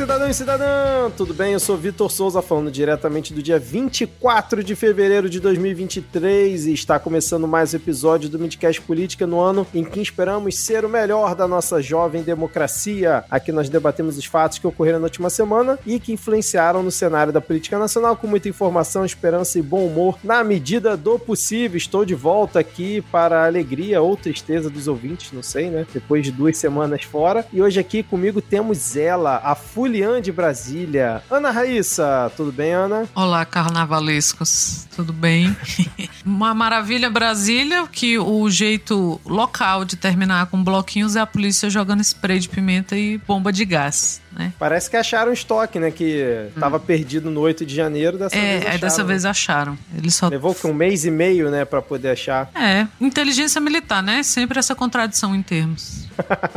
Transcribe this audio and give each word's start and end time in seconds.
cidadão 0.00 0.30
e 0.30 0.32
cidadã! 0.32 1.10
Tudo 1.14 1.34
bem? 1.34 1.52
Eu 1.52 1.60
sou 1.60 1.76
Vitor 1.76 2.10
Souza, 2.10 2.40
falando 2.40 2.70
diretamente 2.70 3.34
do 3.34 3.42
dia 3.42 3.58
24 3.58 4.64
de 4.64 4.74
fevereiro 4.74 5.28
de 5.28 5.38
2023 5.38 6.68
e 6.68 6.72
está 6.72 6.98
começando 6.98 7.46
mais 7.46 7.74
um 7.74 7.76
episódio 7.76 8.30
do 8.30 8.38
Midcast 8.38 8.80
Política 8.80 9.26
no 9.26 9.38
ano 9.38 9.66
em 9.74 9.84
que 9.84 10.00
esperamos 10.00 10.56
ser 10.56 10.86
o 10.86 10.88
melhor 10.88 11.34
da 11.34 11.46
nossa 11.46 11.82
jovem 11.82 12.22
democracia. 12.22 13.24
Aqui 13.30 13.52
nós 13.52 13.68
debatemos 13.68 14.16
os 14.16 14.24
fatos 14.24 14.58
que 14.58 14.66
ocorreram 14.66 15.00
na 15.00 15.04
última 15.04 15.28
semana 15.28 15.78
e 15.84 16.00
que 16.00 16.14
influenciaram 16.14 16.82
no 16.82 16.90
cenário 16.90 17.30
da 17.30 17.42
política 17.42 17.78
nacional 17.78 18.16
com 18.16 18.26
muita 18.26 18.48
informação, 18.48 19.04
esperança 19.04 19.58
e 19.58 19.62
bom 19.62 19.84
humor 19.84 20.18
na 20.24 20.42
medida 20.42 20.96
do 20.96 21.18
possível. 21.18 21.76
Estou 21.76 22.06
de 22.06 22.14
volta 22.14 22.58
aqui 22.58 23.02
para 23.12 23.42
a 23.42 23.46
alegria 23.46 24.00
ou 24.00 24.16
tristeza 24.16 24.70
dos 24.70 24.88
ouvintes, 24.88 25.30
não 25.30 25.42
sei, 25.42 25.68
né? 25.68 25.86
Depois 25.92 26.24
de 26.24 26.32
duas 26.32 26.56
semanas 26.56 27.02
fora. 27.02 27.44
E 27.52 27.60
hoje 27.60 27.78
aqui 27.78 28.02
comigo 28.02 28.40
temos 28.40 28.96
ela, 28.96 29.36
a 29.44 29.54
Fulian 29.90 30.22
de 30.22 30.30
Brasília. 30.30 31.20
Ana 31.28 31.50
Raíssa, 31.50 32.30
tudo 32.36 32.52
bem, 32.52 32.72
Ana? 32.72 33.08
Olá, 33.12 33.44
carnavalescos, 33.44 34.86
tudo 34.94 35.12
bem? 35.12 35.56
Uma 36.24 36.54
maravilha 36.54 37.10
Brasília, 37.10 37.84
que 37.88 38.16
o 38.16 38.48
jeito 38.48 39.20
local 39.26 39.84
de 39.84 39.96
terminar 39.96 40.46
com 40.46 40.62
bloquinhos 40.62 41.16
é 41.16 41.20
a 41.20 41.26
polícia 41.26 41.68
jogando 41.68 42.02
spray 42.02 42.38
de 42.38 42.48
pimenta 42.48 42.96
e 42.96 43.18
bomba 43.18 43.52
de 43.52 43.64
gás. 43.64 44.22
Né? 44.32 44.52
Parece 44.58 44.88
que 44.88 44.96
acharam 44.96 45.32
estoque, 45.32 45.78
né? 45.78 45.90
Que 45.90 46.48
hum. 46.56 46.60
tava 46.60 46.78
perdido 46.78 47.30
no 47.30 47.40
8 47.40 47.66
de 47.66 47.74
janeiro, 47.74 48.16
dessa 48.16 48.36
é, 48.36 48.40
vez 48.40 48.60
acharam. 48.60 48.74
É, 48.74 48.78
dessa 48.78 49.04
vez 49.04 49.24
acharam. 49.24 49.78
Eles 49.96 50.14
só... 50.14 50.28
Levou 50.28 50.56
um 50.64 50.74
mês 50.74 51.04
e 51.04 51.10
meio, 51.10 51.50
né, 51.50 51.64
pra 51.64 51.82
poder 51.82 52.10
achar. 52.10 52.50
É, 52.54 52.86
inteligência 53.00 53.60
militar, 53.60 54.02
né? 54.02 54.22
Sempre 54.22 54.58
essa 54.58 54.74
contradição 54.74 55.34
em 55.34 55.42
termos. 55.42 56.08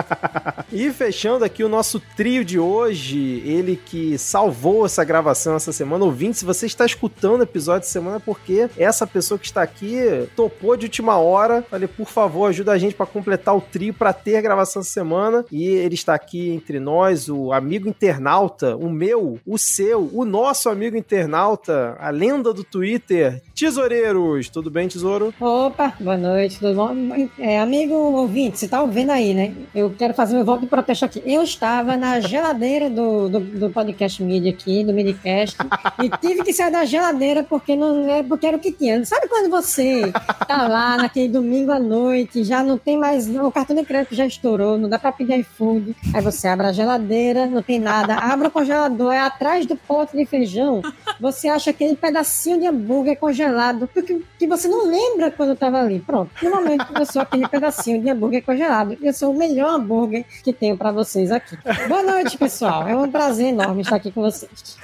e 0.71 0.91
fechando 0.91 1.45
aqui 1.45 1.63
o 1.63 1.69
nosso 1.69 1.99
trio 2.15 2.43
de 2.43 2.59
hoje, 2.59 3.41
ele 3.45 3.75
que 3.75 4.17
salvou 4.17 4.85
essa 4.85 5.03
gravação 5.03 5.55
essa 5.55 5.71
semana. 5.71 6.05
Ouvinte, 6.05 6.37
se 6.37 6.45
você 6.45 6.65
está 6.65 6.85
escutando 6.85 7.39
o 7.41 7.43
episódio 7.43 7.81
de 7.81 7.87
semana, 7.87 8.17
é 8.17 8.19
porque 8.19 8.69
essa 8.77 9.07
pessoa 9.07 9.39
que 9.39 9.45
está 9.45 9.61
aqui 9.61 10.27
topou 10.35 10.75
de 10.75 10.85
última 10.85 11.17
hora. 11.17 11.63
Falei, 11.69 11.87
por 11.87 12.07
favor, 12.07 12.47
ajuda 12.47 12.71
a 12.71 12.77
gente 12.77 12.95
para 12.95 13.05
completar 13.05 13.55
o 13.55 13.61
trio 13.61 13.93
para 13.93 14.13
ter 14.13 14.41
gravação 14.41 14.81
essa 14.81 14.91
semana. 14.91 15.45
E 15.51 15.65
ele 15.65 15.95
está 15.95 16.13
aqui 16.13 16.49
entre 16.49 16.79
nós, 16.79 17.29
o 17.29 17.51
amigo 17.51 17.62
internauta, 17.71 18.75
o 18.75 18.89
meu, 18.89 19.39
o 19.45 19.57
seu, 19.57 20.09
o 20.13 20.25
nosso 20.25 20.69
amigo 20.69 20.97
internauta, 20.97 21.95
a 21.99 22.09
lenda 22.09 22.53
do 22.53 22.63
Twitter, 22.63 23.41
Tesoureiros. 23.55 24.49
Tudo 24.49 24.69
bem, 24.69 24.87
Tesouro? 24.87 25.33
Opa, 25.39 25.93
boa 25.99 26.17
noite, 26.17 26.59
tudo 26.59 26.75
bom? 26.75 26.93
É, 27.39 27.59
amigo 27.59 27.93
ouvinte, 27.93 28.59
você 28.59 28.67
tá 28.67 28.81
ouvindo 28.81 29.11
aí, 29.11 29.33
né? 29.33 29.53
Eu 29.73 29.91
quero 29.91 30.13
fazer 30.13 30.35
meu 30.35 30.45
voto 30.45 30.61
de 30.61 30.67
protesto 30.67 31.05
aqui. 31.05 31.21
Eu 31.25 31.43
estava 31.43 31.95
na 31.95 32.19
geladeira 32.19 32.89
do, 32.89 33.29
do, 33.29 33.39
do 33.39 33.69
podcast 33.69 34.21
Media 34.23 34.51
aqui, 34.51 34.83
do 34.83 34.93
Midcast, 34.93 35.57
e 36.01 36.09
tive 36.17 36.43
que 36.43 36.53
sair 36.53 36.71
da 36.71 36.85
geladeira 36.85 37.43
porque 37.43 37.75
não 37.75 38.09
é 38.09 38.23
porque 38.23 38.47
era 38.47 38.57
o 38.57 38.59
que 38.59 38.71
tinha. 38.71 39.03
Sabe 39.05 39.27
quando 39.27 39.49
você 39.49 40.11
tá 40.47 40.67
lá 40.67 40.97
naquele 40.97 41.29
domingo 41.29 41.71
à 41.71 41.79
noite, 41.79 42.43
já 42.43 42.63
não 42.63 42.77
tem 42.77 42.97
mais. 42.97 43.29
O 43.29 43.51
cartão 43.51 43.75
de 43.75 43.83
crédito 43.83 44.15
já 44.15 44.25
estourou, 44.25 44.77
não 44.77 44.89
dá 44.89 44.99
pra 44.99 45.11
pedir 45.11 45.39
iFood. 45.39 45.95
Aí 46.13 46.21
você 46.21 46.47
abre 46.47 46.67
a 46.67 46.71
geladeira, 46.71 47.45
não 47.53 47.61
tem 47.61 47.79
nada, 47.79 48.15
abre 48.15 48.47
o 48.47 48.51
congelador, 48.51 49.13
é 49.13 49.19
atrás 49.19 49.65
do 49.65 49.75
pote 49.75 50.17
de 50.17 50.25
feijão, 50.25 50.81
você 51.19 51.47
acha 51.47 51.69
aquele 51.69 51.95
pedacinho 51.95 52.59
de 52.59 52.67
hambúrguer 52.67 53.17
congelado, 53.17 53.89
porque 53.93 54.21
que 54.37 54.47
você 54.47 54.67
não 54.67 54.87
lembra 54.87 55.31
quando 55.31 55.53
estava 55.53 55.79
ali. 55.79 55.99
Pronto, 55.99 56.31
no 56.41 56.49
momento 56.49 56.85
que 56.85 57.01
eu 57.01 57.05
sou 57.05 57.21
aquele 57.21 57.47
pedacinho 57.47 58.01
de 58.01 58.09
hambúrguer 58.09 58.43
congelado, 58.43 58.97
eu 59.01 59.13
sou 59.13 59.31
o 59.31 59.37
melhor 59.37 59.75
hambúrguer 59.75 60.25
que 60.43 60.51
tenho 60.51 60.77
para 60.77 60.91
vocês 60.91 61.31
aqui. 61.31 61.57
Boa 61.87 62.03
noite, 62.03 62.37
pessoal. 62.37 62.87
É 62.87 62.95
um 62.95 63.09
prazer 63.09 63.47
enorme 63.47 63.81
estar 63.81 63.95
aqui 63.95 64.11
com 64.11 64.21
vocês. 64.21 64.77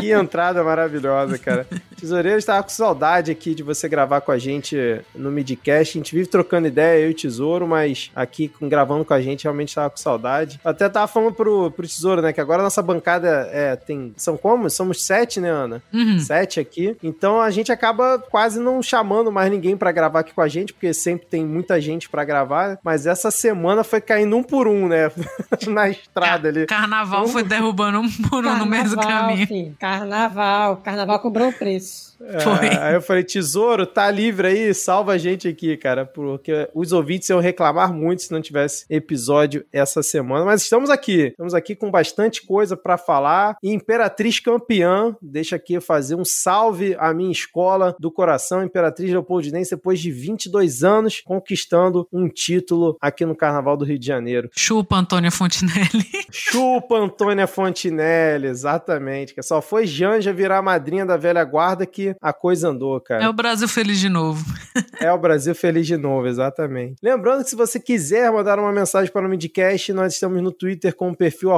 Que 0.00 0.12
entrada 0.12 0.62
maravilhosa, 0.62 1.38
cara. 1.38 1.66
Tesoureiro 1.98 2.38
estava 2.38 2.62
com 2.62 2.68
saudade 2.68 3.30
aqui 3.30 3.54
de 3.54 3.62
você 3.62 3.88
gravar 3.88 4.20
com 4.20 4.30
a 4.30 4.38
gente 4.38 4.76
no 5.14 5.30
Midcast. 5.30 5.98
A 5.98 6.00
gente 6.00 6.14
vive 6.14 6.28
trocando 6.28 6.68
ideia, 6.68 7.02
eu 7.02 7.08
e 7.08 7.12
o 7.12 7.14
Tesouro, 7.14 7.66
mas 7.66 8.10
aqui 8.14 8.52
gravando 8.62 9.04
com 9.04 9.14
a 9.14 9.20
gente 9.20 9.44
realmente 9.44 9.70
estava 9.70 9.90
com 9.90 9.96
saudade. 9.96 10.60
Até 10.64 10.88
tava 10.88 11.08
falando 11.08 11.34
pro, 11.34 11.70
pro 11.70 11.86
Tesouro, 11.86 12.07
né, 12.16 12.32
que 12.32 12.40
agora 12.40 12.60
a 12.60 12.64
nossa 12.64 12.82
bancada 12.82 13.48
é, 13.52 13.76
tem. 13.76 14.12
São 14.16 14.36
como? 14.36 14.68
Somos 14.70 15.04
sete, 15.04 15.40
né, 15.40 15.50
Ana? 15.50 15.82
Uhum. 15.92 16.18
Sete 16.18 16.60
aqui. 16.60 16.96
Então 17.02 17.40
a 17.40 17.50
gente 17.50 17.70
acaba 17.70 18.18
quase 18.18 18.58
não 18.58 18.82
chamando 18.82 19.30
mais 19.30 19.50
ninguém 19.50 19.76
para 19.76 19.92
gravar 19.92 20.20
aqui 20.20 20.32
com 20.32 20.40
a 20.40 20.48
gente, 20.48 20.72
porque 20.72 20.92
sempre 20.92 21.26
tem 21.26 21.44
muita 21.44 21.80
gente 21.80 22.08
para 22.08 22.24
gravar. 22.24 22.78
Mas 22.82 23.06
essa 23.06 23.30
semana 23.30 23.84
foi 23.84 24.00
caindo 24.00 24.36
um 24.36 24.42
por 24.42 24.66
um, 24.66 24.88
né? 24.88 25.10
Na 25.68 25.88
estrada 25.88 26.48
ali. 26.48 26.66
Carnaval 26.66 27.24
um... 27.24 27.28
foi 27.28 27.42
derrubando 27.42 28.00
um 28.00 28.08
por 28.08 28.40
um 28.40 28.48
Carnaval, 28.48 28.58
no 28.58 28.66
mesmo 28.66 29.00
caminho. 29.00 29.46
Filho. 29.46 29.76
Carnaval. 29.78 30.76
Carnaval 30.78 31.18
cobrou 31.20 31.48
o 31.48 31.52
preço. 31.52 32.07
É, 32.20 32.78
aí 32.78 32.94
eu 32.94 33.02
falei, 33.02 33.22
tesouro, 33.22 33.86
tá 33.86 34.10
livre 34.10 34.48
aí, 34.48 34.74
salva 34.74 35.12
a 35.12 35.18
gente 35.18 35.46
aqui, 35.48 35.76
cara, 35.76 36.04
porque 36.04 36.68
os 36.74 36.92
ouvintes 36.92 37.28
iam 37.28 37.40
reclamar 37.40 37.92
muito 37.92 38.22
se 38.22 38.32
não 38.32 38.40
tivesse 38.40 38.84
episódio 38.90 39.64
essa 39.72 40.02
semana. 40.02 40.44
Mas 40.44 40.62
estamos 40.62 40.90
aqui, 40.90 41.28
estamos 41.28 41.54
aqui 41.54 41.74
com 41.74 41.90
bastante 41.90 42.44
coisa 42.44 42.76
para 42.76 42.98
falar. 42.98 43.56
E 43.62 43.72
Imperatriz 43.72 44.40
campeã, 44.40 45.16
deixa 45.22 45.56
aqui 45.56 45.80
fazer 45.80 46.14
um 46.14 46.24
salve 46.24 46.96
à 46.98 47.12
minha 47.14 47.30
escola 47.30 47.96
do 47.98 48.10
coração, 48.10 48.64
Imperatriz 48.64 49.10
Leopoldinense, 49.10 49.70
depois 49.70 50.00
de 50.00 50.10
22 50.10 50.82
anos, 50.82 51.20
conquistando 51.24 52.08
um 52.12 52.28
título 52.28 52.96
aqui 53.00 53.24
no 53.24 53.36
Carnaval 53.36 53.76
do 53.76 53.84
Rio 53.84 53.98
de 53.98 54.06
Janeiro. 54.06 54.50
Chupa 54.56 54.96
Antônia 54.96 55.30
Fontinelli. 55.30 56.06
Chupa 56.30 56.96
Antônia 56.96 57.46
Fontinelli, 57.46 58.48
exatamente. 58.48 59.34
Que 59.34 59.42
só 59.42 59.62
foi 59.62 59.86
Janja 59.86 60.32
virar 60.32 60.62
madrinha 60.62 61.06
da 61.06 61.16
velha 61.16 61.44
guarda 61.44 61.86
que 61.86 62.07
a 62.20 62.32
coisa 62.32 62.68
andou, 62.68 63.00
cara. 63.00 63.24
É 63.24 63.28
o 63.28 63.32
Brasil 63.32 63.68
feliz 63.68 63.98
de 63.98 64.08
novo. 64.08 64.44
é 65.00 65.12
o 65.12 65.18
Brasil 65.18 65.54
feliz 65.54 65.86
de 65.86 65.96
novo, 65.96 66.26
exatamente. 66.26 66.96
Lembrando 67.02 67.44
que 67.44 67.50
se 67.50 67.56
você 67.56 67.78
quiser 67.80 68.30
mandar 68.30 68.58
uma 68.58 68.72
mensagem 68.72 69.12
para 69.12 69.26
o 69.26 69.30
Midcast, 69.30 69.92
nós 69.92 70.14
estamos 70.14 70.42
no 70.42 70.52
Twitter 70.52 70.94
com 70.94 71.10
o 71.10 71.16
perfil 71.16 71.50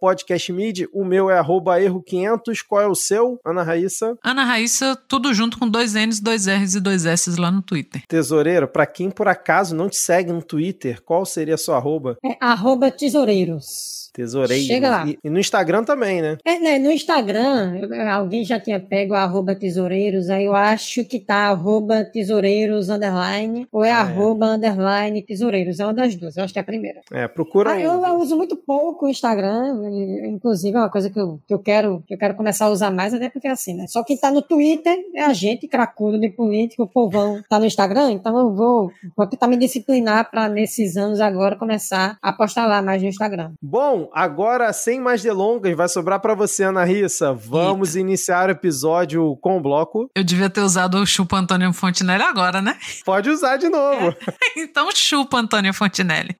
podcastmid. 0.00 0.88
O 0.92 1.04
meu 1.04 1.30
é 1.30 1.40
erro500. 1.40 2.64
Qual 2.66 2.80
é 2.80 2.86
o 2.86 2.94
seu, 2.94 3.40
Ana 3.44 3.62
Raíssa? 3.62 4.16
Ana 4.22 4.44
Raíssa, 4.44 4.96
tudo 5.08 5.32
junto 5.32 5.58
com 5.58 5.68
dois 5.68 5.94
N's, 5.94 6.20
dois 6.20 6.46
R's 6.46 6.74
e 6.74 6.80
dois 6.80 7.04
S's 7.04 7.36
lá 7.36 7.50
no 7.50 7.62
Twitter. 7.62 8.02
Tesoureiro, 8.06 8.68
para 8.68 8.86
quem 8.86 9.10
por 9.10 9.28
acaso 9.28 9.74
não 9.74 9.88
te 9.88 9.96
segue 9.96 10.32
no 10.32 10.42
Twitter, 10.42 11.02
qual 11.02 11.24
seria 11.24 11.54
a 11.54 11.58
sua 11.58 11.76
arroba? 11.76 12.16
É 12.24 12.36
arroba 12.40 12.90
tesoureiros. 12.90 14.07
Tesoureiro. 14.18 14.64
Chega 14.64 14.90
lá. 14.90 15.06
E, 15.06 15.16
e, 15.22 15.30
no 15.30 15.38
Instagram 15.38 15.84
também, 15.84 16.20
né? 16.20 16.38
É, 16.44 16.58
né? 16.58 16.76
No 16.80 16.90
Instagram, 16.90 17.78
alguém 18.10 18.44
já 18.44 18.58
tinha 18.58 18.80
pego 18.80 19.14
arroba 19.14 19.54
tesoureiros, 19.54 20.28
aí 20.28 20.46
eu 20.46 20.56
acho 20.56 21.04
que 21.04 21.20
tá 21.20 21.50
arroba 21.50 22.04
tesoureiros 22.04 22.88
underline, 22.88 23.68
ou 23.70 23.84
é, 23.84 23.90
é. 23.90 23.92
arroba 23.92 24.46
underline 24.46 25.22
tesoureiros. 25.22 25.78
É 25.78 25.84
uma 25.84 25.94
das 25.94 26.16
duas, 26.16 26.36
eu 26.36 26.42
acho 26.42 26.52
que 26.52 26.58
é 26.58 26.62
a 26.62 26.64
primeira. 26.64 27.00
É, 27.12 27.28
procura. 27.28 27.70
Ah, 27.70 27.80
eu, 27.80 28.04
eu, 28.04 28.16
uso 28.16 28.36
muito 28.36 28.56
pouco 28.56 29.06
o 29.06 29.08
Instagram, 29.08 29.88
inclusive 30.24 30.76
é 30.76 30.80
uma 30.80 30.90
coisa 30.90 31.08
que 31.08 31.20
eu, 31.20 31.38
que 31.46 31.54
eu 31.54 31.60
quero 31.60 32.02
que 32.04 32.14
eu 32.14 32.18
quero 32.18 32.34
começar 32.34 32.66
a 32.66 32.70
usar 32.70 32.90
mais, 32.90 33.14
até 33.14 33.28
porque 33.28 33.46
é 33.46 33.52
assim, 33.52 33.74
né? 33.74 33.86
Só 33.86 34.02
quem 34.02 34.16
tá 34.16 34.32
no 34.32 34.42
Twitter 34.42 34.96
é 35.14 35.22
a 35.22 35.32
gente, 35.32 35.68
cracudo 35.68 36.18
de 36.18 36.28
político, 36.28 36.82
o 36.82 36.88
povão 36.88 37.40
tá 37.48 37.60
no 37.60 37.66
Instagram, 37.66 38.10
então 38.10 38.36
eu 38.36 38.52
vou, 38.52 38.90
vou 39.16 39.26
tentar 39.28 39.46
me 39.46 39.56
disciplinar 39.56 40.28
para 40.28 40.48
nesses 40.48 40.96
anos 40.96 41.20
agora 41.20 41.54
começar 41.54 42.18
a 42.20 42.32
postar 42.32 42.66
lá 42.66 42.82
mais 42.82 43.00
no 43.00 43.08
Instagram. 43.08 43.52
Bom, 43.62 44.07
agora 44.12 44.72
sem 44.72 45.00
mais 45.00 45.22
delongas, 45.22 45.76
vai 45.76 45.88
sobrar 45.88 46.20
para 46.20 46.34
você, 46.34 46.64
Ana 46.64 46.84
Rissa. 46.84 47.32
Vamos 47.32 47.94
Eita. 47.94 48.00
iniciar 48.00 48.48
o 48.48 48.52
episódio 48.52 49.36
com 49.40 49.56
o 49.56 49.60
bloco. 49.60 50.10
Eu 50.14 50.24
devia 50.24 50.50
ter 50.50 50.60
usado 50.60 50.98
o 50.98 51.06
chupa 51.06 51.38
Antônio 51.38 51.72
Fontinelli 51.72 52.22
agora, 52.22 52.60
né? 52.60 52.76
Pode 53.04 53.30
usar 53.30 53.56
de 53.56 53.68
novo. 53.68 54.08
É. 54.08 54.16
então 54.60 54.88
chupa 54.94 55.38
Antônio 55.38 55.72
Fontinelli. 55.72 56.36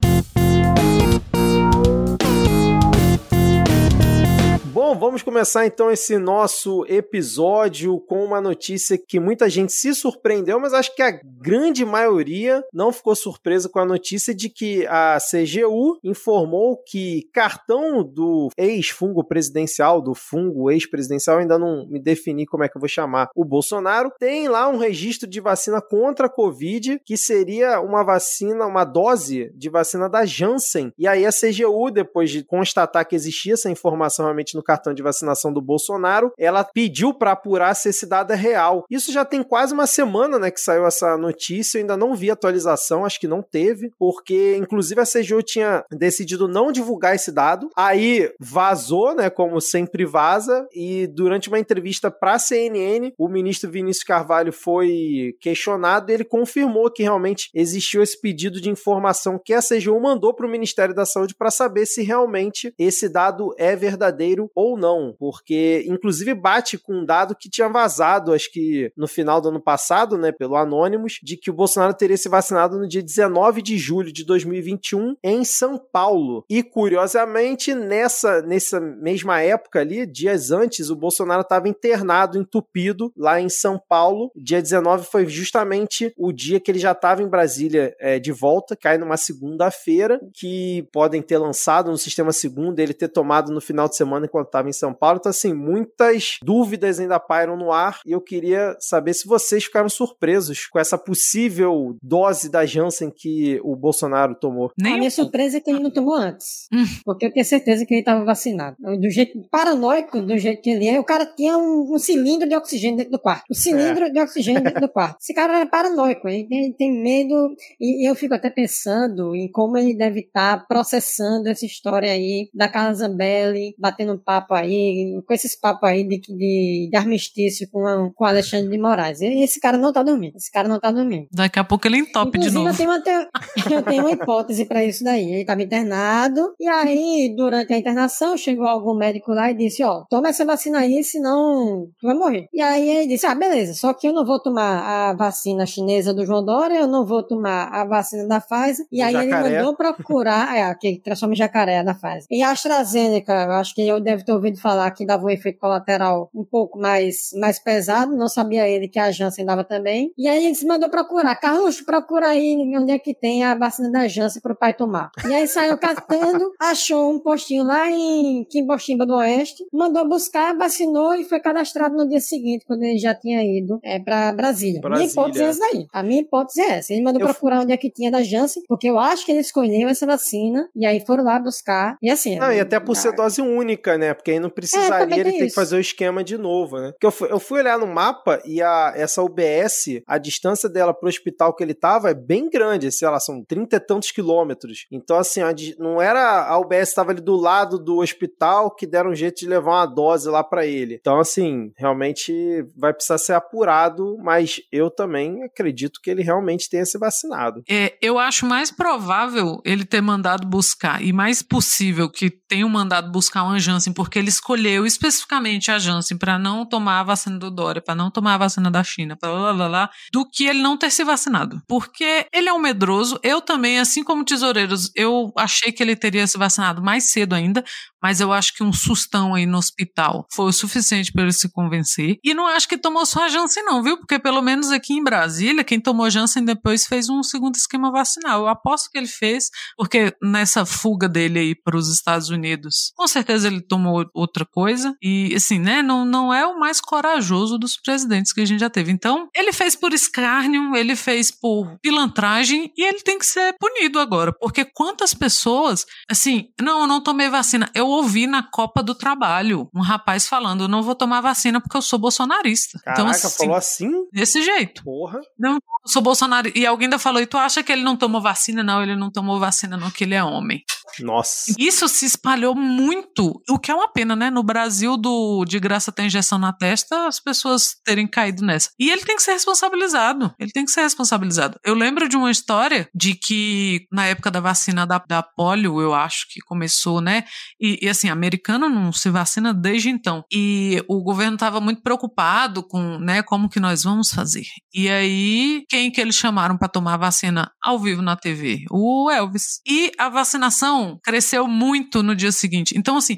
Bom, 4.89 4.97
vamos 4.97 5.21
começar 5.21 5.67
então 5.67 5.91
esse 5.91 6.17
nosso 6.17 6.83
episódio 6.87 7.99
com 8.07 8.25
uma 8.25 8.41
notícia 8.41 8.97
que 8.97 9.19
muita 9.19 9.47
gente 9.47 9.71
se 9.71 9.93
surpreendeu, 9.93 10.59
mas 10.59 10.73
acho 10.73 10.95
que 10.95 11.03
a 11.03 11.11
grande 11.11 11.85
maioria 11.85 12.63
não 12.73 12.91
ficou 12.91 13.15
surpresa 13.15 13.69
com 13.69 13.77
a 13.77 13.85
notícia 13.85 14.33
de 14.33 14.49
que 14.49 14.87
a 14.87 15.19
CGU 15.19 15.99
informou 16.03 16.81
que 16.83 17.29
cartão 17.31 18.03
do 18.03 18.49
ex-fungo 18.57 19.23
presidencial, 19.23 20.01
do 20.01 20.15
fungo 20.15 20.71
ex-presidencial, 20.71 21.37
ainda 21.37 21.59
não 21.59 21.87
me 21.87 21.99
defini 21.99 22.47
como 22.47 22.63
é 22.63 22.67
que 22.67 22.75
eu 22.75 22.81
vou 22.81 22.89
chamar, 22.89 23.29
o 23.35 23.45
Bolsonaro, 23.45 24.11
tem 24.17 24.47
lá 24.47 24.67
um 24.67 24.79
registro 24.79 25.29
de 25.29 25.39
vacina 25.39 25.79
contra 25.79 26.25
a 26.25 26.31
Covid, 26.31 26.99
que 27.05 27.15
seria 27.15 27.79
uma 27.79 28.03
vacina, 28.03 28.65
uma 28.65 28.85
dose 28.85 29.51
de 29.55 29.69
vacina 29.69 30.09
da 30.09 30.25
Janssen. 30.25 30.91
E 30.97 31.07
aí 31.07 31.27
a 31.27 31.31
CGU, 31.31 31.91
depois 31.91 32.31
de 32.31 32.43
constatar 32.43 33.07
que 33.07 33.15
existia 33.15 33.53
essa 33.53 33.69
informação 33.69 34.25
realmente 34.25 34.55
no 34.55 34.63
cartão 34.63 34.78
cartão 34.79 34.93
de 34.93 35.03
vacinação 35.03 35.51
do 35.51 35.61
Bolsonaro, 35.61 36.31
ela 36.37 36.63
pediu 36.63 37.13
para 37.13 37.33
apurar 37.33 37.75
se 37.75 37.89
esse 37.89 38.05
dado 38.05 38.31
é 38.31 38.35
real. 38.35 38.85
Isso 38.89 39.11
já 39.11 39.25
tem 39.25 39.43
quase 39.43 39.73
uma 39.73 39.85
semana, 39.85 40.39
né, 40.39 40.49
que 40.49 40.61
saiu 40.61 40.87
essa 40.87 41.17
notícia, 41.17 41.77
eu 41.77 41.81
ainda 41.81 41.97
não 41.97 42.15
vi 42.15 42.31
atualização, 42.31 43.05
acho 43.05 43.19
que 43.19 43.27
não 43.27 43.41
teve, 43.41 43.91
porque 43.99 44.55
inclusive 44.55 45.01
a 45.01 45.05
CGU 45.05 45.43
tinha 45.43 45.83
decidido 45.91 46.47
não 46.47 46.71
divulgar 46.71 47.13
esse 47.13 47.31
dado. 47.31 47.69
Aí 47.75 48.31
vazou, 48.39 49.13
né, 49.13 49.29
como 49.29 49.59
sempre 49.59 50.05
vaza, 50.05 50.67
e 50.73 51.07
durante 51.07 51.49
uma 51.49 51.59
entrevista 51.59 52.09
para 52.09 52.35
a 52.35 52.39
CNN, 52.39 53.11
o 53.17 53.27
ministro 53.27 53.69
Vinícius 53.69 54.05
Carvalho 54.05 54.53
foi 54.53 55.35
questionado 55.41 56.09
e 56.09 56.13
ele 56.13 56.23
confirmou 56.23 56.89
que 56.89 57.03
realmente 57.03 57.49
existiu 57.53 58.01
esse 58.01 58.19
pedido 58.19 58.61
de 58.61 58.69
informação 58.69 59.39
que 59.43 59.53
a 59.53 59.61
CGU 59.61 59.99
mandou 59.99 60.33
para 60.33 60.45
o 60.45 60.49
Ministério 60.49 60.95
da 60.95 61.05
Saúde 61.05 61.35
para 61.35 61.51
saber 61.51 61.85
se 61.85 62.01
realmente 62.01 62.73
esse 62.77 63.09
dado 63.09 63.53
é 63.57 63.75
verdadeiro 63.75 64.49
ou 64.55 64.68
não, 64.77 65.15
porque 65.17 65.85
inclusive 65.87 66.33
bate 66.33 66.77
com 66.77 67.01
um 67.01 67.05
dado 67.05 67.35
que 67.35 67.49
tinha 67.49 67.67
vazado, 67.69 68.33
acho 68.33 68.51
que 68.51 68.91
no 68.95 69.07
final 69.07 69.41
do 69.41 69.49
ano 69.49 69.61
passado, 69.61 70.17
né, 70.17 70.31
pelo 70.31 70.55
Anonymous, 70.55 71.19
de 71.21 71.37
que 71.37 71.49
o 71.49 71.53
Bolsonaro 71.53 71.93
teria 71.93 72.17
se 72.17 72.29
vacinado 72.29 72.77
no 72.77 72.87
dia 72.87 73.01
19 73.01 73.61
de 73.61 73.77
julho 73.77 74.11
de 74.11 74.25
2021 74.25 75.15
em 75.23 75.43
São 75.43 75.77
Paulo. 75.77 76.45
E 76.49 76.63
curiosamente, 76.63 77.73
nessa 77.73 78.41
nessa 78.41 78.79
mesma 78.79 79.41
época 79.41 79.79
ali, 79.79 80.05
dias 80.05 80.51
antes, 80.51 80.89
o 80.89 80.95
Bolsonaro 80.95 81.41
estava 81.41 81.67
internado, 81.67 82.37
entupido 82.37 83.11
lá 83.15 83.39
em 83.39 83.49
São 83.49 83.79
Paulo. 83.79 84.31
Dia 84.35 84.61
19 84.61 85.05
foi 85.05 85.25
justamente 85.27 86.13
o 86.17 86.31
dia 86.31 86.59
que 86.59 86.71
ele 86.71 86.79
já 86.79 86.91
estava 86.91 87.21
em 87.21 87.27
Brasília 87.27 87.95
é, 87.99 88.19
de 88.19 88.31
volta, 88.31 88.75
cai 88.75 88.97
numa 88.97 89.17
segunda-feira, 89.17 90.19
que 90.33 90.87
podem 90.91 91.21
ter 91.21 91.37
lançado 91.37 91.91
no 91.91 91.97
sistema 91.97 92.31
segunda, 92.31 92.81
ele 92.81 92.93
ter 92.93 93.07
tomado 93.07 93.51
no 93.51 93.61
final 93.61 93.87
de 93.87 93.95
semana 93.95 94.25
enquanto 94.25 94.47
estava 94.59 94.69
em 94.69 94.73
São 94.73 94.93
Paulo. 94.93 95.17
Então, 95.19 95.29
assim, 95.29 95.53
muitas 95.53 96.37
dúvidas 96.43 96.99
ainda 96.99 97.19
pairam 97.19 97.57
no 97.57 97.71
ar 97.71 97.99
e 98.05 98.11
eu 98.11 98.21
queria 98.21 98.75
saber 98.79 99.13
se 99.13 99.27
vocês 99.27 99.63
ficaram 99.63 99.89
surpresos 99.89 100.67
com 100.67 100.79
essa 100.79 100.97
possível 100.97 101.95
dose 102.01 102.49
da 102.49 102.65
Janssen 102.65 103.11
que 103.15 103.59
o 103.63 103.75
Bolsonaro 103.75 104.35
tomou. 104.35 104.71
Nem 104.77 104.95
a 104.95 104.97
minha 104.97 105.11
surpresa 105.11 105.57
é 105.57 105.59
que 105.59 105.69
ele 105.69 105.79
não 105.79 105.91
tomou 105.91 106.15
antes, 106.15 106.67
hum. 106.73 106.83
porque 107.05 107.25
eu 107.25 107.33
tenho 107.33 107.45
certeza 107.45 107.85
que 107.85 107.93
ele 107.93 108.01
estava 108.01 108.23
vacinado. 108.23 108.75
Do 108.79 109.09
jeito 109.09 109.39
paranoico, 109.49 110.21
do 110.21 110.37
jeito 110.37 110.61
que 110.61 110.69
ele 110.69 110.87
é, 110.87 110.99
o 110.99 111.03
cara 111.03 111.25
tinha 111.25 111.57
um, 111.57 111.93
um 111.93 111.97
cilindro 111.97 112.47
de 112.47 112.55
oxigênio 112.55 112.97
dentro 112.97 113.11
do 113.11 113.19
quarto. 113.19 113.45
O 113.49 113.55
cilindro 113.55 114.05
é. 114.05 114.09
de 114.09 114.19
oxigênio 114.19 114.61
dentro 114.61 114.81
do 114.81 114.89
quarto. 114.89 115.17
Esse 115.21 115.33
cara 115.33 115.57
era 115.57 115.65
paranoico, 115.65 116.27
ele 116.27 116.47
tem, 116.47 116.65
ele 116.65 116.73
tem 116.73 116.91
medo 116.91 117.55
e, 117.79 118.03
e, 118.03 118.09
eu 118.09 118.15
fico 118.15 118.33
até 118.33 118.49
pensando 118.49 119.35
em 119.35 119.49
como 119.51 119.77
ele 119.77 119.95
deve 119.95 120.21
estar 120.21 120.59
tá 120.59 120.65
processando 120.67 121.47
essa 121.47 121.65
história 121.65 122.11
aí 122.11 122.49
da 122.53 122.67
Carla 122.67 122.93
Zambelli, 122.93 123.75
batendo 123.77 124.13
um 124.13 124.17
papo 124.17 124.48
aí, 124.53 125.21
com 125.25 125.33
esses 125.33 125.55
papos 125.59 125.89
aí 125.89 126.03
de, 126.03 126.19
de, 126.19 126.89
de 126.91 126.97
armistício 126.97 127.69
com, 127.71 127.85
a, 127.85 128.09
com 128.13 128.25
Alexandre 128.25 128.69
de 128.69 128.77
Moraes. 128.77 129.21
E 129.21 129.43
esse 129.43 129.59
cara 129.59 129.77
não 129.77 129.91
tá 129.91 130.03
dormindo. 130.03 130.35
Esse 130.35 130.51
cara 130.51 130.67
não 130.67 130.79
tá 130.79 130.91
dormindo. 130.91 131.27
Daqui 131.31 131.59
a 131.59 131.63
pouco 131.63 131.87
ele 131.87 131.97
entope 131.97 132.37
Inclusive, 132.37 132.49
de 132.49 132.55
novo. 132.55 132.69
Eu 132.69 132.75
tenho, 132.75 132.89
uma, 132.89 132.99
eu 133.77 133.83
tenho 133.83 134.03
uma 134.03 134.11
hipótese 134.11 134.65
para 134.65 134.83
isso 134.83 135.03
daí. 135.03 135.31
Ele 135.31 135.41
estava 135.41 135.61
internado, 135.61 136.53
e 136.59 136.67
aí, 136.67 137.33
durante 137.35 137.73
a 137.73 137.77
internação, 137.77 138.37
chegou 138.37 138.67
algum 138.67 138.95
médico 138.95 139.31
lá 139.31 139.51
e 139.51 139.55
disse: 139.55 139.83
Ó, 139.83 140.03
toma 140.09 140.29
essa 140.29 140.45
vacina 140.45 140.79
aí, 140.79 141.03
senão 141.03 141.87
tu 141.99 142.07
vai 142.07 142.15
morrer. 142.15 142.47
E 142.53 142.61
aí 142.61 142.89
ele 142.89 143.07
disse: 143.07 143.25
Ah, 143.25 143.35
beleza, 143.35 143.73
só 143.73 143.93
que 143.93 144.07
eu 144.07 144.13
não 144.13 144.25
vou 144.25 144.39
tomar 144.39 145.09
a 145.09 145.13
vacina 145.13 145.65
chinesa 145.65 146.13
do 146.13 146.25
João 146.25 146.43
Dória, 146.43 146.79
eu 146.79 146.87
não 146.87 147.05
vou 147.05 147.23
tomar 147.23 147.69
a 147.69 147.85
vacina 147.85 148.27
da 148.27 148.39
Pfizer. 148.39 148.85
E 148.91 149.01
o 149.01 149.05
aí 149.05 149.13
jacaré. 149.13 149.47
ele 149.47 149.57
mandou 149.57 149.75
procurar, 149.75 150.55
é, 150.55 150.75
que 150.75 150.99
transforma 150.99 151.33
em 151.33 151.37
jacaré 151.37 151.83
da 151.83 151.93
Pfizer. 151.93 152.25
E 152.29 152.41
a 152.41 152.51
AstraZeneca, 152.51 153.33
eu 153.33 153.51
acho 153.53 153.75
que 153.75 153.87
eu 153.87 153.99
deve 153.99 154.23
ter 154.23 154.33
ouvido 154.39 154.59
falar 154.59 154.91
que 154.91 155.05
dava 155.05 155.25
um 155.25 155.29
efeito 155.29 155.59
colateral 155.59 156.29
um 156.33 156.43
pouco 156.43 156.79
mais, 156.79 157.29
mais 157.39 157.59
pesado, 157.59 158.15
não 158.15 158.27
sabia 158.27 158.67
ele 158.67 158.87
que 158.87 158.99
a 158.99 159.11
Janssen 159.11 159.45
dava 159.45 159.63
também. 159.63 160.11
E 160.17 160.27
aí 160.27 160.45
ele 160.45 160.55
se 160.55 160.65
mandou 160.65 160.89
procurar. 160.89 161.35
Carlos, 161.35 161.81
procura 161.81 162.29
aí 162.29 162.55
onde 162.75 162.91
é 162.91 162.99
que 162.99 163.13
tem 163.13 163.43
a 163.43 163.55
vacina 163.55 163.91
da 163.91 164.07
Janssen 164.07 164.41
pro 164.41 164.55
pai 164.55 164.73
tomar. 164.73 165.11
E 165.27 165.33
aí 165.33 165.47
saiu 165.47 165.77
catando, 165.77 166.51
achou 166.59 167.11
um 167.11 167.19
postinho 167.19 167.63
lá 167.63 167.89
em 167.89 168.45
Quimbostimba 168.49 169.05
do 169.05 169.15
Oeste, 169.15 169.63
mandou 169.71 170.07
buscar, 170.07 170.55
vacinou 170.57 171.13
e 171.15 171.23
foi 171.23 171.39
cadastrado 171.39 171.95
no 171.95 172.07
dia 172.07 172.19
seguinte, 172.19 172.65
quando 172.65 172.83
ele 172.83 172.97
já 172.97 173.13
tinha 173.13 173.43
ido 173.43 173.79
é, 173.83 173.99
para 173.99 174.31
Brasília. 174.31 174.81
Brasília. 174.81 174.97
Minha 174.97 175.11
hipótese 175.11 175.43
é 175.43 175.47
essa 175.47 175.65
aí. 175.65 175.87
A 175.91 176.03
minha 176.03 176.21
hipótese 176.21 176.61
é 176.61 176.71
essa. 176.77 176.93
Ele 176.93 177.03
mandou 177.03 177.21
eu 177.21 177.27
procurar 177.27 177.61
onde 177.61 177.73
é 177.73 177.77
que 177.77 177.91
tinha 177.91 178.11
da 178.11 178.23
Janssen, 178.23 178.63
porque 178.67 178.89
eu 178.89 178.97
acho 178.97 179.25
que 179.25 179.31
ele 179.31 179.41
escolheu 179.41 179.89
essa 179.89 180.05
vacina, 180.05 180.69
e 180.75 180.85
aí 180.85 181.03
foram 181.05 181.23
lá 181.23 181.39
buscar. 181.39 181.97
E 182.01 182.09
assim. 182.09 182.37
Não, 182.37 182.51
e 182.51 182.59
até 182.59 182.79
por 182.79 182.95
ser 182.95 183.13
dose 183.13 183.41
única, 183.41 183.97
né? 183.97 184.13
Porque 184.19 184.31
aí 184.31 184.39
não 184.39 184.49
precisaria 184.49 185.15
é, 185.15 185.19
ele 185.19 185.31
ter 185.31 185.47
que 185.47 185.53
fazer 185.53 185.77
o 185.77 185.79
esquema 185.79 186.23
de 186.23 186.37
novo, 186.37 186.77
né? 186.77 186.91
Porque 186.91 187.05
eu 187.05 187.11
fui, 187.11 187.31
eu 187.31 187.39
fui 187.39 187.59
olhar 187.59 187.79
no 187.79 187.87
mapa 187.87 188.41
e 188.45 188.61
a, 188.61 188.93
essa 188.95 189.23
UBS, 189.23 190.01
a 190.05 190.17
distância 190.17 190.67
dela 190.67 190.93
pro 190.93 191.07
hospital 191.07 191.55
que 191.55 191.63
ele 191.63 191.73
tava 191.73 192.09
é 192.09 192.13
bem 192.13 192.49
grande, 192.49 192.91
sei 192.91 193.07
lá, 193.07 193.19
são 193.19 193.43
30 193.43 193.75
e 193.75 193.79
tantos 193.79 194.11
quilômetros. 194.11 194.85
Então, 194.91 195.17
assim, 195.17 195.41
não 195.77 196.01
era 196.01 196.47
a 196.47 196.57
UBS 196.59 196.89
estava 196.89 197.11
ali 197.11 197.21
do 197.21 197.35
lado 197.35 197.79
do 197.79 197.99
hospital 197.99 198.75
que 198.75 198.85
deram 198.85 199.11
um 199.11 199.15
jeito 199.15 199.39
de 199.39 199.47
levar 199.47 199.71
uma 199.71 199.85
dose 199.85 200.29
lá 200.29 200.43
para 200.43 200.65
ele. 200.65 200.97
Então, 200.99 201.19
assim, 201.19 201.71
realmente 201.77 202.65
vai 202.75 202.93
precisar 202.93 203.17
ser 203.17 203.33
apurado, 203.33 204.17
mas 204.21 204.61
eu 204.71 204.89
também 204.89 205.43
acredito 205.43 205.99
que 206.01 206.09
ele 206.09 206.23
realmente 206.23 206.69
tenha 206.69 206.85
se 206.85 206.97
vacinado. 206.97 207.63
É, 207.69 207.97
eu 208.01 208.19
acho 208.19 208.45
mais 208.45 208.71
provável 208.71 209.61
ele 209.63 209.85
ter 209.85 210.01
mandado 210.01 210.47
buscar 210.47 211.01
e 211.01 211.13
mais 211.13 211.41
possível 211.41 212.09
que 212.09 212.29
tenham 212.29 212.69
mandado 212.69 213.11
buscar 213.11 213.43
uma 213.43 213.59
Janssen, 213.59 213.93
porque 214.09 214.17
ele 214.17 214.29
escolheu 214.29 214.87
especificamente 214.87 215.69
a 215.69 215.77
Janssen 215.77 216.17
para 216.17 216.39
não 216.39 216.65
tomar 216.65 217.01
a 217.01 217.03
vacina 217.03 217.37
do 217.37 217.51
Dória, 217.51 217.79
para 217.79 217.93
não 217.93 218.09
tomar 218.09 218.33
a 218.33 218.37
vacina 218.39 218.71
da 218.71 218.83
China, 218.83 219.15
blá, 219.21 219.53
blá, 219.53 219.69
blá, 219.69 219.89
do 220.11 220.27
que 220.27 220.45
ele 220.47 220.63
não 220.63 220.75
ter 220.75 220.89
se 220.89 221.03
vacinado. 221.03 221.61
Porque 221.67 222.25
ele 222.33 222.49
é 222.49 222.53
um 222.53 222.57
medroso, 222.57 223.19
eu 223.21 223.39
também, 223.39 223.77
assim 223.77 224.03
como 224.03 224.25
Tesoureiros, 224.25 224.89
eu 224.95 225.31
achei 225.37 225.71
que 225.71 225.83
ele 225.83 225.95
teria 225.95 226.25
se 226.25 226.39
vacinado 226.39 226.81
mais 226.81 227.11
cedo 227.11 227.35
ainda, 227.35 227.63
mas 228.01 228.19
eu 228.21 228.31
acho 228.31 228.55
que 228.55 228.63
um 228.63 228.71
sustão 228.71 229.35
aí 229.35 229.45
no 229.45 229.57
hospital 229.57 230.25
foi 230.31 230.45
o 230.45 230.53
suficiente 230.53 231.11
para 231.11 231.23
ele 231.23 231.33
se 231.33 231.49
convencer. 231.51 232.17
E 232.23 232.33
não 232.33 232.47
acho 232.47 232.67
que 232.67 232.77
tomou 232.77 233.05
só 233.05 233.25
a 233.25 233.29
Janssen, 233.29 233.63
não, 233.63 233.83
viu? 233.83 233.97
Porque 233.97 234.17
pelo 234.17 234.41
menos 234.41 234.71
aqui 234.71 234.93
em 234.93 235.03
Brasília, 235.03 235.63
quem 235.63 235.79
tomou 235.79 236.09
Janssen 236.09 236.45
depois 236.45 236.87
fez 236.87 237.09
um 237.09 237.21
segundo 237.21 237.55
esquema 237.55 237.91
vacinal. 237.91 238.41
Eu 238.41 238.47
aposto 238.47 238.89
que 238.89 238.97
ele 238.97 239.07
fez, 239.07 239.49
porque 239.77 240.15
nessa 240.21 240.65
fuga 240.65 241.07
dele 241.07 241.39
aí 241.39 241.55
para 241.55 241.77
os 241.77 241.89
Estados 241.89 242.29
Unidos, 242.29 242.91
com 242.95 243.07
certeza 243.07 243.47
ele 243.47 243.61
tomou 243.61 243.98
outra 244.13 244.45
coisa. 244.45 244.95
E 245.01 245.33
assim, 245.35 245.59
né? 245.59 245.81
Não, 245.81 246.05
não 246.05 246.33
é 246.33 246.45
o 246.45 246.59
mais 246.59 246.81
corajoso 246.81 247.57
dos 247.57 247.77
presidentes 247.77 248.33
que 248.33 248.41
a 248.41 248.45
gente 248.45 248.59
já 248.59 248.69
teve. 248.69 248.91
Então, 248.91 249.27
ele 249.35 249.53
fez 249.53 249.75
por 249.75 249.93
escárnio, 249.93 250.75
ele 250.75 250.95
fez 250.95 251.31
por 251.31 251.77
pilantragem 251.81 252.71
e 252.77 252.87
ele 252.87 252.99
tem 253.01 253.17
que 253.17 253.25
ser 253.25 253.55
punido 253.59 253.99
agora. 253.99 254.33
Porque 254.39 254.65
quantas 254.65 255.13
pessoas, 255.13 255.85
assim, 256.09 256.49
não, 256.59 256.81
eu 256.81 256.87
não 256.87 257.01
tomei 257.01 257.29
vacina. 257.29 257.69
Eu 257.73 257.87
ouvi 257.87 258.27
na 258.27 258.43
Copa 258.43 258.81
do 258.83 258.95
Trabalho 258.95 259.69
um 259.73 259.81
rapaz 259.81 260.27
falando: 260.27 260.63
eu 260.63 260.67
não 260.67 260.83
vou 260.83 260.95
tomar 260.95 261.21
vacina 261.21 261.61
porque 261.61 261.77
eu 261.77 261.81
sou 261.81 261.99
bolsonarista. 261.99 262.77
Então, 262.81 263.05
Caraca, 263.05 263.17
então, 263.17 263.29
assim, 263.29 263.37
falou 263.37 263.55
assim? 263.55 263.91
Desse 264.11 264.41
jeito. 264.41 264.83
Porra. 264.83 265.19
Não, 265.37 265.55
eu 265.55 265.59
sou 265.85 266.01
bolsonarista. 266.01 266.57
E 266.57 266.65
alguém 266.65 266.85
ainda 266.85 266.99
falou: 266.99 267.21
e 267.21 267.27
tu 267.27 267.37
acha 267.37 267.63
que 267.63 267.71
ele 267.71 267.83
não 267.83 267.95
tomou 267.95 268.21
vacina? 268.21 268.63
Não, 268.63 268.81
ele 268.81 268.95
não 268.95 269.11
tomou 269.11 269.39
vacina, 269.39 269.77
não, 269.77 269.89
que 269.89 270.03
ele 270.03 270.15
é 270.15 270.23
homem. 270.23 270.63
Nossa. 270.99 271.53
Isso 271.57 271.87
se 271.87 272.05
espalhou 272.05 272.55
muito, 272.55 273.41
o 273.49 273.59
que 273.59 273.71
é 273.71 273.75
uma 273.75 273.88
pena, 273.91 274.15
né? 274.15 274.29
No 274.29 274.43
Brasil, 274.43 274.95
do 274.97 275.43
de 275.45 275.59
graça 275.59 275.91
tem 275.91 276.07
injeção 276.07 276.37
na 276.37 276.53
testa, 276.53 277.07
as 277.07 277.19
pessoas 277.19 277.75
terem 277.83 278.07
caído 278.07 278.45
nessa. 278.45 278.69
E 278.79 278.89
ele 278.89 279.01
tem 279.01 279.15
que 279.15 279.23
ser 279.23 279.33
responsabilizado. 279.33 280.33
Ele 280.39 280.51
tem 280.51 280.65
que 280.65 280.71
ser 280.71 280.81
responsabilizado. 280.81 281.59
Eu 281.65 281.73
lembro 281.73 282.07
de 282.07 282.15
uma 282.15 282.31
história 282.31 282.89
de 282.93 283.15
que 283.15 283.87
na 283.91 284.05
época 284.05 284.31
da 284.31 284.39
vacina 284.39 284.85
da, 284.85 285.01
da 285.07 285.23
polio, 285.23 285.81
eu 285.81 285.93
acho 285.93 286.27
que 286.31 286.39
começou, 286.41 287.01
né? 287.01 287.25
E, 287.59 287.79
e 287.81 287.89
assim, 287.89 288.09
americano 288.09 288.69
não 288.69 288.91
se 288.91 289.09
vacina 289.09 289.53
desde 289.53 289.89
então. 289.89 290.23
E 290.31 290.83
o 290.87 291.01
governo 291.03 291.35
estava 291.35 291.59
muito 291.59 291.81
preocupado 291.81 292.63
com, 292.63 292.97
né, 292.99 293.23
como 293.23 293.49
que 293.49 293.59
nós 293.59 293.83
vamos 293.83 294.09
fazer. 294.11 294.45
E 294.73 294.89
aí, 294.89 295.63
quem 295.69 295.91
que 295.91 295.99
eles 295.99 296.15
chamaram 296.15 296.57
para 296.57 296.67
tomar 296.67 296.93
a 296.95 296.97
vacina 296.97 297.51
ao 297.61 297.79
vivo 297.79 298.01
na 298.01 298.15
TV? 298.15 298.65
O 298.69 299.09
Elvis. 299.09 299.61
E 299.67 299.91
a 299.97 300.09
vacinação 300.09 300.99
cresceu 301.03 301.47
muito 301.47 302.03
no 302.03 302.15
dia 302.15 302.31
seguinte. 302.31 302.77
Então, 302.77 302.97
assim, 302.97 303.17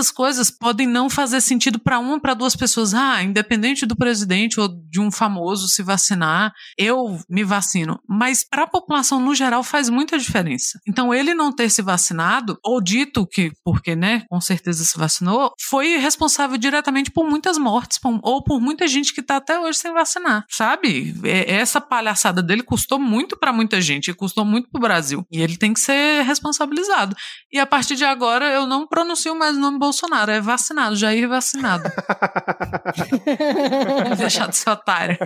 essas 0.00 0.10
coisas 0.10 0.50
podem 0.50 0.86
não 0.86 1.10
fazer 1.10 1.42
sentido 1.42 1.78
para 1.78 1.98
uma 1.98 2.14
ou 2.14 2.20
para 2.20 2.32
duas 2.32 2.56
pessoas. 2.56 2.94
Ah, 2.94 3.22
independente 3.22 3.84
do 3.84 3.94
presidente 3.94 4.58
ou 4.58 4.68
de 4.68 4.98
um 4.98 5.10
famoso 5.10 5.68
se 5.68 5.82
vacinar, 5.82 6.52
eu 6.78 7.18
me 7.28 7.44
vacino. 7.44 8.00
Mas 8.08 8.42
para 8.42 8.62
a 8.62 8.66
população 8.66 9.20
no 9.20 9.34
geral 9.34 9.62
faz 9.62 9.90
muita 9.90 10.18
diferença. 10.18 10.80
Então, 10.88 11.12
ele 11.12 11.34
não 11.34 11.52
ter 11.52 11.70
se 11.70 11.82
vacinado, 11.82 12.58
ou 12.64 12.80
dito 12.80 13.26
que, 13.26 13.52
porque, 13.62 13.94
né, 13.94 14.24
com 14.30 14.40
certeza 14.40 14.84
se 14.84 14.98
vacinou, 14.98 15.52
foi 15.68 15.98
responsável 15.98 16.56
diretamente 16.56 17.10
por 17.10 17.28
muitas 17.28 17.58
mortes, 17.58 17.98
ou 18.22 18.42
por 18.42 18.60
muita 18.60 18.88
gente 18.88 19.12
que 19.12 19.20
está 19.20 19.36
até 19.36 19.58
hoje 19.60 19.78
sem 19.78 19.92
vacinar, 19.92 20.46
sabe? 20.48 21.14
É, 21.24 21.56
essa 21.56 21.80
palhaçada 21.80 22.42
dele 22.42 22.62
custou 22.62 22.98
muito 22.98 23.38
para 23.38 23.52
muita 23.52 23.80
gente, 23.80 24.14
custou 24.14 24.44
muito 24.44 24.70
para 24.70 24.78
o 24.78 24.82
Brasil. 24.82 25.26
E 25.30 25.42
ele 25.42 25.58
tem 25.58 25.74
que 25.74 25.80
ser 25.80 26.22
responsabilizado. 26.22 27.14
E 27.52 27.58
a 27.58 27.66
partir 27.66 27.96
de 27.96 28.04
agora 28.04 28.46
eu 28.46 28.66
não 28.66 28.86
pronuncio 28.86 29.36
mais 29.36 29.56
o 29.56 29.60
nome 29.60 29.78
é 30.30 30.40
vacinado, 30.40 30.96
Jair 30.96 31.28
vacinado. 31.28 31.90
Deixar 34.16 34.48
de 34.48 34.56
ser 34.56 34.70
otário. 34.70 35.18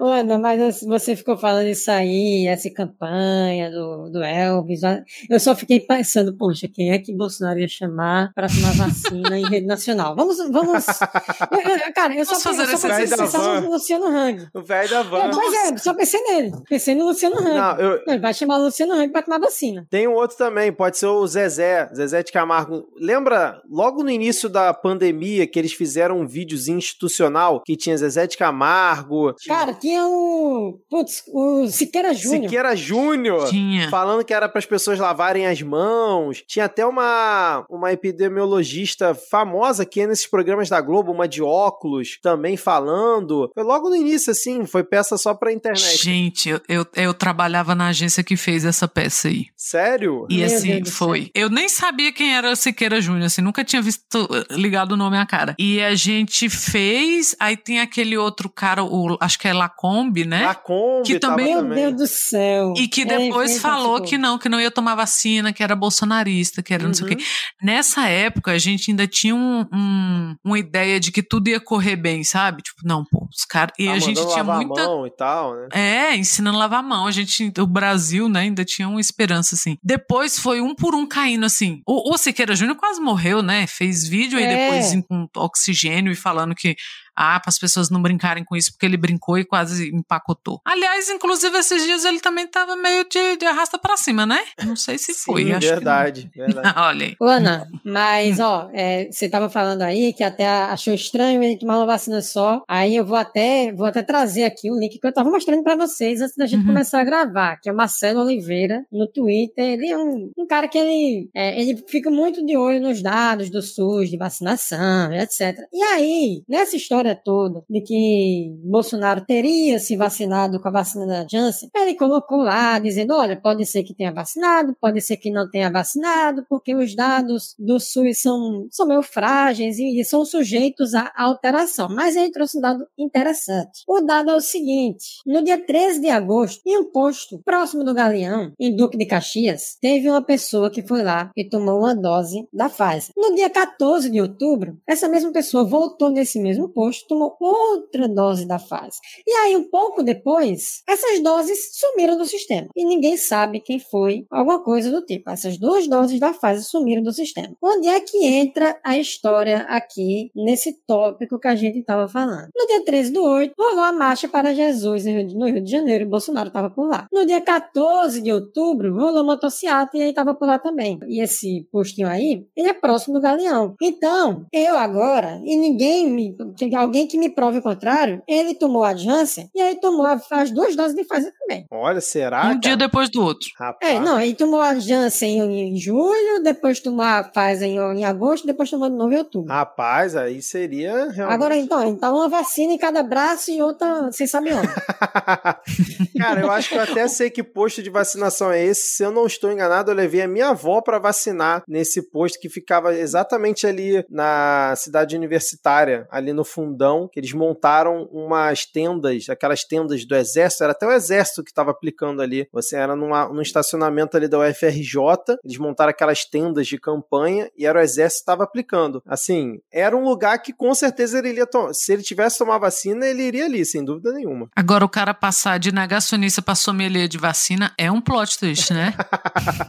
Ana, 0.00 0.38
mas 0.38 0.82
você 0.82 1.16
ficou 1.16 1.36
falando 1.36 1.66
isso 1.66 1.90
aí, 1.90 2.46
essa 2.46 2.70
campanha 2.70 3.70
do, 3.70 4.10
do 4.10 4.22
Elvis. 4.22 4.80
Eu 5.28 5.40
só 5.40 5.54
fiquei 5.54 5.80
pensando, 5.80 6.36
poxa, 6.36 6.68
quem 6.68 6.92
é 6.92 6.98
que 6.98 7.14
Bolsonaro 7.14 7.58
ia 7.58 7.68
chamar 7.68 8.32
para 8.34 8.48
tomar 8.48 8.74
vacina 8.74 9.38
em 9.38 9.46
rede 9.46 9.66
nacional? 9.66 10.14
Vamos, 10.14 10.38
vamos. 10.50 10.86
Cara, 11.94 12.14
eu 12.14 12.24
só, 12.24 12.38
fazer 12.40 12.62
eu 12.62 12.78
só 12.78 12.88
pensei 12.88 13.60
no 13.60 13.70
Luciano 13.70 14.06
Hang. 14.06 14.48
O 14.54 14.62
velho 14.62 14.90
da 14.90 15.02
van. 15.02 15.30
Pois 15.30 15.54
é, 15.54 15.76
só 15.76 15.94
pensei 15.94 16.20
nele. 16.22 16.52
Pensei 16.68 16.94
no 16.94 17.06
Luciano 17.06 17.38
Hang. 17.38 17.54
Não, 17.54 17.76
eu... 17.76 18.02
Ele 18.06 18.18
vai 18.18 18.34
chamar 18.34 18.58
o 18.58 18.64
Luciano 18.64 18.94
Hang 18.94 19.10
para 19.10 19.22
tomar 19.22 19.38
vacina. 19.38 19.86
Tem 19.90 20.06
um 20.06 20.14
outro 20.14 20.36
também, 20.36 20.72
pode 20.72 20.98
ser 20.98 21.06
o 21.06 21.26
Zezé, 21.26 21.88
Zezé 21.94 22.22
de 22.22 22.32
Camargo. 22.32 22.88
Lembra, 22.96 23.60
logo 23.68 23.89
no 23.98 24.10
início 24.10 24.48
da 24.48 24.72
pandemia, 24.72 25.46
que 25.46 25.58
eles 25.58 25.72
fizeram 25.72 26.20
um 26.20 26.26
videozinho 26.26 26.78
institucional 26.78 27.62
que 27.64 27.76
tinha 27.76 27.96
Zezé 27.96 28.26
de 28.26 28.36
Camargo. 28.36 29.34
Cara, 29.46 29.74
tinha 29.74 30.06
o. 30.06 30.80
Putz, 30.88 31.22
o 31.28 31.66
Siqueira 31.68 32.14
Júnior. 32.14 32.42
Siqueira 32.42 32.76
Júnior. 32.76 33.48
Tinha. 33.48 33.90
Falando 33.90 34.24
que 34.24 34.32
era 34.32 34.48
para 34.48 34.58
as 34.58 34.66
pessoas 34.66 34.98
lavarem 34.98 35.46
as 35.46 35.60
mãos. 35.62 36.42
Tinha 36.46 36.64
até 36.64 36.84
uma, 36.86 37.64
uma 37.68 37.92
epidemiologista 37.92 39.14
famosa 39.14 39.84
que 39.84 40.00
é 40.00 40.06
nesses 40.06 40.26
programas 40.26 40.68
da 40.68 40.80
Globo, 40.80 41.12
uma 41.12 41.28
de 41.28 41.42
óculos, 41.42 42.18
também 42.22 42.56
falando. 42.56 43.50
Foi 43.54 43.62
logo 43.62 43.88
no 43.88 43.96
início, 43.96 44.30
assim, 44.30 44.66
foi 44.66 44.84
peça 44.84 45.16
só 45.16 45.34
pra 45.34 45.52
internet. 45.52 46.02
Gente, 46.02 46.48
eu, 46.48 46.60
eu, 46.68 46.86
eu 46.94 47.14
trabalhava 47.14 47.74
na 47.74 47.88
agência 47.88 48.22
que 48.22 48.36
fez 48.36 48.64
essa 48.64 48.86
peça 48.86 49.28
aí. 49.28 49.46
Sério? 49.56 50.26
E 50.28 50.42
assim, 50.42 50.84
foi. 50.84 51.30
Eu 51.34 51.48
nem 51.48 51.68
sabia 51.68 52.12
quem 52.12 52.34
era 52.34 52.54
Siqueira 52.56 53.00
Júnior, 53.00 53.26
assim, 53.26 53.42
nunca 53.42 53.64
tinha 53.64 53.79
visto 53.82 54.28
ligado 54.50 54.92
o 54.92 54.96
nome 54.96 55.16
à 55.16 55.26
cara. 55.26 55.54
E 55.58 55.80
a 55.80 55.94
gente 55.94 56.48
fez, 56.48 57.34
aí 57.38 57.56
tem 57.56 57.80
aquele 57.80 58.16
outro 58.16 58.48
cara, 58.48 58.84
o, 58.84 59.16
acho 59.20 59.38
que 59.38 59.48
é 59.48 59.52
Lacombe, 59.52 60.24
né? 60.24 60.46
Lacombe, 60.46 61.06
que 61.06 61.18
também, 61.18 61.62
Meu 61.62 61.92
Deus 61.92 61.96
do 61.96 62.06
céu. 62.06 62.74
E 62.76 62.88
que 62.88 63.04
depois 63.04 63.56
é, 63.56 63.60
falou 63.60 64.00
que 64.02 64.16
não, 64.16 64.38
que 64.38 64.48
não 64.48 64.60
ia 64.60 64.70
tomar 64.70 64.94
vacina, 64.94 65.52
que 65.52 65.62
era 65.62 65.74
bolsonarista, 65.76 66.62
que 66.62 66.72
era 66.72 66.82
uhum. 66.82 66.88
não 66.88 66.94
sei 66.94 67.06
o 67.06 67.08
quê. 67.08 67.14
Uhum. 67.14 67.20
Nessa 67.62 68.08
época, 68.08 68.52
a 68.52 68.58
gente 68.58 68.90
ainda 68.90 69.06
tinha 69.06 69.34
um, 69.34 69.66
um, 69.72 70.34
uma 70.44 70.58
ideia 70.58 70.98
de 70.98 71.12
que 71.12 71.22
tudo 71.22 71.48
ia 71.48 71.60
correr 71.60 71.96
bem, 71.96 72.24
sabe? 72.24 72.62
Tipo, 72.62 72.82
não, 72.84 73.04
pô, 73.04 73.26
os 73.30 73.44
caras. 73.44 73.74
E 73.78 73.86
tá 73.86 73.92
a 73.92 73.98
gente 73.98 74.26
tinha 74.28 74.44
muita. 74.44 74.82
A 74.82 74.86
mão 74.86 75.06
e 75.06 75.10
tal, 75.10 75.54
né? 75.54 75.68
É, 75.72 76.16
ensinando 76.16 76.56
a 76.56 76.60
lavar 76.60 76.80
a 76.80 76.82
mão. 76.82 77.06
A 77.06 77.10
gente, 77.10 77.52
o 77.58 77.66
Brasil, 77.66 78.28
né, 78.28 78.40
ainda 78.40 78.64
tinha 78.64 78.88
uma 78.88 79.00
esperança, 79.00 79.54
assim. 79.54 79.76
Depois 79.82 80.38
foi 80.38 80.60
um 80.60 80.74
por 80.74 80.94
um 80.94 81.06
caindo, 81.06 81.44
assim. 81.46 81.80
O, 81.86 82.14
o 82.14 82.18
Siqueira 82.18 82.54
Júnior 82.54 82.76
quase 82.76 83.00
morreu, 83.00 83.42
né? 83.42 83.59
Fez 83.66 84.08
vídeo 84.08 84.38
é. 84.38 84.44
aí 84.46 84.56
depois 84.56 85.06
com 85.08 85.28
oxigênio 85.36 86.12
e 86.12 86.16
falando 86.16 86.54
que 86.54 86.76
ah, 87.16 87.38
para 87.40 87.50
as 87.50 87.58
pessoas 87.58 87.90
não 87.90 88.00
brincarem 88.02 88.44
com 88.44 88.56
isso, 88.56 88.72
porque 88.72 88.86
ele 88.86 88.96
brincou 88.96 89.38
e 89.38 89.44
quase 89.44 89.90
empacotou. 89.94 90.60
Aliás, 90.64 91.08
inclusive, 91.08 91.56
esses 91.58 91.84
dias 91.84 92.04
ele 92.04 92.20
também 92.20 92.46
tava 92.46 92.76
meio 92.76 93.04
de, 93.08 93.36
de 93.36 93.46
arrasta 93.46 93.78
para 93.78 93.96
cima, 93.96 94.26
né? 94.26 94.40
Não 94.64 94.76
sei 94.76 94.98
se 94.98 95.14
foi. 95.14 95.44
Sim, 95.44 95.58
verdade, 95.58 96.30
verdade. 96.34 96.74
Olha 96.78 97.06
aí. 97.06 97.16
Ana, 97.20 97.68
mas, 97.84 98.40
ó, 98.40 98.70
é, 98.72 99.10
você 99.10 99.28
tava 99.28 99.48
falando 99.48 99.82
aí 99.82 100.12
que 100.12 100.24
até 100.24 100.46
achou 100.46 100.94
estranho 100.94 101.42
ele 101.42 101.58
tomar 101.58 101.78
uma 101.78 101.86
vacina 101.86 102.22
só. 102.22 102.62
Aí 102.68 102.96
eu 102.96 103.04
vou 103.04 103.16
até, 103.16 103.72
vou 103.72 103.86
até 103.86 104.02
trazer 104.02 104.44
aqui 104.44 104.70
o 104.70 104.78
link 104.78 104.98
que 104.98 105.06
eu 105.06 105.12
tava 105.12 105.30
mostrando 105.30 105.62
para 105.62 105.76
vocês 105.76 106.20
antes 106.20 106.36
da 106.36 106.46
gente 106.46 106.60
uhum. 106.60 106.68
começar 106.68 107.00
a 107.00 107.04
gravar, 107.04 107.56
que 107.56 107.68
é 107.68 107.72
o 107.72 107.76
Marcelo 107.76 108.20
Oliveira, 108.20 108.84
no 108.90 109.06
Twitter. 109.06 109.64
Ele 109.64 109.88
é 109.88 109.98
um, 109.98 110.30
um 110.36 110.46
cara 110.46 110.68
que 110.68 110.78
ele, 110.78 111.30
é, 111.34 111.60
ele 111.60 111.82
fica 111.86 112.10
muito 112.10 112.44
de 112.44 112.56
olho 112.56 112.80
nos 112.80 113.02
dados 113.02 113.50
do 113.50 113.62
SUS, 113.62 114.10
de 114.10 114.16
vacinação, 114.16 115.12
etc. 115.12 115.58
E 115.72 115.82
aí, 115.82 116.42
nessa 116.48 116.76
história 116.76 117.09
história 117.10 117.14
toda 117.14 117.64
de 117.68 117.80
que 117.80 118.54
Bolsonaro 118.64 119.24
teria 119.24 119.78
se 119.78 119.96
vacinado 119.96 120.60
com 120.60 120.68
a 120.68 120.72
vacina 120.72 121.06
da 121.06 121.26
Janssen, 121.26 121.70
ele 121.74 121.94
colocou 121.94 122.38
lá 122.38 122.78
dizendo, 122.78 123.14
olha, 123.14 123.40
pode 123.40 123.64
ser 123.66 123.82
que 123.82 123.94
tenha 123.94 124.12
vacinado, 124.12 124.76
pode 124.80 125.00
ser 125.00 125.16
que 125.16 125.30
não 125.30 125.50
tenha 125.50 125.70
vacinado, 125.70 126.44
porque 126.48 126.74
os 126.74 126.94
dados 126.94 127.54
do 127.58 127.78
SUS 127.78 128.22
são, 128.22 128.66
são 128.70 128.86
meio 128.86 129.02
frágeis 129.02 129.78
e, 129.78 130.02
são 130.04 130.24
sujeitos 130.24 130.94
à 130.94 131.12
alteração. 131.16 131.88
Mas 131.90 132.16
ele 132.16 132.30
trouxe 132.30 132.58
um 132.58 132.60
dado 132.60 132.86
interessante. 132.98 133.82
O 133.86 134.00
dado 134.00 134.30
é 134.30 134.36
o 134.36 134.40
seguinte, 134.40 135.20
no 135.26 135.42
dia 135.42 135.58
13 135.58 136.00
de 136.00 136.08
agosto, 136.08 136.60
em 136.66 136.78
um 136.78 136.90
posto 136.90 137.40
próximo 137.44 137.84
do 137.84 137.94
Galeão, 137.94 138.52
em 138.58 138.74
Duque 138.74 138.96
de 138.96 139.06
Caxias, 139.06 139.76
teve 139.80 140.10
uma 140.10 140.22
pessoa 140.22 140.70
que 140.70 140.82
foi 140.82 141.02
lá 141.02 141.30
e 141.36 141.48
tomou 141.48 141.78
uma 141.78 141.94
dose 141.94 142.46
da 142.52 142.68
Pfizer. 142.68 143.12
No 143.16 143.34
dia 143.34 143.50
14 143.50 144.10
de 144.10 144.20
outubro, 144.20 144.78
essa 144.86 145.08
mesma 145.08 145.32
pessoa 145.32 145.64
voltou 145.64 146.10
nesse 146.10 146.40
mesmo 146.40 146.68
posto 146.68 146.89
tomou 147.06 147.36
outra 147.40 148.08
dose 148.08 148.46
da 148.46 148.58
fase. 148.58 148.98
E 149.26 149.30
aí, 149.32 149.56
um 149.56 149.68
pouco 149.68 150.02
depois, 150.02 150.82
essas 150.88 151.20
doses 151.22 151.70
sumiram 151.72 152.16
do 152.16 152.26
sistema. 152.26 152.68
E 152.76 152.84
ninguém 152.84 153.16
sabe 153.16 153.60
quem 153.60 153.78
foi, 153.78 154.26
alguma 154.30 154.62
coisa 154.62 154.90
do 154.90 155.04
tipo. 155.04 155.30
Essas 155.30 155.58
duas 155.58 155.86
doses 155.88 156.18
da 156.18 156.32
fase 156.32 156.64
sumiram 156.64 157.02
do 157.02 157.12
sistema. 157.12 157.54
Onde 157.62 157.88
é 157.88 158.00
que 158.00 158.24
entra 158.24 158.78
a 158.84 158.98
história 158.98 159.58
aqui, 159.68 160.30
nesse 160.34 160.72
tópico 160.86 161.38
que 161.38 161.48
a 161.48 161.54
gente 161.54 161.78
estava 161.78 162.08
falando? 162.08 162.48
No 162.56 162.66
dia 162.66 162.84
13 162.84 163.12
do 163.12 163.22
8, 163.22 163.54
rolou 163.58 163.84
a 163.84 163.92
marcha 163.92 164.28
para 164.28 164.54
Jesus 164.54 165.04
no 165.04 165.46
Rio 165.46 165.62
de 165.62 165.70
Janeiro, 165.70 166.04
e 166.04 166.08
Bolsonaro 166.08 166.48
estava 166.48 166.70
por 166.70 166.88
lá. 166.88 167.06
No 167.12 167.26
dia 167.26 167.40
14 167.40 168.20
de 168.20 168.32
outubro, 168.32 168.94
rolou 168.94 169.24
motociata 169.24 169.96
e 169.96 170.00
ele 170.00 170.10
estava 170.10 170.34
por 170.34 170.46
lá 170.46 170.58
também. 170.58 170.98
E 171.08 171.22
esse 171.22 171.66
postinho 171.70 172.08
aí, 172.08 172.46
ele 172.56 172.68
é 172.68 172.74
próximo 172.74 173.14
do 173.14 173.20
Galeão. 173.20 173.74
Então, 173.80 174.46
eu 174.52 174.76
agora, 174.76 175.40
e 175.44 175.56
ninguém 175.56 176.08
me 176.08 176.36
alguém 176.80 177.06
que 177.06 177.18
me 177.18 177.28
prove 177.28 177.58
o 177.58 177.62
contrário, 177.62 178.22
ele 178.26 178.54
tomou 178.54 178.84
a 178.84 178.94
Janssen 178.94 179.50
e 179.54 179.60
aí 179.60 179.80
tomou 179.80 180.06
as 180.06 180.50
duas 180.50 180.74
doses 180.76 180.94
de 180.94 181.04
Pfizer 181.04 181.32
também. 181.38 181.66
Olha, 181.70 182.00
será? 182.00 182.40
Um 182.40 182.42
cara? 182.42 182.58
dia 182.58 182.76
depois 182.76 183.10
do 183.10 183.22
outro. 183.22 183.48
Rapaz. 183.58 183.92
É, 183.92 184.00
não, 184.00 184.20
ele 184.20 184.34
tomou 184.34 184.60
a 184.60 184.78
Janssen 184.78 185.38
em, 185.38 185.74
em 185.74 185.76
julho, 185.76 186.42
depois 186.42 186.80
tomou 186.80 187.04
a 187.04 187.22
Pfizer 187.22 187.68
em, 187.68 187.78
em, 187.98 188.04
agosto, 188.04 188.46
depois 188.46 188.70
tomou 188.70 188.88
de 188.88 188.96
novo 188.96 189.12
em 189.12 189.18
outubro. 189.18 189.52
Rapaz, 189.52 190.16
aí 190.16 190.42
seria 190.42 191.10
realmente... 191.10 191.34
Agora, 191.34 191.56
então, 191.56 191.82
então 191.86 192.16
uma 192.16 192.28
vacina 192.28 192.72
em 192.72 192.78
cada 192.78 193.02
braço 193.02 193.50
e 193.50 193.62
outra, 193.62 194.10
você 194.10 194.26
sabe 194.26 194.52
onde. 194.52 194.68
cara, 196.18 196.40
eu 196.40 196.50
acho 196.50 196.68
que 196.68 196.74
eu 196.76 196.82
até 196.82 197.06
sei 197.08 197.30
que 197.30 197.42
posto 197.42 197.82
de 197.82 197.90
vacinação 197.90 198.50
é 198.50 198.64
esse. 198.64 198.96
Se 198.96 199.02
eu 199.02 199.10
não 199.10 199.26
estou 199.26 199.50
enganado, 199.52 199.90
eu 199.90 199.94
levei 199.94 200.22
a 200.22 200.28
minha 200.28 200.48
avó 200.48 200.80
para 200.80 200.98
vacinar 200.98 201.62
nesse 201.68 202.10
posto 202.10 202.38
que 202.40 202.48
ficava 202.48 202.94
exatamente 202.94 203.66
ali 203.66 204.04
na 204.08 204.74
cidade 204.76 205.16
universitária, 205.16 206.06
ali 206.10 206.32
no 206.32 206.44
fundo 206.44 206.69
fundão, 206.70 207.08
que 207.12 207.18
eles 207.18 207.32
montaram 207.32 208.04
umas 208.12 208.64
tendas, 208.64 209.28
aquelas 209.28 209.64
tendas 209.64 210.04
do 210.04 210.14
exército, 210.14 210.64
era 210.64 210.72
até 210.72 210.86
o 210.86 210.92
exército 210.92 211.42
que 211.42 211.50
estava 211.50 211.70
aplicando 211.70 212.22
ali. 212.22 212.48
Você 212.52 212.76
era 212.76 212.94
numa, 212.94 213.28
num 213.28 213.42
estacionamento 213.42 214.16
ali 214.16 214.28
da 214.28 214.38
UFRJ, 214.38 215.38
eles 215.44 215.58
montaram 215.58 215.90
aquelas 215.90 216.24
tendas 216.24 216.66
de 216.66 216.78
campanha 216.78 217.50
e 217.56 217.66
era 217.66 217.78
o 217.78 217.82
exército 217.82 218.20
que 218.20 218.22
estava 218.22 218.44
aplicando. 218.44 219.02
Assim, 219.06 219.60
era 219.72 219.96
um 219.96 220.04
lugar 220.04 220.38
que 220.38 220.52
com 220.52 220.72
certeza 220.74 221.18
ele 221.18 221.30
iria 221.30 221.46
tomar. 221.46 221.74
Se 221.74 221.92
ele 221.92 222.02
tivesse 222.02 222.38
tomar 222.38 222.58
vacina, 222.58 223.06
ele 223.06 223.22
iria 223.22 223.44
ali, 223.44 223.64
sem 223.64 223.84
dúvida 223.84 224.12
nenhuma. 224.12 224.48
Agora, 224.54 224.84
o 224.84 224.88
cara 224.88 225.12
passar 225.12 225.58
de 225.58 225.72
negacionista 225.72 226.40
para 226.40 226.54
sommelier 226.54 227.08
de 227.08 227.18
vacina 227.18 227.72
é 227.76 227.90
um 227.90 228.00
plot 228.00 228.38
twist, 228.38 228.72
né? 228.72 228.94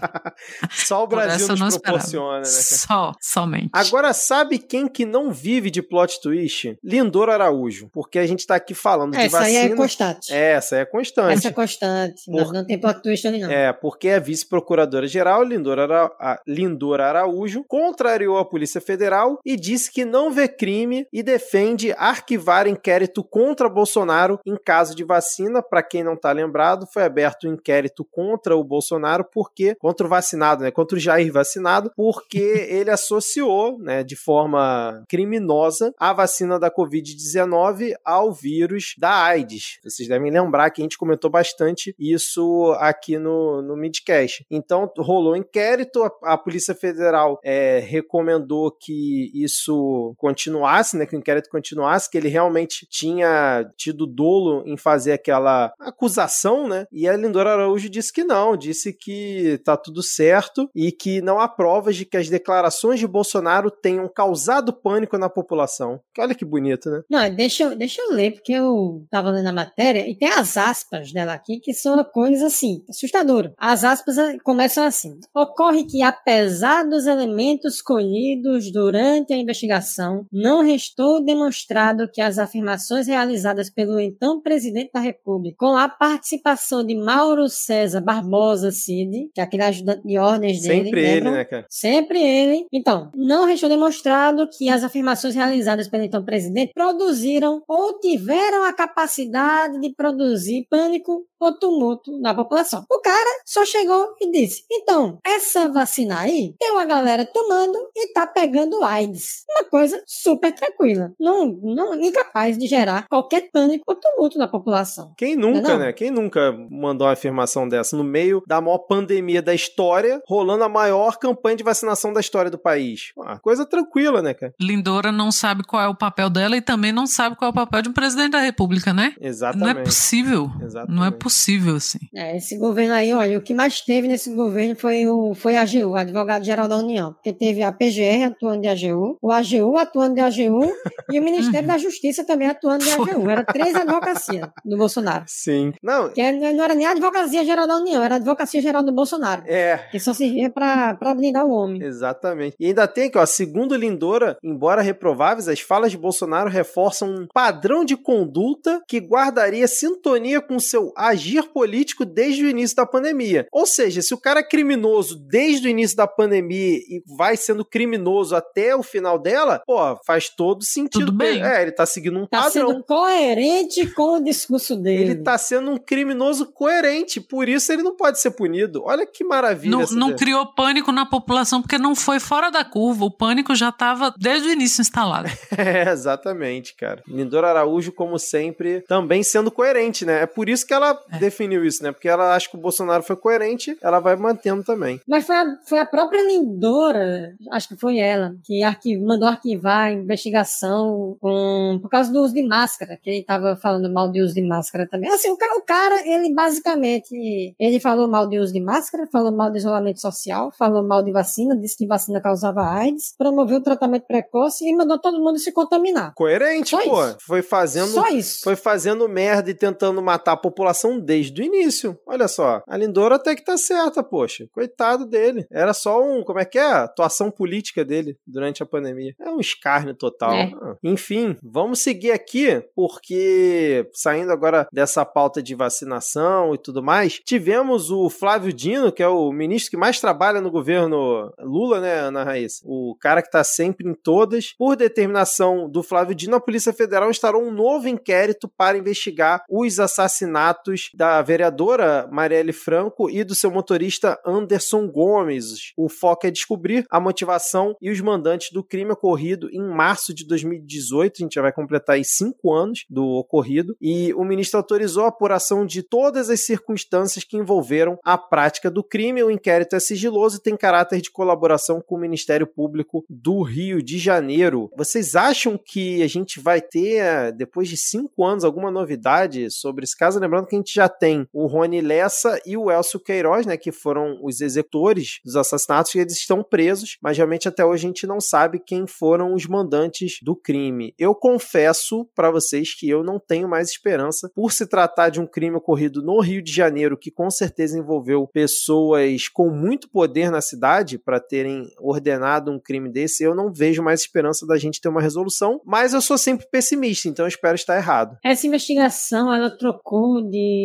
Só 0.72 1.04
o 1.04 1.08
Brasil 1.08 1.56
nos 1.56 1.78
proporciona, 1.78 2.40
né? 2.40 2.46
Só, 2.46 3.14
somente. 3.20 3.70
Agora, 3.74 4.14
sabe 4.14 4.58
quem 4.58 4.88
que 4.88 5.06
não 5.06 5.32
vive 5.32 5.70
de 5.70 5.82
plot 5.82 6.20
twist? 6.22 6.78
Lindor 6.92 7.30
Araújo, 7.30 7.90
porque 7.92 8.20
a 8.20 8.28
gente 8.28 8.46
tá 8.46 8.56
aqui 8.56 8.74
falando 8.74 9.14
essa 9.16 9.24
de 9.24 9.30
vacina. 9.30 9.50
Essa 9.50 9.66
aí 9.66 9.72
é 9.72 9.76
constante. 9.76 10.34
É, 10.34 10.52
essa 10.52 10.76
é 10.78 10.86
constante. 10.86 11.34
Essa 11.34 11.48
é 11.48 11.52
constante. 11.52 12.26
Por... 12.26 12.54
Não 12.54 12.66
tem 12.66 12.80
plot 12.80 13.02
twist 13.02 13.28
ali, 13.28 13.40
não. 13.40 13.50
É, 13.50 13.72
porque 13.72 14.10
a 14.10 14.20
vice-procuradora-geral, 14.20 15.44
Lindor, 15.44 15.80
Ara... 15.80 16.42
Lindor 16.48 17.00
Araújo, 17.00 17.64
contrariou 17.68 18.38
a 18.38 18.46
Polícia 18.46 18.82
Federal 18.82 19.40
e 19.46 19.56
disse 19.56 19.92
que 19.92 20.04
não 20.04 20.32
vê 20.32 20.48
crime 20.48 21.08
e 21.14 21.24
defende 21.24 21.94
arquivar 21.98 22.68
inquérito 22.68 23.24
contra 23.24 23.70
Bolsonaro 23.70 24.40
em 24.46 24.56
caso 24.56 24.96
de 24.96 25.04
vacina. 25.04 25.62
Para 25.62 25.84
quem 25.84 26.04
não 26.04 26.18
tá 26.18 26.32
lembrado, 26.32 26.88
foi 26.92 27.04
aberto 27.04 27.48
um 27.48 27.54
inquérito 27.54 28.06
contra 28.12 28.56
o 28.56 28.64
Bolsonaro, 28.64 29.26
porque 29.32 29.76
contra 29.76 30.06
o 30.06 30.10
vacinado, 30.10 30.64
né? 30.64 30.72
Contra 30.72 30.98
o 30.98 31.00
Jair 31.00 31.32
vacinado, 31.32 31.92
porque 31.96 32.40
ele 32.70 32.90
associou, 32.90 33.80
né, 33.80 34.04
de 34.04 34.16
forma 34.16 35.04
criminosa 35.08 35.94
a 35.98 36.14
vacina 36.14 36.60
da 36.60 36.70
Covid-19 36.82 37.94
ao 38.04 38.34
vírus 38.34 38.96
da 38.98 39.24
AIDS. 39.24 39.80
Vocês 39.84 40.08
devem 40.08 40.32
lembrar 40.32 40.70
que 40.72 40.82
a 40.82 40.86
gente 40.86 40.98
comentou 40.98 41.30
bastante 41.30 41.96
isso 42.00 42.76
aqui 42.80 43.18
no, 43.18 43.62
no 43.62 43.76
Midcast. 43.76 44.46
Então, 44.50 44.92
rolou 44.98 45.36
inquérito, 45.36 46.04
a, 46.04 46.34
a 46.34 46.38
Polícia 46.38 46.74
Federal 46.74 47.40
é, 47.44 47.80
recomendou 47.80 48.72
que 48.72 49.32
isso 49.34 50.14
continuasse, 50.18 50.98
né, 50.98 51.06
que 51.06 51.16
o 51.16 51.20
inquérito 51.20 51.50
continuasse, 51.50 52.10
que 52.10 52.18
ele 52.18 52.30
realmente 52.30 52.88
tinha 52.90 53.70
tido 53.78 54.06
dolo 54.06 54.64
em 54.66 54.78
fazer 54.78 55.14
aquela 55.14 55.74
acusação, 55.80 56.68
né? 56.68 56.86
E 56.92 57.08
a 57.08 57.16
Lindora 57.16 57.52
Araújo 57.52 57.90
disse 57.90 58.12
que 58.12 58.24
não, 58.24 58.56
disse 58.56 58.94
que 58.94 59.60
tá 59.64 59.78
tudo 59.78 60.02
certo 60.02 60.70
e 60.76 60.92
que 60.92 61.22
não 61.22 61.40
há 61.40 61.48
provas 61.48 61.96
de 61.96 62.06
que 62.06 62.18
as 62.18 62.30
declarações 62.30 63.00
de 63.00 63.08
Bolsonaro 63.08 63.70
tenham 63.70 64.08
causado 64.08 64.74
pânico 64.74 65.18
na 65.18 65.30
população. 65.30 66.00
Olha 66.18 66.36
que 66.36 66.46
bonito, 66.46 66.71
né? 66.92 67.02
Não, 67.10 67.36
deixa 67.36 67.64
eu, 67.64 67.76
deixa 67.76 68.02
eu 68.02 68.14
ler, 68.14 68.32
porque 68.32 68.54
eu 68.54 69.06
tava 69.10 69.32
lendo 69.32 69.48
a 69.48 69.54
matéria 69.54 70.08
e 70.10 70.16
tem 70.16 70.30
as 70.30 70.58
aspas 70.58 71.12
dela 71.12 71.34
aqui 71.34 71.60
que 71.60 71.74
são 71.74 72.02
coisas 72.04 72.42
assim, 72.42 72.84
assustadoras. 72.90 73.52
As 73.58 73.84
aspas 73.84 74.16
começam 74.44 74.84
assim. 74.84 75.20
Ocorre 75.34 75.84
que, 75.86 76.02
apesar 76.02 76.84
dos 76.84 77.06
elementos 77.08 77.82
colhidos 77.82 78.72
durante 78.72 79.34
a 79.34 79.38
investigação, 79.38 80.26
não 80.32 80.64
restou 80.64 81.24
demonstrado 81.24 82.10
que 82.12 82.22
as 82.22 82.38
afirmações 82.38 83.08
realizadas 83.08 83.70
pelo 83.70 84.00
então 84.00 84.42
presidente 84.42 84.92
da 84.94 85.00
República, 85.00 85.58
com 85.60 85.76
a 85.76 85.88
participação 85.88 86.86
de 86.86 86.96
Mauro 86.96 87.48
César 87.48 88.02
Barbosa 88.02 88.72
Cid, 88.72 89.30
que 89.34 89.42
é 89.42 89.44
aquele 89.44 89.64
ajudante 89.64 90.06
de 90.06 90.18
ordens 90.18 90.62
dele. 90.62 90.86
Sempre 90.86 91.06
ele, 91.06 91.32
né, 91.32 91.46
cara? 91.46 91.66
Sempre 91.70 92.22
ele. 92.22 92.66
Então, 92.72 93.12
não 93.16 93.46
restou 93.46 93.70
demonstrado 93.70 94.48
que 94.48 94.70
as 94.70 94.84
afirmações 94.84 95.36
realizadas 95.36 95.88
pelo 95.88 96.04
então 96.04 96.24
presidente 96.24 96.61
produziram 96.68 97.64
ou 97.68 98.00
tiveram 98.00 98.64
a 98.64 98.74
capacidade 98.74 99.80
de 99.80 99.94
produzir 99.94 100.66
pânico 100.70 101.26
ou 101.46 101.58
tumulto 101.58 102.18
na 102.20 102.34
população. 102.34 102.86
O 102.90 103.02
cara 103.02 103.42
só 103.46 103.66
chegou 103.66 104.16
e 104.22 104.32
disse: 104.32 104.64
então, 104.72 105.18
essa 105.26 105.70
vacina 105.70 106.20
aí 106.20 106.56
tem 106.60 106.72
uma 106.72 106.86
galera 106.86 107.26
tomando 107.26 107.78
e 107.96 108.14
tá 108.14 108.28
pegando 108.28 108.84
AIDS. 108.84 109.44
Uma 109.50 109.70
coisa 109.70 110.02
super 110.06 110.54
tranquila. 110.54 111.12
Não, 111.20 111.48
não 111.48 111.96
incapaz 111.96 112.58
de 112.58 112.68
gerar 112.68 113.08
qualquer 113.08 113.50
pânico 113.52 113.84
ou 113.88 113.96
tumulto 113.96 114.38
na 114.38 114.48
população. 114.48 115.14
Quem 115.18 115.36
nunca, 115.36 115.70
não? 115.70 115.80
né? 115.80 115.94
Quem 115.94 116.12
nunca 116.12 116.52
mandou 116.70 117.08
uma 117.08 117.14
afirmação 117.14 117.68
dessa 117.68 117.96
no 117.98 118.04
meio 118.04 118.44
da 118.48 118.62
maior 118.62 118.80
pandemia 118.80 119.42
da 119.42 119.54
história, 119.54 120.22
rolando 120.28 120.64
a 120.64 120.70
maior 120.70 121.18
campanha 121.18 121.58
de 121.58 121.64
vacinação 121.64 122.14
da 122.14 122.20
história 122.20 122.52
do 122.52 122.58
país? 122.58 123.12
Uma 123.18 123.40
coisa 123.40 123.66
tranquila, 123.66 124.22
né, 124.22 124.34
cara? 124.34 124.54
Lindora 124.60 125.12
não 125.12 125.32
sabe 125.32 125.64
qual 125.64 125.82
é 125.82 125.88
o 125.88 125.96
papel 125.96 126.30
dela 126.30 126.56
e 126.56 126.62
também 126.62 126.92
não 126.92 127.08
sabe 127.08 127.36
qual 127.36 127.50
é 127.50 127.52
o 127.52 127.56
papel 127.56 127.82
de 127.82 127.90
um 127.90 127.94
presidente 127.94 128.32
da 128.32 128.40
República, 128.40 128.94
né? 128.94 129.16
Exatamente. 129.20 129.74
Não 129.74 129.82
é 129.82 129.84
possível. 129.84 130.52
Exatamente. 130.62 130.96
Não 130.98 131.06
é 131.06 131.12
possível, 131.12 131.31
assim. 131.76 132.00
É, 132.16 132.38
esse 132.38 132.58
governo 132.58 132.94
aí, 132.94 133.14
olha, 133.14 133.38
o 133.38 133.42
que 133.42 133.54
mais 133.54 133.82
teve 133.82 134.08
nesse 134.08 134.34
governo 134.34 134.76
foi 134.76 135.08
o, 135.08 135.34
foi 135.34 135.56
a 135.58 135.62
AGU, 135.62 135.96
Advogado-Geral 135.96 136.68
da 136.68 136.78
União. 136.78 137.14
Porque 137.14 137.34
teve 137.34 137.64
a 137.64 137.72
PGR 137.72 138.26
atuando 138.28 138.62
de 138.62 138.68
AGU, 138.68 139.18
o 139.22 139.32
AGU 139.32 139.78
atuando 139.78 140.16
de 140.16 140.22
AGU 140.22 140.72
e 141.12 141.20
o 141.20 141.24
Ministério 141.24 141.68
da 141.68 141.78
Justiça 141.78 142.26
também 142.26 142.48
atuando 142.48 142.84
de 142.84 142.92
AGU. 142.92 143.30
Era 143.30 143.44
três 143.44 143.76
advocacias 143.76 144.50
do 144.66 144.78
Bolsonaro. 144.78 145.24
Sim. 145.28 145.74
Não. 145.82 146.10
Que 146.10 146.32
não 146.32 146.64
era 146.64 146.76
nem 146.76 146.86
a 146.86 146.92
Advocacia 146.92 147.46
Geral 147.46 147.68
da 147.68 147.78
União, 147.78 148.04
era 148.04 148.16
a 148.16 148.18
Advocacia 148.18 148.62
Geral 148.62 148.84
do 148.84 148.92
Bolsonaro. 148.92 149.44
É. 149.46 149.78
Que 149.92 150.00
só 150.00 150.14
servia 150.14 150.50
pra, 150.50 150.96
pra 150.96 151.14
blindar 151.14 151.46
o 151.46 151.52
homem. 151.52 151.82
Exatamente. 151.82 152.56
E 152.60 152.68
ainda 152.68 152.88
tem 152.88 153.10
que, 153.10 153.18
ó, 153.18 153.26
segundo 153.26 153.76
Lindora, 153.76 154.38
embora 154.44 154.82
reprováveis, 154.82 155.48
as 155.48 155.60
falas 155.60 155.92
de 155.92 155.98
Bolsonaro 155.98 156.50
reforçam 156.50 157.10
um 157.10 157.28
padrão 157.34 157.86
de 157.86 157.96
conduta 157.96 158.82
que 158.88 159.00
guardaria 159.00 159.68
sintonia 159.68 160.42
com 160.42 160.60
seu 160.60 160.92
agir 160.96 161.21
político 161.54 162.06
desde 162.06 162.44
o 162.44 162.50
início 162.50 162.76
da 162.76 162.86
pandemia. 162.86 163.48
Ou 163.52 163.66
seja, 163.66 164.02
se 164.02 164.14
o 164.14 164.18
cara 164.18 164.40
é 164.40 164.44
criminoso 164.44 165.18
desde 165.18 165.68
o 165.68 165.70
início 165.70 165.98
da 165.98 166.08
pandemia 166.08 166.78
e 166.78 167.04
vai 167.18 167.38
sendo 167.38 167.64
criminoso 167.66 168.36
até 168.36 168.76
o 168.76 168.84
final 168.84 169.20
dela, 169.20 169.62
pô, 169.66 169.78
faz 170.06 170.30
todo 170.30 170.64
sentido. 170.64 171.06
Tudo 171.06 171.18
bem. 171.18 171.44
É, 171.44 171.62
ele 171.62 171.72
tá 171.72 171.86
seguindo 171.86 172.18
um 172.18 172.26
tá 172.26 172.44
padrão. 172.44 172.68
Tá 172.68 172.74
sendo 172.74 172.84
coerente 172.84 173.88
com 173.88 174.18
o 174.18 174.24
discurso 174.24 174.76
dele. 174.76 175.04
Ele 175.04 175.16
tá 175.16 175.38
sendo 175.38 175.72
um 175.72 175.78
criminoso 175.78 176.52
coerente, 176.52 177.20
por 177.20 177.48
isso 177.48 177.72
ele 177.72 177.84
não 177.84 177.96
pode 177.96 178.20
ser 178.20 178.32
punido. 178.32 178.84
Olha 178.86 179.06
que 179.06 179.24
maravilha. 179.24 179.72
Não, 179.72 179.86
não 179.92 180.16
criou 180.16 180.46
pânico 180.54 180.92
na 180.92 181.06
população 181.06 181.62
porque 181.62 181.78
não 181.78 181.96
foi 181.96 182.20
fora 182.20 182.50
da 182.50 182.64
curva. 182.64 183.06
O 183.06 183.12
pânico 183.12 183.56
já 183.56 183.72
tava 183.72 184.14
desde 184.18 184.50
o 184.50 184.52
início 184.52 184.82
instalado. 184.82 185.30
é, 185.58 185.90
exatamente, 185.92 186.76
cara. 186.76 187.04
Lindora 187.08 187.50
Araújo, 187.50 187.92
como 187.92 188.18
sempre, 188.18 188.82
também 188.82 189.24
sendo 189.24 189.52
coerente, 189.52 190.06
né? 190.06 190.22
É 190.22 190.26
por 190.26 190.50
isso 190.50 190.66
que 190.66 190.74
ela 190.74 191.00
é. 191.12 191.18
definiu 191.20 191.66
isso, 191.66 191.84
né? 191.84 191.92
Porque 191.92 192.08
ela 192.08 192.36
acha 192.36 192.50
que 192.50 192.56
o 192.56 192.60
Bolsonaro 192.60 193.04
foi 193.04 193.16
coerente, 193.16 193.78
ela 193.82 194.00
vai 194.00 194.16
mantendo 194.16 194.64
também. 194.64 195.00
Mas 195.08 195.26
foi 195.26 195.36
a, 195.36 195.46
foi 195.66 195.80
a 195.80 195.86
própria 195.86 196.26
Lindora, 196.26 197.34
acho 197.52 197.70
que 197.70 197.76
foi 197.76 197.98
ela, 197.98 198.36
que 198.44 198.64
arquiv, 198.64 199.02
mandou 199.02 199.28
arquivar 199.28 199.88
a 199.88 199.92
investigação 199.92 201.18
com, 201.20 201.80
por 201.82 201.90
causa 201.90 202.12
do 202.12 202.22
uso 202.22 202.34
de 202.34 202.44
máscara, 202.44 202.98
que 203.02 203.10
ele 203.10 203.24
tava 203.24 203.56
falando 203.56 203.92
mal 203.92 204.12
de 204.12 204.22
uso 204.22 204.34
de 204.34 204.42
máscara 204.42 204.88
também. 204.88 205.10
Assim, 205.12 205.30
o, 205.30 205.34
o 205.34 205.62
cara, 205.66 206.08
ele 206.08 206.34
basicamente, 206.34 207.56
ele 207.60 207.80
falou 207.80 208.08
mal 208.08 208.28
de 208.28 208.40
uso 208.40 208.54
de 208.54 208.62
máscara, 208.62 209.08
falou 209.12 209.32
mal 209.32 209.52
de 209.52 209.58
isolamento 209.58 210.00
social, 210.00 210.52
falou 210.58 210.84
mal 210.84 211.04
de 211.04 211.12
vacina, 211.12 211.56
disse 211.56 211.78
que 211.78 211.86
vacina 211.86 212.22
causava 212.22 212.62
AIDS, 212.62 213.14
promoveu 213.18 213.58
o 213.58 213.64
tratamento 213.64 214.06
precoce 214.06 214.66
e 214.66 214.76
mandou 214.76 215.00
todo 215.00 215.20
mundo 215.20 215.40
se 215.40 215.52
contaminar. 215.52 216.14
Coerente, 216.16 216.70
Só 216.70 216.84
pô. 216.84 217.06
Isso. 217.06 217.18
Foi 217.22 217.42
fazendo. 217.42 217.88
Só 217.88 218.08
isso. 218.10 218.42
Foi 218.44 218.56
fazendo 218.56 219.08
merda 219.10 219.50
e 219.50 219.54
tentando 219.54 220.02
matar 220.02 220.34
a 220.34 220.38
população 220.38 221.00
desde 221.02 221.42
o 221.42 221.46
início. 221.46 221.98
Olha 222.06 222.28
só. 222.28 222.62
A 222.68 222.78
Lindora 222.78 223.16
até 223.16 223.36
que 223.36 223.44
tá 223.44 223.58
certa, 223.58 224.04
poxa. 224.04 224.48
Coitado 224.52 225.06
dele. 225.06 225.46
Era 225.52 225.74
só 225.74 226.02
um. 226.02 226.24
Como 226.24 226.40
é 226.40 226.46
que 226.46 226.58
é? 226.58 226.72
Atuação 226.72 227.32
política 227.32 227.84
dele 227.84 228.18
durante 228.26 228.64
a 228.64 228.66
pandemia. 228.66 229.14
É 229.20 229.30
um 229.30 229.40
escárnio 229.40 229.96
total. 229.96 230.34
É. 230.34 230.52
Ah, 230.62 230.76
enfim, 230.84 231.36
vamos 231.44 231.80
seguir 231.80 232.12
aqui, 232.12 232.64
porque 232.76 233.90
saindo 233.94 234.32
agora 234.32 234.68
dessa 234.72 235.06
pauta 235.06 235.42
de 235.42 235.56
vacinação 235.56 236.54
e 236.54 236.58
tudo 236.58 236.84
mais, 236.84 237.20
tivemos 237.26 237.90
o 237.90 238.10
Flávio 238.10 238.54
Dino, 238.54 238.92
que 238.92 239.04
é 239.04 239.08
o 239.08 239.32
ministro 239.32 239.72
que 239.72 239.78
mais 239.78 240.00
trabalha 240.00 240.42
no 240.42 240.52
governo 240.52 241.32
Lula, 241.40 241.80
né, 241.80 242.00
Ana 242.00 242.24
Raíssa? 242.24 242.62
O 242.66 242.96
cara 243.00 243.22
que 243.22 243.32
tá 243.32 243.44
sempre 243.44 243.88
em 243.88 243.94
todas. 243.94 244.54
Por 244.58 244.76
determinação 244.76 245.70
do 245.70 245.84
Flávio 245.84 246.16
Dino, 246.16 246.36
a 246.36 246.42
Polícia 246.42 246.74
Federal 246.74 247.10
instaurou 247.10 247.44
um 247.44 247.52
novo 247.52 247.88
inquérito 247.88 248.50
para 248.58 248.78
investigar 248.78 249.44
os 249.50 249.80
assassinatos 249.80 250.81
da 250.94 251.22
vereadora 251.22 252.08
Marielle 252.12 252.54
Franco 252.54 253.10
e 253.10 253.24
do 253.24 253.36
seu 253.36 253.52
motorista 253.52 254.20
Anderson 254.26 254.88
Gomes. 254.88 255.74
O 255.78 255.90
foco 255.90 256.28
é 256.28 256.32
descobrir 256.32 256.86
a 256.90 257.00
motivação 257.00 257.76
e 257.82 257.90
os 257.90 258.00
mandantes 258.02 258.52
do 258.52 258.64
crime 258.64 258.92
ocorrido 258.92 259.50
em 259.52 259.62
março 259.62 260.14
de 260.14 260.26
2018. 260.26 261.14
A 261.18 261.24
gente 261.24 261.36
já 261.36 261.42
vai 261.42 261.52
completar 261.52 261.96
aí 261.96 262.06
cinco 262.06 262.54
anos 262.54 262.86
do 262.90 263.06
ocorrido. 263.06 263.76
E 263.82 264.14
o 264.14 264.24
ministro 264.24 264.58
autorizou 264.58 265.06
a 265.06 265.10
apuração 265.10 265.66
de 265.66 265.84
todas 265.84 266.30
as 266.30 266.46
circunstâncias 266.46 267.24
que 267.24 267.38
envolveram 267.38 268.00
a 268.04 268.18
prática 268.18 268.70
do 268.70 268.84
crime. 268.84 269.24
O 269.24 269.32
inquérito 269.32 269.76
é 269.76 269.80
sigiloso 269.80 270.38
e 270.38 270.42
tem 270.42 270.56
caráter 270.56 271.02
de 271.02 271.12
colaboração 271.12 271.82
com 271.82 271.96
o 271.96 272.00
Ministério 272.00 272.48
Público 272.48 273.06
do 273.10 273.42
Rio 273.42 273.82
de 273.82 273.98
Janeiro. 273.98 274.70
Vocês 274.76 275.16
acham 275.16 275.58
que 275.58 276.02
a 276.04 276.08
gente 276.08 276.40
vai 276.40 276.62
ter, 276.62 277.32
depois 277.34 277.68
de 277.68 277.78
cinco 277.78 278.24
anos, 278.24 278.44
alguma 278.44 278.72
novidade 278.72 279.50
sobre 279.52 279.84
esse 279.84 279.98
caso? 279.98 280.20
Lembrando 280.20 280.48
que 280.48 280.56
a 280.56 280.60
gente 280.60 280.71
já 280.74 280.90
tem 280.90 281.28
o 281.34 281.48
Rony 281.48 281.82
Lessa 281.82 282.40
e 282.46 282.58
o 282.58 282.72
Elcio 282.72 283.00
Queiroz, 283.00 283.46
né, 283.46 283.58
que 283.58 283.72
foram 283.72 284.20
os 284.24 284.42
executores 284.42 285.20
dos 285.24 285.36
assassinatos, 285.36 285.94
e 285.96 286.00
eles 286.00 286.18
estão 286.18 286.44
presos, 286.44 286.98
mas 287.02 287.18
realmente 287.18 287.48
até 287.48 287.66
hoje 287.66 287.86
a 287.86 287.88
gente 287.88 288.08
não 288.08 288.20
sabe 288.20 288.60
quem 288.60 288.86
foram 288.88 289.34
os 289.34 289.46
mandantes 289.46 290.20
do 290.22 290.36
crime. 290.36 290.94
Eu 290.98 291.16
confesso 291.16 292.08
para 292.16 292.32
vocês 292.32 292.76
que 292.76 292.90
eu 292.90 293.04
não 293.04 293.20
tenho 293.20 293.48
mais 293.48 293.70
esperança 293.70 294.30
por 294.36 294.52
se 294.52 294.66
tratar 294.66 295.10
de 295.10 295.20
um 295.20 295.28
crime 295.28 295.56
ocorrido 295.56 296.02
no 296.02 296.20
Rio 296.20 296.42
de 296.42 296.52
Janeiro, 296.52 296.98
que 296.98 297.12
com 297.12 297.30
certeza 297.30 297.78
envolveu 297.78 298.28
pessoas 298.28 299.28
com 299.28 299.50
muito 299.50 299.90
poder 299.90 300.32
na 300.32 300.42
cidade 300.42 300.98
para 300.98 301.20
terem 301.20 301.68
ordenado 301.80 302.52
um 302.52 302.60
crime 302.60 302.92
desse. 302.92 303.24
Eu 303.24 303.36
não 303.36 303.52
vejo 303.52 303.84
mais 303.84 304.02
esperança 304.02 304.46
da 304.46 304.58
gente 304.58 304.80
ter 304.82 304.90
uma 304.90 305.02
resolução, 305.02 305.60
mas 305.66 305.94
eu 305.94 306.02
sou 306.02 306.18
sempre 306.18 306.48
pessimista, 306.50 307.08
então 307.08 307.26
eu 307.26 307.30
espero 307.30 307.56
estar 307.56 307.78
errado. 307.78 308.18
Essa 308.24 308.48
investigação 308.48 309.34
ela 309.34 309.50
trocou 309.50 310.22
de, 310.22 310.61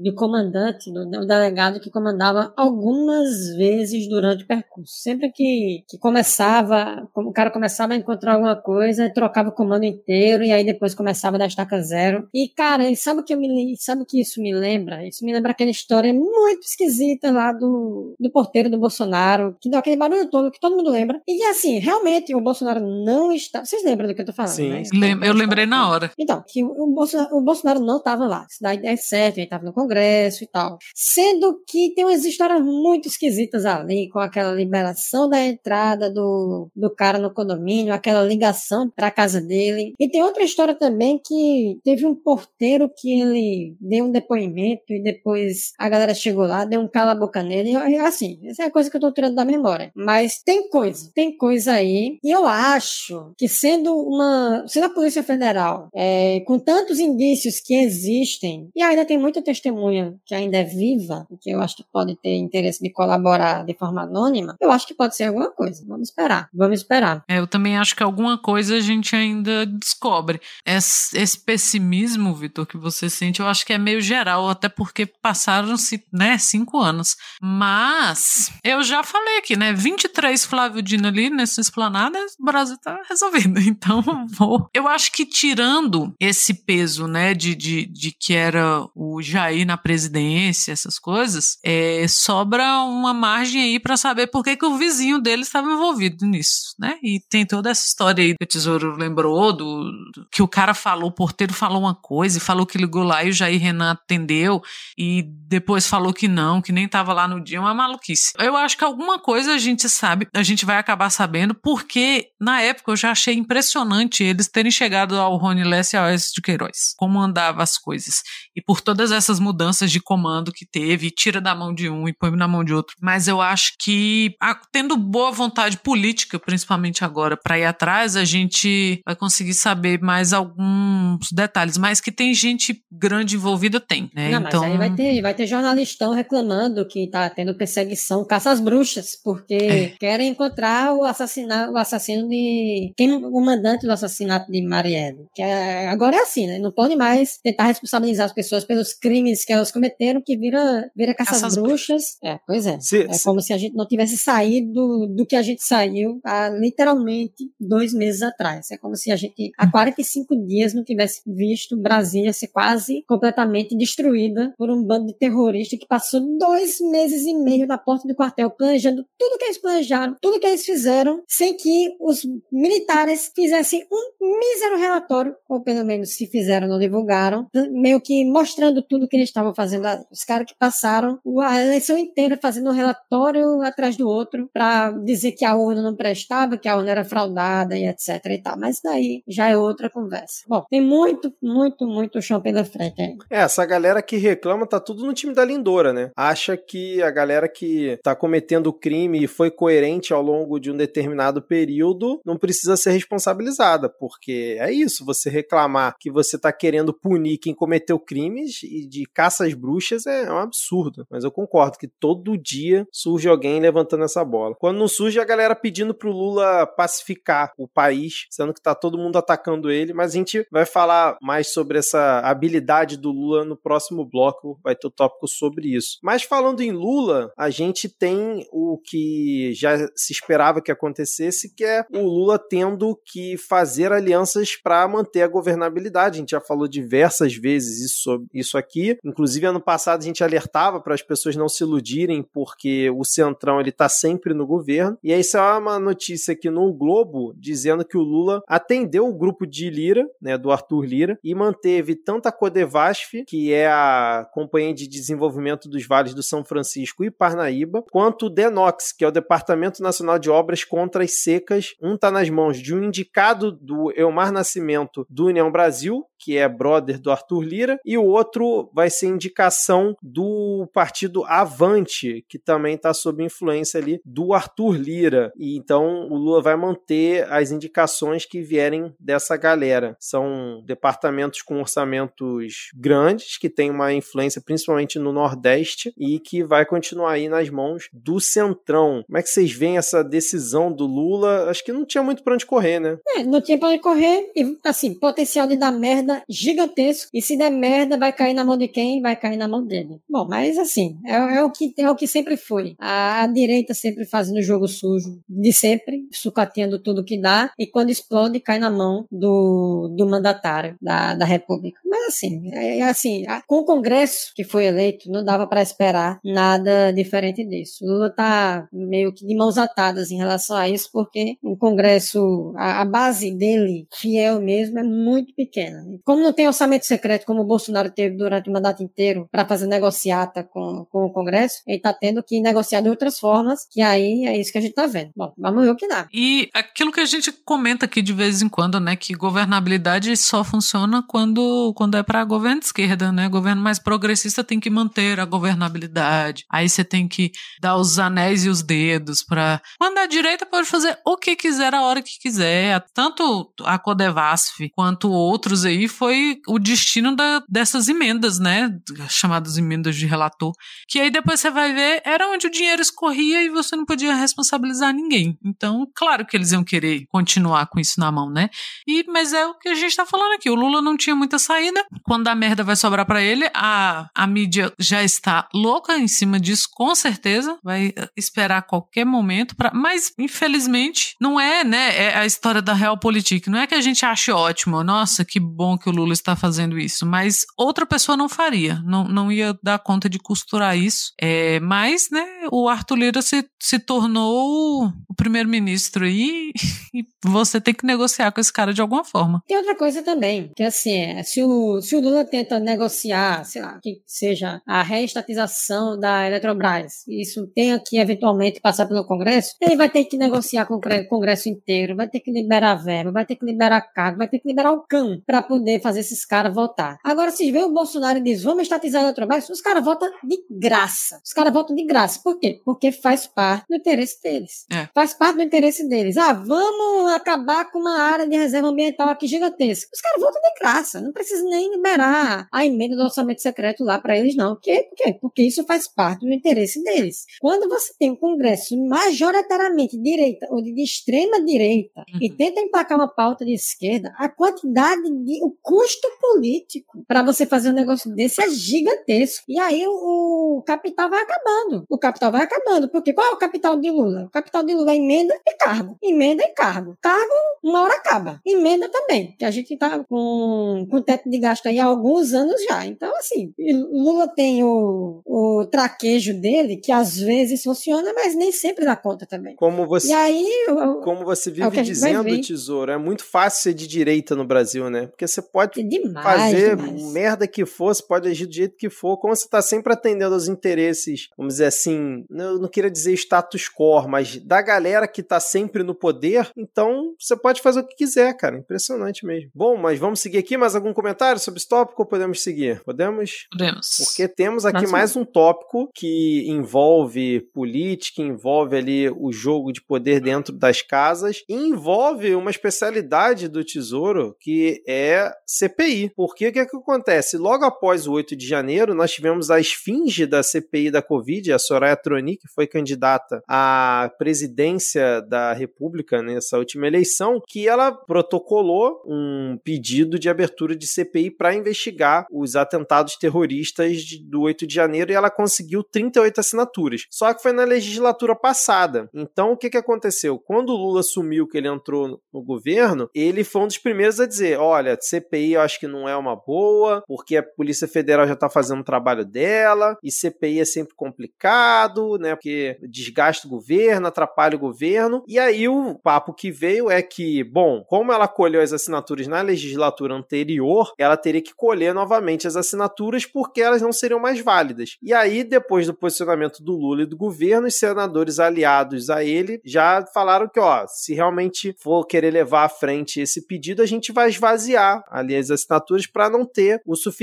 de 0.00 0.12
comandante, 0.14 0.92
do, 0.92 1.08
do 1.08 1.26
delegado 1.26 1.80
que 1.80 1.90
comandava 1.90 2.52
algumas 2.56 3.54
vezes 3.56 4.08
durante 4.08 4.44
o 4.44 4.46
percurso. 4.46 4.92
Sempre 4.94 5.30
que, 5.30 5.84
que 5.88 5.98
começava, 5.98 7.08
o 7.14 7.32
cara 7.32 7.50
começava 7.50 7.94
a 7.94 7.96
encontrar 7.96 8.34
alguma 8.34 8.56
coisa, 8.56 9.12
trocava 9.12 9.48
o 9.48 9.52
comando 9.52 9.84
inteiro 9.84 10.44
e 10.44 10.52
aí 10.52 10.64
depois 10.64 10.94
começava 10.94 11.38
da 11.38 11.46
estaca 11.46 11.80
zero. 11.80 12.28
E 12.34 12.48
cara, 12.48 12.94
sabe 12.96 13.20
o 13.20 13.24
que 13.24 13.34
eu 13.34 13.38
me, 13.38 13.74
sabe 13.78 14.02
o 14.02 14.06
que 14.06 14.20
isso 14.20 14.40
me 14.40 14.54
lembra? 14.54 15.06
Isso 15.06 15.24
me 15.24 15.32
lembra 15.32 15.52
aquela 15.52 15.70
história 15.70 16.12
muito 16.12 16.62
esquisita 16.62 17.30
lá 17.30 17.52
do, 17.52 18.14
do 18.18 18.30
porteiro 18.30 18.70
do 18.70 18.78
Bolsonaro, 18.78 19.56
que 19.60 19.70
deu 19.70 19.78
aquele 19.78 19.96
barulho 19.96 20.28
todo 20.30 20.50
que 20.50 20.60
todo 20.60 20.76
mundo 20.76 20.90
lembra. 20.90 21.20
E 21.26 21.42
assim, 21.44 21.78
realmente 21.78 22.34
o 22.34 22.40
Bolsonaro 22.40 22.80
não 22.80 23.32
está. 23.32 23.64
Vocês 23.64 23.84
lembram 23.84 24.08
do 24.08 24.14
que 24.14 24.22
eu 24.22 24.26
tô 24.26 24.32
falando? 24.32 24.54
Sim. 24.54 24.70
Né? 24.70 25.18
Eu 25.22 25.34
lembrei 25.34 25.66
na 25.66 25.88
hora. 25.88 26.10
Então, 26.18 26.42
que 26.46 26.62
o 26.62 26.86
Bolsonaro, 26.88 27.36
o 27.36 27.40
Bolsonaro 27.40 27.80
não 27.80 27.98
estava 27.98 28.26
lá. 28.26 28.46
Cidade 28.48 28.86
é 28.86 28.96
certo, 29.14 29.38
ele 29.38 29.44
estava 29.44 29.64
no 29.64 29.72
Congresso 29.72 30.42
e 30.42 30.46
tal. 30.46 30.78
Sendo 30.94 31.62
que 31.68 31.94
tem 31.94 32.04
umas 32.04 32.24
histórias 32.24 32.60
muito 32.60 33.06
esquisitas 33.06 33.64
ali, 33.64 34.08
com 34.08 34.18
aquela 34.18 34.52
liberação 34.52 35.28
da 35.28 35.40
entrada 35.40 36.10
do, 36.10 36.68
do 36.74 36.90
cara 36.90 37.18
no 37.18 37.32
condomínio, 37.32 37.94
aquela 37.94 38.24
ligação 38.24 38.90
para 38.90 39.10
casa 39.10 39.40
dele. 39.40 39.92
E 40.00 40.08
tem 40.08 40.22
outra 40.22 40.42
história 40.42 40.74
também 40.74 41.20
que 41.24 41.78
teve 41.84 42.04
um 42.04 42.14
porteiro 42.14 42.90
que 42.96 43.20
ele 43.20 43.76
deu 43.80 44.06
um 44.06 44.10
depoimento 44.10 44.92
e 44.92 45.02
depois 45.02 45.72
a 45.78 45.88
galera 45.88 46.14
chegou 46.14 46.44
lá, 46.44 46.64
deu 46.64 46.80
um 46.80 46.88
cala-boca 46.88 47.42
nele. 47.42 47.70
E, 47.70 47.96
assim, 47.96 48.40
essa 48.46 48.64
é 48.64 48.66
a 48.66 48.70
coisa 48.70 48.90
que 48.90 48.96
eu 48.96 49.00
tô 49.00 49.12
tirando 49.12 49.36
da 49.36 49.44
memória. 49.44 49.92
Mas 49.94 50.42
tem 50.44 50.68
coisa, 50.68 51.10
tem 51.14 51.36
coisa 51.36 51.74
aí. 51.74 52.18
E 52.22 52.30
eu 52.34 52.46
acho 52.46 53.32
que 53.38 53.46
sendo 53.46 53.94
uma, 53.94 54.64
sendo 54.66 54.86
a 54.86 54.94
Polícia 54.94 55.22
Federal, 55.22 55.88
é, 55.94 56.40
com 56.46 56.58
tantos 56.58 56.98
indícios 56.98 57.60
que 57.60 57.74
existem, 57.74 58.68
e 58.74 58.82
ainda 58.82 59.03
tem 59.04 59.18
muita 59.18 59.42
testemunha 59.42 60.14
que 60.24 60.34
ainda 60.34 60.58
é 60.58 60.64
viva, 60.64 61.26
que 61.40 61.50
eu 61.50 61.60
acho 61.60 61.76
que 61.76 61.84
pode 61.92 62.16
ter 62.16 62.36
interesse 62.36 62.82
de 62.82 62.90
colaborar 62.90 63.64
de 63.64 63.74
forma 63.74 64.02
anônima, 64.02 64.56
eu 64.60 64.70
acho 64.70 64.86
que 64.86 64.94
pode 64.94 65.16
ser 65.16 65.24
alguma 65.24 65.50
coisa. 65.50 65.84
Vamos 65.86 66.08
esperar, 66.08 66.48
vamos 66.52 66.80
esperar. 66.80 67.24
É, 67.28 67.38
eu 67.38 67.46
também 67.46 67.76
acho 67.76 67.94
que 67.94 68.02
alguma 68.02 68.38
coisa 68.38 68.76
a 68.76 68.80
gente 68.80 69.14
ainda 69.14 69.66
descobre. 69.66 70.40
Esse, 70.64 71.18
esse 71.18 71.38
pessimismo, 71.38 72.34
Vitor, 72.34 72.66
que 72.66 72.76
você 72.76 73.08
sente, 73.10 73.40
eu 73.40 73.46
acho 73.46 73.64
que 73.64 73.72
é 73.72 73.78
meio 73.78 74.00
geral, 74.00 74.48
até 74.48 74.68
porque 74.68 75.06
passaram-se, 75.06 76.04
né, 76.12 76.38
cinco 76.38 76.78
anos. 76.78 77.16
Mas, 77.40 78.52
eu 78.62 78.82
já 78.82 79.02
falei 79.02 79.38
aqui, 79.38 79.56
né, 79.56 79.72
23 79.72 80.44
Flávio 80.44 80.82
Dino 80.82 81.08
ali 81.08 81.30
nessa 81.30 81.60
esplanada, 81.60 82.18
o 82.38 82.44
Brasil 82.44 82.76
tá 82.78 83.00
resolvido. 83.08 83.54
Então, 83.74 84.02
vou. 84.28 84.68
Eu 84.72 84.86
acho 84.86 85.10
que 85.10 85.26
tirando 85.26 86.14
esse 86.20 86.54
peso, 86.54 87.08
né, 87.08 87.34
de, 87.34 87.54
de, 87.54 87.86
de 87.86 88.12
que 88.12 88.34
era 88.34 88.86
o 88.94 89.20
Jair 89.20 89.66
na 89.66 89.76
presidência, 89.76 90.72
essas 90.72 90.98
coisas, 90.98 91.58
é, 91.64 92.06
sobra 92.08 92.80
uma 92.84 93.12
margem 93.12 93.62
aí 93.62 93.80
para 93.80 93.96
saber 93.96 94.28
por 94.28 94.44
que, 94.44 94.56
que 94.56 94.64
o 94.64 94.76
vizinho 94.76 95.20
dele 95.20 95.42
estava 95.42 95.70
envolvido 95.70 96.24
nisso, 96.24 96.74
né? 96.78 96.96
E 97.02 97.20
tem 97.28 97.44
toda 97.44 97.70
essa 97.70 97.86
história 97.86 98.22
aí 98.22 98.34
que 98.38 98.44
o 98.44 98.46
Tesouro 98.46 98.96
lembrou, 98.96 99.52
do, 99.52 99.90
do, 100.12 100.26
que 100.30 100.42
o 100.42 100.48
cara 100.48 100.74
falou, 100.74 101.08
o 101.08 101.14
porteiro 101.14 101.52
falou 101.52 101.80
uma 101.80 101.94
coisa 101.94 102.38
e 102.38 102.40
falou 102.40 102.64
que 102.64 102.78
ligou 102.78 103.02
lá 103.02 103.24
e 103.24 103.30
o 103.30 103.32
Jair 103.32 103.60
Renan 103.60 103.92
atendeu 103.92 104.62
e 104.96 105.24
depois 105.48 105.86
falou 105.86 106.12
que 106.12 106.28
não, 106.28 106.62
que 106.62 106.72
nem 106.72 106.84
estava 106.84 107.12
lá 107.12 107.26
no 107.26 107.42
dia, 107.42 107.60
uma 107.60 107.74
maluquice. 107.74 108.32
Eu 108.38 108.56
acho 108.56 108.78
que 108.78 108.84
alguma 108.84 109.18
coisa 109.18 109.54
a 109.54 109.58
gente 109.58 109.88
sabe, 109.88 110.28
a 110.32 110.42
gente 110.42 110.64
vai 110.64 110.76
acabar 110.76 111.10
sabendo, 111.10 111.54
porque 111.54 112.28
na 112.40 112.60
época 112.60 112.92
eu 112.92 112.96
já 112.96 113.10
achei 113.10 113.34
impressionante 113.34 114.22
eles 114.22 114.48
terem 114.48 114.70
chegado 114.70 115.16
ao 115.18 115.36
Rony 115.36 115.64
Less 115.64 115.94
e 115.94 115.98
ao 115.98 116.06
S 116.06 116.32
de 116.32 116.40
Queiroz, 116.40 116.94
como 116.96 117.20
andava 117.20 117.62
as 117.62 117.76
coisas. 117.76 118.22
E 118.54 118.62
por 118.62 118.83
todas 118.84 119.10
essas 119.10 119.40
mudanças 119.40 119.90
de 119.90 120.00
comando 120.00 120.52
que 120.52 120.66
teve, 120.66 121.10
tira 121.10 121.40
da 121.40 121.54
mão 121.54 121.74
de 121.74 121.88
um 121.88 122.08
e 122.08 122.12
põe 122.12 122.30
na 122.30 122.46
mão 122.46 122.64
de 122.64 122.74
outro. 122.74 122.94
Mas 123.00 123.26
eu 123.28 123.40
acho 123.40 123.74
que, 123.80 124.34
tendo 124.72 124.96
boa 124.96 125.30
vontade 125.32 125.78
política, 125.78 126.38
principalmente 126.38 127.04
agora, 127.04 127.36
para 127.36 127.58
ir 127.58 127.64
atrás, 127.64 128.16
a 128.16 128.24
gente 128.24 129.00
vai 129.04 129.16
conseguir 129.16 129.54
saber 129.54 130.00
mais 130.00 130.32
alguns 130.32 131.30
detalhes. 131.32 131.78
Mas 131.78 132.00
que 132.00 132.12
tem 132.12 132.34
gente 132.34 132.82
grande 132.92 133.36
envolvida, 133.36 133.80
tem, 133.80 134.10
né? 134.14 134.30
Não, 134.30 134.40
então... 134.40 134.60
mas 134.60 134.72
aí 134.72 134.78
vai 134.78 134.94
ter, 134.94 135.22
vai 135.22 135.34
ter 135.34 135.46
jornalistão 135.46 136.12
reclamando 136.12 136.86
que 136.86 137.08
tá 137.08 137.28
tendo 137.30 137.54
perseguição, 137.54 138.24
caça 138.24 138.50
às 138.50 138.60
bruxas, 138.60 139.18
porque 139.22 139.54
é. 139.54 139.88
querem 139.98 140.28
encontrar 140.28 140.94
o, 140.94 141.04
assassina, 141.04 141.70
o 141.70 141.76
assassino 141.76 142.28
de. 142.28 142.92
Quem 142.96 143.12
o 143.12 143.40
mandante 143.40 143.86
do 143.86 143.92
assassinato 143.92 144.50
de 144.50 144.62
Marielle. 144.62 145.26
Que 145.34 145.42
é, 145.42 145.88
agora 145.88 146.16
é 146.16 146.20
assim, 146.20 146.46
né? 146.46 146.58
Não 146.58 146.72
pode 146.72 146.96
mais 146.96 147.38
tentar 147.42 147.64
responsabilizar 147.64 148.26
as 148.26 148.32
pessoas 148.32 148.64
pelos 148.74 148.92
crimes 148.92 149.44
que 149.44 149.52
elas 149.52 149.70
cometeram, 149.70 150.20
que 150.20 150.36
vira, 150.36 150.90
vira 150.96 151.14
caça 151.14 151.46
às 151.46 151.56
bruxas. 151.56 152.16
É, 152.22 152.40
pois 152.44 152.66
é. 152.66 152.80
Se, 152.80 153.02
é 153.02 153.12
se... 153.12 153.22
como 153.22 153.40
se 153.40 153.52
a 153.52 153.56
gente 153.56 153.76
não 153.76 153.86
tivesse 153.86 154.18
saído 154.18 155.06
do 155.06 155.24
que 155.24 155.36
a 155.36 155.42
gente 155.42 155.62
saiu 155.62 156.18
há 156.24 156.48
literalmente 156.48 157.52
dois 157.60 157.94
meses 157.94 158.20
atrás. 158.20 158.72
É 158.72 158.76
como 158.76 158.96
se 158.96 159.12
a 159.12 159.16
gente 159.16 159.52
há 159.56 159.70
45 159.70 160.34
dias 160.44 160.74
não 160.74 160.82
tivesse 160.82 161.22
visto 161.24 161.76
Brasília 161.76 162.32
ser 162.32 162.48
quase 162.48 163.04
completamente 163.06 163.76
destruída 163.76 164.52
por 164.58 164.68
um 164.68 164.82
bando 164.82 165.06
de 165.06 165.16
terroristas 165.16 165.78
que 165.78 165.86
passou 165.86 166.20
dois 166.36 166.80
meses 166.80 167.24
e 167.24 167.34
meio 167.34 167.66
na 167.66 167.78
porta 167.78 168.08
do 168.08 168.14
quartel 168.14 168.50
planejando 168.50 169.06
tudo 169.16 169.38
que 169.38 169.44
eles 169.44 169.58
planejaram, 169.58 170.16
tudo 170.20 170.40
que 170.40 170.46
eles 170.46 170.64
fizeram, 170.64 171.22
sem 171.28 171.56
que 171.56 171.94
os 172.00 172.22
militares 172.50 173.30
fizessem 173.34 173.86
um 173.92 174.38
mísero 174.38 174.78
relatório, 174.78 175.34
ou 175.48 175.62
pelo 175.62 175.84
menos 175.84 176.14
se 176.14 176.26
fizeram, 176.26 176.66
não 176.66 176.78
divulgaram, 176.78 177.46
meio 177.70 178.00
que 178.00 178.24
mostrando 178.24 178.63
tudo 178.82 179.08
que 179.08 179.16
eles 179.16 179.28
estavam 179.28 179.54
fazendo. 179.54 179.86
Os 180.10 180.24
caras 180.24 180.46
que 180.46 180.56
passaram 180.58 181.18
a 181.42 181.62
eleição 181.62 181.98
inteira 181.98 182.38
fazendo 182.40 182.70
um 182.70 182.74
relatório 182.74 183.62
atrás 183.62 183.96
do 183.96 184.08
outro 184.08 184.48
para 184.52 184.90
dizer 184.90 185.32
que 185.32 185.44
a 185.44 185.56
urna 185.56 185.82
não 185.82 185.96
prestava, 185.96 186.56
que 186.56 186.68
a 186.68 186.76
urna 186.76 186.90
era 186.90 187.04
fraudada 187.04 187.76
e 187.76 187.86
etc 187.86 188.24
e 188.26 188.42
tal. 188.42 188.58
Mas 188.58 188.80
daí 188.82 189.22
já 189.26 189.48
é 189.48 189.56
outra 189.56 189.90
conversa. 189.90 190.44
Bom, 190.48 190.64
tem 190.70 190.80
muito, 190.80 191.32
muito, 191.42 191.86
muito 191.86 192.20
chão 192.22 192.40
pela 192.40 192.64
frente 192.64 193.00
aí. 193.00 193.16
É, 193.30 193.40
essa 193.40 193.64
galera 193.66 194.02
que 194.02 194.16
reclama 194.16 194.66
tá 194.66 194.80
tudo 194.80 195.04
no 195.04 195.12
time 195.12 195.34
da 195.34 195.44
Lindora, 195.44 195.92
né? 195.92 196.10
Acha 196.16 196.56
que 196.56 197.02
a 197.02 197.10
galera 197.10 197.48
que 197.48 197.98
tá 198.02 198.14
cometendo 198.14 198.72
crime 198.72 199.24
e 199.24 199.26
foi 199.26 199.50
coerente 199.50 200.12
ao 200.12 200.22
longo 200.22 200.58
de 200.58 200.70
um 200.70 200.76
determinado 200.76 201.42
período 201.42 202.20
não 202.24 202.36
precisa 202.36 202.76
ser 202.76 202.92
responsabilizada, 202.92 203.88
porque 203.88 204.56
é 204.58 204.72
isso, 204.72 205.04
você 205.04 205.30
reclamar 205.30 205.96
que 205.98 206.10
você 206.10 206.38
tá 206.38 206.52
querendo 206.52 206.92
punir 206.92 207.38
quem 207.38 207.54
cometeu 207.54 207.98
crimes 207.98 208.53
e 208.62 208.86
de 208.86 209.04
caça 209.06 209.46
às 209.46 209.54
bruxas 209.54 210.06
é 210.06 210.30
um 210.30 210.38
absurdo. 210.38 211.06
Mas 211.10 211.24
eu 211.24 211.30
concordo 211.30 211.78
que 211.78 211.88
todo 211.88 212.38
dia 212.38 212.86
surge 212.92 213.28
alguém 213.28 213.60
levantando 213.60 214.04
essa 214.04 214.24
bola. 214.24 214.54
Quando 214.58 214.78
não 214.78 214.88
surge, 214.88 215.20
a 215.20 215.24
galera 215.24 215.54
pedindo 215.54 215.94
pro 215.94 216.10
Lula 216.10 216.66
pacificar 216.66 217.52
o 217.58 217.68
país, 217.68 218.26
sendo 218.30 218.52
que 218.52 218.62
tá 218.62 218.74
todo 218.74 218.98
mundo 218.98 219.16
atacando 219.16 219.70
ele, 219.70 219.92
mas 219.92 220.12
a 220.12 220.16
gente 220.16 220.46
vai 220.50 220.66
falar 220.66 221.16
mais 221.20 221.52
sobre 221.52 221.78
essa 221.78 222.20
habilidade 222.20 222.96
do 222.96 223.10
Lula 223.10 223.44
no 223.44 223.56
próximo 223.56 224.04
bloco, 224.04 224.58
vai 224.62 224.74
ter 224.74 224.86
o 224.86 224.90
tópico 224.90 225.26
sobre 225.26 225.74
isso. 225.74 225.98
Mas 226.02 226.22
falando 226.22 226.60
em 226.60 226.72
Lula, 226.72 227.32
a 227.36 227.50
gente 227.50 227.88
tem 227.88 228.46
o 228.52 228.78
que 228.84 229.52
já 229.54 229.76
se 229.94 230.12
esperava 230.12 230.60
que 230.60 230.72
acontecesse, 230.72 231.54
que 231.54 231.64
é 231.64 231.84
o 231.92 232.00
Lula 232.00 232.38
tendo 232.38 232.98
que 233.06 233.36
fazer 233.36 233.92
alianças 233.92 234.56
para 234.56 234.86
manter 234.86 235.22
a 235.22 235.28
governabilidade. 235.28 236.16
A 236.16 236.20
gente 236.20 236.30
já 236.30 236.40
falou 236.40 236.68
diversas 236.68 237.34
vezes 237.34 237.80
isso, 237.80 238.24
isso 238.44 238.58
aqui. 238.58 238.96
Inclusive, 239.04 239.46
ano 239.46 239.60
passado 239.60 240.00
a 240.00 240.04
gente 240.04 240.22
alertava 240.22 240.80
para 240.80 240.94
as 240.94 241.02
pessoas 241.02 241.36
não 241.36 241.48
se 241.48 241.64
iludirem, 241.64 242.22
porque 242.22 242.90
o 242.90 243.04
Centrão 243.04 243.60
ele 243.60 243.70
está 243.70 243.88
sempre 243.88 244.34
no 244.34 244.46
governo. 244.46 244.98
E 245.02 245.12
aí 245.12 245.22
é 245.34 245.58
uma 245.58 245.78
notícia 245.78 246.32
aqui 246.32 246.50
no 246.50 246.72
Globo 246.72 247.34
dizendo 247.36 247.84
que 247.84 247.96
o 247.96 248.02
Lula 248.02 248.42
atendeu 248.46 249.08
o 249.08 249.14
grupo 249.14 249.46
de 249.46 249.68
Lira, 249.70 250.06
né, 250.20 250.38
do 250.38 250.50
Arthur 250.50 250.84
Lira, 250.84 251.18
e 251.22 251.34
manteve 251.34 251.94
tanto 251.94 252.26
a 252.26 252.32
Codevasf, 252.32 253.24
que 253.26 253.52
é 253.52 253.66
a 253.66 254.26
Companhia 254.32 254.74
de 254.74 254.86
Desenvolvimento 254.86 255.68
dos 255.68 255.86
Vales 255.86 256.14
do 256.14 256.22
São 256.22 256.44
Francisco 256.44 257.04
e 257.04 257.10
Parnaíba, 257.10 257.84
quanto 257.90 258.26
o 258.26 258.30
DENOX, 258.30 258.92
que 258.92 259.04
é 259.04 259.08
o 259.08 259.12
Departamento 259.12 259.82
Nacional 259.82 260.18
de 260.18 260.30
Obras 260.30 260.64
contra 260.64 261.02
as 261.02 261.22
Secas. 261.22 261.74
Um 261.82 261.94
está 261.94 262.10
nas 262.10 262.28
mãos 262.28 262.58
de 262.58 262.74
um 262.74 262.82
indicado 262.82 263.50
do 263.50 263.92
Elmar 263.96 264.32
Nascimento 264.32 265.06
do 265.08 265.26
União 265.26 265.50
Brasil, 265.50 266.04
que 266.18 266.36
é 266.36 266.48
brother 266.48 266.98
do 266.98 267.10
Arthur 267.10 267.42
Lira, 267.42 267.78
e 267.84 267.98
o 267.98 268.04
outro 268.04 268.23
vai 268.72 268.90
ser 268.90 269.06
indicação 269.06 269.96
do 270.02 270.68
partido 270.72 271.24
Avante, 271.24 272.24
que 272.28 272.38
também 272.38 272.74
está 272.74 272.92
sob 272.94 273.22
influência 273.22 273.80
ali 273.80 274.00
do 274.04 274.32
Arthur 274.32 274.76
Lira. 274.76 275.32
E 275.36 275.56
então 275.56 276.08
o 276.08 276.16
Lula 276.16 276.42
vai 276.42 276.56
manter 276.56 277.30
as 277.32 277.50
indicações 277.50 278.24
que 278.24 278.40
vierem 278.40 278.94
dessa 278.98 279.36
galera. 279.36 279.96
São 279.98 280.62
departamentos 280.64 281.42
com 281.42 281.60
orçamentos 281.60 282.70
grandes, 282.74 283.38
que 283.38 283.48
têm 283.48 283.70
uma 283.70 283.92
influência 283.92 284.40
principalmente 284.40 284.98
no 284.98 285.12
Nordeste 285.12 285.92
e 285.98 286.18
que 286.18 286.42
vai 286.42 286.64
continuar 286.64 287.12
aí 287.12 287.28
nas 287.28 287.48
mãos 287.50 287.88
do 287.92 288.20
Centrão. 288.20 289.02
Como 289.06 289.18
é 289.18 289.22
que 289.22 289.28
vocês 289.28 289.52
veem 289.52 289.78
essa 289.78 290.02
decisão 290.02 290.72
do 290.72 290.86
Lula? 290.86 291.50
Acho 291.50 291.64
que 291.64 291.72
não 291.72 291.84
tinha 291.84 292.02
muito 292.02 292.22
para 292.22 292.34
onde 292.34 292.46
correr, 292.46 292.80
né? 292.80 292.98
É, 293.08 293.24
não 293.24 293.40
tinha 293.40 293.58
para 293.58 293.68
onde 293.68 293.80
correr 293.80 294.30
e, 294.34 294.58
assim, 294.64 294.94
potencial 294.94 295.46
de 295.46 295.56
dar 295.56 295.72
merda 295.72 296.22
gigantesco. 296.28 297.10
E 297.12 297.20
se 297.20 297.36
der 297.36 297.50
merda, 297.50 297.98
vai 297.98 298.12
cair 298.14 298.34
na 298.34 298.44
mão 298.44 298.56
de 298.56 298.68
quem? 298.68 299.02
Vai 299.02 299.16
cair 299.16 299.36
na 299.36 299.48
mão 299.48 299.64
dele. 299.64 300.00
Bom, 300.08 300.26
mas 300.28 300.56
assim, 300.58 300.98
é, 301.04 301.14
é 301.14 301.42
o, 301.42 301.50
que, 301.50 301.74
é 301.78 301.90
o 301.90 301.96
que 301.96 302.06
sempre 302.06 302.36
foi. 302.36 302.74
A, 302.78 303.22
a 303.22 303.26
direita 303.26 303.74
sempre 303.74 304.04
fazendo 304.04 304.42
jogo 304.42 304.66
sujo 304.68 305.20
de 305.28 305.52
sempre, 305.52 306.06
sucateando 306.12 306.78
tudo 306.78 307.04
que 307.04 307.20
dá, 307.20 307.50
e 307.58 307.66
quando 307.66 307.90
explode, 307.90 308.40
cai 308.40 308.58
na 308.58 308.70
mão 308.70 309.06
do, 309.10 309.92
do 309.96 310.06
mandatário 310.06 310.76
da, 310.80 311.14
da 311.14 311.24
República. 311.24 311.80
Mas 311.84 312.08
assim, 312.08 312.50
é, 312.52 312.78
é 312.78 312.82
assim, 312.82 313.26
a, 313.26 313.42
com 313.42 313.56
o 313.56 313.64
Congresso 313.64 314.32
que 314.34 314.44
foi 314.44 314.66
eleito, 314.66 315.10
não 315.10 315.24
dava 315.24 315.46
para 315.46 315.62
esperar 315.62 316.18
nada 316.24 316.92
diferente 316.92 317.44
disso. 317.44 317.84
Lula 317.84 318.10
tá 318.10 318.68
meio 318.72 319.12
que 319.12 319.26
de 319.26 319.34
mãos 319.34 319.58
atadas 319.58 320.10
em 320.10 320.16
relação 320.16 320.56
a 320.56 320.68
isso, 320.68 320.88
porque 320.92 321.36
o 321.42 321.56
Congresso, 321.56 322.52
a, 322.56 322.82
a 322.82 322.84
base 322.84 323.30
dele, 323.30 323.86
fiel 323.92 324.40
mesmo, 324.40 324.78
é 324.78 324.82
muito 324.82 325.34
pequena. 325.34 325.84
Como 326.04 326.22
não 326.22 326.32
tem 326.32 326.46
orçamento 326.46 326.86
secreto, 326.86 327.26
como 327.26 327.42
o 327.42 327.46
Bolsonaro 327.46 327.90
teve 327.90 328.03
durante 328.10 328.48
o 328.48 328.52
mandato 328.52 328.82
inteiro 328.82 329.28
para 329.30 329.46
fazer 329.46 329.66
negociata 329.66 330.42
com, 330.42 330.86
com 330.90 331.04
o 331.06 331.12
Congresso, 331.12 331.62
ele 331.66 331.76
está 331.76 331.92
tendo 331.92 332.22
que 332.22 332.40
negociar 332.40 332.80
de 332.80 332.88
outras 332.88 333.18
formas, 333.18 333.66
que 333.70 333.80
aí 333.80 334.26
é 334.26 334.38
isso 334.38 334.52
que 334.52 334.58
a 334.58 334.60
gente 334.60 334.70
está 334.70 334.86
vendo. 334.86 335.10
Bom, 335.16 335.32
vamos 335.38 335.64
ver 335.64 335.70
o 335.70 335.76
que 335.76 335.88
dá. 335.88 336.08
E 336.12 336.48
aquilo 336.52 336.92
que 336.92 337.00
a 337.00 337.06
gente 337.06 337.32
comenta 337.44 337.84
aqui 337.86 338.02
de 338.02 338.12
vez 338.12 338.42
em 338.42 338.48
quando, 338.48 338.78
né, 338.80 338.96
que 338.96 339.14
governabilidade 339.14 340.16
só 340.16 340.44
funciona 340.44 341.02
quando, 341.06 341.72
quando 341.76 341.96
é 341.96 342.02
para 342.02 342.24
governo 342.24 342.60
de 342.60 342.66
esquerda, 342.66 343.12
né? 343.12 343.28
Governo 343.28 343.62
mais 343.62 343.78
progressista 343.78 344.44
tem 344.44 344.60
que 344.60 344.70
manter 344.70 345.20
a 345.20 345.24
governabilidade. 345.24 346.44
Aí 346.50 346.68
você 346.68 346.84
tem 346.84 347.08
que 347.08 347.32
dar 347.60 347.76
os 347.76 347.98
anéis 347.98 348.44
e 348.44 348.48
os 348.48 348.62
dedos 348.62 349.22
para 349.22 349.60
quando 349.78 349.98
a 349.98 350.06
direita 350.06 350.46
pode 350.46 350.68
fazer 350.68 350.98
o 351.04 351.16
que 351.16 351.36
quiser 351.36 351.74
a 351.74 351.82
hora 351.82 352.02
que 352.02 352.18
quiser. 352.20 352.84
Tanto 352.92 353.52
a 353.64 353.78
Codevasf 353.78 354.70
quanto 354.74 355.10
outros 355.10 355.64
aí 355.64 355.88
foi 355.88 356.38
o 356.48 356.58
destino 356.58 357.14
da, 357.14 357.42
dessas 357.48 357.88
emendas, 357.94 358.38
né? 358.38 358.70
Chamadas 359.08 359.56
emendas 359.56 359.96
de 359.96 360.06
relator. 360.06 360.52
Que 360.88 361.00
aí 361.00 361.10
depois 361.10 361.40
você 361.40 361.50
vai 361.50 361.72
ver, 361.72 362.02
era 362.04 362.28
onde 362.28 362.46
o 362.46 362.50
dinheiro 362.50 362.82
escorria 362.82 363.42
e 363.42 363.48
você 363.48 363.76
não 363.76 363.84
podia 363.84 364.14
responsabilizar 364.14 364.92
ninguém. 364.92 365.38
Então, 365.44 365.86
claro 365.94 366.26
que 366.26 366.36
eles 366.36 366.52
iam 366.52 366.64
querer 366.64 367.06
continuar 367.08 367.66
com 367.66 367.80
isso 367.80 367.98
na 367.98 368.10
mão, 368.10 368.30
né? 368.30 368.48
E, 368.86 369.04
mas 369.08 369.32
é 369.32 369.46
o 369.46 369.54
que 369.58 369.68
a 369.68 369.74
gente 369.74 369.96
tá 369.96 370.04
falando 370.04 370.34
aqui. 370.34 370.50
O 370.50 370.54
Lula 370.54 370.82
não 370.82 370.96
tinha 370.96 371.16
muita 371.16 371.38
saída. 371.38 371.84
Quando 372.02 372.28
a 372.28 372.34
merda 372.34 372.62
vai 372.62 372.76
sobrar 372.76 373.06
para 373.06 373.22
ele, 373.22 373.48
a, 373.54 374.08
a 374.14 374.26
mídia 374.26 374.72
já 374.78 375.02
está 375.02 375.48
louca 375.54 375.96
em 375.96 376.08
cima 376.08 376.38
disso, 376.40 376.68
com 376.72 376.94
certeza. 376.94 377.58
Vai 377.62 377.92
esperar 378.16 378.62
qualquer 378.62 379.04
momento 379.04 379.56
para, 379.56 379.72
mas 379.72 380.12
infelizmente 380.18 381.14
não 381.20 381.40
é, 381.40 381.64
né? 381.64 381.96
É 381.96 382.18
a 382.18 382.26
história 382.26 382.60
da 382.60 382.74
realpolitik. 382.74 383.48
Não 383.48 383.58
é 383.58 383.66
que 383.66 383.74
a 383.74 383.80
gente 383.80 384.04
ache 384.04 384.32
ótimo, 384.32 384.82
nossa, 384.82 385.24
que 385.24 385.38
bom 385.38 385.78
que 385.78 385.88
o 385.88 385.92
Lula 385.92 386.12
está 386.12 386.34
fazendo 386.34 386.78
isso, 386.78 387.06
mas 387.06 387.44
outra 387.56 387.83
pessoa 387.86 388.16
não 388.16 388.28
faria, 388.28 388.80
não, 388.84 389.04
não 389.04 389.32
ia 389.32 389.58
dar 389.62 389.78
conta 389.78 390.08
de 390.08 390.18
costurar 390.18 390.76
isso. 390.76 391.12
É, 391.20 391.60
mas, 391.60 392.08
né, 392.10 392.24
o 392.50 392.68
Arthur 392.68 392.96
Lira 392.96 393.22
se, 393.22 393.44
se 393.60 393.78
tornou 393.78 394.86
o 394.86 395.14
primeiro-ministro 395.16 396.04
aí 396.04 396.52
e 396.94 397.04
você 397.24 397.60
tem 397.60 397.74
que 397.74 397.86
negociar 397.86 398.32
com 398.32 398.40
esse 398.40 398.52
cara 398.52 398.72
de 398.72 398.80
alguma 398.80 399.04
forma. 399.04 399.42
Tem 399.46 399.56
outra 399.56 399.76
coisa 399.76 400.02
também, 400.02 400.50
que 400.56 400.62
assim, 400.62 400.94
é, 400.94 401.22
se 401.22 401.42
o, 401.42 401.80
se 401.80 401.96
o 401.96 402.00
Lula 402.00 402.24
tenta 402.24 402.58
negociar, 402.58 403.44
sei 403.44 403.62
lá, 403.62 403.78
que 403.82 404.02
seja 404.06 404.60
a 404.66 404.82
reestatização 404.82 405.98
da 405.98 406.26
Eletrobras, 406.26 407.06
isso 407.08 407.46
tenha 407.54 407.78
que 407.78 407.98
eventualmente 407.98 408.60
passar 408.60 408.86
pelo 408.86 409.06
Congresso, 409.06 409.54
ele 409.60 409.76
vai 409.76 409.88
ter 409.88 410.04
que 410.04 410.16
negociar 410.16 410.66
com 410.66 410.74
o 410.74 411.08
Congresso 411.08 411.48
inteiro, 411.48 411.96
vai 411.96 412.08
ter 412.08 412.20
que 412.20 412.30
liberar 412.30 412.74
verba, 412.76 413.12
vai 413.12 413.26
ter 413.26 413.36
que 413.36 413.44
liberar 413.44 413.80
cargo, 413.92 414.18
vai 414.18 414.28
ter 414.28 414.38
que 414.38 414.48
liberar 414.48 414.72
o 414.72 414.82
cão 414.86 415.20
para 415.26 415.42
poder 415.42 415.80
fazer 415.80 416.00
esses 416.00 416.24
caras 416.24 416.54
votar. 416.54 416.98
Agora, 417.04 417.30
se 417.30 417.50
vê 417.50 417.62
o 417.62 417.72
Bolsonaro 417.74 418.22
diz, 418.22 418.42
vamos 418.42 418.62
estatizar 418.62 419.02
a 419.02 419.04
Eletrobras, 419.04 419.48
os 419.48 419.60
caras 419.60 419.84
votam 419.84 420.10
de 420.22 420.44
graça. 420.50 421.20
Os 421.24 421.32
caras 421.32 421.52
votam 421.52 421.74
de 421.74 421.84
graça. 421.84 422.20
Por 422.22 422.38
quê? 422.38 422.60
Porque 422.64 422.92
faz 422.92 423.26
parte 423.26 423.66
do 423.68 423.76
interesse 423.76 424.22
deles. 424.22 424.64
É. 424.72 424.88
Faz 424.94 425.12
parte 425.12 425.36
do 425.36 425.42
interesse 425.42 425.88
deles. 425.88 426.16
Ah, 426.16 426.32
vamos 426.32 427.12
acabar 427.12 427.70
com 427.70 427.80
uma 427.80 427.98
área 427.98 428.26
de 428.28 428.36
reserva 428.36 428.68
ambiental 428.68 429.08
aqui 429.08 429.26
gigantesca. 429.26 429.90
Os 429.92 430.00
caras 430.00 430.20
votam 430.20 430.40
de 430.40 430.60
graça. 430.60 431.00
Não 431.00 431.12
precisa 431.12 431.42
nem 431.44 431.70
liberar 431.70 432.48
a 432.52 432.64
emenda 432.64 432.96
do 432.96 433.02
orçamento 433.02 433.42
secreto 433.42 433.84
lá 433.84 433.98
para 433.98 434.16
eles, 434.16 434.36
não. 434.36 434.54
Por 434.54 434.62
quê? 434.62 434.86
Por 434.88 434.96
quê? 434.96 435.18
Porque 435.20 435.42
isso 435.42 435.64
faz 435.64 435.88
parte 435.88 436.26
do 436.26 436.32
interesse 436.32 436.82
deles. 436.82 437.24
Quando 437.40 437.68
você 437.68 437.92
tem 437.98 438.10
um 438.10 438.16
Congresso 438.16 438.76
majoritariamente 438.86 439.98
direita 440.00 440.46
ou 440.50 440.62
de 440.62 440.82
extrema 440.82 441.44
direita 441.44 442.04
uhum. 442.12 442.18
e 442.20 442.30
tenta 442.30 442.60
emplacar 442.60 442.96
uma 442.96 443.08
pauta 443.08 443.44
de 443.44 443.52
esquerda, 443.52 444.14
a 444.16 444.28
quantidade 444.28 445.02
de. 445.02 445.42
o 445.42 445.50
custo 445.62 446.08
político 446.20 447.04
para 447.06 447.22
você 447.22 447.46
fazer 447.46 447.63
um 447.70 447.72
negócio 447.72 448.10
desse 448.14 448.42
é 448.42 448.48
gigantesco. 448.50 449.44
E 449.48 449.58
aí 449.58 449.86
o, 449.86 450.58
o 450.58 450.62
capital 450.62 451.10
vai 451.10 451.22
acabando. 451.22 451.84
O 451.88 451.98
capital 451.98 452.32
vai 452.32 452.42
acabando. 452.42 452.88
Porque 452.88 453.12
qual 453.12 453.26
é 453.26 453.30
o 453.30 453.38
capital 453.38 453.76
de 453.78 453.90
Lula? 453.90 454.24
O 454.24 454.30
capital 454.30 454.62
de 454.62 454.74
Lula 454.74 454.92
é 454.92 454.96
emenda 454.96 455.34
e 455.46 455.56
cargo. 455.56 455.96
Emenda 456.02 456.42
e 456.42 456.48
cargo. 456.48 456.96
Cargo, 457.00 457.32
uma 457.62 457.82
hora 457.82 457.94
acaba. 457.94 458.40
Emenda 458.44 458.88
também. 458.88 459.34
Que 459.38 459.44
a 459.44 459.50
gente 459.50 459.76
tá 459.76 460.04
com, 460.08 460.86
com 460.90 461.02
teto 461.02 461.28
de 461.28 461.38
gasto 461.38 461.66
aí 461.66 461.78
há 461.78 461.84
alguns 461.84 462.32
anos 462.32 462.62
já. 462.64 462.86
Então, 462.86 463.14
assim, 463.16 463.52
Lula 463.58 464.28
tem 464.28 464.62
o, 464.62 465.22
o 465.24 465.66
traquejo 465.66 466.34
dele, 466.34 466.76
que 466.76 466.92
às 466.92 467.16
vezes 467.18 467.62
funciona, 467.62 468.12
mas 468.14 468.34
nem 468.34 468.52
sempre 468.52 468.84
dá 468.84 468.96
conta 468.96 469.26
também. 469.26 469.56
Como 469.56 469.86
você, 469.86 470.08
e 470.08 470.12
aí, 470.12 470.66
como 471.02 471.24
você 471.24 471.50
vive 471.50 471.78
é 471.78 471.82
dizendo, 471.82 472.40
Tesouro, 472.40 472.92
é 472.92 472.98
muito 472.98 473.24
fácil 473.24 473.62
ser 473.62 473.74
de 473.74 473.86
direita 473.86 474.34
no 474.34 474.44
Brasil, 474.44 474.88
né? 474.90 475.06
Porque 475.06 475.26
você 475.26 475.42
pode 475.42 475.80
é 475.80 475.84
demais, 475.84 476.24
fazer 476.24 476.76
demais. 476.76 477.12
merda 477.12 477.46
que 477.54 477.64
for, 477.64 477.94
você 477.94 478.02
pode 478.02 478.28
agir 478.28 478.46
do 478.46 478.52
jeito 478.52 478.76
que 478.76 478.90
for, 478.90 479.16
como 479.16 479.34
você 479.34 479.48
tá 479.48 479.62
sempre 479.62 479.92
atendendo 479.92 480.34
aos 480.34 480.48
interesses, 480.48 481.28
vamos 481.38 481.54
dizer 481.54 481.66
assim, 481.66 482.24
eu 482.28 482.58
não 482.58 482.68
queria 482.68 482.90
dizer 482.90 483.12
status 483.14 483.68
quo, 483.68 484.08
mas 484.08 484.36
da 484.38 484.60
galera 484.60 485.06
que 485.06 485.22
tá 485.22 485.38
sempre 485.38 485.84
no 485.84 485.94
poder, 485.94 486.50
então 486.56 487.14
você 487.18 487.36
pode 487.36 487.62
fazer 487.62 487.80
o 487.80 487.86
que 487.86 487.94
quiser, 487.94 488.36
cara. 488.36 488.58
Impressionante 488.58 489.24
mesmo. 489.24 489.50
Bom, 489.54 489.76
mas 489.76 489.98
vamos 489.98 490.20
seguir 490.20 490.38
aqui. 490.38 490.56
Mais 490.56 490.74
algum 490.74 490.92
comentário 490.92 491.40
sobre 491.40 491.58
esse 491.58 491.68
tópico 491.68 492.02
ou 492.02 492.08
podemos 492.08 492.42
seguir? 492.42 492.82
Podemos? 492.82 493.46
Podemos. 493.50 493.96
Porque 493.98 494.26
temos 494.26 494.66
aqui 494.66 494.86
mais 494.86 495.14
um 495.14 495.24
tópico 495.24 495.88
que 495.94 496.44
envolve 496.48 497.40
política, 497.52 498.22
envolve 498.22 498.76
ali 498.76 499.10
o 499.10 499.30
jogo 499.32 499.72
de 499.72 499.80
poder 499.80 500.20
dentro 500.20 500.54
das 500.54 500.82
casas 500.82 501.42
e 501.48 501.54
envolve 501.54 502.34
uma 502.34 502.50
especialidade 502.50 503.48
do 503.48 503.64
Tesouro 503.64 504.36
que 504.40 504.82
é 504.86 505.30
CPI. 505.46 506.12
Porque 506.16 506.48
o 506.48 506.52
que, 506.52 506.58
é 506.58 506.66
que 506.66 506.76
acontece? 506.76 507.33
Logo 507.38 507.64
após 507.64 508.06
o 508.06 508.12
8 508.12 508.36
de 508.36 508.46
janeiro, 508.46 508.94
nós 508.94 509.12
tivemos 509.12 509.50
a 509.50 509.60
esfinge 509.60 510.26
da 510.26 510.42
CPI 510.42 510.90
da 510.90 511.02
Covid, 511.02 511.52
a 511.52 511.58
Soraya 511.58 511.96
Troni, 511.96 512.36
que 512.36 512.48
foi 512.48 512.66
candidata 512.66 513.42
à 513.48 514.10
presidência 514.18 515.20
da 515.22 515.52
República 515.52 516.22
nessa 516.22 516.58
última 516.58 516.86
eleição, 516.86 517.40
que 517.48 517.68
ela 517.68 517.92
protocolou 517.92 519.02
um 519.06 519.58
pedido 519.62 520.18
de 520.18 520.28
abertura 520.28 520.76
de 520.76 520.86
CPI 520.86 521.30
para 521.30 521.54
investigar 521.54 522.26
os 522.30 522.56
atentados 522.56 523.16
terroristas 523.16 524.02
do 524.28 524.42
8 524.42 524.66
de 524.66 524.74
janeiro 524.74 525.12
e 525.12 525.14
ela 525.14 525.30
conseguiu 525.30 525.82
38 525.82 526.40
assinaturas. 526.40 527.02
Só 527.10 527.32
que 527.32 527.42
foi 527.42 527.52
na 527.52 527.64
legislatura 527.64 528.34
passada. 528.34 529.08
Então, 529.14 529.52
o 529.52 529.56
que, 529.56 529.70
que 529.70 529.76
aconteceu? 529.76 530.38
Quando 530.38 530.70
o 530.70 530.76
Lula 530.76 531.00
assumiu 531.00 531.46
que 531.46 531.58
ele 531.58 531.68
entrou 531.68 532.20
no 532.32 532.42
governo, 532.42 533.08
ele 533.14 533.44
foi 533.44 533.62
um 533.62 533.66
dos 533.66 533.78
primeiros 533.78 534.20
a 534.20 534.26
dizer: 534.26 534.58
olha, 534.58 534.98
CPI 535.00 535.54
eu 535.54 535.60
acho 535.60 535.78
que 535.78 535.86
não 535.86 536.08
é 536.08 536.16
uma 536.16 536.36
boa, 536.36 537.02
porque 537.06 537.23
a 537.36 537.42
Polícia 537.42 537.86
Federal 537.86 538.26
já 538.26 538.34
está 538.34 538.48
fazendo 538.48 538.80
o 538.80 538.84
trabalho 538.84 539.24
dela, 539.24 539.96
e 540.02 540.10
CPI 540.10 540.60
é 540.60 540.64
sempre 540.64 540.94
complicado, 540.94 542.18
né? 542.18 542.34
Porque 542.34 542.78
desgasta 542.82 543.46
o 543.46 543.50
governo, 543.50 544.06
atrapalha 544.06 544.56
o 544.56 544.60
governo. 544.60 545.22
E 545.26 545.38
aí 545.38 545.68
o 545.68 545.94
papo 545.94 546.34
que 546.34 546.50
veio 546.50 546.90
é 546.90 547.02
que, 547.02 547.44
bom, 547.44 547.84
como 547.88 548.12
ela 548.12 548.28
colheu 548.28 548.60
as 548.60 548.72
assinaturas 548.72 549.26
na 549.26 549.40
legislatura 549.42 550.14
anterior, 550.14 550.92
ela 550.98 551.16
teria 551.16 551.42
que 551.42 551.54
colher 551.54 551.94
novamente 551.94 552.46
as 552.46 552.56
assinaturas 552.56 553.26
porque 553.26 553.60
elas 553.60 553.82
não 553.82 553.92
seriam 553.92 554.20
mais 554.20 554.40
válidas. 554.40 554.96
E 555.02 555.12
aí, 555.12 555.44
depois 555.44 555.86
do 555.86 555.94
posicionamento 555.94 556.62
do 556.62 556.72
Lula 556.72 557.02
e 557.02 557.06
do 557.06 557.16
governo, 557.16 557.66
os 557.66 557.78
senadores 557.78 558.38
aliados 558.38 559.10
a 559.10 559.24
ele 559.24 559.60
já 559.64 560.04
falaram 560.12 560.48
que, 560.48 560.60
ó, 560.60 560.86
se 560.86 561.14
realmente 561.14 561.74
for 561.78 562.06
querer 562.06 562.32
levar 562.32 562.64
à 562.64 562.68
frente 562.68 563.20
esse 563.20 563.46
pedido, 563.46 563.82
a 563.82 563.86
gente 563.86 564.12
vai 564.12 564.28
esvaziar 564.28 565.04
ali 565.08 565.36
as 565.36 565.50
assinaturas 565.50 566.06
para 566.06 566.30
não 566.30 566.44
ter 566.44 566.80
o 566.86 566.96
suficiente. 566.96 567.13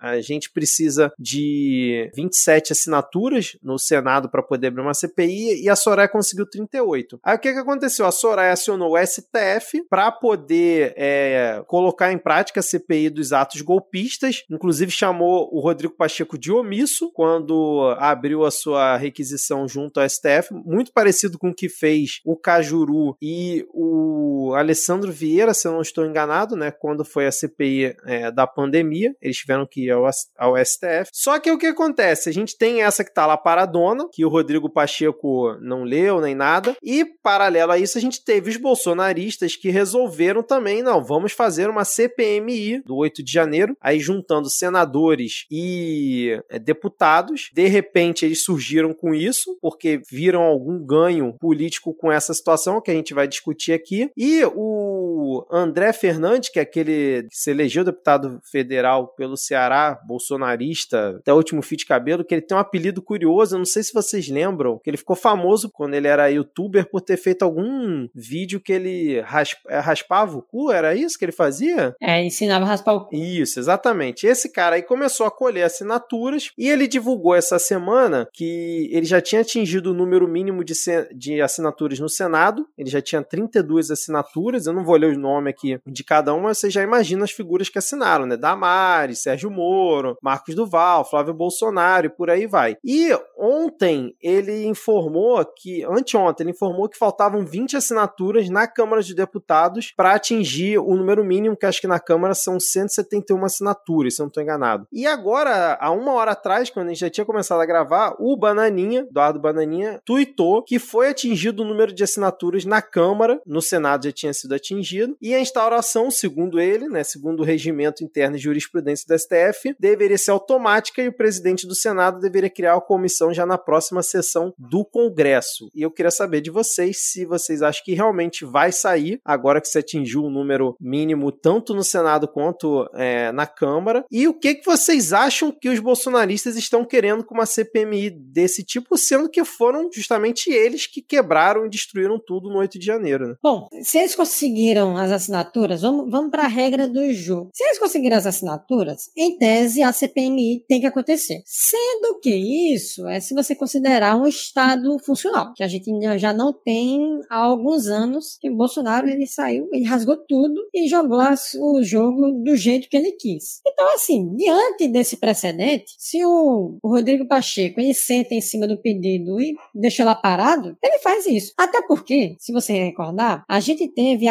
A 0.00 0.20
gente 0.20 0.50
precisa 0.50 1.12
de 1.18 2.10
27 2.14 2.72
assinaturas 2.72 3.56
no 3.62 3.78
Senado 3.78 4.28
para 4.28 4.42
poder 4.42 4.68
abrir 4.68 4.82
uma 4.82 4.94
CPI 4.94 5.62
e 5.62 5.68
a 5.68 5.76
Soraya 5.76 6.08
conseguiu 6.08 6.46
38. 6.46 7.18
Aí 7.22 7.36
o 7.36 7.38
que, 7.38 7.52
que 7.52 7.58
aconteceu? 7.58 8.06
A 8.06 8.12
Soraya 8.12 8.52
acionou 8.52 8.94
o 8.94 9.06
STF 9.06 9.84
para 9.88 10.10
poder 10.12 10.94
é, 10.96 11.62
colocar 11.66 12.12
em 12.12 12.18
prática 12.18 12.60
a 12.60 12.62
CPI 12.62 13.10
dos 13.10 13.32
atos 13.32 13.60
golpistas, 13.60 14.44
inclusive 14.50 14.90
chamou 14.90 15.48
o 15.52 15.60
Rodrigo 15.60 15.94
Pacheco 15.94 16.38
de 16.38 16.52
omisso 16.52 17.10
quando 17.12 17.94
abriu 17.98 18.44
a 18.44 18.50
sua 18.50 18.96
requisição 18.96 19.66
junto 19.68 20.00
ao 20.00 20.08
STF, 20.08 20.52
muito 20.52 20.92
parecido 20.92 21.38
com 21.38 21.50
o 21.50 21.54
que 21.54 21.68
fez 21.68 22.20
o 22.24 22.36
Cajuru 22.36 23.16
e 23.20 23.66
o 23.72 24.52
Alessandro 24.54 25.12
Vieira, 25.12 25.54
se 25.54 25.66
eu 25.66 25.72
não 25.72 25.80
estou 25.80 26.04
enganado, 26.04 26.56
né, 26.56 26.70
quando 26.70 27.04
foi 27.04 27.26
a 27.26 27.32
CPI 27.32 27.96
é, 28.04 28.30
da 28.30 28.46
pandemia, 28.46 29.13
eles 29.20 29.36
tiveram 29.36 29.66
que 29.66 29.86
ir 29.86 29.90
ao, 29.90 30.08
ao 30.38 30.64
STF. 30.64 31.10
Só 31.12 31.38
que 31.38 31.50
o 31.50 31.58
que 31.58 31.66
acontece? 31.66 32.28
A 32.28 32.32
gente 32.32 32.56
tem 32.56 32.82
essa 32.82 33.04
que 33.04 33.10
está 33.10 33.26
lá 33.26 33.36
paradona, 33.36 34.08
que 34.12 34.24
o 34.24 34.28
Rodrigo 34.28 34.70
Pacheco 34.70 35.56
não 35.60 35.84
leu 35.84 36.20
nem 36.20 36.34
nada, 36.34 36.76
e 36.82 37.04
paralelo 37.04 37.72
a 37.72 37.78
isso 37.78 37.98
a 37.98 38.00
gente 38.00 38.24
teve 38.24 38.50
os 38.50 38.56
bolsonaristas 38.56 39.56
que 39.56 39.70
resolveram 39.70 40.42
também, 40.42 40.82
não, 40.82 41.02
vamos 41.02 41.32
fazer 41.32 41.68
uma 41.68 41.84
CPMI 41.84 42.82
do 42.84 42.96
8 42.96 43.22
de 43.22 43.32
janeiro, 43.32 43.76
aí 43.80 43.98
juntando 43.98 44.50
senadores 44.50 45.46
e 45.50 46.40
é, 46.50 46.58
deputados. 46.58 47.50
De 47.52 47.66
repente 47.66 48.24
eles 48.24 48.42
surgiram 48.42 48.92
com 48.92 49.14
isso, 49.14 49.56
porque 49.60 50.00
viram 50.10 50.42
algum 50.42 50.84
ganho 50.84 51.34
político 51.40 51.94
com 51.94 52.10
essa 52.10 52.34
situação 52.34 52.80
que 52.80 52.90
a 52.90 52.94
gente 52.94 53.14
vai 53.14 53.26
discutir 53.26 53.72
aqui. 53.72 54.10
E 54.16 54.44
o 54.44 55.13
o 55.34 55.46
André 55.50 55.92
Fernandes, 55.92 56.50
que 56.50 56.58
é 56.58 56.62
aquele 56.62 57.26
que 57.30 57.36
se 57.36 57.50
elegeu 57.50 57.84
deputado 57.84 58.40
federal 58.44 59.08
pelo 59.08 59.36
Ceará, 59.36 59.98
bolsonarista, 60.06 61.16
até 61.18 61.32
o 61.32 61.36
último 61.36 61.62
fio 61.62 61.78
de 61.78 61.86
cabelo, 61.86 62.24
que 62.24 62.34
ele 62.34 62.42
tem 62.42 62.56
um 62.56 62.60
apelido 62.60 63.02
curioso, 63.02 63.54
eu 63.54 63.58
não 63.58 63.64
sei 63.64 63.82
se 63.82 63.92
vocês 63.92 64.28
lembram, 64.28 64.78
que 64.82 64.90
ele 64.90 64.96
ficou 64.96 65.16
famoso 65.16 65.70
quando 65.70 65.94
ele 65.94 66.06
era 66.06 66.30
youtuber 66.30 66.88
por 66.88 67.00
ter 67.00 67.16
feito 67.16 67.42
algum 67.42 68.08
vídeo 68.14 68.60
que 68.60 68.72
ele 68.72 69.20
rasp, 69.20 69.58
é, 69.68 69.78
raspava 69.78 70.36
o 70.36 70.42
cu, 70.42 70.70
era 70.70 70.94
isso 70.94 71.18
que 71.18 71.24
ele 71.24 71.32
fazia? 71.32 71.94
É, 72.00 72.22
ensinava 72.24 72.64
a 72.64 72.68
raspar 72.68 72.94
o 72.94 73.06
cu. 73.06 73.14
Isso, 73.14 73.58
exatamente. 73.58 74.26
Esse 74.26 74.50
cara 74.50 74.76
aí 74.76 74.82
começou 74.82 75.26
a 75.26 75.30
colher 75.30 75.64
assinaturas 75.64 76.50
e 76.56 76.68
ele 76.68 76.86
divulgou 76.86 77.34
essa 77.34 77.58
semana 77.58 78.28
que 78.32 78.88
ele 78.92 79.06
já 79.06 79.20
tinha 79.20 79.40
atingido 79.40 79.90
o 79.90 79.94
número 79.94 80.28
mínimo 80.28 80.64
de, 80.64 80.74
de 81.14 81.40
assinaturas 81.40 81.98
no 81.98 82.08
Senado, 82.08 82.66
ele 82.76 82.90
já 82.90 83.00
tinha 83.00 83.22
32 83.22 83.90
assinaturas, 83.90 84.66
eu 84.66 84.72
não 84.72 84.84
vou 84.84 84.96
ler 84.96 85.08
o 85.08 85.12
nome 85.24 85.50
aqui 85.50 85.80
de 85.86 86.04
cada 86.04 86.34
uma, 86.34 86.44
mas 86.44 86.58
você 86.58 86.70
já 86.70 86.82
imagina 86.82 87.24
as 87.24 87.30
figuras 87.30 87.68
que 87.68 87.78
assinaram, 87.78 88.26
né? 88.26 88.36
Damares, 88.36 89.22
Sérgio 89.22 89.50
Moro, 89.50 90.16
Marcos 90.22 90.54
Duval, 90.54 91.08
Flávio 91.08 91.32
Bolsonaro 91.32 92.06
e 92.06 92.10
por 92.10 92.30
aí 92.30 92.46
vai. 92.46 92.76
E 92.84 93.10
ontem 93.38 94.14
ele 94.20 94.66
informou 94.66 95.44
que, 95.44 95.82
anteontem, 95.84 96.44
ele 96.44 96.50
informou 96.50 96.88
que 96.88 96.98
faltavam 96.98 97.44
20 97.44 97.76
assinaturas 97.76 98.48
na 98.50 98.66
Câmara 98.66 99.02
de 99.02 99.14
Deputados 99.14 99.92
para 99.96 100.14
atingir 100.14 100.78
o 100.78 100.94
número 100.94 101.24
mínimo, 101.24 101.56
que 101.56 101.66
acho 101.66 101.80
que 101.80 101.86
na 101.86 101.98
Câmara 101.98 102.34
são 102.34 102.60
171 102.60 103.44
assinaturas, 103.44 104.14
se 104.14 104.20
eu 104.20 104.24
não 104.24 104.28
estou 104.28 104.42
enganado. 104.42 104.86
E 104.92 105.06
agora, 105.06 105.78
há 105.80 105.90
uma 105.90 106.12
hora 106.12 106.32
atrás, 106.32 106.68
quando 106.68 106.88
a 106.88 106.90
gente 106.90 107.00
já 107.00 107.10
tinha 107.10 107.24
começado 107.24 107.60
a 107.60 107.66
gravar, 107.66 108.14
o 108.18 108.36
Bananinha, 108.36 109.06
Eduardo 109.08 109.40
Bananinha, 109.40 110.00
tuitou 110.04 110.62
que 110.62 110.78
foi 110.78 111.08
atingido 111.08 111.62
o 111.62 111.66
número 111.66 111.92
de 111.92 112.04
assinaturas 112.04 112.64
na 112.64 112.82
Câmara, 112.82 113.40
no 113.46 113.62
Senado 113.62 114.04
já 114.04 114.12
tinha 114.12 114.32
sido 114.32 114.54
atingido, 114.54 115.13
e 115.20 115.34
a 115.34 115.40
instauração, 115.40 116.10
segundo 116.10 116.60
ele, 116.60 116.88
né, 116.88 117.04
segundo 117.04 117.40
o 117.40 117.44
regimento 117.44 118.04
interno 118.04 118.36
de 118.36 118.42
jurisprudência 118.42 119.06
do 119.08 119.18
STF, 119.18 119.74
deveria 119.78 120.18
ser 120.18 120.30
automática 120.30 121.02
e 121.02 121.08
o 121.08 121.16
presidente 121.16 121.66
do 121.66 121.74
Senado 121.74 122.20
deveria 122.20 122.50
criar 122.50 122.74
a 122.74 122.80
comissão 122.80 123.32
já 123.32 123.46
na 123.46 123.58
próxima 123.58 124.02
sessão 124.02 124.52
do 124.58 124.84
Congresso. 124.84 125.70
E 125.74 125.82
eu 125.82 125.90
queria 125.90 126.10
saber 126.10 126.40
de 126.40 126.50
vocês 126.50 127.10
se 127.10 127.24
vocês 127.24 127.62
acham 127.62 127.82
que 127.84 127.94
realmente 127.94 128.44
vai 128.44 128.72
sair, 128.72 129.20
agora 129.24 129.60
que 129.60 129.68
se 129.68 129.78
atingiu 129.78 130.22
o 130.22 130.26
um 130.26 130.30
número 130.30 130.76
mínimo 130.80 131.30
tanto 131.32 131.74
no 131.74 131.84
Senado 131.84 132.28
quanto 132.28 132.88
é, 132.94 133.32
na 133.32 133.46
Câmara, 133.46 134.04
e 134.10 134.26
o 134.28 134.34
que, 134.34 134.54
que 134.54 134.66
vocês 134.66 135.12
acham 135.12 135.52
que 135.52 135.68
os 135.68 135.80
bolsonaristas 135.80 136.56
estão 136.56 136.84
querendo 136.84 137.24
com 137.24 137.34
uma 137.34 137.46
CPMI 137.46 138.10
desse 138.10 138.64
tipo, 138.64 138.96
sendo 138.96 139.28
que 139.28 139.44
foram 139.44 139.88
justamente 139.92 140.50
eles 140.50 140.86
que 140.86 141.02
quebraram 141.02 141.66
e 141.66 141.70
destruíram 141.70 142.18
tudo 142.18 142.48
no 142.48 142.58
8 142.58 142.78
de 142.78 142.86
janeiro. 142.86 143.28
Né? 143.28 143.34
Bom, 143.42 143.68
se 143.82 143.98
eles 143.98 144.14
conseguiram 144.14 144.93
as 144.96 145.12
assinaturas, 145.12 145.82
vamos, 145.82 146.10
vamos 146.10 146.30
para 146.30 146.44
a 146.44 146.48
regra 146.48 146.88
do 146.88 147.12
jogo. 147.12 147.50
Se 147.52 147.64
eles 147.64 147.78
conseguiram 147.78 148.16
as 148.16 148.26
assinaturas, 148.26 149.10
em 149.16 149.36
tese 149.36 149.82
a 149.82 149.92
CPMI 149.92 150.64
tem 150.68 150.80
que 150.80 150.86
acontecer. 150.86 151.42
Sendo 151.44 152.20
que 152.20 152.34
isso 152.74 153.06
é 153.06 153.20
se 153.20 153.34
você 153.34 153.54
considerar 153.54 154.16
um 154.16 154.26
Estado 154.26 154.98
funcional, 154.98 155.52
que 155.54 155.62
a 155.62 155.68
gente 155.68 155.90
já 156.18 156.32
não 156.32 156.52
tem 156.52 157.20
há 157.30 157.36
alguns 157.36 157.86
anos, 157.86 158.36
que 158.40 158.50
o 158.50 158.56
Bolsonaro 158.56 159.08
ele 159.08 159.26
saiu, 159.26 159.68
ele 159.72 159.84
rasgou 159.84 160.16
tudo 160.16 160.60
e 160.72 160.88
jogou 160.88 161.20
o 161.60 161.82
jogo 161.82 162.32
do 162.42 162.56
jeito 162.56 162.88
que 162.88 162.96
ele 162.96 163.12
quis. 163.12 163.60
Então, 163.66 163.94
assim, 163.94 164.34
diante 164.36 164.88
desse 164.88 165.16
precedente, 165.16 165.94
se 165.98 166.24
o, 166.24 166.78
o 166.82 166.88
Rodrigo 166.88 167.26
Pacheco 167.26 167.80
ele 167.80 167.94
senta 167.94 168.34
em 168.34 168.40
cima 168.40 168.66
do 168.66 168.78
pedido 168.78 169.40
e 169.40 169.54
deixa 169.74 170.04
lá 170.04 170.14
parado, 170.14 170.76
ele 170.82 170.98
faz 170.98 171.26
isso. 171.26 171.52
Até 171.56 171.82
porque, 171.86 172.36
se 172.38 172.52
você 172.52 172.72
recordar, 172.72 173.44
a 173.48 173.60
gente 173.60 173.88
teve 173.88 174.28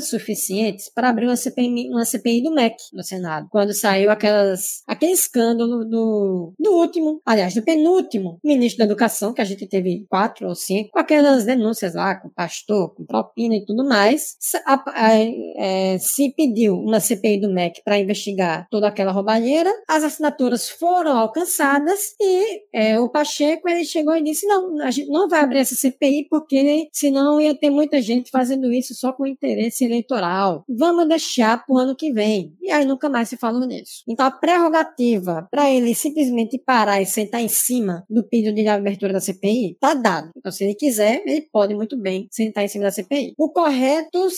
suficientes 0.00 0.90
para 0.92 1.08
abrir 1.08 1.26
uma 1.26 1.36
CPI, 1.36 1.88
uma 1.90 2.04
CPI 2.04 2.42
do 2.42 2.52
MEC 2.52 2.76
no 2.92 3.02
Senado, 3.02 3.48
quando 3.50 3.72
saiu 3.74 4.10
aquelas, 4.10 4.82
aquele 4.86 5.12
escândalo 5.12 5.84
do, 5.84 6.52
do 6.58 6.72
último, 6.72 7.20
aliás, 7.24 7.54
do 7.54 7.62
penúltimo 7.62 8.38
ministro 8.44 8.78
da 8.78 8.84
Educação, 8.84 9.32
que 9.32 9.40
a 9.40 9.44
gente 9.44 9.66
teve 9.66 10.06
quatro 10.08 10.48
ou 10.48 10.54
cinco, 10.54 10.90
com 10.92 10.98
aquelas 10.98 11.44
denúncias 11.44 11.94
lá 11.94 12.14
com 12.14 12.28
pastor, 12.28 12.94
com 12.94 13.04
propina 13.04 13.54
e 13.56 13.64
tudo 13.64 13.84
mais. 13.84 14.36
A, 14.66 14.74
a, 14.74 15.06
a, 15.08 15.10
é, 15.56 15.98
se 15.98 16.32
pediu 16.36 16.74
uma 16.74 17.00
CPI 17.00 17.40
do 17.40 17.52
MEC 17.52 17.82
para 17.84 17.98
investigar 17.98 18.66
toda 18.70 18.88
aquela 18.88 19.12
roubalheira, 19.12 19.70
as 19.88 20.04
assinaturas 20.04 20.68
foram 20.68 21.16
alcançadas 21.16 22.14
e 22.20 22.62
é, 22.72 22.98
o 22.98 23.08
Pacheco 23.08 23.68
ele 23.68 23.84
chegou 23.84 24.16
e 24.16 24.22
disse: 24.22 24.46
não, 24.46 24.80
a 24.82 24.90
gente 24.90 25.08
não 25.08 25.28
vai 25.28 25.40
abrir 25.40 25.58
essa 25.58 25.74
CPI 25.74 26.28
porque 26.28 26.88
senão 26.92 27.40
ia 27.40 27.54
ter 27.54 27.70
muita 27.70 28.00
gente 28.00 28.30
fazendo 28.30 28.72
isso 28.72 28.94
só 28.94 29.12
com 29.12 29.26
interesse 29.26 29.83
eleitoral. 29.84 30.64
Vamos 30.68 31.08
deixar 31.08 31.64
para 31.64 31.74
o 31.74 31.78
ano 31.78 31.96
que 31.96 32.12
vem. 32.12 32.54
E 32.60 32.70
aí 32.70 32.84
nunca 32.84 33.08
mais 33.08 33.28
se 33.28 33.36
falou 33.36 33.66
nisso. 33.66 34.02
Então 34.08 34.26
a 34.26 34.30
prerrogativa 34.30 35.46
para 35.50 35.70
ele 35.70 35.94
simplesmente 35.94 36.58
parar 36.58 37.00
e 37.00 37.06
sentar 37.06 37.40
em 37.40 37.48
cima 37.48 38.04
do 38.08 38.26
pedido 38.26 38.54
de 38.54 38.66
abertura 38.68 39.12
da 39.12 39.20
CPI 39.20 39.76
tá 39.80 39.94
dado. 39.94 40.30
Então 40.36 40.50
se 40.50 40.64
ele 40.64 40.74
quiser, 40.74 41.22
ele 41.26 41.42
pode 41.52 41.74
muito 41.74 41.96
bem 41.96 42.28
sentar 42.30 42.64
em 42.64 42.68
cima 42.68 42.84
da 42.84 42.90
CPI. 42.90 43.34
O 43.38 43.50
correto, 43.50 44.28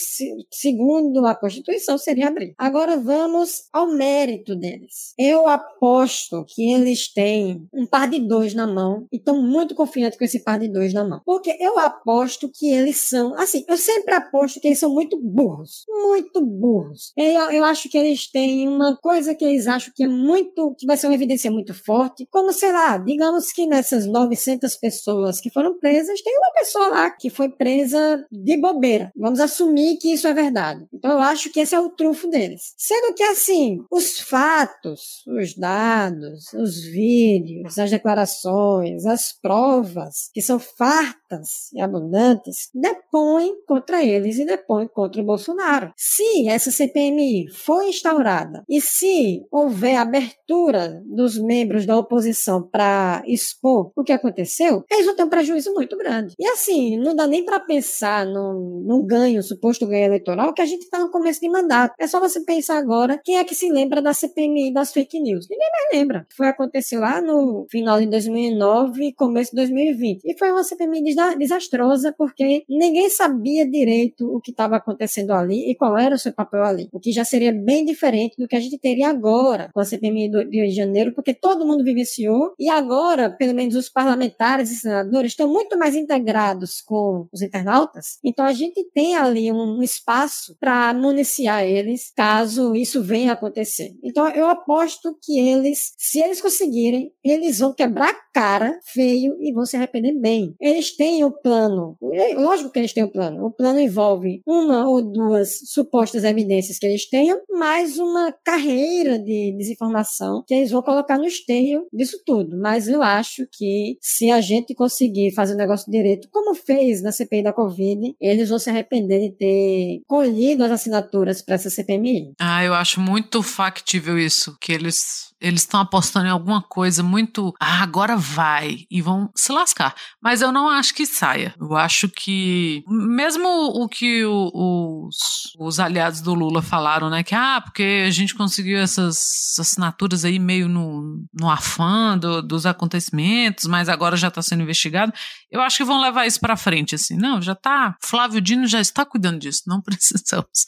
segundo 0.51 1.25
a 1.25 1.35
Constituição, 1.35 1.97
seria 1.97 2.27
abrir. 2.27 2.53
Agora 2.57 2.97
vamos 2.97 3.63
ao 3.71 3.87
mérito 3.87 4.55
deles. 4.55 5.13
Eu 5.17 5.47
aposto 5.47 6.45
que 6.47 6.73
eles 6.73 7.11
têm 7.13 7.67
um 7.73 7.85
par 7.85 8.09
de 8.09 8.19
dois 8.19 8.53
na 8.53 8.67
mão 8.67 9.07
e 9.11 9.17
estão 9.17 9.41
muito 9.41 9.75
confiantes 9.75 10.17
com 10.17 10.25
esse 10.25 10.43
par 10.43 10.59
de 10.59 10.67
dois 10.67 10.93
na 10.93 11.03
mão. 11.03 11.21
Porque 11.25 11.55
eu 11.59 11.77
aposto 11.79 12.49
que 12.53 12.69
eles 12.69 12.97
são, 12.97 13.33
assim, 13.35 13.63
eu 13.67 13.77
sempre 13.77 14.13
aposto 14.13 14.59
que 14.59 14.67
eles 14.67 14.79
são 14.79 14.93
muito 14.93 15.19
burros. 15.37 15.85
Muito 15.87 16.43
burros. 16.43 17.13
Eu, 17.15 17.51
eu 17.51 17.63
acho 17.63 17.87
que 17.87 17.97
eles 17.97 18.29
têm 18.29 18.67
uma 18.67 18.97
coisa 18.97 19.35
que 19.35 19.45
eles 19.45 19.67
acham 19.67 19.93
que 19.95 20.03
é 20.03 20.07
muito, 20.07 20.73
que 20.75 20.87
vai 20.87 20.97
ser 20.97 21.05
uma 21.05 21.13
evidência 21.13 21.51
muito 21.51 21.75
forte, 21.75 22.27
como, 22.31 22.51
sei 22.51 22.71
lá, 22.71 22.97
digamos 22.97 23.51
que 23.51 23.67
nessas 23.67 24.07
900 24.07 24.75
pessoas 24.77 25.39
que 25.39 25.51
foram 25.51 25.77
presas, 25.77 26.21
tem 26.23 26.35
uma 26.35 26.51
pessoa 26.53 26.87
lá 26.87 27.11
que 27.11 27.29
foi 27.29 27.49
presa 27.49 28.25
de 28.31 28.57
bobeira. 28.57 29.11
Vamos 29.15 29.39
assumir 29.39 29.97
que 29.97 30.11
isso 30.11 30.27
é 30.27 30.33
verdade. 30.33 30.87
Então 30.91 31.11
eu 31.11 31.19
acho 31.19 31.51
que 31.51 31.59
esse 31.59 31.75
é 31.75 31.79
o 31.79 31.89
trunfo 31.89 32.27
deles. 32.27 32.73
Sendo 32.75 33.13
que, 33.13 33.23
assim, 33.23 33.79
os 33.91 34.19
fatos, 34.19 35.23
os 35.27 35.55
dados, 35.55 36.51
os 36.53 36.83
vídeos, 36.83 37.77
as 37.77 37.91
declarações, 37.91 39.05
as 39.05 39.31
provas, 39.39 40.29
que 40.33 40.41
são 40.41 40.57
fartas 40.57 41.71
e 41.73 41.81
abundantes, 41.81 42.69
depõem 42.73 43.53
contra 43.67 44.03
eles 44.03 44.39
e 44.39 44.45
depõem 44.45 44.87
contra 44.87 45.21
o 45.21 45.26
Bolsonaro. 45.27 45.91
Se 45.95 46.47
essa 46.47 46.71
CPMI 46.71 47.51
for 47.51 47.83
instaurada 47.83 48.63
e 48.67 48.79
se 48.79 49.45
houver 49.51 49.97
abertura 49.97 51.03
dos 51.05 51.37
membros 51.37 51.85
da 51.85 51.97
oposição 51.97 52.63
para 52.63 53.21
expor 53.27 53.91
o 53.95 54.03
que 54.03 54.13
aconteceu, 54.13 54.83
eles 54.89 55.05
vão 55.05 55.15
ter 55.15 55.23
um 55.23 55.29
prejuízo 55.29 55.73
muito 55.73 55.97
grande. 55.97 56.33
E 56.39 56.47
assim, 56.47 56.97
não 56.97 57.13
dá 57.13 57.27
nem 57.27 57.43
para 57.43 57.59
pensar 57.59 58.25
num, 58.25 58.83
num 58.85 59.05
ganho, 59.05 59.43
suposto 59.43 59.85
ganho 59.85 60.05
eleitoral, 60.05 60.53
que 60.53 60.61
a 60.61 60.65
gente 60.65 60.83
está 60.83 60.99
no 60.99 61.11
começo 61.11 61.41
de 61.41 61.49
mandato. 61.49 61.93
É 61.99 62.07
só 62.07 62.19
você 62.19 62.39
pensar 62.41 62.77
agora 62.77 63.19
quem 63.23 63.37
é 63.37 63.43
que 63.43 63.53
se 63.53 63.69
lembra 63.69 64.01
da 64.01 64.13
CPMI 64.13 64.73
das 64.73 64.93
fake 64.93 65.19
news. 65.19 65.47
Ninguém 65.49 65.69
mais 65.71 65.99
lembra. 65.99 66.27
Foi 66.35 66.47
acontecer 66.47 66.97
lá 66.97 67.21
no 67.21 67.67
final 67.69 67.99
de 67.99 68.07
2009 68.07 69.07
e 69.07 69.13
começo 69.13 69.51
de 69.51 69.57
2020. 69.57 70.21
E 70.23 70.37
foi 70.37 70.51
uma 70.51 70.63
CPMI 70.63 71.03
desastrosa 71.37 72.15
porque 72.17 72.63
ninguém 72.69 73.09
sabia 73.09 73.69
direito 73.69 74.25
o 74.33 74.39
que 74.39 74.51
estava 74.51 74.77
acontecendo 74.77 75.16
ali 75.33 75.69
e 75.69 75.75
qual 75.75 75.97
era 75.97 76.15
o 76.15 76.19
seu 76.19 76.33
papel 76.33 76.63
ali. 76.63 76.89
O 76.91 76.99
que 76.99 77.11
já 77.11 77.23
seria 77.23 77.51
bem 77.51 77.85
diferente 77.85 78.35
do 78.37 78.47
que 78.47 78.55
a 78.55 78.59
gente 78.59 78.77
teria 78.77 79.09
agora 79.09 79.69
com 79.73 79.79
a 79.79 79.85
CPMI 79.85 80.29
do 80.29 80.39
Rio 80.39 80.67
de 80.67 80.75
Janeiro, 80.75 81.13
porque 81.13 81.33
todo 81.33 81.65
mundo 81.65 81.83
vivenciou 81.83 82.53
e 82.59 82.69
agora, 82.69 83.29
pelo 83.29 83.53
menos 83.53 83.75
os 83.75 83.89
parlamentares 83.89 84.71
e 84.71 84.75
senadores 84.75 85.31
estão 85.31 85.47
muito 85.51 85.77
mais 85.77 85.95
integrados 85.95 86.81
com 86.81 87.27
os 87.31 87.41
internautas. 87.41 88.17
Então 88.23 88.45
a 88.45 88.53
gente 88.53 88.83
tem 88.93 89.15
ali 89.15 89.51
um 89.51 89.81
espaço 89.81 90.55
para 90.59 90.93
municiar 90.93 91.63
eles 91.63 92.11
caso 92.15 92.75
isso 92.75 93.03
venha 93.03 93.31
a 93.31 93.33
acontecer. 93.33 93.95
Então 94.03 94.27
eu 94.29 94.47
aposto 94.47 95.17
que 95.23 95.39
eles, 95.39 95.93
se 95.97 96.19
eles 96.19 96.41
conseguirem, 96.41 97.11
eles 97.23 97.59
vão 97.59 97.73
quebrar 97.73 98.15
cara 98.33 98.79
feio 98.83 99.35
e 99.39 99.51
vão 99.51 99.65
se 99.65 99.75
arrepender 99.75 100.13
bem. 100.13 100.55
Eles 100.61 100.95
têm 100.95 101.23
o 101.23 101.31
plano, 101.31 101.97
é, 102.13 102.35
lógico 102.35 102.69
que 102.69 102.77
eles 102.77 102.93
têm 102.93 103.03
o 103.03 103.11
plano. 103.11 103.45
O 103.45 103.51
plano 103.51 103.79
envolve 103.79 104.41
uma 104.45 104.87
ou 104.87 105.01
duas 105.11 105.59
supostas 105.65 106.23
evidências 106.23 106.77
que 106.77 106.85
eles 106.85 107.09
tenham, 107.09 107.39
mais 107.51 107.97
uma 107.97 108.33
carreira 108.43 109.17
de 109.17 109.55
desinformação 109.57 110.43
que 110.45 110.53
eles 110.53 110.71
vão 110.71 110.81
colocar 110.81 111.17
no 111.17 111.25
esteio 111.25 111.87
disso 111.91 112.21
tudo. 112.25 112.57
Mas 112.57 112.87
eu 112.87 113.01
acho 113.01 113.47
que 113.51 113.97
se 114.01 114.31
a 114.31 114.41
gente 114.41 114.73
conseguir 114.75 115.33
fazer 115.33 115.53
o 115.53 115.57
negócio 115.57 115.91
direito, 115.91 116.27
como 116.31 116.55
fez 116.55 117.01
na 117.01 117.11
CPI 117.11 117.43
da 117.43 117.53
Covid, 117.53 118.15
eles 118.19 118.49
vão 118.49 118.59
se 118.59 118.69
arrepender 118.69 119.19
de 119.19 119.35
ter 119.37 120.01
colhido 120.07 120.63
as 120.63 120.71
assinaturas 120.71 121.41
para 121.41 121.55
essa 121.55 121.69
CPMI. 121.69 122.33
Ah, 122.39 122.63
eu 122.63 122.73
acho 122.73 122.99
muito 122.99 123.41
factível 123.41 124.17
isso, 124.17 124.57
que 124.59 124.71
eles 124.71 125.27
eles 125.39 125.61
estão 125.61 125.79
apostando 125.79 126.27
em 126.27 126.31
alguma 126.31 126.61
coisa 126.61 127.03
muito. 127.03 127.53
Ah, 127.59 127.83
agora 127.83 128.17
vai. 128.17 128.85
E 128.89 129.01
vão 129.01 129.29
se 129.35 129.51
lascar. 129.51 129.95
Mas 130.21 130.41
eu 130.41 130.51
não 130.51 130.67
acho 130.67 130.93
que 130.93 131.05
saia. 131.05 131.53
Eu 131.59 131.75
acho 131.75 132.09
que. 132.09 132.83
Mesmo 132.87 133.47
o 133.47 133.87
que 133.87 134.25
o, 134.25 134.51
o 134.53 134.96
os, 135.05 135.17
os 135.59 135.79
aliados 135.79 136.21
do 136.21 136.33
Lula 136.33 136.61
falaram, 136.61 137.09
né? 137.09 137.23
Que, 137.23 137.35
ah, 137.35 137.61
porque 137.61 138.05
a 138.07 138.11
gente 138.11 138.33
conseguiu 138.33 138.79
essas 138.79 139.55
assinaturas 139.59 140.25
aí 140.25 140.39
meio 140.39 140.67
no, 140.67 141.23
no 141.33 141.49
afã 141.49 142.17
do, 142.17 142.41
dos 142.41 142.65
acontecimentos, 142.65 143.65
mas 143.65 143.89
agora 143.89 144.17
já 144.17 144.29
está 144.29 144.41
sendo 144.41 144.63
investigado. 144.63 145.13
Eu 145.51 145.61
acho 145.61 145.77
que 145.77 145.83
vão 145.83 146.01
levar 146.01 146.25
isso 146.25 146.39
para 146.39 146.57
frente, 146.57 146.95
assim. 146.95 147.15
Não, 147.15 147.41
já 147.41 147.55
tá. 147.55 147.95
Flávio 148.01 148.41
Dino 148.41 148.67
já 148.67 148.81
está 148.81 149.05
cuidando 149.05 149.39
disso, 149.39 149.63
não 149.67 149.79
precisamos. 149.81 150.65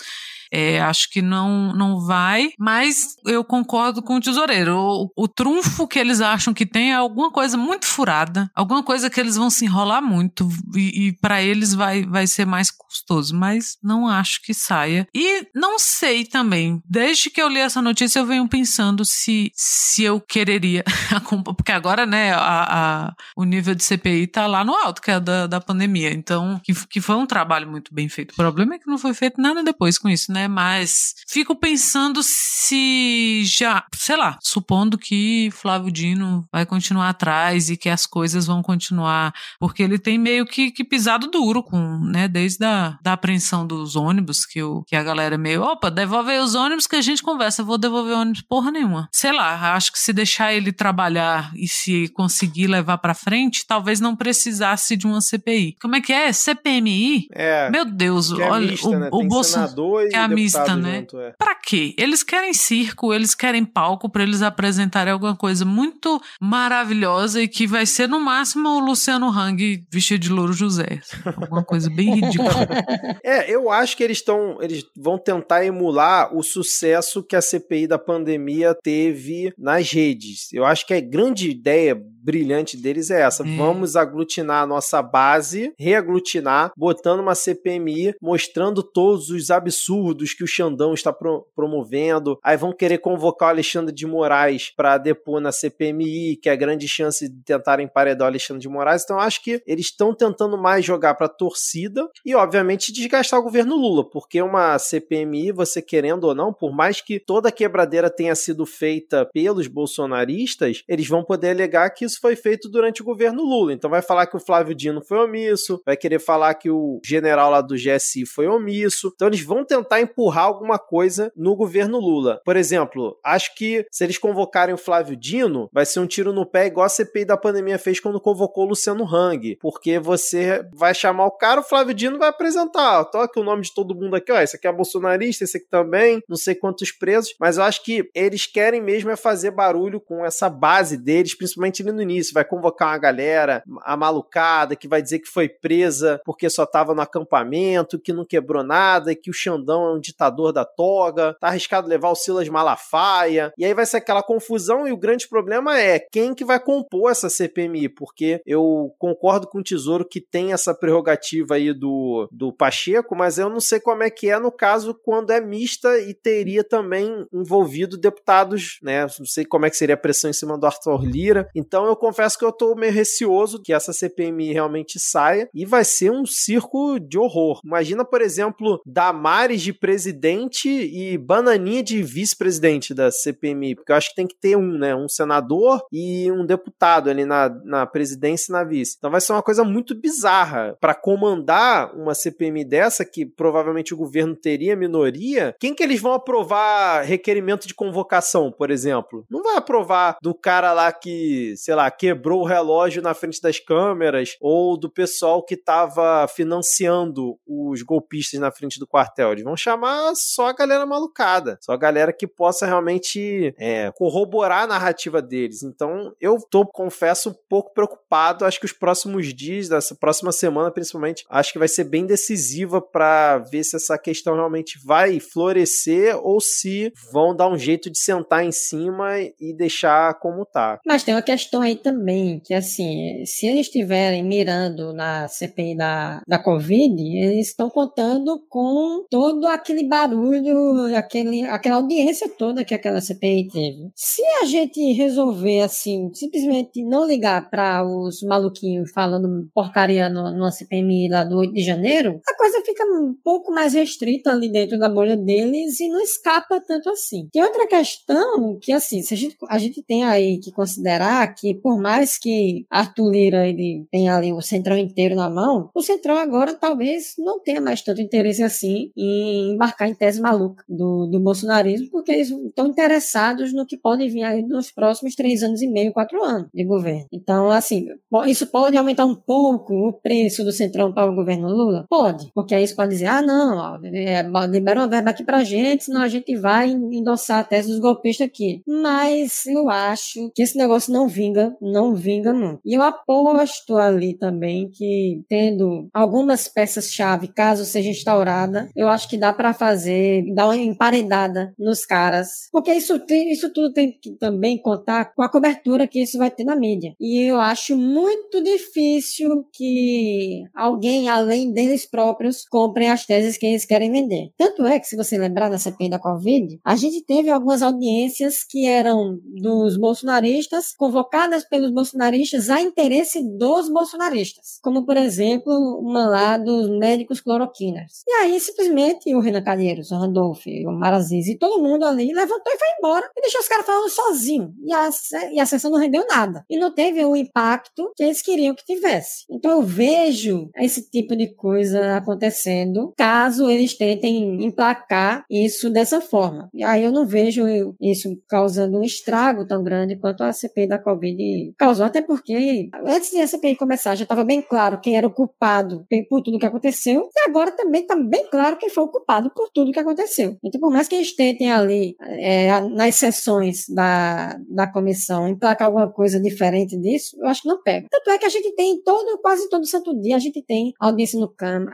É, 0.51 0.81
acho 0.81 1.09
que 1.09 1.21
não, 1.21 1.73
não 1.73 2.05
vai, 2.05 2.49
mas 2.57 3.15
eu 3.25 3.43
concordo 3.43 4.01
com 4.01 4.15
o 4.15 4.21
tesoureiro. 4.21 4.75
O, 4.75 5.11
o 5.15 5.27
trunfo 5.27 5.87
que 5.87 5.99
eles 5.99 6.21
acham 6.21 6.53
que 6.53 6.65
tem 6.65 6.91
é 6.91 6.95
alguma 6.95 7.31
coisa 7.31 7.57
muito 7.57 7.85
furada, 7.85 8.49
alguma 8.55 8.83
coisa 8.83 9.09
que 9.09 9.19
eles 9.19 9.35
vão 9.35 9.49
se 9.49 9.65
enrolar 9.65 10.01
muito 10.01 10.49
e, 10.75 11.07
e 11.07 11.13
para 11.13 11.41
eles 11.41 11.73
vai, 11.73 12.03
vai 12.03 12.25
ser 12.25 12.45
mais 12.45 12.71
custoso, 12.71 13.35
mas 13.35 13.77
não 13.83 14.07
acho 14.07 14.41
que 14.41 14.53
saia. 14.53 15.07
E 15.13 15.47
não 15.53 15.77
sei 15.77 16.25
também, 16.25 16.81
desde 16.85 17.29
que 17.29 17.41
eu 17.41 17.47
li 17.47 17.59
essa 17.59 17.81
notícia, 17.81 18.19
eu 18.19 18.25
venho 18.25 18.47
pensando 18.47 19.05
se, 19.05 19.51
se 19.55 20.03
eu 20.03 20.19
quereria, 20.19 20.83
porque 21.55 21.71
agora, 21.71 22.05
né, 22.05 22.33
a, 22.33 23.07
a, 23.09 23.13
o 23.35 23.43
nível 23.43 23.75
de 23.75 23.83
CPI 23.83 24.27
tá 24.27 24.47
lá 24.47 24.63
no 24.63 24.73
alto, 24.73 25.01
que 25.01 25.11
é 25.11 25.19
da, 25.19 25.45
da 25.45 25.61
pandemia, 25.61 26.11
então, 26.11 26.59
que, 26.63 26.73
que 26.87 27.01
foi 27.01 27.15
um 27.15 27.25
trabalho 27.25 27.69
muito 27.69 27.93
bem 27.93 28.09
feito. 28.09 28.31
O 28.31 28.35
problema 28.35 28.75
é 28.75 28.79
que 28.79 28.87
não 28.87 28.97
foi 28.97 29.13
feito 29.13 29.41
nada 29.41 29.63
depois 29.63 29.97
com 29.97 30.09
isso, 30.09 30.31
né? 30.31 30.38
Né? 30.39 30.47
Mas 30.47 31.15
fico 31.27 31.55
pensando 31.55 32.21
se 32.23 33.43
já, 33.45 33.83
sei 33.93 34.15
lá, 34.15 34.37
supondo 34.41 34.97
que 34.97 35.49
Flávio 35.51 35.91
Dino 35.91 36.47
vai 36.51 36.65
continuar 36.65 37.09
atrás 37.09 37.69
e 37.69 37.75
que 37.75 37.89
as 37.89 38.05
coisas 38.05 38.45
vão 38.45 38.61
continuar, 38.61 39.33
porque 39.59 39.83
ele 39.83 39.99
tem 39.99 40.17
meio 40.17 40.45
que, 40.45 40.71
que 40.71 40.83
pisado 40.83 41.27
duro 41.27 41.61
com, 41.61 41.99
né? 41.99 42.27
Desde 42.27 42.63
a 42.65 42.97
da 43.01 43.13
apreensão 43.13 43.65
dos 43.65 43.95
ônibus, 43.95 44.45
que, 44.45 44.61
o, 44.63 44.83
que 44.83 44.95
a 44.95 45.03
galera 45.03 45.35
é 45.35 45.37
meio, 45.37 45.63
opa, 45.63 45.91
devolve 45.91 46.37
os 46.37 46.55
ônibus 46.55 46.87
que 46.87 46.95
a 46.95 47.01
gente 47.01 47.21
conversa, 47.21 47.63
vou 47.63 47.77
devolver 47.77 48.15
ônibus 48.15 48.41
porra 48.41 48.71
nenhuma. 48.71 49.09
Sei 49.11 49.31
lá, 49.31 49.73
acho 49.73 49.91
que 49.91 49.99
se 49.99 50.13
deixar 50.13 50.53
ele 50.53 50.71
trabalhar 50.71 51.51
e 51.55 51.67
se 51.67 52.07
conseguir 52.09 52.67
levar 52.67 52.97
para 52.99 53.13
frente, 53.13 53.65
talvez 53.67 53.99
não 53.99 54.15
precisasse 54.15 54.95
de 54.95 55.05
uma 55.05 55.21
CPI. 55.21 55.75
Como 55.81 55.95
é 55.95 56.01
que 56.01 56.13
é? 56.13 56.31
CPMI? 56.31 57.27
É. 57.33 57.69
Meu 57.69 57.85
Deus, 57.85 58.31
é 58.31 58.49
olha, 58.49 58.71
mista, 58.71 58.87
o, 58.87 58.99
né? 58.99 59.09
o 59.11 59.23
Bolsonaro. 59.27 59.99
É 60.11 60.17
mista, 60.29 60.75
né? 60.75 60.99
Junto, 60.99 61.19
é. 61.19 61.33
Pra 61.37 61.55
quê? 61.55 61.93
Eles 61.97 62.23
querem 62.23 62.53
circo, 62.53 63.13
eles 63.13 63.35
querem 63.35 63.65
palco 63.65 64.09
para 64.09 64.23
eles 64.23 64.41
apresentarem 64.41 65.13
alguma 65.13 65.35
coisa 65.35 65.65
muito 65.65 66.21
maravilhosa 66.41 67.41
e 67.41 67.47
que 67.47 67.67
vai 67.67 67.85
ser 67.85 68.07
no 68.07 68.19
máximo 68.19 68.69
o 68.69 68.79
Luciano 68.79 69.29
Hang 69.29 69.85
vestido 69.91 70.21
de 70.21 70.29
louro 70.29 70.53
José. 70.53 70.99
Alguma 71.25 71.63
coisa 71.63 71.89
bem 71.89 72.15
ridícula. 72.15 72.67
é, 73.23 73.53
eu 73.53 73.69
acho 73.69 73.95
que 73.95 74.03
eles 74.03 74.17
estão, 74.17 74.57
eles 74.61 74.85
vão 74.95 75.17
tentar 75.17 75.65
emular 75.65 76.35
o 76.35 76.43
sucesso 76.43 77.23
que 77.23 77.35
a 77.35 77.41
CPI 77.41 77.87
da 77.87 77.99
pandemia 77.99 78.75
teve 78.75 79.53
nas 79.57 79.91
redes. 79.91 80.51
Eu 80.53 80.65
acho 80.65 80.85
que 80.85 80.93
a 80.93 81.01
grande 81.01 81.49
ideia 81.49 81.99
brilhante 82.23 82.77
deles 82.77 83.09
é 83.09 83.21
essa. 83.21 83.43
É. 83.43 83.55
Vamos 83.55 83.95
aglutinar 83.95 84.63
a 84.63 84.67
nossa 84.67 85.01
base, 85.01 85.73
reaglutinar, 85.77 86.71
botando 86.77 87.19
uma 87.21 87.35
CPMI, 87.35 88.15
mostrando 88.21 88.83
todos 88.83 89.29
os 89.29 89.49
absurdos 89.49 90.33
que 90.33 90.43
o 90.43 90.47
Xandão 90.47 90.93
está 90.93 91.11
pro 91.13 91.47
promovendo. 91.55 92.37
Aí 92.43 92.57
vão 92.57 92.73
querer 92.73 92.99
convocar 92.99 93.49
o 93.49 93.51
Alexandre 93.51 93.93
de 93.93 94.05
Moraes 94.05 94.71
para 94.75 94.97
depor 94.97 95.39
na 95.39 95.51
CPMI, 95.51 96.37
que 96.37 96.49
é 96.49 96.51
a 96.51 96.55
grande 96.55 96.87
chance 96.87 97.27
de 97.27 97.43
tentarem 97.43 97.85
emparedar 97.85 98.27
o 98.27 98.29
Alexandre 98.31 98.61
de 98.61 98.69
Moraes. 98.69 99.03
Então 99.03 99.19
acho 99.19 99.43
que 99.43 99.61
eles 99.65 99.87
estão 99.87 100.13
tentando 100.13 100.57
mais 100.57 100.85
jogar 100.85 101.13
para 101.15 101.27
a 101.27 101.29
torcida 101.29 102.07
e, 102.25 102.35
obviamente, 102.35 102.91
desgastar 102.91 103.39
o 103.39 103.43
governo 103.43 103.75
Lula, 103.75 104.09
porque 104.09 104.41
uma 104.41 104.77
CPMI, 104.79 105.51
você 105.51 105.81
querendo 105.81 106.25
ou 106.25 106.35
não, 106.35 106.53
por 106.53 106.71
mais 106.71 107.01
que 107.01 107.19
toda 107.19 107.49
a 107.49 107.51
quebradeira 107.51 108.09
tenha 108.09 108.35
sido 108.35 108.65
feita 108.65 109.27
pelos 109.33 109.67
bolsonaristas, 109.67 110.83
eles 110.87 111.07
vão 111.07 111.23
poder 111.23 111.51
alegar 111.51 111.89
que 111.91 112.08
isso 112.09 112.19
foi 112.19 112.35
feito 112.35 112.69
durante 112.69 113.01
o 113.01 113.05
governo 113.05 113.43
Lula. 113.43 113.73
Então 113.73 113.89
vai 113.89 114.01
falar 114.01 114.27
que 114.27 114.35
o 114.35 114.39
Flávio 114.39 114.75
Dino 114.75 115.01
foi 115.01 115.17
omisso, 115.19 115.81
vai 115.85 115.95
querer 115.95 116.19
falar 116.19 116.53
que 116.55 116.69
o 116.69 116.99
general 117.03 117.51
lá 117.51 117.61
do 117.61 117.75
GSI 117.75 118.25
foi 118.25 118.47
omisso. 118.47 119.11
Então 119.15 119.27
eles 119.27 119.41
vão 119.41 119.63
tentar 119.63 120.01
empurrar 120.01 120.45
alguma 120.45 120.77
coisa 120.77 121.31
no 121.35 121.55
governo 121.55 121.99
Lula. 121.99 122.41
Por 122.43 122.57
exemplo, 122.57 123.17
acho 123.23 123.55
que 123.55 123.85
se 123.91 124.03
eles 124.03 124.17
convocarem 124.17 124.73
o 124.73 124.77
Flávio 124.77 125.15
Dino, 125.15 125.69
vai 125.71 125.85
ser 125.85 125.99
um 125.99 126.07
tiro 126.07 126.33
no 126.33 126.45
pé 126.45 126.67
igual 126.67 126.85
a 126.85 126.89
CPI 126.89 127.25
da 127.25 127.37
pandemia 127.37 127.77
fez 127.77 127.99
quando 127.99 128.19
convocou 128.19 128.65
o 128.65 128.69
Luciano 128.69 129.05
Hang, 129.05 129.57
porque 129.61 129.99
você 129.99 130.65
vai 130.73 130.93
chamar 130.93 131.25
o 131.25 131.31
cara, 131.31 131.61
o 131.61 131.63
Flávio 131.63 131.93
Dino 131.93 132.17
vai 132.17 132.29
apresentar, 132.29 133.05
toca 133.05 133.39
o 133.39 133.43
nome 133.43 133.63
de 133.63 133.73
todo 133.73 133.95
mundo 133.95 134.15
aqui, 134.15 134.31
ó, 134.31 134.39
esse 134.39 134.55
aqui 134.55 134.67
é 134.67 134.71
bolsonarista, 134.71 135.43
esse 135.43 135.57
aqui 135.57 135.67
também, 135.69 136.21
não 136.27 136.37
sei 136.37 136.55
quantos 136.55 136.91
presos, 136.91 137.35
mas 137.39 137.57
eu 137.57 137.63
acho 137.63 137.83
que 137.83 138.09
eles 138.15 138.45
querem 138.45 138.81
mesmo 138.81 139.11
é 139.11 139.15
fazer 139.15 139.51
barulho 139.51 139.99
com 139.99 140.25
essa 140.25 140.49
base 140.49 140.97
deles, 140.97 141.35
principalmente 141.35 141.81
ali 141.81 141.91
no 141.91 141.98
início, 142.01 142.33
vai 142.33 142.45
convocar 142.45 142.89
uma 142.89 142.97
galera, 142.97 143.63
a 143.83 143.95
malucada, 143.95 144.75
que 144.75 144.87
vai 144.87 145.01
dizer 145.01 145.19
que 145.19 145.27
foi 145.27 145.49
presa 145.49 146.21
porque 146.25 146.49
só 146.49 146.65
tava 146.65 146.93
no 146.93 147.01
acampamento, 147.01 147.99
que 147.99 148.13
não 148.13 148.25
quebrou 148.25 148.63
nada, 148.63 149.15
que 149.15 149.29
o 149.29 149.33
Xandão 149.33 149.85
é 149.87 149.93
um 149.93 149.99
ditador 149.99 150.51
da 150.51 150.65
toga, 150.65 151.35
tá 151.39 151.47
arriscado 151.47 151.87
levar 151.87 152.09
o 152.09 152.15
Silas 152.15 152.47
Malafaia, 152.49 153.53
e 153.57 153.65
aí 153.65 153.73
vai 153.73 153.85
ser 153.85 153.97
aquela 153.97 154.23
confusão 154.23 154.87
e 154.87 154.91
o 154.91 154.97
grande 154.97 155.27
problema 155.27 155.79
é 155.79 155.99
quem 155.99 156.33
que 156.33 156.45
vai 156.45 156.59
compor 156.59 157.11
essa 157.11 157.29
CPMI, 157.29 157.89
porque 157.89 158.41
eu 158.45 158.93
concordo 158.97 159.47
com 159.47 159.59
o 159.59 159.63
Tesouro 159.63 160.07
que 160.07 160.21
tem 160.21 160.53
essa 160.53 160.73
prerrogativa 160.73 161.55
aí 161.55 161.73
do, 161.73 162.27
do 162.31 162.53
Pacheco, 162.53 163.15
mas 163.15 163.37
eu 163.37 163.49
não 163.49 163.59
sei 163.59 163.79
como 163.79 164.03
é 164.03 164.09
que 164.09 164.29
é 164.29 164.39
no 164.39 164.51
caso 164.51 164.93
quando 164.93 165.31
é 165.31 165.41
mista 165.41 165.99
e 165.99 166.13
teria 166.13 166.63
também 166.63 167.25
envolvido 167.33 167.97
deputados, 167.97 168.79
né, 168.81 169.01
não 169.01 169.25
sei 169.25 169.45
como 169.45 169.65
é 169.65 169.69
que 169.69 169.77
seria 169.77 169.95
a 169.95 169.97
pressão 169.97 170.29
em 170.29 170.33
cima 170.33 170.57
do 170.57 170.65
Arthur 170.65 171.03
Lira, 171.03 171.49
então 171.55 171.88
eu 171.89 171.95
confesso 171.95 172.37
que 172.37 172.45
eu 172.45 172.51
tô 172.51 172.75
meio 172.75 172.93
receoso 172.93 173.61
que 173.61 173.73
essa 173.73 173.93
CPMI 173.93 174.53
realmente 174.53 174.99
saia 174.99 175.49
e 175.53 175.65
vai 175.65 175.83
ser 175.83 176.11
um 176.11 176.25
circo 176.25 176.99
de 176.99 177.17
horror. 177.17 177.59
Imagina, 177.63 178.05
por 178.05 178.21
exemplo, 178.21 178.81
Damares 178.85 179.61
de 179.61 179.73
presidente 179.73 180.69
e 180.69 181.17
Bananinha 181.17 181.83
de 181.83 182.01
vice-presidente 182.01 182.93
da 182.93 183.11
CPMI, 183.11 183.75
porque 183.75 183.91
eu 183.91 183.95
acho 183.95 184.09
que 184.09 184.15
tem 184.15 184.27
que 184.27 184.35
ter 184.35 184.55
um, 184.55 184.77
né? 184.77 184.95
Um 184.95 185.07
senador 185.07 185.81
e 185.91 186.31
um 186.31 186.45
deputado 186.45 187.09
ali 187.09 187.25
na, 187.25 187.49
na 187.63 187.85
presidência 187.85 188.51
e 188.51 188.53
na 188.53 188.63
vice. 188.63 188.95
Então 188.97 189.11
vai 189.11 189.21
ser 189.21 189.33
uma 189.33 189.43
coisa 189.43 189.63
muito 189.63 189.95
bizarra. 189.95 190.77
Para 190.79 190.95
comandar 190.95 191.95
uma 191.95 192.13
CPMI 192.13 192.65
dessa, 192.65 193.05
que 193.05 193.25
provavelmente 193.25 193.93
o 193.93 193.97
governo 193.97 194.35
teria 194.35 194.75
minoria, 194.75 195.55
quem 195.59 195.73
que 195.73 195.83
eles 195.83 196.01
vão 196.01 196.13
aprovar 196.13 197.03
requerimento 197.03 197.67
de 197.67 197.73
convocação, 197.73 198.51
por 198.51 198.71
exemplo? 198.71 199.25
Não 199.29 199.43
vai 199.43 199.57
aprovar 199.57 200.17
do 200.21 200.33
cara 200.33 200.73
lá 200.73 200.91
que, 200.91 201.53
sei 201.57 201.75
lá, 201.75 201.78
lá, 201.79 201.91
quebrou 201.91 202.41
o 202.41 202.45
relógio 202.45 203.01
na 203.01 203.13
frente 203.13 203.41
das 203.41 203.59
câmeras, 203.59 204.35
ou 204.41 204.77
do 204.77 204.89
pessoal 204.89 205.43
que 205.43 205.55
estava 205.55 206.27
financiando 206.27 207.37
os 207.47 207.81
golpistas 207.81 208.39
na 208.39 208.51
frente 208.51 208.79
do 208.79 208.87
quartel. 208.87 209.31
Eles 209.31 209.43
vão 209.43 209.55
chamar 209.55 210.13
só 210.15 210.47
a 210.47 210.53
galera 210.53 210.85
malucada, 210.85 211.57
só 211.61 211.71
a 211.71 211.77
galera 211.77 212.13
que 212.13 212.27
possa 212.27 212.65
realmente 212.65 213.53
é, 213.57 213.91
corroborar 213.95 214.63
a 214.63 214.67
narrativa 214.67 215.21
deles. 215.21 215.63
Então, 215.63 216.13
eu 216.19 216.37
tô, 216.49 216.65
confesso, 216.65 217.29
um 217.29 217.35
pouco 217.49 217.73
preocupado. 217.73 218.45
Acho 218.45 218.59
que 218.59 218.65
os 218.65 218.73
próximos 218.73 219.33
dias, 219.33 219.69
dessa 219.69 219.95
próxima 219.95 220.31
semana, 220.31 220.71
principalmente, 220.71 221.25
acho 221.29 221.53
que 221.53 221.59
vai 221.59 221.67
ser 221.67 221.85
bem 221.85 222.05
decisiva 222.05 222.81
para 222.81 223.39
ver 223.39 223.63
se 223.63 223.75
essa 223.75 223.97
questão 223.97 224.35
realmente 224.35 224.79
vai 224.85 225.19
florescer 225.19 226.17
ou 226.21 226.39
se 226.41 226.91
vão 227.11 227.35
dar 227.35 227.47
um 227.47 227.57
jeito 227.57 227.89
de 227.89 227.99
sentar 227.99 228.43
em 228.43 228.51
cima 228.51 229.19
e 229.39 229.55
deixar 229.55 230.13
como 230.15 230.45
tá. 230.45 230.79
Mas 230.85 231.03
tem 231.03 231.13
uma 231.13 231.21
questão 231.21 231.61
aí 231.61 231.68
também, 231.75 232.39
que 232.39 232.53
assim, 232.53 233.23
se 233.25 233.45
eles 233.47 233.67
estiverem 233.67 234.23
mirando 234.23 234.93
na 234.93 235.27
CPI 235.27 235.75
da, 235.75 236.21
da 236.27 236.39
Covid, 236.39 237.01
eles 237.01 237.47
estão 237.47 237.69
contando 237.69 238.43
com 238.49 239.05
todo 239.09 239.45
aquele 239.47 239.83
barulho, 239.83 240.95
aquele, 240.95 241.43
aquela 241.43 241.77
audiência 241.77 242.29
toda 242.29 242.63
que 242.63 242.73
aquela 242.73 243.01
CPI 243.01 243.47
teve. 243.47 243.91
Se 243.95 244.23
a 244.41 244.45
gente 244.45 244.93
resolver, 244.93 245.61
assim, 245.61 246.11
simplesmente 246.13 246.83
não 246.83 247.05
ligar 247.05 247.49
para 247.49 247.85
os 247.85 248.21
maluquinhos 248.23 248.91
falando 248.91 249.49
porcaria 249.53 250.09
no, 250.09 250.31
numa 250.31 250.51
CPMI 250.51 251.09
lá 251.09 251.23
do 251.23 251.37
8 251.37 251.53
de 251.53 251.61
janeiro, 251.61 252.21
a 252.27 252.37
coisa 252.37 252.61
fica 252.65 252.83
um 252.85 253.15
pouco 253.23 253.51
mais 253.51 253.73
restrita 253.73 254.31
ali 254.31 254.51
dentro 254.51 254.77
da 254.77 254.89
bolha 254.89 255.15
deles 255.15 255.79
e 255.79 255.89
não 255.89 256.01
escapa 256.01 256.61
tanto 256.61 256.89
assim. 256.89 257.27
Tem 257.31 257.43
outra 257.43 257.67
questão 257.67 258.57
que, 258.59 258.71
assim, 258.71 259.01
se 259.01 259.13
a 259.13 259.17
gente, 259.17 259.37
a 259.47 259.57
gente 259.57 259.81
tem 259.83 260.03
aí 260.03 260.39
que 260.39 260.51
considerar 260.51 261.33
que 261.33 261.53
por 261.61 261.79
mais 261.79 262.17
que 262.17 262.65
Arthur 262.69 263.11
Lira 263.11 263.47
ele 263.47 263.85
tenha 263.91 264.15
ali 264.15 264.33
o 264.33 264.41
centrão 264.41 264.77
inteiro 264.77 265.15
na 265.15 265.29
mão, 265.29 265.69
o 265.73 265.81
centrão 265.81 266.17
agora 266.17 266.53
talvez 266.53 267.13
não 267.17 267.39
tenha 267.41 267.61
mais 267.61 267.81
tanto 267.81 268.01
interesse 268.01 268.43
assim 268.43 268.91
em 268.97 269.53
embarcar 269.53 269.87
em 269.89 269.95
tese 269.95 270.21
maluca 270.21 270.63
do 270.67 270.99
do, 271.07 271.19
bolsonarismo, 271.19 271.89
porque 271.91 272.11
eles 272.11 272.29
estão 272.29 272.67
interessados 272.67 273.53
no 273.53 273.65
que 273.65 273.77
pode 273.77 274.07
vir 274.09 274.23
aí 274.23 274.41
nos 274.41 274.71
próximos 274.71 275.15
três 275.15 275.43
anos 275.43 275.61
e 275.61 275.67
meio, 275.67 275.93
quatro 275.93 276.23
anos 276.23 276.47
de 276.53 276.63
governo. 276.63 277.05
Então, 277.11 277.49
assim, 277.49 277.87
isso 278.27 278.47
pode 278.47 278.77
aumentar 278.77 279.05
um 279.05 279.15
pouco 279.15 279.73
o 279.73 279.93
preço 279.93 280.43
do 280.43 280.51
Centrão 280.51 280.93
para 280.93 281.09
o 281.09 281.15
governo 281.15 281.49
Lula? 281.49 281.85
Pode, 281.89 282.31
porque 282.33 282.55
aí 282.55 282.63
isso 282.63 282.75
pode 282.75 282.91
dizer, 282.91 283.07
ah, 283.07 283.21
não, 283.21 283.57
ó, 283.57 283.79
é, 283.85 284.23
libera 284.47 284.81
uma 284.81 284.87
verba 284.87 285.09
aqui 285.09 285.23
pra 285.23 285.43
gente, 285.43 285.85
senão 285.85 286.01
a 286.01 286.07
gente 286.07 286.35
vai 286.35 286.69
endossar 286.69 287.39
a 287.39 287.43
tese 287.43 287.69
dos 287.69 287.79
golpistas 287.79 288.27
aqui. 288.27 288.61
Mas 288.67 289.45
eu 289.45 289.69
acho 289.69 290.31
que 290.33 290.41
esse 290.41 290.57
negócio 290.57 290.93
não 290.93 291.07
vinga, 291.07 291.48
não 291.61 291.95
vinga 291.95 292.33
não. 292.33 292.59
E 292.65 292.73
eu 292.75 292.81
aposto 292.81 293.77
ali 293.77 294.17
também 294.17 294.69
que, 294.69 295.23
tendo 295.27 295.87
algumas 295.93 296.47
peças-chave, 296.47 297.27
caso 297.27 297.65
seja 297.65 297.89
instaurada, 297.89 298.69
eu 298.75 298.87
acho 298.87 299.09
que 299.09 299.17
dá 299.17 299.33
para 299.33 299.53
fazer, 299.53 300.23
dar 300.33 300.45
uma 300.45 300.57
emparedada 300.57 301.53
nos 301.57 301.85
caras. 301.85 302.49
Porque 302.51 302.73
isso, 302.73 302.99
tem, 302.99 303.31
isso 303.31 303.51
tudo 303.51 303.73
tem 303.73 303.91
que 303.91 304.11
também 304.11 304.57
contar 304.61 305.13
com 305.13 305.21
a 305.21 305.29
cobertura 305.29 305.87
que 305.87 306.01
isso 306.01 306.17
vai 306.17 306.31
ter 306.31 306.43
na 306.43 306.55
mídia. 306.55 306.93
E 306.99 307.21
eu 307.21 307.39
acho 307.39 307.75
muito 307.75 308.43
difícil 308.43 309.45
que 309.53 310.43
alguém, 310.55 311.09
além 311.09 311.51
deles 311.51 311.85
próprios, 311.85 312.45
comprem 312.45 312.89
as 312.89 313.05
teses 313.05 313.37
que 313.37 313.45
eles 313.45 313.65
querem 313.65 313.91
vender. 313.91 314.31
Tanto 314.37 314.65
é 314.65 314.79
que, 314.79 314.87
se 314.87 314.95
você 314.95 315.17
lembrar 315.17 315.49
da 315.49 315.57
CPI 315.57 315.89
da 315.89 315.99
Covid, 315.99 316.59
a 316.63 316.75
gente 316.75 317.03
teve 317.05 317.29
algumas 317.29 317.61
audiências 317.61 318.43
que 318.43 318.65
eram 318.65 319.19
dos 319.41 319.77
bolsonaristas, 319.77 320.73
convocadas 320.77 321.38
pelos 321.45 321.71
bolsonaristas 321.71 322.49
a 322.49 322.61
interesse 322.61 323.21
dos 323.37 323.69
bolsonaristas. 323.69 324.59
Como, 324.61 324.85
por 324.85 324.97
exemplo, 324.97 325.53
uma 325.79 326.07
lá 326.07 326.37
dos 326.37 326.69
médicos 326.69 327.21
cloroquinas. 327.21 328.03
E 328.07 328.11
aí, 328.11 328.39
simplesmente, 328.39 329.13
o 329.15 329.19
Renan 329.19 329.43
Calheiros, 329.43 329.91
o 329.91 329.97
Randolph, 329.97 330.45
o 330.65 330.71
Maraziz 330.71 331.27
e 331.27 331.37
todo 331.37 331.61
mundo 331.61 331.85
ali 331.85 332.11
levantou 332.13 332.53
e 332.53 332.57
foi 332.57 332.67
embora 332.77 333.09
e 333.15 333.21
deixou 333.21 333.41
os 333.41 333.47
caras 333.47 333.65
falando 333.65 333.89
sozinho. 333.89 334.53
E 334.63 334.73
a, 334.73 334.89
e 335.31 335.39
a 335.39 335.45
sessão 335.45 335.71
não 335.71 335.79
rendeu 335.79 336.05
nada. 336.07 336.45
E 336.49 336.57
não 336.57 336.73
teve 336.73 337.03
o 337.03 337.15
impacto 337.15 337.91
que 337.95 338.03
eles 338.03 338.21
queriam 338.21 338.55
que 338.55 338.65
tivesse. 338.65 339.25
Então 339.29 339.51
eu 339.51 339.61
vejo 339.61 340.49
esse 340.55 340.89
tipo 340.89 341.15
de 341.15 341.33
coisa 341.33 341.95
acontecendo 341.95 342.93
caso 342.97 343.49
eles 343.49 343.77
tentem 343.77 344.43
emplacar 344.43 345.25
isso 345.29 345.69
dessa 345.69 346.01
forma. 346.01 346.49
E 346.53 346.63
aí 346.63 346.83
eu 346.83 346.91
não 346.91 347.05
vejo 347.05 347.43
isso 347.79 348.09
causando 348.27 348.77
um 348.77 348.83
estrago 348.83 349.45
tão 349.45 349.63
grande 349.63 349.97
quanto 349.97 350.23
a 350.23 350.33
CPI 350.33 350.67
da 350.67 350.79
Covid 350.79 351.18
causou, 351.57 351.85
até 351.85 352.01
porque 352.01 352.69
antes 352.85 353.11
de 353.11 353.19
a 353.19 353.27
CPI 353.27 353.55
começar 353.55 353.95
já 353.95 354.03
estava 354.03 354.23
bem 354.23 354.41
claro 354.41 354.79
quem 354.81 354.97
era 354.97 355.07
o 355.07 355.11
culpado 355.11 355.85
por 356.09 356.21
tudo 356.21 356.39
que 356.39 356.45
aconteceu, 356.45 357.09
e 357.15 357.29
agora 357.29 357.51
também 357.51 357.81
está 357.81 357.95
bem 357.95 358.27
claro 358.29 358.57
quem 358.57 358.69
foi 358.69 358.83
o 358.83 358.87
culpado 358.87 359.31
por 359.35 359.49
tudo 359.49 359.71
que 359.71 359.79
aconteceu. 359.79 360.37
Então, 360.43 360.59
por 360.59 360.71
mais 360.71 360.87
que 360.87 360.95
eles 360.95 361.15
tentem 361.15 361.51
ali, 361.51 361.95
é, 362.01 362.59
nas 362.61 362.95
sessões 362.95 363.65
da, 363.69 364.37
da 364.49 364.67
comissão, 364.67 365.27
emplacar 365.27 365.67
alguma 365.67 365.91
coisa 365.91 366.19
diferente 366.19 366.77
disso, 366.77 367.17
eu 367.19 367.27
acho 367.27 367.43
que 367.43 367.47
não 367.47 367.61
pega. 367.61 367.87
Tanto 367.89 368.09
é 368.09 368.17
que 368.17 368.25
a 368.25 368.29
gente 368.29 368.53
tem 368.55 368.81
todo, 368.81 369.19
quase 369.21 369.49
todo 369.49 369.65
santo 369.65 369.99
dia, 369.99 370.15
a 370.15 370.19
gente 370.19 370.41
tem 370.41 370.73
audiência 370.79 371.19
no 371.19 371.29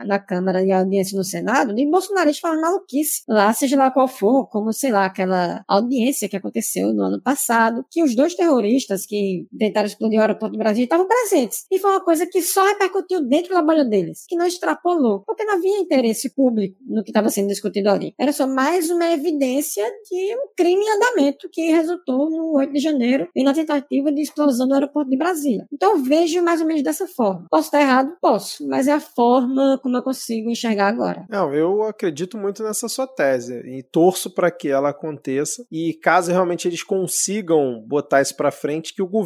na 0.06 0.18
Câmara 0.18 0.62
e 0.62 0.70
audiência 0.70 1.16
no 1.16 1.24
Senado 1.24 1.74
de 1.74 1.86
bolsonaristas 1.86 2.40
falando 2.40 2.60
maluquice 2.60 3.22
lá, 3.28 3.52
seja 3.52 3.76
lá 3.76 3.90
qual 3.90 4.06
for, 4.06 4.46
como, 4.48 4.72
sei 4.72 4.90
lá, 4.90 5.06
aquela 5.06 5.64
audiência 5.66 6.28
que 6.28 6.36
aconteceu 6.36 6.92
no 6.92 7.02
ano 7.02 7.20
passado, 7.20 7.84
que 7.90 8.02
os 8.02 8.14
dois 8.14 8.34
terroristas 8.34 9.06
que 9.06 9.35
tentaram 9.58 9.86
explodir 9.86 10.18
o 10.18 10.22
aeroporto 10.22 10.52
do 10.52 10.58
Brasil 10.58 10.84
estavam 10.84 11.06
presentes. 11.06 11.66
E 11.70 11.78
foi 11.78 11.90
uma 11.90 12.04
coisa 12.04 12.26
que 12.26 12.42
só 12.42 12.64
repercutiu 12.64 13.20
dentro 13.22 13.48
do 13.48 13.54
trabalho 13.54 13.88
deles, 13.88 14.24
que 14.28 14.36
não 14.36 14.46
extrapolou, 14.46 15.22
porque 15.26 15.44
não 15.44 15.54
havia 15.54 15.78
interesse 15.78 16.34
público 16.34 16.76
no 16.86 17.02
que 17.02 17.10
estava 17.10 17.28
sendo 17.28 17.48
discutido 17.48 17.90
ali. 17.90 18.14
Era 18.18 18.32
só 18.32 18.46
mais 18.46 18.90
uma 18.90 19.12
evidência 19.12 19.84
de 20.10 20.36
um 20.36 20.48
crime 20.56 20.82
em 20.82 20.96
andamento 20.96 21.48
que 21.50 21.70
resultou 21.70 22.30
no 22.30 22.56
8 22.56 22.72
de 22.72 22.80
janeiro 22.80 23.28
e 23.34 23.42
na 23.42 23.52
tentativa 23.52 24.12
de 24.12 24.22
explosão 24.22 24.68
do 24.68 24.74
aeroporto 24.74 25.10
de 25.10 25.16
Brasília. 25.16 25.66
Então 25.72 26.02
vejo 26.02 26.42
mais 26.42 26.60
ou 26.60 26.66
menos 26.66 26.82
dessa 26.82 27.06
forma. 27.06 27.46
Posso 27.50 27.68
estar 27.68 27.80
errado? 27.80 28.16
Posso, 28.20 28.66
mas 28.66 28.86
é 28.88 28.92
a 28.92 29.00
forma 29.00 29.78
como 29.82 29.96
eu 29.96 30.02
consigo 30.02 30.50
enxergar 30.50 30.88
agora. 30.88 31.26
Não, 31.28 31.52
eu 31.54 31.82
acredito 31.82 32.36
muito 32.38 32.62
nessa 32.62 32.88
sua 32.88 33.06
tese 33.06 33.54
e 33.66 33.82
torço 33.82 34.30
para 34.30 34.50
que 34.50 34.68
ela 34.68 34.90
aconteça 34.90 35.64
e 35.70 35.94
caso 35.94 36.30
realmente 36.30 36.68
eles 36.68 36.82
consigam 36.82 37.84
botar 37.86 38.22
isso 38.22 38.36
para 38.36 38.50
frente, 38.50 38.94
que 38.94 39.02
o 39.02 39.08
governo 39.08 39.25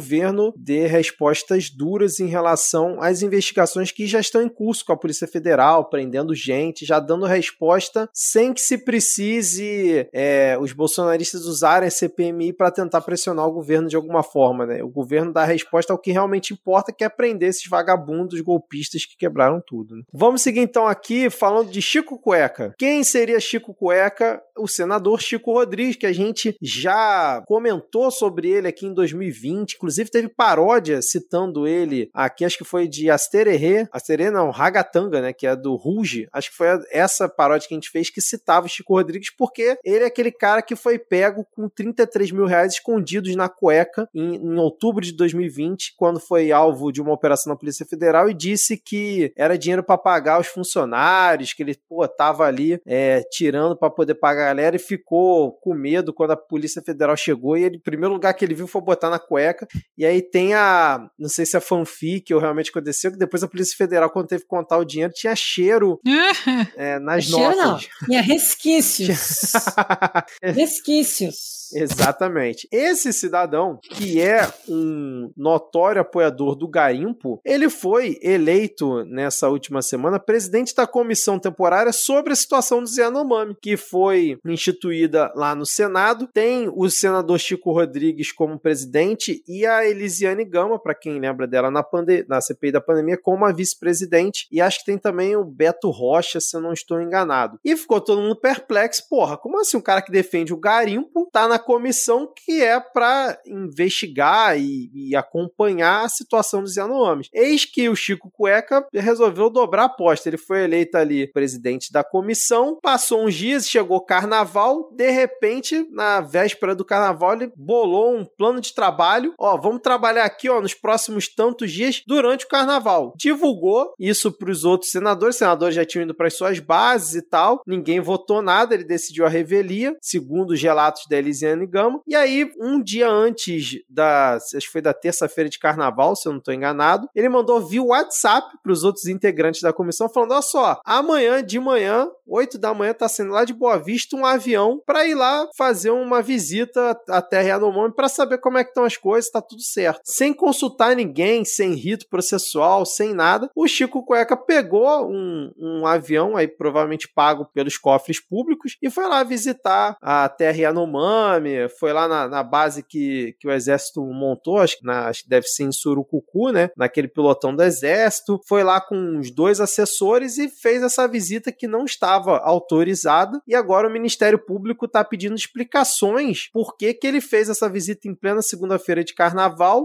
dê 0.57 0.87
respostas 0.87 1.69
duras 1.69 2.19
em 2.19 2.27
relação 2.27 3.01
às 3.01 3.21
investigações 3.21 3.91
que 3.91 4.07
já 4.07 4.19
estão 4.19 4.41
em 4.41 4.49
curso 4.49 4.85
com 4.85 4.93
a 4.93 4.97
Polícia 4.97 5.27
Federal, 5.27 5.89
prendendo 5.89 6.35
gente, 6.35 6.85
já 6.85 6.99
dando 6.99 7.25
resposta 7.25 8.09
sem 8.13 8.53
que 8.53 8.61
se 8.61 8.77
precise 8.77 10.07
é, 10.13 10.57
os 10.59 10.73
bolsonaristas 10.73 11.45
usarem 11.45 11.87
a 11.87 11.91
CPMI 11.91 12.53
para 12.53 12.71
tentar 12.71 13.01
pressionar 13.01 13.47
o 13.47 13.51
governo 13.51 13.87
de 13.87 13.95
alguma 13.95 14.23
forma, 14.23 14.65
né? 14.65 14.83
O 14.83 14.89
governo 14.89 15.31
dá 15.31 15.43
resposta 15.43 15.93
ao 15.93 15.99
que 15.99 16.11
realmente 16.11 16.53
importa, 16.53 16.91
que 16.91 17.03
é 17.03 17.09
prender 17.09 17.49
esses 17.49 17.67
vagabundos 17.67 18.39
golpistas 18.41 19.05
que 19.05 19.17
quebraram 19.17 19.61
tudo. 19.65 19.95
Né? 19.95 20.03
Vamos 20.13 20.41
seguir 20.41 20.61
então 20.61 20.87
aqui 20.87 21.29
falando 21.29 21.69
de 21.69 21.81
Chico 21.81 22.17
Cueca. 22.17 22.73
Quem 22.77 23.03
seria 23.03 23.39
Chico 23.39 23.73
Cueca? 23.73 24.41
O 24.57 24.67
senador 24.67 25.21
Chico 25.21 25.53
Rodrigues, 25.53 25.95
que 25.95 26.05
a 26.05 26.13
gente 26.13 26.55
já 26.61 27.41
comentou 27.47 28.11
sobre 28.11 28.49
ele 28.49 28.67
aqui 28.67 28.85
em 28.85 28.93
2020, 28.93 29.73
inclusive 29.73 29.90
teve 30.11 30.27
paródia 30.27 31.01
citando 31.01 31.67
ele 31.67 32.09
aqui, 32.13 32.45
acho 32.45 32.57
que 32.57 32.63
foi 32.63 32.87
de 32.87 33.09
Astererê, 33.09 33.87
Astererê 33.91 34.31
não, 34.31 34.49
Ragatanga, 34.49 35.21
né, 35.21 35.33
que 35.33 35.47
é 35.47 35.55
do 35.55 35.75
Ruge, 35.75 36.27
acho 36.31 36.51
que 36.51 36.57
foi 36.57 36.67
essa 36.91 37.27
paródia 37.27 37.67
que 37.67 37.73
a 37.73 37.77
gente 37.77 37.89
fez 37.89 38.09
que 38.09 38.21
citava 38.21 38.65
o 38.65 38.69
Chico 38.69 38.93
Rodrigues, 38.93 39.29
porque 39.35 39.77
ele 39.83 40.03
é 40.03 40.07
aquele 40.07 40.31
cara 40.31 40.61
que 40.61 40.75
foi 40.75 40.97
pego 40.97 41.45
com 41.51 41.67
33 41.69 42.31
mil 42.31 42.45
reais 42.45 42.73
escondidos 42.73 43.35
na 43.35 43.49
cueca 43.49 44.07
em, 44.13 44.35
em 44.35 44.57
outubro 44.57 45.03
de 45.03 45.13
2020, 45.13 45.95
quando 45.97 46.19
foi 46.19 46.51
alvo 46.51 46.91
de 46.91 47.01
uma 47.01 47.13
operação 47.13 47.51
na 47.51 47.59
Polícia 47.59 47.85
Federal 47.85 48.29
e 48.29 48.33
disse 48.33 48.77
que 48.77 49.31
era 49.35 49.57
dinheiro 49.57 49.83
para 49.83 49.97
pagar 49.97 50.39
os 50.39 50.47
funcionários, 50.47 51.53
que 51.53 51.63
ele, 51.63 51.75
pô, 51.87 52.07
tava 52.07 52.45
ali 52.45 52.79
é, 52.85 53.21
tirando 53.31 53.75
para 53.75 53.89
poder 53.89 54.15
pagar 54.15 54.43
a 54.43 54.47
galera 54.47 54.75
e 54.75 54.79
ficou 54.79 55.53
com 55.53 55.73
medo 55.73 56.13
quando 56.13 56.31
a 56.31 56.37
Polícia 56.37 56.81
Federal 56.81 57.15
chegou 57.15 57.57
e 57.57 57.63
ele, 57.63 57.77
o 57.77 57.81
primeiro 57.81 58.13
lugar 58.13 58.33
que 58.33 58.43
ele 58.45 58.53
viu 58.53 58.67
foi 58.67 58.81
botar 58.81 59.09
na 59.09 59.19
cueca. 59.19 59.67
E 59.97 60.05
aí 60.05 60.21
tem 60.21 60.53
a, 60.53 61.09
não 61.17 61.29
sei 61.29 61.45
se 61.45 61.55
é 61.55 61.59
fanfic 61.59 62.33
ou 62.33 62.39
realmente 62.39 62.69
aconteceu, 62.69 63.11
que 63.11 63.17
depois 63.17 63.43
a 63.43 63.47
Polícia 63.47 63.77
Federal, 63.77 64.09
quando 64.09 64.27
teve 64.27 64.43
que 64.43 64.49
contar 64.49 64.77
o 64.77 64.85
dinheiro, 64.85 65.13
tinha 65.13 65.35
cheiro 65.35 65.99
é, 66.75 66.99
nas 66.99 67.25
cheiro 67.25 67.55
notas. 67.55 67.87
Não, 68.01 68.07
tinha 68.07 68.21
resquícios. 68.21 69.53
resquícios. 70.41 71.61
Exatamente. 71.73 72.67
Esse 72.71 73.13
cidadão, 73.13 73.79
que 73.81 74.19
é 74.21 74.51
um 74.67 75.31
notório 75.35 76.01
apoiador 76.01 76.55
do 76.55 76.67
garimpo, 76.67 77.39
ele 77.45 77.69
foi 77.69 78.17
eleito 78.21 79.05
nessa 79.05 79.49
última 79.49 79.81
semana 79.81 80.19
presidente 80.19 80.75
da 80.75 80.85
comissão 80.85 81.39
temporária 81.39 81.93
sobre 81.93 82.33
a 82.33 82.35
situação 82.35 82.83
do 82.83 82.89
Yanomami, 82.89 83.55
que 83.61 83.77
foi 83.77 84.37
instituída 84.45 85.31
lá 85.35 85.55
no 85.55 85.65
Senado. 85.65 86.27
Tem 86.33 86.69
o 86.73 86.89
senador 86.89 87.39
Chico 87.39 87.71
Rodrigues 87.71 88.31
como 88.31 88.59
presidente 88.59 89.43
e 89.47 89.65
a 89.65 89.70
Elisiane 89.85 90.45
Gama, 90.45 90.79
para 90.79 90.95
quem 90.95 91.19
lembra 91.19 91.47
dela 91.47 91.71
na, 91.71 91.85
na 92.27 92.41
CPI 92.41 92.71
da 92.71 92.81
pandemia, 92.81 93.17
como 93.17 93.45
a 93.45 93.51
vice-presidente. 93.51 94.47
E 94.51 94.61
acho 94.61 94.79
que 94.79 94.85
tem 94.85 94.97
também 94.97 95.35
o 95.35 95.43
Beto 95.43 95.89
Rocha, 95.89 96.39
se 96.39 96.55
eu 96.55 96.61
não 96.61 96.73
estou 96.73 97.01
enganado. 97.01 97.59
E 97.63 97.75
ficou 97.75 98.01
todo 98.01 98.21
mundo 98.21 98.35
perplexo. 98.35 99.07
Porra, 99.09 99.37
como 99.37 99.59
assim 99.59 99.77
um 99.77 99.81
cara 99.81 100.01
que 100.01 100.11
defende 100.11 100.53
o 100.53 100.57
garimpo 100.57 101.29
tá 101.31 101.47
na 101.47 101.59
comissão 101.59 102.31
que 102.45 102.61
é 102.61 102.79
para 102.79 103.39
investigar 103.45 104.59
e, 104.59 104.89
e, 104.93 105.15
acompanhar 105.15 106.05
a 106.05 106.09
situação 106.09 106.61
dos 106.61 106.75
Yanomamis. 106.75 107.29
Eis 107.33 107.65
que 107.65 107.89
o 107.89 107.95
Chico 107.95 108.29
Cueca 108.31 108.85
resolveu 108.93 109.49
dobrar 109.49 109.83
a 109.83 109.85
aposta. 109.85 110.29
Ele 110.29 110.37
foi 110.37 110.63
eleito 110.63 110.97
ali 110.97 111.31
presidente 111.31 111.91
da 111.91 112.03
comissão, 112.03 112.77
passou 112.81 113.25
uns 113.25 113.35
dias, 113.35 113.67
chegou 113.67 114.03
carnaval, 114.03 114.89
de 114.93 115.09
repente, 115.09 115.87
na 115.91 116.21
véspera 116.21 116.75
do 116.75 116.85
carnaval, 116.85 117.33
ele 117.33 117.51
bolou 117.55 118.15
um 118.15 118.25
plano 118.25 118.59
de 118.59 118.73
trabalho. 118.73 119.33
Ó, 119.39 119.57
vamos 119.61 119.81
trabalhar 119.81 120.25
aqui, 120.25 120.49
ó, 120.49 120.61
nos 120.61 120.73
próximos 120.73 121.27
tantos 121.27 121.71
dias 121.71 122.03
durante 122.07 122.45
o 122.45 122.47
carnaval. 122.47 123.13
Divulgou 123.15 123.93
isso 123.99 124.31
para 124.31 124.51
os 124.51 124.63
outros 124.63 124.91
senadores. 124.91 125.35
Os 125.35 125.39
senadores 125.39 125.75
já 125.75 125.85
tinham 125.85 126.03
ido 126.03 126.15
para 126.15 126.27
as 126.27 126.35
suas 126.35 126.59
bases 126.59 127.15
e 127.15 127.21
tal. 127.21 127.61
Ninguém 127.65 127.99
votou 127.99 128.41
nada, 128.41 128.73
ele 128.73 128.83
decidiu 128.83 129.25
a 129.25 129.29
revelia, 129.29 129.95
segundo 130.01 130.51
os 130.51 130.61
relatos 130.61 131.03
da 131.09 131.17
Elisiane 131.17 131.65
Gama. 131.65 132.01
E 132.07 132.15
aí, 132.15 132.49
um 132.59 132.81
dia 132.81 133.09
antes 133.09 133.79
da, 133.89 134.35
acho 134.35 134.59
que 134.59 134.71
foi 134.71 134.81
da 134.81 134.93
terça-feira 134.93 135.49
de 135.49 135.59
carnaval, 135.59 136.15
se 136.15 136.27
eu 136.27 136.31
não 136.31 136.39
estou 136.39 136.53
enganado, 136.53 137.07
ele 137.15 137.29
mandou 137.29 137.59
via 137.61 137.83
WhatsApp 137.83 138.57
para 138.61 138.71
os 138.71 138.83
outros 138.83 139.05
integrantes 139.05 139.61
da 139.61 139.73
comissão 139.73 140.09
falando: 140.09 140.31
olha 140.31 140.41
só, 140.41 140.79
amanhã 140.85 141.43
de 141.43 141.59
manhã, 141.59 142.09
8 142.27 142.57
da 142.57 142.73
manhã, 142.73 142.93
tá 142.93 143.07
sendo 143.07 143.31
lá 143.31 143.43
de 143.43 143.53
Boa 143.53 143.77
Vista 143.77 144.15
um 144.15 144.25
avião 144.25 144.81
para 144.85 145.05
ir 145.05 145.15
lá 145.15 145.47
fazer 145.57 145.91
uma 145.91 146.21
visita 146.21 146.97
à 147.09 147.21
Terra 147.21 147.49
Yanomami 147.49 147.93
para 147.93 148.07
saber 148.07 148.37
como 148.37 148.57
é 148.57 148.63
que 148.63 148.69
estão 148.69 148.85
as 148.85 148.97
coisas, 148.97 149.29
tá 149.29 149.41
tudo 149.51 149.61
certo. 149.61 150.01
Sem 150.03 150.33
consultar 150.33 150.95
ninguém, 150.95 151.45
sem 151.45 151.73
rito 151.73 152.07
processual, 152.09 152.85
sem 152.85 153.13
nada, 153.13 153.49
o 153.55 153.67
Chico 153.67 154.03
Cueca 154.03 154.35
pegou 154.35 155.09
um, 155.09 155.51
um 155.57 155.85
avião 155.85 156.35
aí 156.35 156.47
provavelmente 156.47 157.11
pago 157.13 157.45
pelos 157.53 157.77
cofres 157.77 158.19
públicos 158.19 158.77
e 158.81 158.89
foi 158.89 159.07
lá 159.07 159.23
visitar 159.23 159.97
a 160.01 160.27
terra 160.29 160.57
Yanomami, 160.57 161.69
foi 161.79 161.93
lá 161.93 162.07
na, 162.07 162.27
na 162.27 162.43
base 162.43 162.83
que, 162.83 163.35
que 163.39 163.47
o 163.47 163.51
exército 163.51 164.01
montou, 164.05 164.57
acho 164.57 164.79
que, 164.79 164.85
na, 164.85 165.07
acho 165.07 165.23
que 165.23 165.29
deve 165.29 165.47
ser 165.47 165.63
em 165.63 165.71
Surucucu, 165.71 166.51
né? 166.51 166.69
Naquele 166.77 167.07
pilotão 167.07 167.55
do 167.55 167.63
exército. 167.63 168.39
Foi 168.47 168.63
lá 168.63 168.79
com 168.79 169.19
os 169.19 169.31
dois 169.31 169.59
assessores 169.59 170.37
e 170.37 170.47
fez 170.49 170.83
essa 170.83 171.07
visita 171.07 171.51
que 171.51 171.67
não 171.67 171.85
estava 171.85 172.37
autorizada. 172.39 173.41
E 173.47 173.55
agora 173.55 173.87
o 173.87 173.91
Ministério 173.91 174.39
Público 174.39 174.85
está 174.85 175.03
pedindo 175.03 175.35
explicações 175.35 176.49
por 176.53 176.75
que, 176.77 176.93
que 176.93 177.07
ele 177.07 177.21
fez 177.21 177.49
essa 177.49 177.69
visita 177.69 178.07
em 178.07 178.15
plena 178.15 178.41
segunda-feira 178.41 179.03
de 179.03 179.13
carnaval, 179.13 179.30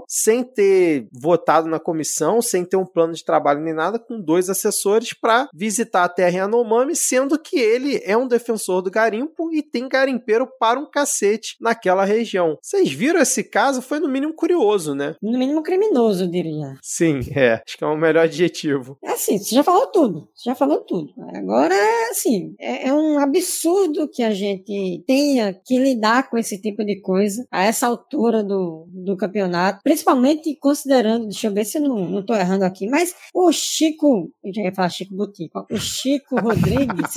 sem 0.08 0.42
ter 0.42 1.08
votado 1.12 1.68
na 1.68 1.78
comissão, 1.78 2.40
sem 2.40 2.64
ter 2.64 2.76
um 2.76 2.86
plano 2.86 3.12
de 3.12 3.24
trabalho 3.24 3.60
nem 3.60 3.74
nada, 3.74 3.98
com 3.98 4.20
dois 4.20 4.48
assessores 4.48 5.12
para 5.12 5.48
visitar 5.54 6.04
a 6.04 6.08
terra 6.08 6.38
Yanomami, 6.38 6.94
sendo 6.94 7.38
que 7.38 7.58
ele 7.58 8.00
é 8.04 8.16
um 8.16 8.28
defensor 8.28 8.82
do 8.82 8.90
garimpo 8.90 9.52
e 9.52 9.62
tem 9.62 9.88
garimpeiro 9.88 10.48
para 10.58 10.78
um 10.78 10.88
cacete 10.90 11.56
naquela 11.60 12.04
região. 12.04 12.58
Vocês 12.62 12.90
viram 12.90 13.20
esse 13.20 13.42
caso? 13.42 13.82
Foi 13.82 13.98
no 13.98 14.08
mínimo 14.08 14.34
curioso, 14.34 14.94
né? 14.94 15.14
No 15.22 15.38
mínimo 15.38 15.62
criminoso, 15.62 16.24
eu 16.24 16.30
diria. 16.30 16.74
Sim, 16.82 17.20
é. 17.34 17.62
Acho 17.66 17.78
que 17.78 17.84
é 17.84 17.86
o 17.86 17.96
melhor 17.96 18.24
adjetivo. 18.24 18.98
É 19.02 19.12
assim, 19.12 19.38
você 19.38 19.54
já 19.54 19.62
falou 19.62 19.86
tudo. 19.88 20.28
Você 20.34 20.50
já 20.50 20.54
falou 20.54 20.80
tudo. 20.80 21.12
Agora, 21.34 21.74
assim, 22.10 22.54
é, 22.58 22.88
é 22.88 22.92
um 22.92 23.18
absurdo 23.18 24.08
que 24.08 24.22
a 24.22 24.30
gente 24.30 25.02
tenha 25.06 25.52
que 25.52 25.78
lidar 25.78 26.28
com 26.30 26.38
esse 26.38 26.60
tipo 26.60 26.84
de 26.84 27.00
coisa 27.00 27.46
a 27.50 27.64
essa 27.64 27.86
altura 27.86 28.42
do, 28.42 28.86
do 28.88 29.16
campeonato, 29.16 29.35
principalmente 29.82 30.54
considerando, 30.56 31.28
deixa 31.28 31.46
eu 31.46 31.52
ver 31.52 31.64
se 31.64 31.78
eu 31.78 31.82
não, 31.82 32.08
não 32.08 32.24
tô 32.24 32.34
errando 32.34 32.64
aqui, 32.64 32.88
mas 32.88 33.14
o 33.34 33.50
Chico, 33.52 34.30
eu 34.44 34.52
já 34.54 34.62
ia 34.62 34.74
falar 34.74 34.88
Chico 34.88 35.14
Butico, 35.14 35.66
o 35.70 35.76
Chico 35.76 36.36
Rodrigues, 36.40 37.12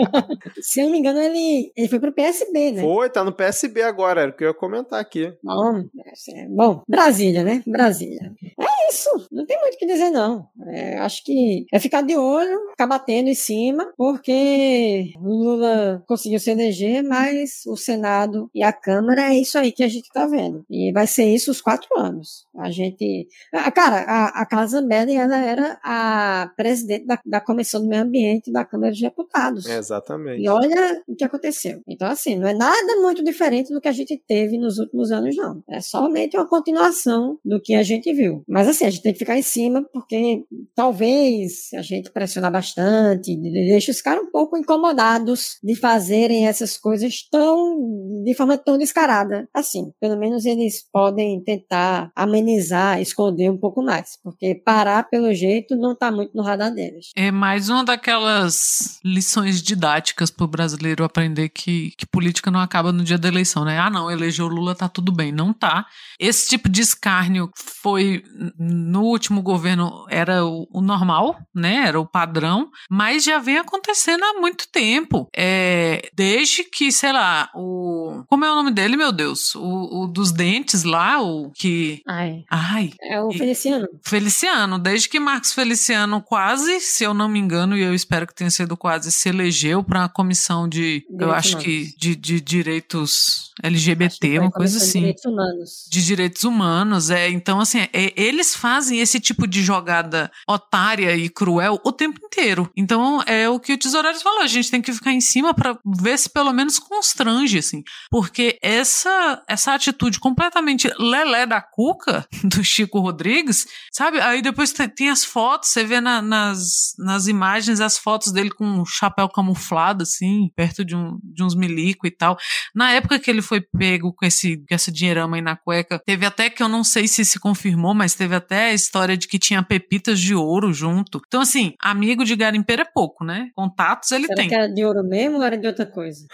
se 0.60 0.80
eu 0.80 0.84
não 0.84 0.92
me 0.92 0.98
engano, 0.98 1.20
ele, 1.20 1.72
ele 1.76 1.88
foi 1.88 1.98
pro 1.98 2.12
PSB, 2.12 2.72
né? 2.72 2.82
Foi, 2.82 3.10
tá 3.10 3.24
no 3.24 3.32
PSB 3.32 3.82
agora, 3.82 4.22
era 4.22 4.30
o 4.30 4.34
que 4.34 4.44
eu 4.44 4.48
ia 4.48 4.54
comentar 4.54 5.00
aqui. 5.00 5.32
Bom, 5.42 5.78
é, 5.78 6.48
bom 6.48 6.82
Brasília, 6.88 7.42
né? 7.42 7.62
Brasília. 7.66 8.32
É 8.58 8.90
isso, 8.90 9.10
não 9.30 9.44
tem 9.46 9.58
muito 9.60 9.74
o 9.74 9.78
que 9.78 9.86
dizer, 9.86 10.10
não. 10.10 10.46
É, 10.68 10.98
acho 10.98 11.24
que 11.24 11.66
é 11.72 11.78
ficar 11.78 12.02
de 12.02 12.16
olho, 12.16 12.70
ficar 12.70 12.86
batendo 12.86 13.28
em 13.28 13.34
cima, 13.34 13.92
porque 13.96 15.12
o 15.18 15.28
Lula 15.28 16.02
conseguiu 16.06 16.38
se 16.38 16.50
eleger, 16.50 17.02
mas 17.02 17.62
o 17.66 17.76
Senado 17.76 18.50
e 18.54 18.62
a 18.62 18.72
Câmara 18.72 19.32
é 19.32 19.38
isso 19.38 19.58
aí 19.58 19.72
que 19.72 19.82
a 19.82 19.88
gente 19.88 20.08
tá 20.12 20.26
vendo. 20.26 20.64
E 20.70 20.92
vai 20.92 21.06
ser 21.06 21.24
isso 21.24 21.50
os 21.56 21.60
quatro 21.62 21.88
anos. 21.96 22.46
A 22.56 22.70
gente. 22.70 23.28
Cara, 23.74 24.02
a, 24.02 24.42
a 24.42 24.46
Casa 24.46 24.78
Zambelli, 24.80 25.14
ela 25.14 25.38
era 25.38 25.78
a 25.82 26.50
presidente 26.56 27.06
da, 27.06 27.18
da 27.24 27.40
Comissão 27.40 27.80
do 27.80 27.88
Meio 27.88 28.02
Ambiente 28.02 28.52
da 28.52 28.64
Câmara 28.64 28.92
de 28.92 29.00
Deputados. 29.00 29.66
Exatamente. 29.66 30.42
E 30.42 30.48
olha 30.48 31.02
o 31.06 31.14
que 31.14 31.24
aconteceu. 31.24 31.80
Então, 31.88 32.08
assim, 32.08 32.36
não 32.36 32.48
é 32.48 32.54
nada 32.54 32.96
muito 33.00 33.24
diferente 33.24 33.72
do 33.72 33.80
que 33.80 33.88
a 33.88 33.92
gente 33.92 34.20
teve 34.26 34.58
nos 34.58 34.78
últimos 34.78 35.10
anos, 35.10 35.34
não. 35.36 35.62
É 35.68 35.80
somente 35.80 36.36
uma 36.36 36.48
continuação 36.48 37.38
do 37.44 37.60
que 37.60 37.74
a 37.74 37.82
gente 37.82 38.12
viu. 38.12 38.42
Mas, 38.48 38.68
assim, 38.68 38.84
a 38.84 38.90
gente 38.90 39.02
tem 39.02 39.12
que 39.12 39.18
ficar 39.18 39.38
em 39.38 39.42
cima, 39.42 39.84
porque 39.92 40.44
talvez 40.74 41.70
a 41.74 41.82
gente 41.82 42.10
pressionar 42.10 42.52
bastante, 42.52 43.36
deixa 43.36 43.90
os 43.90 44.00
caras 44.00 44.22
um 44.22 44.30
pouco 44.30 44.56
incomodados 44.56 45.58
de 45.62 45.74
fazerem 45.74 46.46
essas 46.46 46.76
coisas 46.76 47.26
tão, 47.30 48.22
de 48.24 48.34
forma 48.34 48.58
tão 48.58 48.78
descarada. 48.78 49.48
Assim, 49.54 49.92
pelo 50.00 50.18
menos 50.18 50.44
eles 50.44 50.86
podem 50.92 51.36
tentar 51.46 52.10
amenizar, 52.14 53.00
esconder 53.00 53.48
um 53.48 53.56
pouco 53.56 53.80
mais, 53.80 54.18
porque 54.22 54.54
parar 54.54 55.04
pelo 55.04 55.32
jeito 55.32 55.76
não 55.76 55.94
tá 55.94 56.10
muito 56.10 56.36
no 56.36 56.42
radar 56.42 56.74
deles. 56.74 57.10
É 57.14 57.30
mais 57.30 57.68
uma 57.68 57.84
daquelas 57.84 58.98
lições 59.04 59.62
didáticas 59.62 60.28
pro 60.28 60.48
brasileiro 60.48 61.04
aprender 61.04 61.48
que, 61.50 61.92
que 61.96 62.04
política 62.04 62.50
não 62.50 62.58
acaba 62.58 62.92
no 62.92 63.04
dia 63.04 63.16
da 63.16 63.28
eleição, 63.28 63.64
né? 63.64 63.78
Ah, 63.78 63.88
não, 63.88 64.10
elegeu 64.10 64.48
Lula, 64.48 64.74
tá 64.74 64.88
tudo 64.88 65.12
bem. 65.12 65.30
Não 65.30 65.52
tá. 65.52 65.86
Esse 66.18 66.48
tipo 66.48 66.68
de 66.68 66.80
escárnio 66.80 67.48
foi, 67.54 68.24
no 68.58 69.02
último 69.02 69.40
governo, 69.40 70.04
era 70.10 70.44
o, 70.44 70.66
o 70.72 70.80
normal, 70.80 71.36
né? 71.54 71.86
Era 71.86 72.00
o 72.00 72.06
padrão, 72.06 72.68
mas 72.90 73.22
já 73.22 73.38
vem 73.38 73.58
acontecendo 73.58 74.24
há 74.24 74.40
muito 74.40 74.66
tempo. 74.72 75.28
É, 75.36 76.08
desde 76.14 76.64
que, 76.64 76.90
sei 76.90 77.12
lá, 77.12 77.50
o. 77.54 78.24
Como 78.26 78.44
é 78.44 78.50
o 78.50 78.54
nome 78.54 78.72
dele, 78.72 78.96
meu 78.96 79.12
Deus? 79.12 79.54
O, 79.54 80.02
o 80.02 80.06
dos 80.06 80.32
dentes 80.32 80.82
lá, 80.82 81.20
o 81.20 81.35
que. 81.54 82.02
Ai. 82.06 82.44
Ai. 82.50 82.92
É 83.02 83.20
o 83.20 83.30
Feliciano. 83.30 83.88
Feliciano, 84.02 84.78
desde 84.78 85.08
que 85.08 85.20
Marcos 85.20 85.52
Feliciano 85.52 86.22
quase, 86.22 86.80
se 86.80 87.04
eu 87.04 87.14
não 87.14 87.28
me 87.28 87.38
engano, 87.38 87.76
e 87.76 87.82
eu 87.82 87.94
espero 87.94 88.26
que 88.26 88.34
tenha 88.34 88.50
sido 88.50 88.76
quase, 88.76 89.10
se 89.12 89.28
elegeu 89.28 89.82
para 89.82 90.04
a 90.04 90.08
comissão 90.08 90.68
de, 90.68 91.00
direitos 91.00 91.20
eu 91.20 91.32
acho 91.32 91.48
humanos. 91.50 91.64
que 91.64 91.96
de, 91.98 92.16
de 92.16 92.40
direitos 92.40 93.45
LGBT, 93.62 94.38
uma 94.38 94.50
coisa 94.50 94.76
assim. 94.78 95.00
De 95.00 95.06
direitos 95.06 95.24
humanos. 95.24 95.88
De 95.90 96.04
direitos 96.04 96.44
humanos, 96.44 97.10
é. 97.10 97.28
Então, 97.30 97.60
assim, 97.60 97.80
é, 97.92 98.12
eles 98.16 98.54
fazem 98.54 99.00
esse 99.00 99.18
tipo 99.18 99.46
de 99.46 99.62
jogada 99.62 100.30
otária 100.46 101.16
e 101.16 101.28
cruel 101.28 101.80
o 101.84 101.92
tempo 101.92 102.20
inteiro. 102.24 102.70
Então, 102.76 103.22
é 103.26 103.48
o 103.48 103.58
que 103.58 103.72
o 103.72 103.78
Tesoureiros 103.78 104.22
falou, 104.22 104.42
a 104.42 104.46
gente 104.46 104.70
tem 104.70 104.82
que 104.82 104.92
ficar 104.92 105.12
em 105.12 105.20
cima 105.20 105.54
para 105.54 105.78
ver 105.84 106.18
se 106.18 106.28
pelo 106.28 106.52
menos 106.52 106.78
constrange, 106.78 107.58
assim. 107.58 107.82
Porque 108.10 108.58
essa, 108.62 109.42
essa 109.48 109.74
atitude 109.74 110.20
completamente 110.20 110.92
lelé 110.98 111.46
da 111.46 111.62
cuca 111.62 112.26
do 112.44 112.62
Chico 112.62 113.00
Rodrigues, 113.00 113.66
sabe? 113.90 114.20
Aí 114.20 114.42
depois 114.42 114.72
tem, 114.72 114.88
tem 114.88 115.08
as 115.08 115.24
fotos, 115.24 115.70
você 115.70 115.82
vê 115.82 116.00
na, 116.00 116.20
nas, 116.20 116.94
nas 116.98 117.26
imagens 117.26 117.80
as 117.80 117.96
fotos 117.96 118.32
dele 118.32 118.50
com 118.50 118.66
um 118.66 118.84
chapéu 118.84 119.28
camuflado, 119.28 120.02
assim, 120.02 120.50
perto 120.54 120.84
de, 120.84 120.94
um, 120.94 121.18
de 121.22 121.42
uns 121.42 121.54
milico 121.54 122.06
e 122.06 122.10
tal. 122.10 122.36
Na 122.74 122.90
época 122.92 123.18
que 123.18 123.30
ele 123.30 123.45
foi 123.46 123.60
pego 123.60 124.12
com 124.12 124.26
esse, 124.26 124.56
com 124.58 124.74
esse 124.74 124.90
dinheirama 124.90 125.36
aí 125.36 125.42
na 125.42 125.56
cueca, 125.56 126.00
teve 126.04 126.26
até 126.26 126.50
que 126.50 126.62
eu 126.62 126.68
não 126.68 126.82
sei 126.84 127.06
se 127.08 127.24
se 127.24 127.38
confirmou, 127.38 127.94
mas 127.94 128.14
teve 128.14 128.34
até 128.34 128.70
a 128.70 128.74
história 128.74 129.16
de 129.16 129.28
que 129.28 129.38
tinha 129.38 129.62
pepitas 129.62 130.20
de 130.20 130.34
ouro 130.34 130.72
junto. 130.72 131.20
Então, 131.26 131.40
assim, 131.40 131.74
amigo 131.82 132.24
de 132.24 132.36
garimpeiro 132.36 132.82
é 132.82 132.84
pouco, 132.84 133.24
né? 133.24 133.48
Contatos 133.54 134.10
ele 134.12 134.26
Será 134.26 134.36
tem. 134.36 134.48
que 134.48 134.54
era 134.54 134.68
de 134.68 134.84
ouro 134.84 135.02
mesmo 135.04 135.38
ou 135.38 135.44
era 135.44 135.56
de 135.56 135.66
outra 135.66 135.86
coisa? 135.86 136.26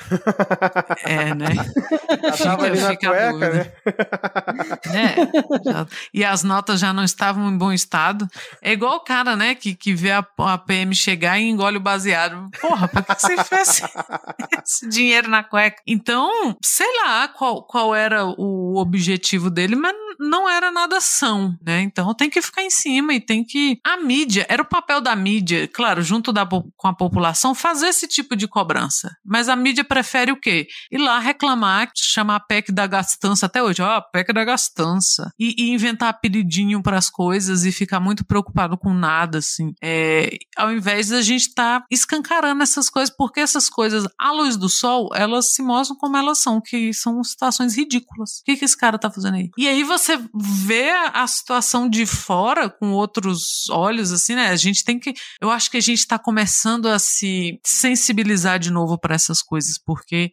É, 1.05 1.35
né? 1.35 1.47
Tava 2.43 2.67
ali 2.67 2.81
na 2.81 2.97
cueca, 2.97 3.51
né? 3.51 3.73
né? 4.93 5.87
E 6.13 6.25
as 6.25 6.43
notas 6.43 6.81
já 6.81 6.93
não 6.93 7.05
estavam 7.05 7.51
em 7.51 7.57
bom 7.57 7.73
estado. 7.73 8.27
É 8.61 8.73
igual 8.73 8.97
o 8.97 9.05
cara, 9.05 9.37
né, 9.37 9.55
que, 9.55 9.75
que 9.75 9.95
vê 9.95 10.13
a, 10.13 10.25
a 10.39 10.59
PM 10.59 10.95
chegar 10.95 11.39
e 11.39 11.49
engole 11.49 11.77
o 11.77 11.81
baseado. 11.81 12.49
Porra, 12.61 12.89
por 12.89 13.05
que, 13.05 13.15
que 13.15 13.21
você 13.21 13.45
fez 13.45 13.83
esse 14.65 14.89
dinheiro 14.89 15.29
na 15.29 15.43
cueca? 15.43 15.83
Então, 15.87 16.57
sei 16.65 16.87
lá 17.02 17.02
qual, 17.35 17.63
qual 17.63 17.95
era 17.95 18.25
o 18.25 18.77
objetivo 18.77 19.51
dele, 19.51 19.77
mas 19.77 19.95
não 20.19 20.49
era 20.49 20.71
nada 20.71 21.01
são, 21.01 21.57
né? 21.65 21.81
Então 21.83 22.15
tem 22.15 22.31
que 22.31 22.43
ficar 22.43 22.63
em 22.63 22.71
cima 22.71 23.15
e 23.15 23.21
tem 23.21 23.45
que. 23.45 23.79
A 23.85 23.97
mídia, 23.97 24.47
era 24.49 24.63
o 24.63 24.67
papel 24.67 25.01
da 25.01 25.15
mídia, 25.15 25.69
claro, 25.69 26.03
junto 26.03 26.33
da, 26.33 26.47
com 26.47 26.89
a 26.89 26.95
população, 26.95 27.55
fazer 27.55 27.89
esse 27.89 28.07
tipo 28.07 28.37
de 28.37 28.49
cobrança. 28.49 29.17
Mas 29.25 29.49
a 29.49 29.57
mídia 29.57 29.85
prefere 29.85 30.33
o 30.33 30.41
quê? 30.41 30.67
Ir 30.91 30.99
lá 30.99 31.19
reclamar, 31.19 31.91
chamar 31.97 32.37
a 32.37 32.41
PEC 32.41 32.73
da 32.73 32.87
gastança 32.87 33.47
até 33.47 33.63
hoje, 33.63 33.83
ó, 33.83 33.99
oh, 33.99 34.03
PEC 34.11 34.33
da 34.33 34.45
gastança. 34.45 35.33
E, 35.39 35.55
e 35.59 35.71
inventar 35.71 36.09
apelidinho 36.09 36.83
para 36.83 36.99
as 36.99 37.11
coisas 37.11 37.65
e 37.65 37.73
ficar 37.73 38.01
muito 38.01 38.25
preocupado 38.25 38.77
com 38.77 38.93
nada, 38.93 39.39
assim. 39.39 39.75
É, 39.83 40.37
ao 40.57 40.73
invés 40.73 41.09
da 41.09 41.21
gente 41.21 41.49
estar 41.49 41.81
tá 41.81 41.87
escancarando 41.91 42.63
essas 42.63 42.89
coisas, 42.89 43.15
porque 43.15 43.41
essas 43.41 43.69
coisas, 43.69 44.05
à 44.19 44.33
luz 44.33 44.57
do 44.57 44.69
sol, 44.69 45.11
elas 45.15 45.53
se 45.53 45.63
mostram 45.63 45.97
como 45.97 46.17
elas 46.17 46.39
são, 46.39 46.61
que 46.61 46.93
são 46.93 47.23
situações 47.23 47.77
ridículas. 47.77 48.41
O 48.41 48.45
que, 48.45 48.57
que 48.57 48.65
esse 48.65 48.77
cara 48.77 48.99
tá 48.99 49.11
fazendo 49.11 49.37
aí? 49.37 49.51
E 49.57 49.69
aí 49.69 49.83
você 49.83 50.12
vê 50.35 50.91
a 51.13 51.27
situação 51.27 51.89
de 51.89 52.07
fora 52.07 52.69
com 52.69 52.93
outros 52.93 53.69
olhos, 53.71 54.13
assim, 54.13 54.35
né? 54.35 54.49
A 54.49 54.57
gente 54.57 54.85
tem 54.85 54.99
que. 54.99 55.15
Eu 55.41 55.51
acho 55.51 55.71
que 55.71 55.77
a 55.77 55.81
gente 55.81 56.07
tá 56.07 56.19
começando 56.19 56.87
a 56.87 56.99
se 56.99 57.61
sensibilizar 57.65 58.59
de 58.59 58.71
novo 58.71 58.99
para 58.99 59.15
essas 59.15 59.43
coisas, 59.43 59.79
porque 59.79 60.33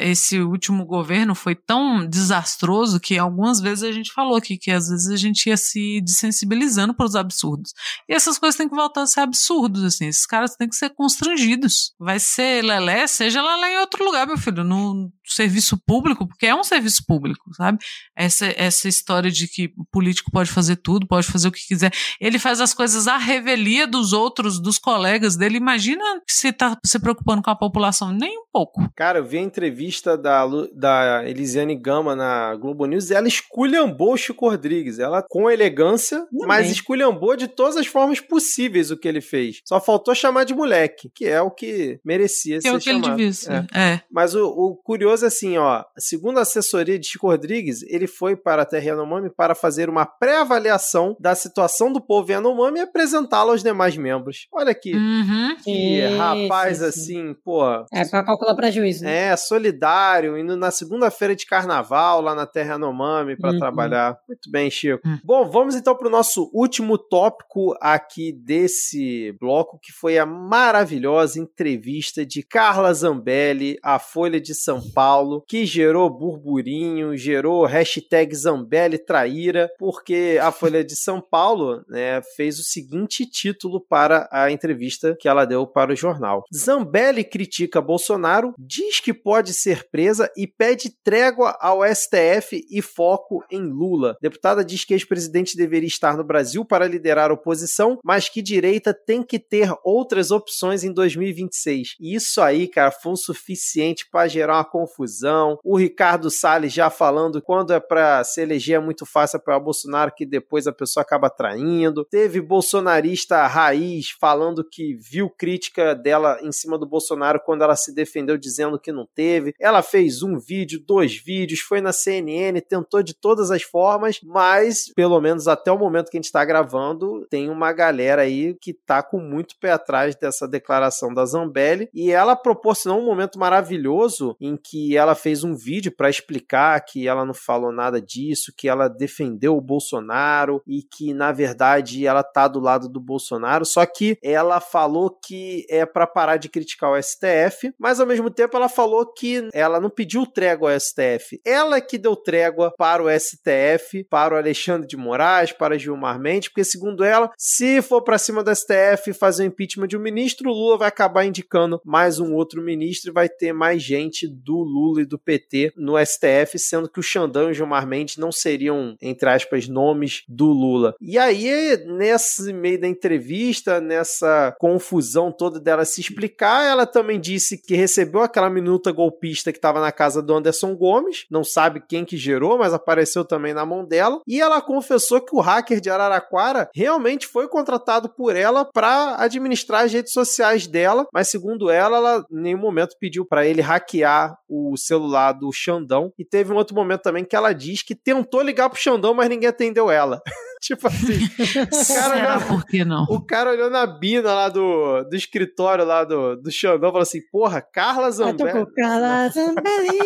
esse 0.00 0.40
último 0.40 0.84
governo 0.84 1.34
foi 1.34 1.54
tão 1.54 2.06
desastroso 2.06 3.00
que 3.00 3.18
algumas 3.18 3.60
vezes 3.60 3.84
a 3.84 3.92
gente 3.92 4.12
falou 4.12 4.36
aqui 4.36 4.56
que 4.56 4.70
às 4.70 4.88
vezes 4.88 5.08
a 5.08 5.16
gente 5.16 5.48
ia 5.48 5.56
se 5.56 6.00
desensibilizando 6.00 6.94
para 6.94 7.06
os 7.06 7.16
absurdos. 7.16 7.72
E 8.08 8.14
essas 8.14 8.38
coisas 8.38 8.56
têm 8.56 8.68
que 8.68 8.74
voltar 8.74 9.02
a 9.02 9.06
ser 9.06 9.20
absurdos, 9.20 9.82
assim. 9.82 10.06
Esses 10.06 10.26
caras 10.26 10.56
têm 10.56 10.68
que 10.68 10.76
ser 10.76 10.90
constrangidos. 10.90 11.92
Vai 11.98 12.18
ser 12.18 12.62
lelé, 12.62 13.06
seja 13.06 13.42
lelé 13.42 13.74
em 13.74 13.78
outro 13.78 14.04
lugar, 14.04 14.26
meu 14.26 14.38
filho, 14.38 14.64
no 14.64 15.12
serviço 15.24 15.76
público, 15.76 16.26
porque 16.26 16.46
é 16.46 16.54
um 16.54 16.64
serviço 16.64 17.04
público, 17.06 17.52
sabe? 17.54 17.78
Essa, 18.14 18.46
essa 18.56 18.88
história 18.96 19.30
de 19.30 19.46
que 19.48 19.72
o 19.76 19.84
político 19.84 20.30
pode 20.30 20.50
fazer 20.50 20.76
tudo, 20.76 21.06
pode 21.06 21.26
fazer 21.26 21.48
o 21.48 21.52
que 21.52 21.66
quiser. 21.66 21.92
Ele 22.20 22.38
faz 22.38 22.60
as 22.60 22.74
coisas 22.74 23.06
à 23.06 23.16
revelia 23.16 23.86
dos 23.86 24.12
outros, 24.12 24.60
dos 24.60 24.78
colegas 24.78 25.36
dele. 25.36 25.56
Imagina 25.56 26.02
se 26.26 26.52
tá 26.52 26.78
se 26.84 26.98
preocupando 26.98 27.42
com 27.42 27.50
a 27.50 27.56
população, 27.56 28.12
nem 28.12 28.38
um 28.38 28.44
pouco. 28.52 28.88
Cara, 28.96 29.18
eu 29.18 29.24
vi 29.24 29.38
a 29.38 29.42
entrevista 29.42 30.16
da, 30.16 30.44
da 30.74 31.22
Elisiane 31.28 31.74
Gama 31.74 32.16
na 32.16 32.54
Globo 32.56 32.86
News 32.86 33.10
e 33.10 33.14
ela 33.14 33.28
esculhambou 33.28 34.14
o 34.14 34.16
Chico 34.16 34.48
Rodrigues. 34.48 34.98
Ela, 34.98 35.22
com 35.22 35.50
elegância, 35.50 36.26
Não 36.32 36.46
mas 36.46 36.70
esculhambou 36.70 37.36
de 37.36 37.48
todas 37.48 37.76
as 37.76 37.86
formas 37.86 38.20
possíveis 38.20 38.90
o 38.90 38.96
que 38.96 39.08
ele 39.08 39.20
fez. 39.20 39.60
Só 39.64 39.80
faltou 39.80 40.14
chamar 40.14 40.44
de 40.44 40.54
moleque, 40.54 41.10
que 41.14 41.26
é 41.26 41.40
o 41.40 41.50
que 41.50 42.00
merecia 42.04 42.56
que 42.56 42.62
ser 42.62 42.68
é 42.68 42.72
o 42.72 42.78
que 42.78 42.84
chamado. 42.84 43.06
ele 43.06 43.16
devia 43.16 43.32
ser. 43.32 43.66
É. 43.74 43.92
é. 43.92 44.02
Mas 44.10 44.34
o, 44.34 44.46
o, 44.46 44.76
curioso 44.76 45.24
é 45.24 45.28
assim, 45.28 45.56
ó, 45.58 45.84
segundo 45.98 46.38
a 46.38 46.42
assessoria 46.42 46.98
de 46.98 47.06
Chico 47.06 47.28
Rodrigues, 47.28 47.82
ele 47.82 48.06
foi 48.06 48.36
para 48.36 48.62
a 48.62 48.66
Terra 48.66 48.85
Yanomami 48.88 49.30
para 49.30 49.54
fazer 49.54 49.88
uma 49.88 50.06
pré-avaliação 50.06 51.16
da 51.20 51.34
situação 51.34 51.92
do 51.92 52.00
povo 52.00 52.30
Yanomami 52.30 52.78
e 52.78 52.82
apresentá-la 52.82 53.52
aos 53.52 53.62
demais 53.62 53.96
membros. 53.96 54.46
Olha 54.52 54.70
aqui. 54.70 54.94
Uhum. 54.94 55.56
Que 55.62 56.00
rapaz 56.16 56.82
assim, 56.82 57.34
pô. 57.44 57.64
É 57.92 58.04
para 58.08 58.24
calcular 58.24 58.54
prejuízo. 58.54 59.04
Né? 59.04 59.28
É, 59.28 59.36
solidário, 59.36 60.38
indo 60.38 60.56
na 60.56 60.70
segunda-feira 60.70 61.34
de 61.34 61.46
carnaval 61.46 62.20
lá 62.20 62.34
na 62.34 62.46
Terra 62.46 62.74
Yanomami 62.74 63.36
para 63.36 63.52
uhum. 63.52 63.58
trabalhar. 63.58 64.18
Muito 64.28 64.50
bem, 64.50 64.70
Chico. 64.70 65.06
Uhum. 65.06 65.18
Bom, 65.24 65.50
vamos 65.50 65.74
então 65.74 65.96
para 65.96 66.08
o 66.08 66.10
nosso 66.10 66.50
último 66.52 66.98
tópico 66.98 67.74
aqui 67.80 68.32
desse 68.32 69.36
bloco, 69.40 69.78
que 69.82 69.92
foi 69.92 70.18
a 70.18 70.26
maravilhosa 70.26 71.40
entrevista 71.40 72.24
de 72.24 72.42
Carla 72.42 72.92
Zambelli 72.92 73.78
à 73.82 73.98
Folha 73.98 74.40
de 74.40 74.54
São 74.54 74.80
Paulo, 74.92 75.44
que 75.46 75.66
gerou 75.66 76.08
burburinho, 76.08 77.16
gerou 77.16 77.64
hashtag 77.64 78.34
Zambelli 78.34 78.75
traíra, 78.98 79.70
porque 79.78 80.38
a 80.40 80.50
Folha 80.50 80.84
de 80.84 80.96
São 80.96 81.20
Paulo 81.20 81.84
né, 81.88 82.20
fez 82.36 82.58
o 82.58 82.62
seguinte 82.64 83.26
título 83.26 83.80
para 83.80 84.28
a 84.32 84.50
entrevista 84.50 85.16
que 85.18 85.28
ela 85.28 85.44
deu 85.44 85.66
para 85.66 85.92
o 85.92 85.96
jornal. 85.96 86.44
Zambelli 86.54 87.24
critica 87.24 87.80
Bolsonaro, 87.80 88.54
diz 88.58 89.00
que 89.00 89.14
pode 89.14 89.54
ser 89.54 89.88
presa 89.90 90.30
e 90.36 90.46
pede 90.46 90.90
trégua 91.02 91.56
ao 91.60 91.80
STF 91.84 92.64
e 92.70 92.82
foco 92.82 93.44
em 93.50 93.62
Lula. 93.62 94.16
deputada 94.20 94.64
diz 94.64 94.84
que 94.84 94.94
ex-presidente 94.94 95.56
deveria 95.56 95.86
estar 95.86 96.16
no 96.16 96.24
Brasil 96.24 96.64
para 96.64 96.86
liderar 96.86 97.30
a 97.30 97.34
oposição, 97.34 97.98
mas 98.04 98.28
que 98.28 98.42
direita 98.42 98.92
tem 98.92 99.22
que 99.22 99.38
ter 99.38 99.72
outras 99.84 100.30
opções 100.30 100.84
em 100.84 100.92
2026. 100.92 101.96
E 102.00 102.14
isso 102.14 102.40
aí, 102.40 102.68
cara, 102.68 102.90
foi 102.90 103.12
o 103.12 103.16
suficiente 103.16 104.06
para 104.10 104.28
gerar 104.28 104.56
uma 104.56 104.64
confusão. 104.64 105.58
O 105.64 105.76
Ricardo 105.76 106.30
Salles 106.30 106.72
já 106.72 106.90
falando 106.90 107.40
quando 107.40 107.72
é 107.72 107.80
para 107.80 108.22
se 108.24 108.40
eleger 108.40 108.65
é 108.74 108.78
muito 108.78 109.06
fácil 109.06 109.40
para 109.40 109.56
o 109.56 109.60
Bolsonaro, 109.60 110.12
que 110.14 110.26
depois 110.26 110.66
a 110.66 110.72
pessoa 110.72 111.02
acaba 111.02 111.30
traindo. 111.30 112.04
Teve 112.04 112.40
bolsonarista 112.40 113.46
raiz 113.46 114.10
falando 114.10 114.64
que 114.64 114.94
viu 114.94 115.30
crítica 115.30 115.94
dela 115.94 116.38
em 116.42 116.52
cima 116.52 116.78
do 116.78 116.86
Bolsonaro 116.86 117.40
quando 117.44 117.62
ela 117.62 117.76
se 117.76 117.94
defendeu 117.94 118.36
dizendo 118.36 118.78
que 118.78 118.92
não 118.92 119.06
teve. 119.14 119.54
Ela 119.60 119.82
fez 119.82 120.22
um 120.22 120.38
vídeo, 120.38 120.82
dois 120.84 121.16
vídeos, 121.16 121.60
foi 121.60 121.80
na 121.80 121.92
CNN, 121.92 122.60
tentou 122.60 123.02
de 123.02 123.14
todas 123.14 123.50
as 123.50 123.62
formas, 123.62 124.20
mas 124.22 124.92
pelo 124.94 125.20
menos 125.20 125.48
até 125.48 125.70
o 125.70 125.78
momento 125.78 126.10
que 126.10 126.16
a 126.16 126.18
gente 126.18 126.26
está 126.26 126.44
gravando, 126.44 127.26
tem 127.28 127.50
uma 127.50 127.72
galera 127.72 128.22
aí 128.22 128.54
que 128.60 128.72
tá 128.72 129.02
com 129.02 129.18
muito 129.18 129.56
pé 129.60 129.72
atrás 129.72 130.14
dessa 130.16 130.46
declaração 130.46 131.12
da 131.12 131.24
Zambelli 131.24 131.88
e 131.92 132.10
ela 132.10 132.36
proporcionou 132.36 133.00
um 133.00 133.06
momento 133.06 133.38
maravilhoso 133.38 134.36
em 134.40 134.56
que 134.56 134.96
ela 134.96 135.14
fez 135.14 135.44
um 135.44 135.54
vídeo 135.54 135.92
para 135.92 136.10
explicar 136.10 136.80
que 136.80 137.06
ela 137.06 137.24
não 137.24 137.34
falou 137.34 137.72
nada 137.72 138.00
disso, 138.00 138.52
que 138.56 138.68
ela 138.68 138.88
defendeu 138.88 139.56
o 139.56 139.60
Bolsonaro 139.60 140.62
e 140.66 140.82
que 140.82 141.12
na 141.12 141.32
verdade 141.32 142.06
ela 142.06 142.22
tá 142.22 142.48
do 142.48 142.60
lado 142.60 142.88
do 142.88 143.00
Bolsonaro, 143.00 143.64
só 143.64 143.84
que 143.84 144.18
ela 144.22 144.60
falou 144.60 145.10
que 145.10 145.66
é 145.68 145.84
para 145.84 146.06
parar 146.06 146.36
de 146.36 146.48
criticar 146.48 146.90
o 146.90 147.02
STF, 147.02 147.72
mas 147.78 148.00
ao 148.00 148.06
mesmo 148.06 148.30
tempo 148.30 148.56
ela 148.56 148.68
falou 148.68 149.06
que 149.12 149.48
ela 149.52 149.80
não 149.80 149.90
pediu 149.90 150.26
trégua 150.26 150.72
ao 150.72 150.80
STF. 150.80 151.40
Ela 151.44 151.80
que 151.80 151.98
deu 151.98 152.16
trégua 152.16 152.72
para 152.76 153.02
o 153.02 153.08
STF, 153.08 154.04
para 154.04 154.34
o 154.34 154.38
Alexandre 154.38 154.86
de 154.86 154.96
Moraes, 154.96 155.52
para 155.52 155.78
Gilmar 155.78 156.18
Mendes, 156.18 156.48
porque 156.48 156.64
segundo 156.64 157.04
ela, 157.04 157.30
se 157.36 157.82
for 157.82 158.02
para 158.02 158.18
cima 158.18 158.42
do 158.42 158.54
STF 158.54 159.12
fazer 159.12 159.44
o 159.44 159.46
impeachment 159.46 159.88
de 159.88 159.96
um 159.96 160.00
ministro, 160.00 160.50
o 160.50 160.54
Lula 160.54 160.78
vai 160.78 160.88
acabar 160.88 161.24
indicando 161.24 161.80
mais 161.84 162.18
um 162.18 162.34
outro 162.34 162.62
ministro 162.62 163.10
e 163.10 163.14
vai 163.14 163.28
ter 163.28 163.52
mais 163.52 163.82
gente 163.82 164.26
do 164.28 164.56
Lula 164.58 165.02
e 165.02 165.06
do 165.06 165.18
PT 165.18 165.72
no 165.76 165.94
STF, 166.04 166.58
sendo 166.58 166.88
que 166.88 167.00
o 167.00 167.02
Xandão 167.02 167.48
e 167.48 167.50
o 167.50 167.54
Gilmar 167.54 167.86
Mendes 167.86 168.16
não 168.16 168.32
seriam, 168.46 168.96
entre 169.02 169.28
aspas, 169.28 169.66
nomes 169.66 170.22
do 170.28 170.46
Lula. 170.46 170.94
E 171.00 171.18
aí, 171.18 171.84
nesse 171.84 172.52
meio 172.52 172.80
da 172.80 172.86
entrevista, 172.86 173.80
nessa 173.80 174.54
confusão 174.60 175.32
toda 175.32 175.58
dela 175.58 175.84
se 175.84 176.00
explicar, 176.00 176.64
ela 176.64 176.86
também 176.86 177.18
disse 177.18 177.58
que 177.58 177.74
recebeu 177.74 178.22
aquela 178.22 178.48
minuta 178.48 178.92
golpista 178.92 179.50
que 179.50 179.58
estava 179.58 179.80
na 179.80 179.90
casa 179.90 180.22
do 180.22 180.32
Anderson 180.32 180.76
Gomes, 180.76 181.26
não 181.28 181.42
sabe 181.42 181.82
quem 181.88 182.04
que 182.04 182.16
gerou, 182.16 182.56
mas 182.56 182.72
apareceu 182.72 183.24
também 183.24 183.52
na 183.52 183.66
mão 183.66 183.84
dela, 183.84 184.20
e 184.26 184.40
ela 184.40 184.62
confessou 184.62 185.20
que 185.20 185.34
o 185.34 185.40
hacker 185.40 185.80
de 185.80 185.90
Araraquara 185.90 186.70
realmente 186.72 187.26
foi 187.26 187.48
contratado 187.48 188.08
por 188.08 188.36
ela 188.36 188.64
para 188.64 189.16
administrar 189.20 189.84
as 189.84 189.92
redes 189.92 190.12
sociais 190.12 190.68
dela, 190.68 191.06
mas 191.12 191.28
segundo 191.28 191.68
ela, 191.68 191.96
ela 191.96 192.26
em 192.30 192.40
nenhum 192.40 192.60
momento 192.60 192.96
pediu 193.00 193.24
para 193.24 193.44
ele 193.44 193.60
hackear 193.60 194.38
o 194.48 194.76
celular 194.76 195.32
do 195.32 195.52
Xandão, 195.52 196.12
e 196.16 196.24
teve 196.24 196.52
um 196.52 196.56
outro 196.56 196.76
momento 196.76 197.02
também 197.02 197.24
que 197.24 197.34
ela 197.34 197.52
diz 197.52 197.82
que 197.82 197.94
tentou 197.94 198.35
ligar 198.42 198.68
pro 198.68 198.80
Xandão, 198.80 199.14
mas 199.14 199.28
ninguém 199.28 199.48
atendeu 199.48 199.90
ela. 199.90 200.20
tipo 200.60 200.86
assim, 200.86 201.24
o 201.24 201.28
cara, 201.94 202.36
olhou, 202.38 202.48
por 202.48 202.66
que 202.66 202.84
não? 202.84 203.04
o 203.04 203.20
cara 203.20 203.50
olhou 203.50 203.70
na 203.70 203.86
bina 203.86 204.32
lá 204.32 204.48
do, 204.48 205.04
do 205.04 205.14
escritório 205.14 205.84
lá 205.84 206.04
do, 206.04 206.36
do 206.36 206.50
Xandão 206.50 206.88
e 206.88 206.92
falou 206.92 207.02
assim: 207.02 207.20
porra, 207.30 207.60
Carla 207.60 208.10
Zambelli. 208.10 208.50
Eu 208.50 208.64
tô 208.64 208.66
com 208.66 208.72
Carla 208.74 209.28
Zambelli. 209.34 210.00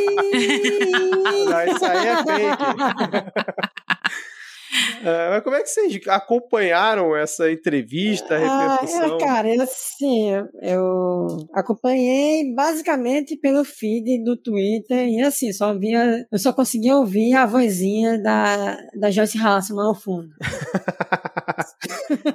não, 1.47 1.65
isso 1.65 1.85
aí 1.85 2.07
é 2.07 2.17
fake. 2.17 2.65
É, 5.03 5.31
mas 5.31 5.43
como 5.43 5.57
é 5.57 5.63
que 5.63 5.69
vocês 5.69 5.99
acompanharam 6.09 7.17
essa 7.17 7.51
entrevista, 7.51 8.35
a 8.35 8.39
ah, 8.39 8.71
repercussão? 8.73 9.17
Ah, 9.17 9.19
cara, 9.19 9.55
eu, 9.55 9.63
assim, 9.63 10.31
eu 10.61 11.49
acompanhei 11.55 12.55
basicamente 12.55 13.35
pelo 13.35 13.65
feed 13.65 14.23
do 14.23 14.37
Twitter 14.37 15.09
e 15.09 15.23
assim, 15.23 15.53
só 15.55 15.73
via, 15.77 16.27
eu 16.31 16.39
só 16.39 16.53
conseguia 16.53 16.97
ouvir 16.97 17.35
a 17.35 17.47
vozinha 17.47 18.23
da, 18.23 18.77
da 18.95 19.11
Joyce 19.11 19.39
Hassman 19.39 19.87
ao 19.87 19.95
fundo. 19.95 20.29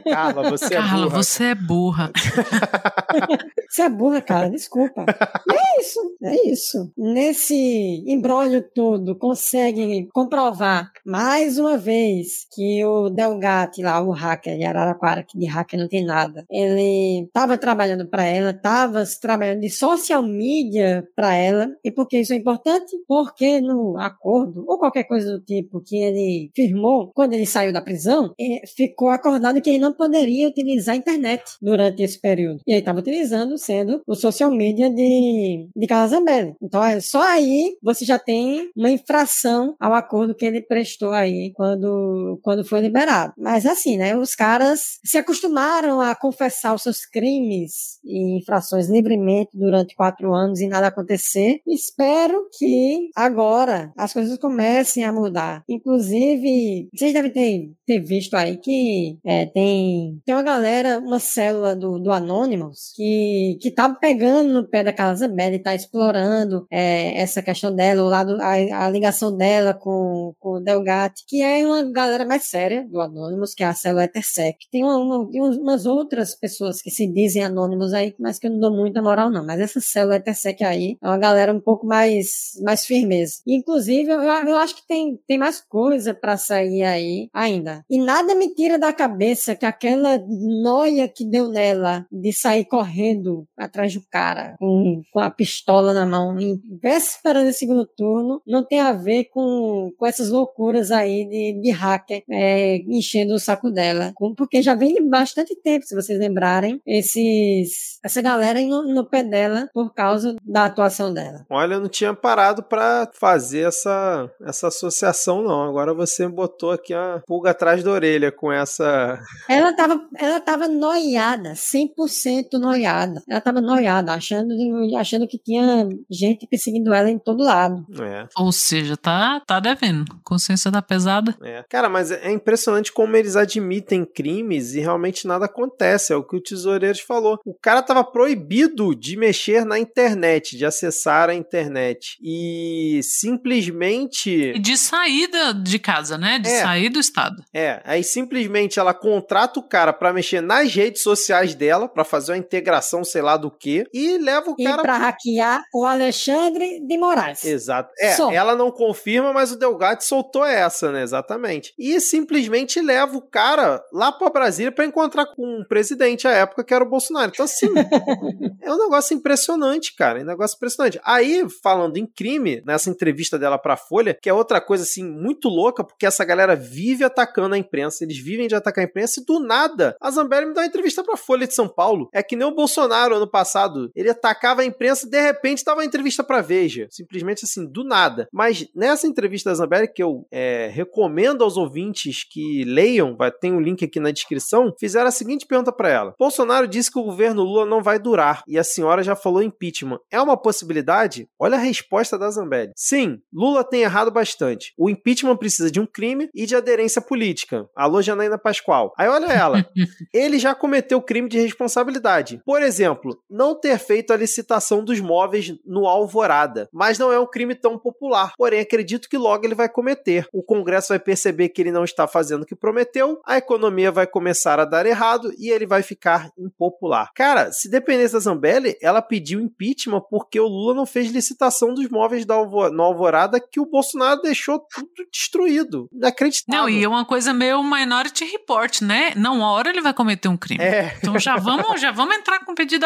Carla, 0.10 0.50
você 0.50 0.74
é 0.74 0.78
Carla, 0.78 1.06
burra. 1.06 1.24
você 1.24 1.44
é 1.44 1.56
burra. 1.56 2.12
você 3.70 3.82
é 3.82 3.90
burra, 3.90 4.22
cara, 4.22 4.50
desculpa. 4.50 5.06
E 5.48 5.54
é 5.54 5.82
isso, 5.82 6.00
é 6.24 6.48
isso. 6.48 6.92
Nesse 6.98 8.04
embrólio 8.08 8.64
todo, 8.74 9.16
conseguem 9.16 10.08
comprovar 10.14 10.92
mais 11.06 11.58
uma 11.58 11.78
vez 11.78 12.48
que 12.54 12.84
o 12.86 13.10
Delgatti 13.10 13.82
lá, 13.82 14.02
o 14.02 14.12
hacker 14.12 14.58
de 14.58 14.64
Araraquara, 14.64 15.24
que 15.24 15.38
de 15.38 15.46
hacker 15.46 15.80
não 15.80 15.88
tem 15.88 16.06
nada, 16.06 16.46
ele 16.50 17.26
estava 17.26 17.58
trabalhando 17.58 18.08
para 18.08 18.24
ela, 18.24 18.52
estava 18.52 19.04
trabalhando 19.22 19.62
de 19.62 19.70
social 19.70 20.22
media 20.24 21.08
para 21.16 21.34
ela. 21.34 21.70
E 21.84 21.92
por 21.92 22.08
que 22.08 22.20
isso 22.20 22.34
é 22.34 22.38
importante? 22.38 22.92
Porque 23.08 23.62
no 23.62 23.98
acordo, 23.98 24.64
ou 24.68 24.78
qualquer 24.78 25.04
coisa 25.04 25.32
do 25.32 25.44
tipo 25.44 25.82
que 25.82 25.98
ele 25.98 26.52
firmou 26.56 27.12
quando 27.14 27.34
ele 27.34 27.46
saiu 27.46 27.74
da 27.74 27.82
prisão, 27.82 28.34
é, 28.40 28.66
ficou 28.68 29.10
acordado 29.10 29.62
que 29.66 29.72
ele 29.72 29.80
não 29.80 29.92
poderia 29.92 30.48
utilizar 30.48 30.94
a 30.94 30.98
internet 30.98 31.44
durante 31.60 32.04
esse 32.04 32.22
período. 32.22 32.62
E 32.68 32.72
ele 32.72 32.80
estava 32.80 33.00
utilizando, 33.00 33.58
sendo 33.58 34.00
o 34.06 34.14
social 34.14 34.52
media 34.52 34.92
de, 34.92 35.68
de 35.76 35.88
Carla 35.88 36.08
Zambelli. 36.08 36.56
Então, 36.62 36.84
é 36.84 37.00
só 37.02 37.24
aí 37.24 37.76
você 37.82 38.06
já 38.06 38.20
tem 38.20 38.70
uma 38.76 38.92
infração 38.92 39.76
ao 39.80 39.96
acordo 39.96 40.36
que 40.36 40.46
ele 40.46 40.62
prestou 40.62 41.14
aí 41.14 41.52
quando, 41.56 42.40
quando 42.44 42.64
foi 42.64 42.80
liberado. 42.80 43.34
Mas 43.36 43.66
assim, 43.66 43.98
né? 43.98 44.16
Os 44.16 44.36
caras 44.36 45.00
se 45.04 45.18
acostumaram 45.18 46.00
a 46.00 46.14
confessar 46.14 46.76
os 46.76 46.84
seus 46.84 47.04
crimes 47.04 48.00
e 48.06 48.38
infrações 48.38 48.88
livremente 48.88 49.50
durante 49.56 49.96
quatro 49.96 50.32
anos 50.32 50.62
e 50.62 50.68
nada 50.68 50.88
acontecer. 50.88 51.60
Espero 51.66 52.48
que 52.56 53.10
agora 53.16 53.92
as 53.98 54.14
coisas 54.14 54.38
comecem 54.38 55.04
a 55.04 55.12
mudar. 55.12 55.64
Inclusive, 55.68 56.88
vocês 56.94 57.14
devem 57.14 57.32
ter, 57.32 57.72
ter 57.84 58.00
visto 58.00 58.36
aí 58.36 58.58
que 58.58 59.18
é, 59.26 59.48
tem, 59.56 60.22
tem 60.26 60.36
uma 60.36 60.44
galera, 60.44 61.00
uma 61.00 61.18
célula 61.18 61.74
do, 61.74 61.98
do 61.98 62.12
Anonymous 62.12 62.92
que, 62.94 63.58
que 63.62 63.72
tá 63.72 63.88
pegando 63.88 64.52
no 64.52 64.68
pé 64.68 64.84
da 64.84 64.92
Carla 64.92 65.16
Zambelli, 65.16 65.60
tá 65.60 65.74
explorando 65.74 66.68
é, 66.70 67.18
essa 67.22 67.42
questão 67.42 67.74
dela, 67.74 68.04
o 68.04 68.10
lado, 68.10 68.38
a, 68.42 68.86
a 68.86 68.90
ligação 68.90 69.34
dela 69.36 69.74
com, 69.74 70.34
com 70.40 70.58
o 70.58 70.60
Delgatti, 70.60 71.24
que 71.26 71.42
é 71.42 71.66
uma 71.66 71.90
galera 71.90 72.26
mais 72.26 72.44
séria 72.44 72.86
do 72.86 73.00
Anonymous, 73.00 73.54
que 73.54 73.64
é 73.64 73.68
a 73.68 73.74
célula 73.74 74.04
Etersec. 74.04 74.58
Tem, 74.70 74.84
uma, 74.84 74.98
uma, 74.98 75.20
umas 75.58 75.86
outras 75.86 76.36
pessoas 76.36 76.82
que 76.82 76.92
se 76.92 77.08
dizem 77.08 77.46
Anonymous 77.46 77.94
aí, 77.94 78.14
mas 78.20 78.38
que 78.38 78.48
eu 78.48 78.52
não 78.52 78.60
dou 78.60 78.76
muita 78.76 79.02
moral 79.02 79.32
não, 79.32 79.46
mas 79.46 79.62
essa 79.62 79.80
célula 79.80 80.18
Etersec 80.18 80.66
aí 80.66 80.98
é 81.02 81.08
uma 81.08 81.18
galera 81.18 81.54
um 81.54 81.62
pouco 81.62 81.88
mais, 81.88 82.60
mais 82.62 82.86
firmeza. 82.86 83.36
Inclusive, 83.48 84.12
eu, 84.12 84.22
eu 84.22 84.58
acho 84.58 84.76
que 84.76 84.86
tem, 84.86 85.18
tem 85.26 85.38
mais 85.38 85.62
coisa 85.62 86.14
para 86.14 86.36
sair 86.36 86.84
aí 86.84 87.30
ainda. 87.34 87.86
E 87.90 87.98
nada 87.98 88.36
me 88.36 88.54
tira 88.54 88.78
da 88.78 88.92
cabeça 88.92 89.45
que 89.54 89.66
aquela 89.66 90.18
noia 90.64 91.08
que 91.08 91.26
deu 91.26 91.50
nela 91.50 92.06
de 92.12 92.32
sair 92.32 92.66
correndo 92.66 93.46
atrás 93.58 93.94
do 93.94 94.02
cara 94.10 94.56
com, 94.58 95.02
com 95.12 95.20
a 95.20 95.30
pistola 95.30 95.94
na 95.94 96.06
mão 96.06 96.40
em 96.40 96.60
véspera 96.82 97.44
do 97.44 97.52
segundo 97.52 97.86
turno 97.86 98.42
não 98.48 98.64
tem 98.64 98.80
a 98.80 98.94
ver 98.94 99.26
com, 99.26 99.92
com 99.98 100.06
essas 100.06 100.30
loucuras 100.30 100.92
aí 100.92 101.26
de, 101.26 101.62
de 101.62 101.72
hacker 101.72 102.24
é, 102.30 102.78
enchendo 102.88 103.34
o 103.34 103.40
saco 103.40 103.70
dela. 103.70 104.14
Porque 104.38 104.62
já 104.62 104.76
vem 104.76 104.96
de 104.96 105.02
bastante 105.02 105.56
tempo, 105.62 105.86
se 105.86 105.96
vocês 105.96 106.18
lembrarem, 106.18 106.82
esses, 106.86 108.00
essa 108.04 108.22
galera 108.22 108.62
no, 108.62 108.84
no 108.84 109.06
pé 109.06 109.24
dela 109.24 109.70
por 109.74 109.94
causa 109.94 110.36
da 110.44 110.66
atuação 110.66 111.14
dela. 111.14 111.46
Olha, 111.50 111.76
eu 111.76 111.82
não 111.82 111.90
tinha 111.90 112.14
parado 112.14 112.64
para 112.64 113.10
fazer 113.14 113.68
essa, 113.68 114.30
essa 114.42 114.68
associação, 114.68 115.44
não. 115.44 115.64
Agora 115.64 115.94
você 115.94 116.28
botou 116.28 116.72
aqui 116.72 116.94
a 116.94 117.22
pulga 117.26 117.52
atrás 117.52 117.84
da 117.84 117.92
orelha 117.92 118.32
com 118.32 118.52
essa. 118.52 119.20
Ela 119.48 119.74
tava, 119.74 120.02
ela 120.18 120.40
tava 120.40 120.68
noiada, 120.68 121.54
100% 121.54 122.54
noiada. 122.54 123.22
Ela 123.28 123.42
tava 123.42 123.62
noiada, 123.62 124.14
achando, 124.14 124.54
achando 124.98 125.28
que 125.28 125.38
tinha 125.38 125.88
gente 126.10 126.48
perseguindo 126.48 126.94
ela 126.94 127.10
em 127.10 127.20
todo 127.20 127.44
lado. 127.44 127.86
É. 128.02 128.28
Ou 128.38 128.52
seja, 128.52 128.98
tá, 128.98 129.42
tá 129.46 129.60
devendo. 129.60 130.06
Consciência 130.24 130.72
da 130.72 130.82
pesada. 130.82 131.36
É. 131.42 131.64
Cara, 131.70 131.90
mas 131.90 132.12
é 132.12 132.32
impressionante 132.32 132.92
como 132.92 133.16
eles 133.16 133.36
admitem 133.36 134.06
crimes 134.06 134.74
e 134.74 134.80
realmente 134.80 135.28
nada 135.28 135.46
acontece. 135.46 136.14
É 136.14 136.16
o 136.16 136.24
que 136.24 136.36
o 136.36 136.42
Tesoureiros 136.42 137.00
falou. 137.00 137.40
O 137.46 137.54
cara 137.54 137.82
tava 137.82 138.04
proibido 138.04 138.96
de 138.96 139.18
mexer 139.18 139.66
na 139.66 139.78
internet, 139.80 140.58
de 140.58 140.66
acessar 140.66 141.30
a 141.30 141.36
internet. 141.36 142.18
E 142.22 143.00
simplesmente. 143.04 144.30
E 144.30 144.60
de 144.60 144.78
saída 144.78 145.54
de 145.54 145.80
casa, 145.80 146.18
né? 146.18 146.40
De 146.40 146.50
é. 146.50 146.62
sair 146.62 146.90
do 146.90 147.00
estado. 147.00 147.44
É. 147.54 147.82
Aí 147.86 148.04
simplesmente 148.04 148.80
ela 148.80 148.94
contrata 149.16 149.60
o 149.60 149.64
cara 149.64 149.94
para 149.94 150.12
mexer 150.12 150.42
nas 150.42 150.74
redes 150.74 151.02
sociais 151.02 151.56
dela, 151.56 151.88
para 151.88 152.04
fazer 152.04 152.34
uma 152.34 152.38
integração, 152.38 153.04
sei 153.04 153.22
lá 153.22 153.38
do 153.38 153.50
que, 153.50 153.86
e 153.94 154.18
leva 154.18 154.52
o 154.52 154.56
cara. 154.56 154.82
E 154.82 154.84
pra 154.84 154.98
hackear 154.98 155.64
o 155.74 155.86
Alexandre 155.86 156.86
de 156.86 156.98
Moraes. 156.98 157.46
Exato. 157.46 157.94
É, 157.98 158.14
Só. 158.14 158.30
ela 158.32 158.56
não 158.56 158.72
confirma, 158.72 159.32
mas 159.32 159.54
o 159.54 159.58
Delgatti 159.58 160.04
soltou 160.04 160.44
essa, 160.44 160.92
né? 160.92 161.02
Exatamente. 161.02 161.74
E 161.80 162.00
simplesmente 162.02 162.82
leva 162.82 163.16
o 163.16 163.22
cara 163.22 163.82
lá 163.94 164.12
pra 164.12 164.30
Brasília 164.30 164.72
para 164.72 164.86
encontrar 164.86 165.28
com 165.28 165.62
o 165.62 165.68
presidente 165.68 166.28
à 166.28 166.32
época, 166.32 166.64
que 166.64 166.74
era 166.74 166.84
o 166.84 166.90
Bolsonaro. 166.90 167.32
Então, 167.34 167.46
assim, 167.46 167.68
é 168.62 168.74
um 168.74 168.78
negócio 168.78 169.16
impressionante, 169.16 169.96
cara. 169.96 170.20
É 170.20 170.24
um 170.24 170.28
negócio 170.28 170.58
impressionante. 170.58 171.00
Aí, 171.06 171.46
falando 171.64 171.96
em 171.96 172.06
crime, 172.06 172.62
nessa 172.66 172.90
entrevista 172.90 173.40
dela 173.40 173.58
pra 173.58 173.78
Folha, 173.78 174.18
que 174.20 174.30
é 174.30 174.34
outra 174.34 174.60
coisa, 174.60 174.84
assim, 174.84 175.04
muito 175.04 175.48
louca, 175.48 175.84
porque 175.86 176.06
essa 176.06 176.26
galera 176.26 176.54
vive 176.54 177.06
atacando 177.06 177.56
a 177.56 177.58
imprensa, 177.58 178.04
eles 178.04 178.18
vivem 178.18 178.48
de 178.48 178.56
atacar 178.56 178.84
a 178.84 178.88
imprensa 178.88 179.05
e 179.06 179.26
do 179.26 179.40
nada 179.40 179.96
a 180.02 180.12
Zambelli 180.12 180.48
me 180.48 180.54
dá 180.54 180.62
uma 180.62 180.68
entrevista 180.68 181.04
pra 181.04 181.18
Folha 181.18 181.48
de 181.48 181.54
São 181.54 181.68
Paulo. 181.68 182.10
É 182.14 182.22
que 182.22 182.36
nem 182.36 182.48
o 182.48 182.54
Bolsonaro 182.54 183.16
ano 183.16 183.30
passado. 183.30 183.92
Ele 183.96 184.10
atacava 184.10 184.62
a 184.62 184.66
imprensa 184.66 185.08
e 185.08 185.10
de 185.10 185.22
repente 185.22 185.64
dava 185.64 185.80
uma 185.80 185.86
entrevista 185.86 186.24
pra 186.24 186.42
Veja. 186.42 186.88
Simplesmente 186.90 187.46
assim, 187.46 187.66
do 187.66 187.84
nada. 187.84 188.28
Mas 188.32 188.68
nessa 188.76 189.08
entrevista 189.08 189.50
da 189.50 189.56
Zambelli, 189.56 189.88
que 189.88 190.04
eu 190.04 190.26
é, 190.32 190.70
recomendo 190.72 191.44
aos 191.44 191.58
ouvintes 191.58 192.24
que 192.24 192.64
leiam, 192.64 193.16
vai, 193.16 193.32
tem 193.32 193.54
um 193.54 193.60
link 193.60 193.84
aqui 193.84 194.00
na 194.00 194.12
descrição, 194.12 194.74
fizeram 194.80 195.08
a 195.08 195.12
seguinte 195.12 195.46
pergunta 195.46 195.72
para 195.72 195.90
ela. 195.90 196.16
Bolsonaro 196.18 196.68
disse 196.68 196.92
que 196.92 197.00
o 197.00 197.04
governo 197.04 197.44
Lula 197.44 197.66
não 197.66 197.82
vai 197.82 198.00
durar 198.00 198.44
e 198.48 198.58
a 198.58 198.64
senhora 198.64 199.04
já 199.04 199.16
falou 199.16 199.42
impeachment. 199.42 200.00
É 200.12 200.22
uma 200.22 200.38
possibilidade? 200.38 201.28
Olha 201.40 201.56
a 201.56 201.60
resposta 201.62 202.18
da 202.18 202.30
Zambelli. 202.30 202.72
Sim, 202.76 203.20
Lula 203.34 203.64
tem 203.64 203.82
errado 203.82 204.12
bastante. 204.12 204.74
O 204.78 204.90
impeachment 204.90 205.38
precisa 205.38 205.72
de 205.72 205.80
um 205.80 205.86
crime 205.86 206.30
e 206.34 206.46
de 206.46 206.56
aderência 206.56 207.02
política. 207.02 207.68
Alô, 207.76 208.02
Janaína 208.02 208.38
Pascoal. 208.38 208.94
Aí 208.98 209.08
olha 209.08 209.28
ela. 209.28 209.66
Ele 210.14 210.40
já 210.40 210.56
cometeu 210.56 211.02
crime 211.02 211.30
de 211.30 211.40
responsabilidade. 211.40 212.42
Por 212.46 212.62
exemplo, 212.62 213.20
não 213.30 213.60
ter 213.60 213.78
feito 213.80 214.12
a 214.12 214.18
licitação 214.18 214.84
dos 214.84 215.00
móveis 215.00 215.54
no 215.66 215.88
Alvorada. 215.88 216.70
Mas 216.72 216.98
não 216.98 217.12
é 217.12 217.20
um 217.20 217.28
crime 217.28 217.56
tão 217.56 217.78
popular. 217.78 218.34
Porém, 218.38 218.60
acredito 218.60 219.10
que 219.10 219.18
logo 219.18 219.46
ele 219.46 219.56
vai 219.56 219.70
cometer. 219.70 220.28
O 220.34 220.44
Congresso 220.44 220.90
vai 220.90 221.00
perceber 221.00 221.50
que 221.50 221.62
ele 221.62 221.72
não 221.72 221.84
está 221.84 222.08
fazendo 222.08 222.44
o 222.44 222.46
que 222.46 222.56
prometeu, 222.56 223.22
a 223.26 223.38
economia 223.38 223.92
vai 223.92 224.08
começar 224.08 224.60
a 224.60 224.66
dar 224.66 224.86
errado 224.86 225.32
e 225.38 225.50
ele 225.50 225.66
vai 225.66 225.82
ficar 225.82 226.30
impopular. 226.38 227.12
Cara, 227.14 227.52
se 227.52 227.70
dependesse 227.70 228.14
da 228.14 228.20
Zambelli, 228.20 228.78
ela 228.82 229.02
pediu 229.02 229.40
impeachment 229.40 230.02
porque 230.10 230.40
o 230.40 230.48
Lula 230.48 230.74
não 230.74 230.86
fez 230.86 231.12
licitação 231.12 231.74
dos 231.74 231.90
móveis 231.90 232.26
da 232.26 232.36
Alvo 232.36 232.70
no 232.70 232.84
Alvorada 232.84 233.40
que 233.40 233.60
o 233.60 233.66
Bolsonaro 233.66 234.22
deixou 234.22 234.60
tudo 234.60 234.88
destruído. 235.12 235.90
Inacreditável. 235.92 236.62
Não, 236.62 236.70
e 236.70 236.84
é 236.84 236.88
uma 236.88 237.06
coisa 237.06 237.34
meio 237.34 237.64
Minority 237.64 238.26
Report, 238.26 238.82
né? 238.86 239.14
Não, 239.16 239.44
a 239.44 239.52
hora 239.52 239.70
ele 239.70 239.82
vai 239.82 239.94
cometer 239.94 240.28
um 240.28 240.38
crime. 240.38 240.64
É. 240.64 240.96
Então 240.98 241.18
já 241.20 241.36
vamos, 241.38 241.82
já 241.82 241.92
vamos 241.92 242.16
entrar 242.16 242.40
com 242.46 242.54
pedido 242.56 242.86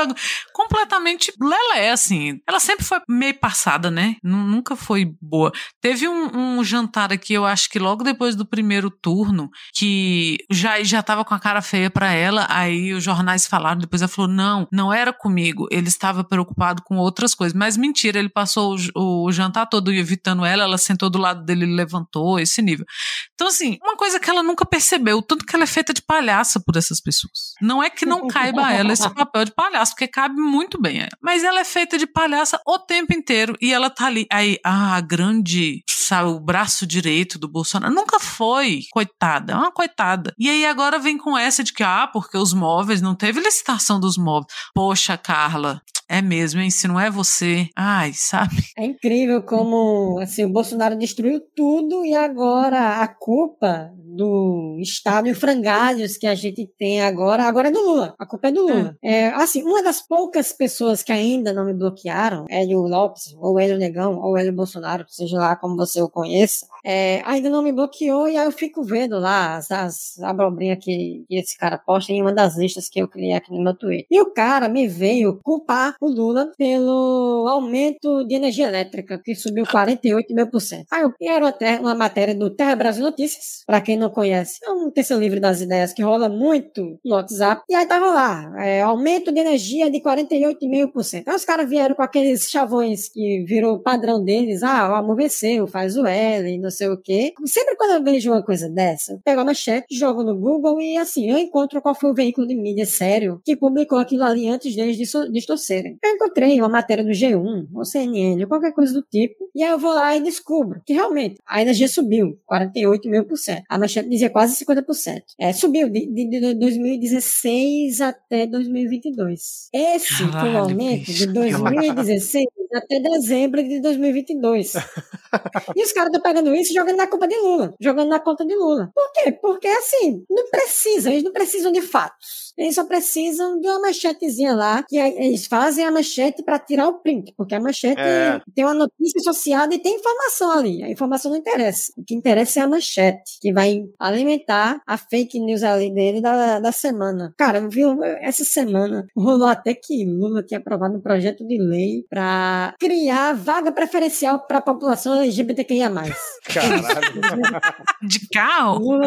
completamente 0.54 1.32
lelé, 1.39 1.91
assim. 1.91 2.39
Ela 2.47 2.60
sempre 2.60 2.86
foi 2.86 3.00
meio 3.08 3.34
passada, 3.36 3.91
né? 3.91 4.16
Nunca 4.24 4.76
foi 4.76 5.14
boa. 5.22 5.52
Teve 5.82 6.08
um, 6.08 6.58
um, 6.60 6.64
jantar 6.64 7.12
aqui, 7.12 7.34
eu 7.34 7.45
acho 7.45 7.70
que 7.70 7.80
logo 7.80 8.04
depois 8.04 8.36
do 8.36 8.45
primeiro 8.45 8.89
turno, 8.89 9.50
que 9.76 10.38
já, 10.52 10.82
já 10.84 11.04
tava 11.04 11.26
com 11.26 11.34
a 11.34 11.39
cara 11.39 11.62
feia 11.62 11.89
para 11.89 12.12
ela, 12.12 12.47
aí 12.50 12.93
os 12.93 13.04
jornais 13.04 13.45
falaram, 13.47 13.80
depois 13.80 14.02
ela 14.02 14.10
falou, 14.10 14.32
não, 14.32 14.68
não 14.72 14.93
era 14.93 15.12
comigo, 15.12 15.68
ele 15.72 15.88
estava 15.88 16.24
preocupado 16.24 16.82
com 16.84 16.97
outras 16.97 17.36
coisas. 17.36 17.58
Mas 17.58 17.78
mentira, 17.78 18.20
ele 18.20 18.30
passou 18.30 18.76
o, 18.95 19.26
o 19.26 19.32
jantar 19.32 19.68
todo 19.68 19.91
evitando 19.91 20.45
ela, 20.45 20.64
ela 20.64 20.78
sentou 20.78 21.10
do 21.10 21.20
lado 21.20 21.43
dele 21.43 21.66
e 21.66 21.76
levantou, 21.76 22.39
esse 22.39 22.62
nível. 22.62 22.86
Então, 23.34 23.47
assim, 23.47 23.78
uma 23.82 23.95
coisa 23.95 24.20
que 24.20 24.30
ela 24.30 24.43
nunca 24.43 24.66
percebeu, 24.66 25.22
tanto 25.22 25.45
que 25.45 25.56
ela 25.56 25.64
é 25.64 25.68
feita 25.68 25.89
de 25.94 26.02
palhaça 26.02 26.60
por 26.60 26.76
essas 26.76 27.02
pessoas. 27.02 27.54
Não 27.62 27.82
é 27.82 27.90
que 27.90 28.06
não 28.06 28.28
caiba 28.28 28.66
a 28.66 28.74
ela 28.74 28.94
esse 28.94 29.10
papel 29.10 29.46
de 29.46 29.52
palhaço, 29.52 29.94
porque 29.94 30.08
cabe 30.08 30.36
muito 30.36 30.80
bem 30.82 31.00
a 31.00 31.04
ela. 31.04 31.18
Mas 31.22 31.44
ela 31.44 31.60
é 31.60 31.64
feita 31.64 31.98
de 31.98 32.08
palhaça 32.08 32.60
o 32.66 32.80
tempo 32.80 33.14
inteiro 33.14 33.56
e 33.62 33.74
ela 33.74 33.90
tá 33.90 34.08
ali. 34.08 34.26
Aí, 34.32 34.58
ah, 34.64 34.96
a 34.96 35.02
grande, 35.02 35.84
sabe, 35.88 36.30
o 36.30 36.40
braço 36.40 36.86
direito 36.86 37.38
do 37.38 37.48
Bolsonaro. 37.48 37.94
Nunca 37.94 38.20
foi, 38.20 38.82
coitada, 38.92 39.54
é 39.54 39.56
uma 39.56 39.72
coitada. 39.72 40.34
E 40.38 40.50
aí 40.50 40.66
agora 40.66 41.00
vem 41.00 41.18
com 41.18 41.38
essa 41.38 41.64
de 41.64 41.74
que, 41.74 41.84
ah, 41.84 42.08
porque 42.12 42.38
os 42.38 42.54
móveis, 42.54 43.02
não 43.02 43.16
teve 43.16 43.40
licitação 43.40 44.00
dos 44.00 44.18
móveis. 44.18 44.54
Poxa, 44.74 45.18
Carla, 45.18 45.82
é 46.10 46.22
mesmo, 46.22 46.60
hein? 46.60 46.72
Se 46.72 46.88
não 46.88 46.99
é 46.99 47.10
você. 47.12 47.70
Ai, 47.76 48.12
sabe? 48.14 48.64
É 48.76 48.84
incrível 48.84 49.43
como 49.43 50.20
assim, 50.20 50.43
o 50.43 50.49
Bolsonaro 50.49 50.97
destruiu 50.97 51.39
tudo 51.55 52.03
e 52.03 52.16
agora 52.16 53.01
a 53.01 53.07
culpa 53.07 53.93
do 54.16 54.78
estado 54.82 55.28
em 55.28 55.34
frangalhos 55.34 56.18
que 56.18 56.26
a 56.28 56.36
gente 56.36 56.68
tem 56.78 57.01
agora, 57.01 57.43
agora 57.43 57.70
é 57.70 57.72
do 57.72 57.80
Lula. 57.80 58.16
A 58.18 58.26
culpa 58.26 58.47
é 58.47 58.51
do 58.51 58.64
Lula. 58.64 58.97
É. 59.01 59.20
é 59.22 59.34
assim, 59.36 59.64
uma 59.64 59.84
das 59.84 60.01
poucas 60.01 60.51
pessoas 60.51 61.03
que 61.03 61.12
ainda 61.12 61.53
não 61.53 61.66
me 61.66 61.74
bloquearam, 61.74 62.45
Hélio 62.49 62.82
Lopes, 62.82 63.34
ou 63.38 63.60
Hélio 63.60 63.78
Negão, 63.78 64.20
ou 64.20 64.38
Hélio 64.38 64.53
Bolsonaro, 64.53 65.05
seja 65.07 65.38
lá 65.38 65.55
como 65.55 65.76
você 65.76 66.01
o 66.01 66.10
conheça, 66.10 66.66
é, 66.84 67.22
ainda 67.26 67.49
não 67.49 67.62
me 67.62 67.72
bloqueou 67.72 68.28
e 68.28 68.36
aí 68.36 68.45
eu 68.45 68.51
fico 68.51 68.84
vendo 68.84 69.20
lá 69.20 69.57
as, 69.57 69.72
as 69.72 70.20
abobrinhas 70.22 70.80
que, 70.82 71.24
que 71.28 71.36
esse 71.36 71.57
cara 71.57 71.78
posta 71.78 72.12
em 72.12 72.22
uma 72.22 72.34
das 72.34 72.57
listas 72.57 72.89
que 72.89 72.99
eu 72.99 73.07
criei 73.07 73.34
aqui 73.34 73.51
no 73.51 73.64
meu 73.64 73.76
Twitter. 73.76 74.07
E 74.10 74.20
o 74.20 74.32
cara 74.34 74.68
me 74.68 74.88
veio 74.88 75.39
culpar 75.43 75.95
o 76.00 76.08
Lula 76.08 76.52
pelo 76.58 77.47
aumento 77.50 78.24
de 78.26 78.36
energia 78.36 78.68
elétrica, 78.68 79.20
que 79.24 79.36
subiu 79.36 79.66
48 79.66 80.34
mil 80.34 80.47
por 80.50 80.62
cento. 80.62 80.88
Aí 80.91 81.02
eu 81.02 81.14
quero 81.14 81.45
até 81.45 81.80
uma 81.80 81.95
matéria 81.95 82.34
do 82.34 82.50
Terra 82.50 82.76
Brasil 82.76 83.04
Notícias, 83.04 83.64
para 83.66 83.82
quem 83.82 83.97
não 83.97 84.10
conhece. 84.10 84.60
É 84.64 84.72
um 84.72 84.89
terceiro 84.91 85.22
livro 85.22 85.39
das 85.39 85.62
ideias 85.62 85.93
que 85.93 86.02
rola 86.02 86.30
muito 86.30 87.00
no 87.04 87.16
WhatsApp. 87.16 87.64
E 87.70 87.76
aí 87.76 87.86
tava 87.86 88.08
lá, 88.08 88.54
é, 88.64 88.82
aumento 88.82 89.32
de 89.32 89.39
energia 89.39 89.89
de 89.89 90.00
48,5%. 90.02 91.24
Aí 91.28 91.36
os 91.36 91.45
caras 91.45 91.70
vieram 91.70 91.95
com 91.95 92.02
aqueles 92.02 92.50
chavões 92.50 93.10
que 93.10 93.43
virou 93.45 93.80
padrão 93.80 94.24
deles. 94.24 94.64
Ah, 94.64 94.91
o 94.91 94.95
amoveceu, 94.95 95.68
faz 95.68 95.97
o 95.97 96.06
L, 96.06 96.58
não 96.60 96.72
sei 96.72 96.89
o 96.89 96.97
quê. 96.97 97.34
Sempre 97.45 97.76
quando 97.76 97.91
eu 97.91 98.04
vejo 98.04 98.32
uma 98.32 98.43
coisa 98.43 98.70
dessa, 98.70 99.14
eu 99.14 99.20
pego 99.24 99.41
a 99.41 99.45
manchete, 99.45 99.95
jogo 99.95 100.24
no 100.24 100.36
Google 100.36 100.80
e 100.82 100.97
assim, 100.97 101.30
eu 101.30 101.38
encontro 101.38 101.82
qual 101.82 101.95
foi 101.95 102.12
o 102.12 102.14
veículo 102.14 102.47
de 102.47 102.56
mídia 102.56 102.86
sério 102.86 103.41
que 103.43 103.56
publicou 103.56 103.97
aquilo 103.97 104.24
ali 104.24 104.47
antes 104.47 104.76
deles 104.76 104.97
distorcerem. 105.32 105.89
Twitter, 105.90 106.10
eu 106.10 106.16
encontrei 106.16 106.60
uma 106.60 106.70
matéria 106.70 107.04
do 107.04 107.12
G1, 107.12 107.68
ou 107.74 107.86
CNN, 107.86 108.42
ou 108.42 108.48
qualquer 108.48 108.74
coisa 108.74 108.94
do 108.94 109.02
tipo, 109.02 109.50
e 109.56 109.64
aí 109.64 109.72
eu 109.72 109.80
vou 109.80 109.94
lá 109.94 110.16
e 110.16 110.22
descubro 110.22 110.82
que 110.86 110.94
realmente 110.94 111.36
a 111.46 111.62
energia 111.62 111.88
subiu 111.88 112.40
48 112.46 113.10
mil 113.10 113.26
por 113.26 113.38
cento. 113.38 113.64
A 113.70 113.78
manchete 113.78 114.10
dizia 114.10 114.30
quase 114.30 114.64
50%. 114.64 115.22
É, 115.40 115.52
subiu 115.54 115.90
de, 115.90 116.06
de, 116.06 116.30
de 116.30 116.54
2016 116.56 118.02
até 118.02 118.46
2022. 118.46 119.70
Esse 119.74 120.30
Caralho, 120.30 120.40
foi 120.40 120.54
o 120.54 120.58
aumento 120.58 121.06
bicho, 121.06 121.28
de 121.28 121.34
2016 121.34 122.46
até 122.74 123.00
dezembro 123.00 123.64
de 123.64 123.82
2022. 123.82 124.74
e 125.76 125.84
os 125.84 125.92
caras 125.92 126.12
estão 126.14 126.22
pegando 126.22 126.54
isso 126.56 126.72
e 126.72 126.76
jogando 126.76 126.98
na 126.98 127.08
culpa 127.08 127.28
de 127.28 127.36
Lula, 127.38 127.74
jogando 127.80 128.10
na 128.10 128.20
conta 128.20 128.46
de 128.46 128.56
Lula. 128.56 128.92
Por 128.94 129.12
quê? 129.14 129.32
Porque 129.32 129.68
assim, 129.68 130.24
não 130.30 130.50
precisa, 130.50 131.12
eles 131.12 131.24
não 131.24 131.32
precisam 131.32 131.72
de 131.72 131.82
fatos. 131.82 132.54
Eles 132.58 132.76
só 132.76 132.84
precisam 132.84 133.60
de 133.60 133.68
uma 133.68 133.82
manchetezinha 133.82 134.54
lá, 134.54 134.84
que 134.84 134.98
eles 134.98 135.48
fazem 135.48 135.86
a 135.86 135.92
manchete 135.92 136.44
para 136.44 136.60
tirar 136.60 136.88
o 136.88 137.00
print, 137.00 137.34
porque 137.38 137.56
a 137.56 137.60
manchete 137.60 138.02
é. 138.02 138.42
tem 138.54 138.66
uma 138.66 138.74
notícia 138.74 139.20
associada 139.20 139.74
e 139.74 139.80
tem 139.80 139.96
informação 139.96 140.52
ali. 140.52 140.84
A 140.84 140.90
informação 140.90 141.32
não 141.32 141.38
interessa. 141.38 141.94
O 141.98 142.04
que 142.04 142.14
interessa 142.14 142.60
é 142.60 142.64
a 142.64 142.68
manchete, 142.68 143.40
que 143.42 143.54
vai 143.54 143.84
alimentar 143.98 144.82
a 144.86 144.98
fake 144.98 145.40
news 145.40 145.64
ali 145.64 145.94
dele 145.94 146.22
da, 146.22 146.60
da 146.60 146.72
semana. 146.72 147.34
Cara, 147.38 147.66
viu? 147.70 148.04
Essa 148.04 148.44
semana 148.44 149.08
rolou 149.16 149.48
até 149.48 149.74
que 149.74 150.06
Lula 150.06 150.44
tinha 150.44 150.60
aprovado 150.60 150.98
um 150.98 151.02
projeto 151.02 151.46
de 151.48 151.58
lei 151.58 152.04
para 152.10 152.76
criar 152.80 153.34
vaga 153.34 153.72
preferencial 153.72 154.46
para 154.46 154.58
a 154.58 154.62
população 154.62 155.18
LGBTQIA+. 155.22 155.89
Caralho. 156.53 157.61
De 158.01 158.28
carro? 158.30 159.01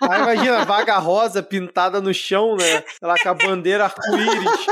Aí 0.00 0.22
imagina, 0.22 0.64
vaga 0.64 0.98
rosa 0.98 1.42
pintada 1.42 2.00
no 2.00 2.14
chão, 2.14 2.56
né? 2.56 2.82
Ela 3.02 3.14
com 3.22 3.28
a 3.28 3.34
bandeira 3.34 3.84
arco-íris. 3.84 4.66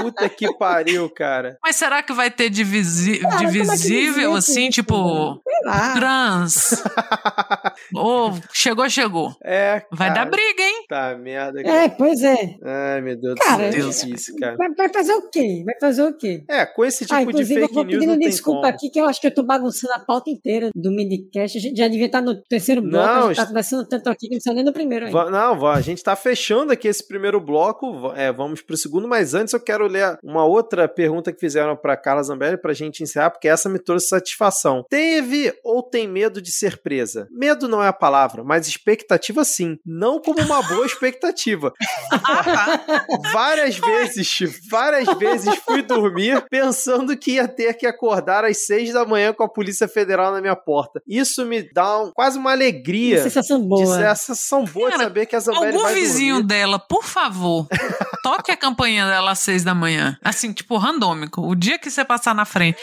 Puta 0.00 0.28
que 0.28 0.52
pariu, 0.56 1.08
cara. 1.10 1.58
Mas 1.62 1.76
será 1.76 2.02
que 2.02 2.12
vai 2.12 2.30
ter 2.30 2.50
divisi 2.50 3.18
cara, 3.18 3.34
é 3.34 3.38
divisível, 3.46 4.34
é 4.34 4.38
assim, 4.38 4.68
tipo, 4.70 5.40
trans? 5.94 6.82
Ou 7.94 8.30
oh, 8.30 8.34
chegou, 8.52 8.88
chegou. 8.88 9.34
É, 9.42 9.82
Vai 9.92 10.12
dar 10.12 10.26
briga, 10.26 10.62
hein? 10.62 10.84
Tá, 10.88 11.16
merda. 11.16 11.62
Cara. 11.62 11.84
É, 11.84 11.88
pois 11.88 12.22
é. 12.22 12.56
Ai, 12.62 13.00
meu 13.00 13.16
Deus 13.16 13.38
cara, 13.38 13.70
do 13.70 13.92
céu. 13.92 14.10
Isso, 14.10 14.36
cara. 14.36 14.56
Vai, 14.56 14.92
fazer 14.92 15.14
o 15.14 15.30
quê? 15.30 15.62
Vai 15.64 15.74
fazer 15.80 16.02
o 16.02 16.16
quê? 16.16 16.44
É, 16.48 16.66
com 16.66 16.84
esse 16.84 17.04
tipo 17.04 17.14
ah, 17.14 17.24
de 17.24 17.44
fake 17.44 17.60
eu 17.60 17.68
vou 17.68 17.84
news 17.84 18.00
pedindo 18.00 18.18
desculpa 18.18 18.68
aqui 18.68 18.90
que 18.90 19.00
eu 19.00 19.06
acho 19.06 19.20
que 19.20 19.26
eu 19.26 19.34
tô 19.34 19.42
bagunçando 19.46 19.92
a 19.94 19.98
pauta 19.98 20.30
inteira 20.30 20.70
do 20.74 20.90
midcast. 20.90 21.58
A 21.58 21.60
gente 21.60 21.76
já 21.76 21.88
devia 21.88 22.06
estar 22.06 22.20
no 22.20 22.34
terceiro 22.42 22.82
bloco, 22.82 23.06
não, 23.06 23.24
a 23.24 23.26
gente 23.28 23.36
tá 23.36 23.46
conversando 23.46 23.86
tanto 23.86 24.10
aqui 24.10 24.28
que 24.28 24.34
não 24.34 24.38
está 24.38 24.52
nem 24.52 24.64
no 24.64 24.72
primeiro 24.72 25.06
ainda. 25.06 25.30
Não, 25.30 25.66
a 25.66 25.80
gente 25.80 26.02
tá 26.02 26.16
fechando 26.16 26.72
aqui 26.72 26.88
esse 26.88 27.06
primeiro 27.06 27.40
bloco, 27.40 28.12
é, 28.14 28.32
vamos 28.32 28.62
pro 28.62 28.76
segundo, 28.76 29.08
mas 29.08 29.34
antes 29.34 29.54
eu 29.54 29.60
quero 29.60 29.86
ler 29.86 30.18
uma 30.22 30.44
outra 30.44 30.88
pergunta 30.88 31.32
que 31.32 31.40
fizeram 31.40 31.76
para 31.76 31.96
Carla 31.96 32.22
Zambelli 32.22 32.56
pra 32.56 32.72
gente 32.72 33.02
encerrar, 33.02 33.30
porque 33.30 33.48
essa 33.48 33.68
me 33.68 33.78
trouxe 33.78 34.08
satisfação. 34.08 34.84
Teve 34.88 35.52
ou 35.64 35.82
tem 35.82 36.08
medo 36.08 36.40
de 36.40 36.50
ser 36.50 36.78
presa? 36.78 37.28
Medo 37.30 37.68
não 37.68 37.82
é 37.82 37.88
a 37.88 37.92
palavra, 37.92 38.42
mas 38.42 38.66
expectativa 38.66 39.44
sim. 39.44 39.76
Não 39.84 40.20
como 40.20 40.40
uma 40.40 40.62
boa 40.62 40.84
expectativa. 40.86 41.72
várias 43.32 43.78
vezes, 43.78 44.38
várias 44.70 45.06
vezes 45.18 45.54
fui 45.64 45.82
dormir 45.82 46.44
pensando 46.50 47.16
que 47.16 47.32
ia 47.32 47.48
ter 47.48 47.74
que 47.74 47.86
acordar 47.86 48.44
às 48.44 48.66
seis 48.66 48.92
da 48.92 49.04
manhã 49.04 49.32
com 49.36 49.44
a 49.44 49.48
Polícia 49.48 49.86
Federal 49.86 50.32
na 50.32 50.40
minha 50.40 50.56
porta. 50.56 51.02
Isso 51.06 51.44
me 51.46 51.62
dá 51.72 52.02
um, 52.02 52.10
quase 52.12 52.38
uma 52.38 52.52
alegria. 52.52 53.22
sensação 53.22 53.60
boa. 53.60 53.96
De, 53.98 54.02
sensação 54.02 54.64
boa 54.64 54.90
Cara, 54.90 54.98
de 54.98 55.04
saber 55.04 55.26
que 55.26 55.36
a 55.36 55.40
Zambelli 55.40 55.66
algum 55.66 55.82
vai 55.82 55.94
vizinho 55.94 56.36
dormir. 56.36 56.48
dela, 56.48 56.78
por 56.78 57.04
favor, 57.04 57.68
toque 58.22 58.50
a 58.50 58.56
campanha 58.56 59.06
dela 59.06 59.30
às 59.32 59.38
seis 59.38 59.62
da 59.62 59.74
manhã. 59.74 60.18
Assim, 60.24 60.52
tipo, 60.52 60.76
randômico. 60.76 61.42
O 61.42 61.54
dia 61.54 61.78
que 61.78 61.90
você 61.90 62.04
passar 62.04 62.34
na 62.34 62.44
frente. 62.44 62.78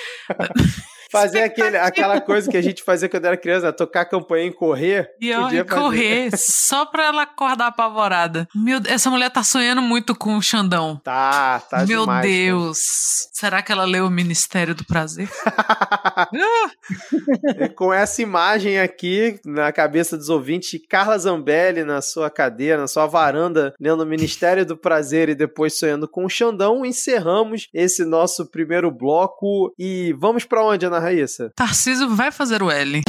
Fazer 1.14 1.44
aquele, 1.44 1.78
aquela 1.78 2.20
coisa 2.20 2.50
que 2.50 2.58
a 2.58 2.62
gente 2.62 2.82
fazia 2.82 3.08
quando 3.08 3.26
era 3.26 3.38
criança, 3.38 3.72
tocar 3.72 4.02
a 4.02 4.06
campainha 4.06 4.48
e 4.48 4.52
correr. 4.52 5.12
E, 5.22 5.32
ó, 5.32 5.48
e 5.52 5.64
correr, 5.64 6.32
só 6.36 6.88
pra 6.88 7.06
ela 7.06 7.22
acordar 7.22 7.68
apavorada. 7.68 8.48
Meu, 8.56 8.82
essa 8.88 9.12
mulher 9.12 9.30
tá 9.30 9.44
sonhando 9.44 9.80
muito 9.80 10.16
com 10.16 10.36
o 10.36 10.42
Xandão. 10.42 11.00
Tá, 11.04 11.60
tá 11.70 11.86
Meu 11.86 12.02
demais, 12.02 12.26
Deus. 12.26 12.80
Cara. 12.80 13.30
Será 13.32 13.62
que 13.62 13.72
ela 13.72 13.86
leu 13.86 14.08
o 14.08 14.10
Ministério 14.10 14.74
do 14.74 14.84
Prazer? 14.84 15.30
com 17.76 17.94
essa 17.94 18.24
imagem 18.24 18.80
aqui 18.80 19.40
na 19.46 19.72
cabeça 19.72 20.18
dos 20.18 20.30
ouvintes, 20.30 20.82
Carla 20.90 21.20
Zambelli 21.20 21.84
na 21.84 22.02
sua 22.02 22.32
cadeira, 22.32 22.82
na 22.82 22.88
sua 22.88 23.06
varanda, 23.06 23.76
lendo 23.80 24.02
o 24.02 24.08
Ministério 24.08 24.66
do 24.66 24.76
Prazer 24.76 25.30
e 25.30 25.36
depois 25.36 25.78
sonhando 25.78 26.08
com 26.08 26.26
o 26.26 26.30
Xandão, 26.30 26.84
encerramos 26.84 27.68
esse 27.72 28.04
nosso 28.04 28.50
primeiro 28.50 28.90
bloco 28.90 29.72
e 29.78 30.12
vamos 30.18 30.44
para 30.44 30.66
onde, 30.66 30.88
Ana 30.88 31.03
Raíssa? 31.04 31.52
Tarcísio 31.56 32.16
vai 32.16 32.32
fazer 32.32 32.64
o 32.64 32.72
L. 32.72 33.02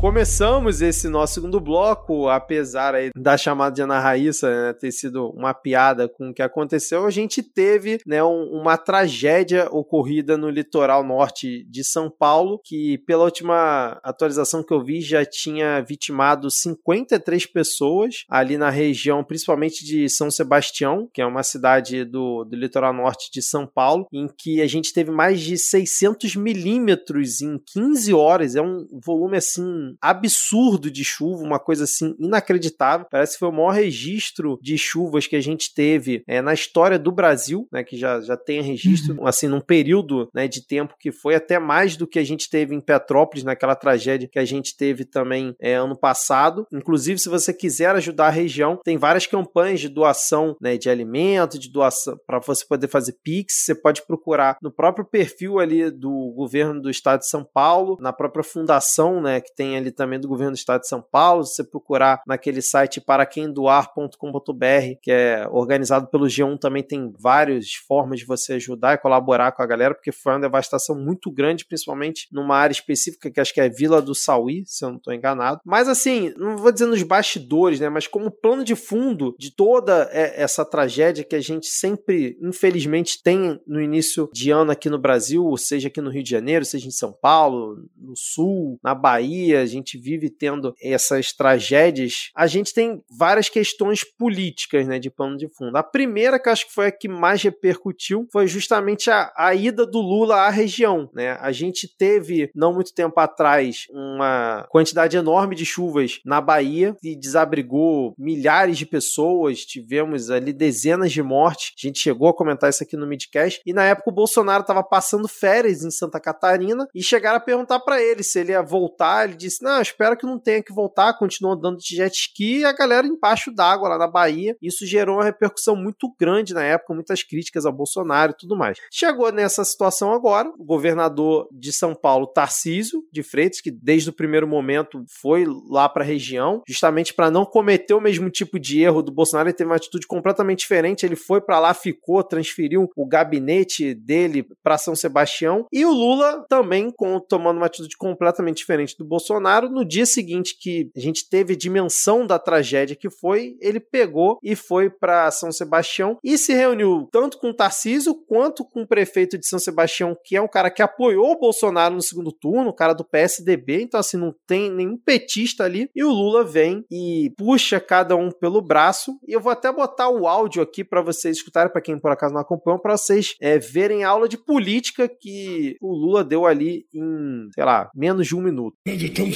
Começamos 0.00 0.80
esse 0.80 1.10
nosso 1.10 1.34
segundo 1.34 1.60
bloco, 1.60 2.26
apesar 2.26 2.94
da 3.14 3.36
chamada 3.36 3.74
de 3.74 3.82
Ana 3.82 4.00
Raíssa 4.00 4.48
né, 4.48 4.72
ter 4.72 4.90
sido 4.92 5.28
uma 5.28 5.52
piada 5.52 6.08
com 6.08 6.30
o 6.30 6.34
que 6.34 6.40
aconteceu, 6.40 7.04
a 7.04 7.10
gente 7.10 7.42
teve 7.42 8.00
né, 8.06 8.24
um, 8.24 8.44
uma 8.44 8.78
tragédia 8.78 9.68
ocorrida 9.70 10.38
no 10.38 10.48
litoral 10.48 11.04
norte 11.04 11.64
de 11.64 11.84
São 11.84 12.10
Paulo, 12.10 12.58
que 12.64 12.96
pela 13.06 13.24
última 13.24 14.00
atualização 14.02 14.62
que 14.62 14.72
eu 14.72 14.82
vi 14.82 15.02
já 15.02 15.22
tinha 15.22 15.82
vitimado 15.82 16.50
53 16.50 17.44
pessoas 17.44 18.24
ali 18.30 18.56
na 18.56 18.70
região, 18.70 19.22
principalmente 19.22 19.84
de 19.84 20.08
São 20.08 20.30
Sebastião, 20.30 21.10
que 21.12 21.20
é 21.20 21.26
uma 21.26 21.42
cidade 21.42 22.06
do, 22.06 22.42
do 22.44 22.56
litoral 22.56 22.94
norte 22.94 23.30
de 23.30 23.42
São 23.42 23.66
Paulo, 23.66 24.06
em 24.10 24.26
que 24.26 24.62
a 24.62 24.66
gente 24.66 24.94
teve 24.94 25.10
mais 25.10 25.42
de 25.42 25.58
600 25.58 26.36
milímetros 26.36 27.42
em 27.42 27.58
15 27.58 28.14
horas, 28.14 28.56
é 28.56 28.62
um 28.62 28.86
volume 29.04 29.36
assim 29.36 29.89
absurdo 30.00 30.90
de 30.90 31.04
chuva, 31.04 31.42
uma 31.42 31.58
coisa 31.58 31.84
assim 31.84 32.14
inacreditável. 32.18 33.06
Parece 33.10 33.34
que 33.34 33.38
foi 33.38 33.48
o 33.48 33.52
maior 33.52 33.70
registro 33.70 34.58
de 34.60 34.76
chuvas 34.76 35.26
que 35.26 35.36
a 35.36 35.40
gente 35.40 35.72
teve 35.74 36.22
é, 36.26 36.40
na 36.40 36.54
história 36.54 36.98
do 36.98 37.12
Brasil, 37.12 37.66
né, 37.72 37.84
que 37.84 37.96
já, 37.96 38.20
já 38.20 38.36
tem 38.36 38.62
registro, 38.62 39.16
uhum. 39.18 39.26
assim, 39.26 39.48
num 39.48 39.60
período 39.60 40.28
né, 40.34 40.48
de 40.48 40.66
tempo 40.66 40.94
que 40.98 41.12
foi 41.12 41.34
até 41.34 41.58
mais 41.58 41.96
do 41.96 42.06
que 42.06 42.18
a 42.18 42.24
gente 42.24 42.48
teve 42.48 42.74
em 42.74 42.80
Petrópolis, 42.80 43.44
naquela 43.44 43.74
tragédia 43.74 44.28
que 44.30 44.38
a 44.38 44.44
gente 44.44 44.76
teve 44.76 45.04
também 45.04 45.54
é, 45.60 45.74
ano 45.74 45.96
passado. 45.96 46.66
Inclusive, 46.72 47.18
se 47.18 47.28
você 47.28 47.52
quiser 47.52 47.94
ajudar 47.96 48.28
a 48.28 48.30
região, 48.30 48.78
tem 48.84 48.96
várias 48.96 49.26
campanhas 49.26 49.80
de 49.80 49.88
doação 49.88 50.56
né, 50.60 50.76
de 50.76 50.88
alimento, 50.88 51.58
de 51.58 51.70
doação 51.70 52.16
para 52.26 52.38
você 52.40 52.64
poder 52.66 52.88
fazer 52.88 53.16
Pix. 53.22 53.64
Você 53.64 53.74
pode 53.74 54.06
procurar 54.06 54.56
no 54.62 54.70
próprio 54.70 55.04
perfil 55.04 55.58
ali 55.58 55.90
do 55.90 56.32
governo 56.34 56.80
do 56.80 56.90
estado 56.90 57.20
de 57.20 57.28
São 57.28 57.44
Paulo, 57.44 57.96
na 58.00 58.12
própria 58.12 58.44
fundação, 58.44 59.20
né, 59.20 59.40
que 59.40 59.54
tem 59.54 59.76
ali 59.80 59.90
também 59.90 60.20
do 60.20 60.28
governo 60.28 60.52
do 60.52 60.58
estado 60.58 60.82
de 60.82 60.88
São 60.88 61.02
Paulo. 61.02 61.44
Se 61.44 61.56
você 61.56 61.64
procurar 61.64 62.22
naquele 62.26 62.62
site 62.62 63.00
paraquemdoar.com.br, 63.00 64.98
que 65.02 65.10
é 65.10 65.46
organizado 65.50 66.08
pelo 66.08 66.26
G1, 66.26 66.58
também 66.58 66.82
tem 66.82 67.12
várias 67.18 67.72
formas 67.74 68.20
de 68.20 68.26
você 68.26 68.54
ajudar 68.54 68.94
e 68.94 68.98
colaborar 68.98 69.52
com 69.52 69.62
a 69.62 69.66
galera, 69.66 69.94
porque 69.94 70.12
foi 70.12 70.32
uma 70.32 70.40
devastação 70.40 70.96
muito 70.96 71.30
grande, 71.30 71.64
principalmente 71.64 72.28
numa 72.32 72.56
área 72.56 72.72
específica 72.72 73.30
que 73.30 73.40
acho 73.40 73.54
que 73.54 73.60
é 73.60 73.68
Vila 73.68 74.00
do 74.00 74.14
Sauí, 74.14 74.64
se 74.66 74.84
eu 74.84 74.90
não 74.90 74.96
estou 74.96 75.12
enganado. 75.12 75.60
Mas 75.64 75.88
assim, 75.88 76.32
não 76.36 76.56
vou 76.56 76.72
dizer 76.72 76.86
nos 76.86 77.02
bastidores, 77.02 77.80
né, 77.80 77.88
mas 77.88 78.06
como 78.06 78.30
plano 78.30 78.64
de 78.64 78.74
fundo 78.74 79.34
de 79.38 79.54
toda 79.54 80.08
essa 80.12 80.64
tragédia 80.64 81.24
que 81.24 81.36
a 81.36 81.40
gente 81.40 81.66
sempre, 81.66 82.36
infelizmente, 82.42 83.22
tem 83.22 83.60
no 83.66 83.80
início 83.80 84.28
de 84.32 84.50
ano 84.50 84.70
aqui 84.70 84.88
no 84.88 84.98
Brasil, 84.98 85.56
seja 85.56 85.88
aqui 85.88 86.00
no 86.00 86.10
Rio 86.10 86.22
de 86.22 86.30
Janeiro, 86.30 86.64
seja 86.64 86.86
em 86.86 86.92
São 86.92 87.12
Paulo, 87.12 87.76
no 87.96 88.16
Sul, 88.16 88.78
na 88.82 88.94
Bahia, 88.94 89.66
gente 89.70 89.98
vive 89.98 90.30
tendo 90.30 90.74
essas 90.80 91.32
tragédias, 91.32 92.30
a 92.34 92.46
gente 92.46 92.72
tem 92.74 93.02
várias 93.10 93.48
questões 93.48 94.04
políticas, 94.04 94.86
né, 94.86 94.98
de 94.98 95.10
plano 95.10 95.36
de 95.36 95.48
fundo. 95.48 95.76
A 95.76 95.82
primeira, 95.82 96.38
que 96.38 96.48
acho 96.48 96.66
que 96.66 96.74
foi 96.74 96.86
a 96.86 96.92
que 96.92 97.08
mais 97.08 97.42
repercutiu, 97.42 98.26
foi 98.32 98.46
justamente 98.46 99.10
a, 99.10 99.32
a 99.36 99.54
ida 99.54 99.86
do 99.86 100.00
Lula 100.00 100.36
à 100.36 100.50
região, 100.50 101.10
né? 101.14 101.32
A 101.40 101.52
gente 101.52 101.88
teve, 101.88 102.50
não 102.54 102.72
muito 102.72 102.94
tempo 102.94 103.18
atrás, 103.20 103.86
uma 103.90 104.66
quantidade 104.70 105.16
enorme 105.16 105.54
de 105.54 105.64
chuvas 105.64 106.20
na 106.24 106.40
Bahia 106.40 106.96
e 107.02 107.16
desabrigou 107.16 108.14
milhares 108.18 108.78
de 108.78 108.86
pessoas, 108.86 109.64
tivemos 109.64 110.30
ali 110.30 110.52
dezenas 110.52 111.12
de 111.12 111.22
mortes. 111.22 111.72
A 111.78 111.86
gente 111.86 111.98
chegou 111.98 112.28
a 112.28 112.34
comentar 112.34 112.70
isso 112.70 112.82
aqui 112.82 112.96
no 112.96 113.06
Midcast. 113.06 113.60
E 113.64 113.72
na 113.72 113.84
época 113.84 114.10
o 114.10 114.14
Bolsonaro 114.14 114.62
estava 114.62 114.82
passando 114.82 115.28
férias 115.28 115.84
em 115.84 115.90
Santa 115.90 116.20
Catarina 116.20 116.86
e 116.94 117.02
chegaram 117.02 117.36
a 117.36 117.40
perguntar 117.40 117.80
para 117.80 118.02
ele 118.02 118.22
se 118.22 118.40
ele 118.40 118.52
ia 118.52 118.62
voltar. 118.62 119.28
Ele 119.28 119.36
disse: 119.36 119.59
disse: 119.60 119.64
Não, 119.64 119.80
espero 119.80 120.16
que 120.16 120.26
não 120.26 120.38
tenha 120.38 120.62
que 120.62 120.72
voltar, 120.72 121.14
continua 121.14 121.54
andando 121.54 121.78
de 121.78 121.96
jet 121.96 122.14
ski, 122.14 122.60
e 122.60 122.64
a 122.64 122.72
galera 122.72 123.06
embaixo 123.06 123.52
d'água 123.52 123.90
lá 123.90 123.98
na 123.98 124.08
Bahia. 124.08 124.56
Isso 124.60 124.86
gerou 124.86 125.16
uma 125.16 125.24
repercussão 125.24 125.76
muito 125.76 126.12
grande 126.18 126.54
na 126.54 126.62
época, 126.62 126.94
muitas 126.94 127.22
críticas 127.22 127.66
a 127.66 127.70
Bolsonaro 127.70 128.32
e 128.32 128.36
tudo 128.36 128.56
mais. 128.56 128.78
Chegou 128.90 129.30
nessa 129.30 129.64
situação 129.64 130.12
agora, 130.12 130.50
o 130.58 130.64
governador 130.64 131.48
de 131.52 131.72
São 131.72 131.94
Paulo, 131.94 132.26
Tarcísio 132.26 133.02
de 133.12 133.22
Freitas, 133.22 133.60
que 133.60 133.70
desde 133.70 134.10
o 134.10 134.12
primeiro 134.12 134.46
momento 134.46 135.04
foi 135.20 135.46
lá 135.68 135.88
para 135.88 136.02
a 136.02 136.06
região, 136.06 136.62
justamente 136.66 137.12
para 137.14 137.30
não 137.30 137.44
cometer 137.44 137.94
o 137.94 138.00
mesmo 138.00 138.30
tipo 138.30 138.58
de 138.58 138.80
erro 138.80 139.02
do 139.02 139.12
Bolsonaro, 139.12 139.48
ele 139.48 139.56
teve 139.56 139.68
uma 139.68 139.76
atitude 139.76 140.06
completamente 140.06 140.60
diferente. 140.60 141.04
Ele 141.04 141.16
foi 141.16 141.40
para 141.40 141.58
lá, 141.58 141.74
ficou, 141.74 142.22
transferiu 142.22 142.90
o 142.96 143.06
gabinete 143.06 143.94
dele 143.94 144.46
para 144.62 144.78
São 144.78 144.94
Sebastião. 144.94 145.66
E 145.72 145.84
o 145.84 145.90
Lula 145.90 146.44
também 146.48 146.90
com, 146.90 147.20
tomando 147.20 147.58
uma 147.58 147.66
atitude 147.66 147.96
completamente 147.96 148.58
diferente 148.58 148.96
do 148.96 149.04
Bolsonaro. 149.04 149.49
No 149.70 149.84
dia 149.84 150.06
seguinte 150.06 150.56
que 150.58 150.90
a 150.96 151.00
gente 151.00 151.28
teve 151.28 151.56
dimensão 151.56 152.26
da 152.26 152.38
tragédia 152.38 152.96
que 152.96 153.10
foi, 153.10 153.56
ele 153.60 153.80
pegou 153.80 154.38
e 154.42 154.54
foi 154.54 154.90
para 154.90 155.30
São 155.30 155.50
Sebastião 155.50 156.18
e 156.22 156.36
se 156.38 156.52
reuniu 156.52 157.08
tanto 157.10 157.38
com 157.38 157.50
o 157.50 157.54
Tarcísio 157.54 158.14
quanto 158.14 158.64
com 158.64 158.82
o 158.82 158.86
prefeito 158.86 159.38
de 159.38 159.46
São 159.46 159.58
Sebastião, 159.58 160.16
que 160.24 160.36
é 160.36 160.42
um 160.42 160.48
cara 160.48 160.70
que 160.70 160.82
apoiou 160.82 161.32
o 161.32 161.38
Bolsonaro 161.38 161.94
no 161.94 162.02
segundo 162.02 162.32
turno, 162.32 162.70
o 162.70 162.74
cara 162.74 162.92
do 162.92 163.04
PSDB. 163.04 163.82
Então, 163.82 163.98
assim, 163.98 164.16
não 164.16 164.34
tem 164.46 164.70
nenhum 164.70 164.96
petista 164.96 165.64
ali. 165.64 165.88
E 165.94 166.04
o 166.04 166.10
Lula 166.10 166.44
vem 166.44 166.84
e 166.90 167.32
puxa 167.36 167.80
cada 167.80 168.16
um 168.16 168.30
pelo 168.30 168.60
braço. 168.60 169.18
E 169.26 169.32
eu 169.32 169.40
vou 169.40 169.52
até 169.52 169.72
botar 169.72 170.08
o 170.08 170.26
áudio 170.26 170.62
aqui 170.62 170.84
para 170.84 171.02
vocês 171.02 171.36
escutarem, 171.36 171.72
para 171.72 171.80
quem 171.80 171.98
por 171.98 172.10
acaso 172.10 172.34
não 172.34 172.40
acompanhou, 172.40 172.80
para 172.80 172.96
vocês 172.96 173.34
é, 173.40 173.58
verem 173.58 174.04
a 174.04 174.10
aula 174.10 174.28
de 174.28 174.36
política 174.36 175.08
que 175.08 175.76
o 175.80 175.92
Lula 175.92 176.24
deu 176.24 176.46
ali 176.46 176.86
em, 176.94 177.48
sei 177.54 177.64
lá, 177.64 177.90
menos 177.94 178.26
de 178.26 178.36
um 178.36 178.40
minuto. 178.40 178.76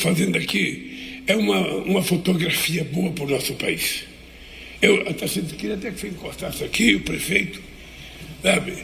Fazendo 0.04 0.36
aqui 0.36 1.22
é 1.26 1.34
uma, 1.34 1.58
uma 1.78 2.02
fotografia 2.02 2.84
boa 2.84 3.10
para 3.12 3.24
o 3.24 3.30
nosso 3.30 3.54
país. 3.54 4.04
Eu 4.82 5.00
até 5.08 5.26
queria 5.56 5.76
até 5.76 5.90
que 5.90 5.98
você 5.98 6.08
encostasse 6.08 6.62
aqui, 6.62 6.94
o 6.94 7.00
prefeito, 7.00 7.58
sabe? 8.42 8.74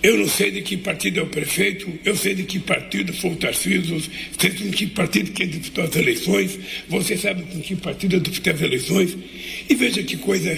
Eu 0.00 0.16
não 0.16 0.28
sei 0.28 0.52
de 0.52 0.62
que 0.62 0.76
partido 0.76 1.18
é 1.18 1.22
o 1.24 1.26
prefeito, 1.26 1.92
eu 2.04 2.14
sei 2.14 2.36
de 2.36 2.44
que 2.44 2.60
partido 2.60 3.12
foi 3.12 3.30
o 3.32 3.36
Tarcísio, 3.36 4.00
sei 4.38 4.50
de 4.50 4.70
que 4.70 4.86
partido 4.86 5.32
que 5.32 5.44
disputou 5.44 5.82
as 5.82 5.96
eleições, 5.96 6.56
você 6.88 7.16
sabe 7.16 7.42
com 7.42 7.60
que 7.60 7.74
partido 7.74 8.14
eu 8.14 8.20
as 8.54 8.62
eleições. 8.62 9.16
E 9.68 9.74
veja 9.74 10.00
que 10.04 10.16
coisa 10.16 10.56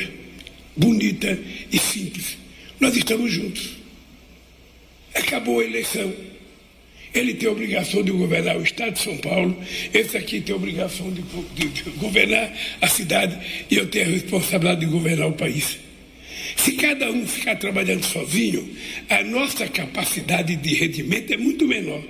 bonita 0.76 1.38
e 1.72 1.78
simples. 1.78 2.36
Nós 2.78 2.94
estamos 2.94 3.32
juntos. 3.32 3.70
Acabou 5.14 5.60
a 5.60 5.64
eleição. 5.64 6.12
Ele 7.12 7.34
tem 7.34 7.48
a 7.48 7.52
obrigação 7.52 8.02
de 8.02 8.12
governar 8.12 8.56
o 8.56 8.62
Estado 8.62 8.92
de 8.92 9.00
São 9.00 9.16
Paulo, 9.18 9.56
esse 9.92 10.16
aqui 10.16 10.40
tem 10.40 10.52
a 10.52 10.56
obrigação 10.56 11.12
de, 11.12 11.22
de, 11.68 11.82
governar 11.90 12.52
a 12.80 12.86
cidade 12.86 13.36
e 13.68 13.76
eu 13.76 13.86
tenho 13.88 14.06
a 14.06 14.10
responsabilidade 14.10 14.80
de 14.80 14.86
governar 14.86 15.28
o 15.28 15.32
país. 15.32 15.78
Se 16.56 16.72
cada 16.72 17.10
um 17.10 17.26
ficar 17.26 17.56
trabalhando 17.56 18.04
sozinho, 18.04 18.68
a 19.08 19.22
nossa 19.24 19.66
capacidade 19.66 20.54
de 20.56 20.74
rendimento 20.74 21.32
é 21.32 21.36
muito 21.36 21.66
menor. 21.66 22.02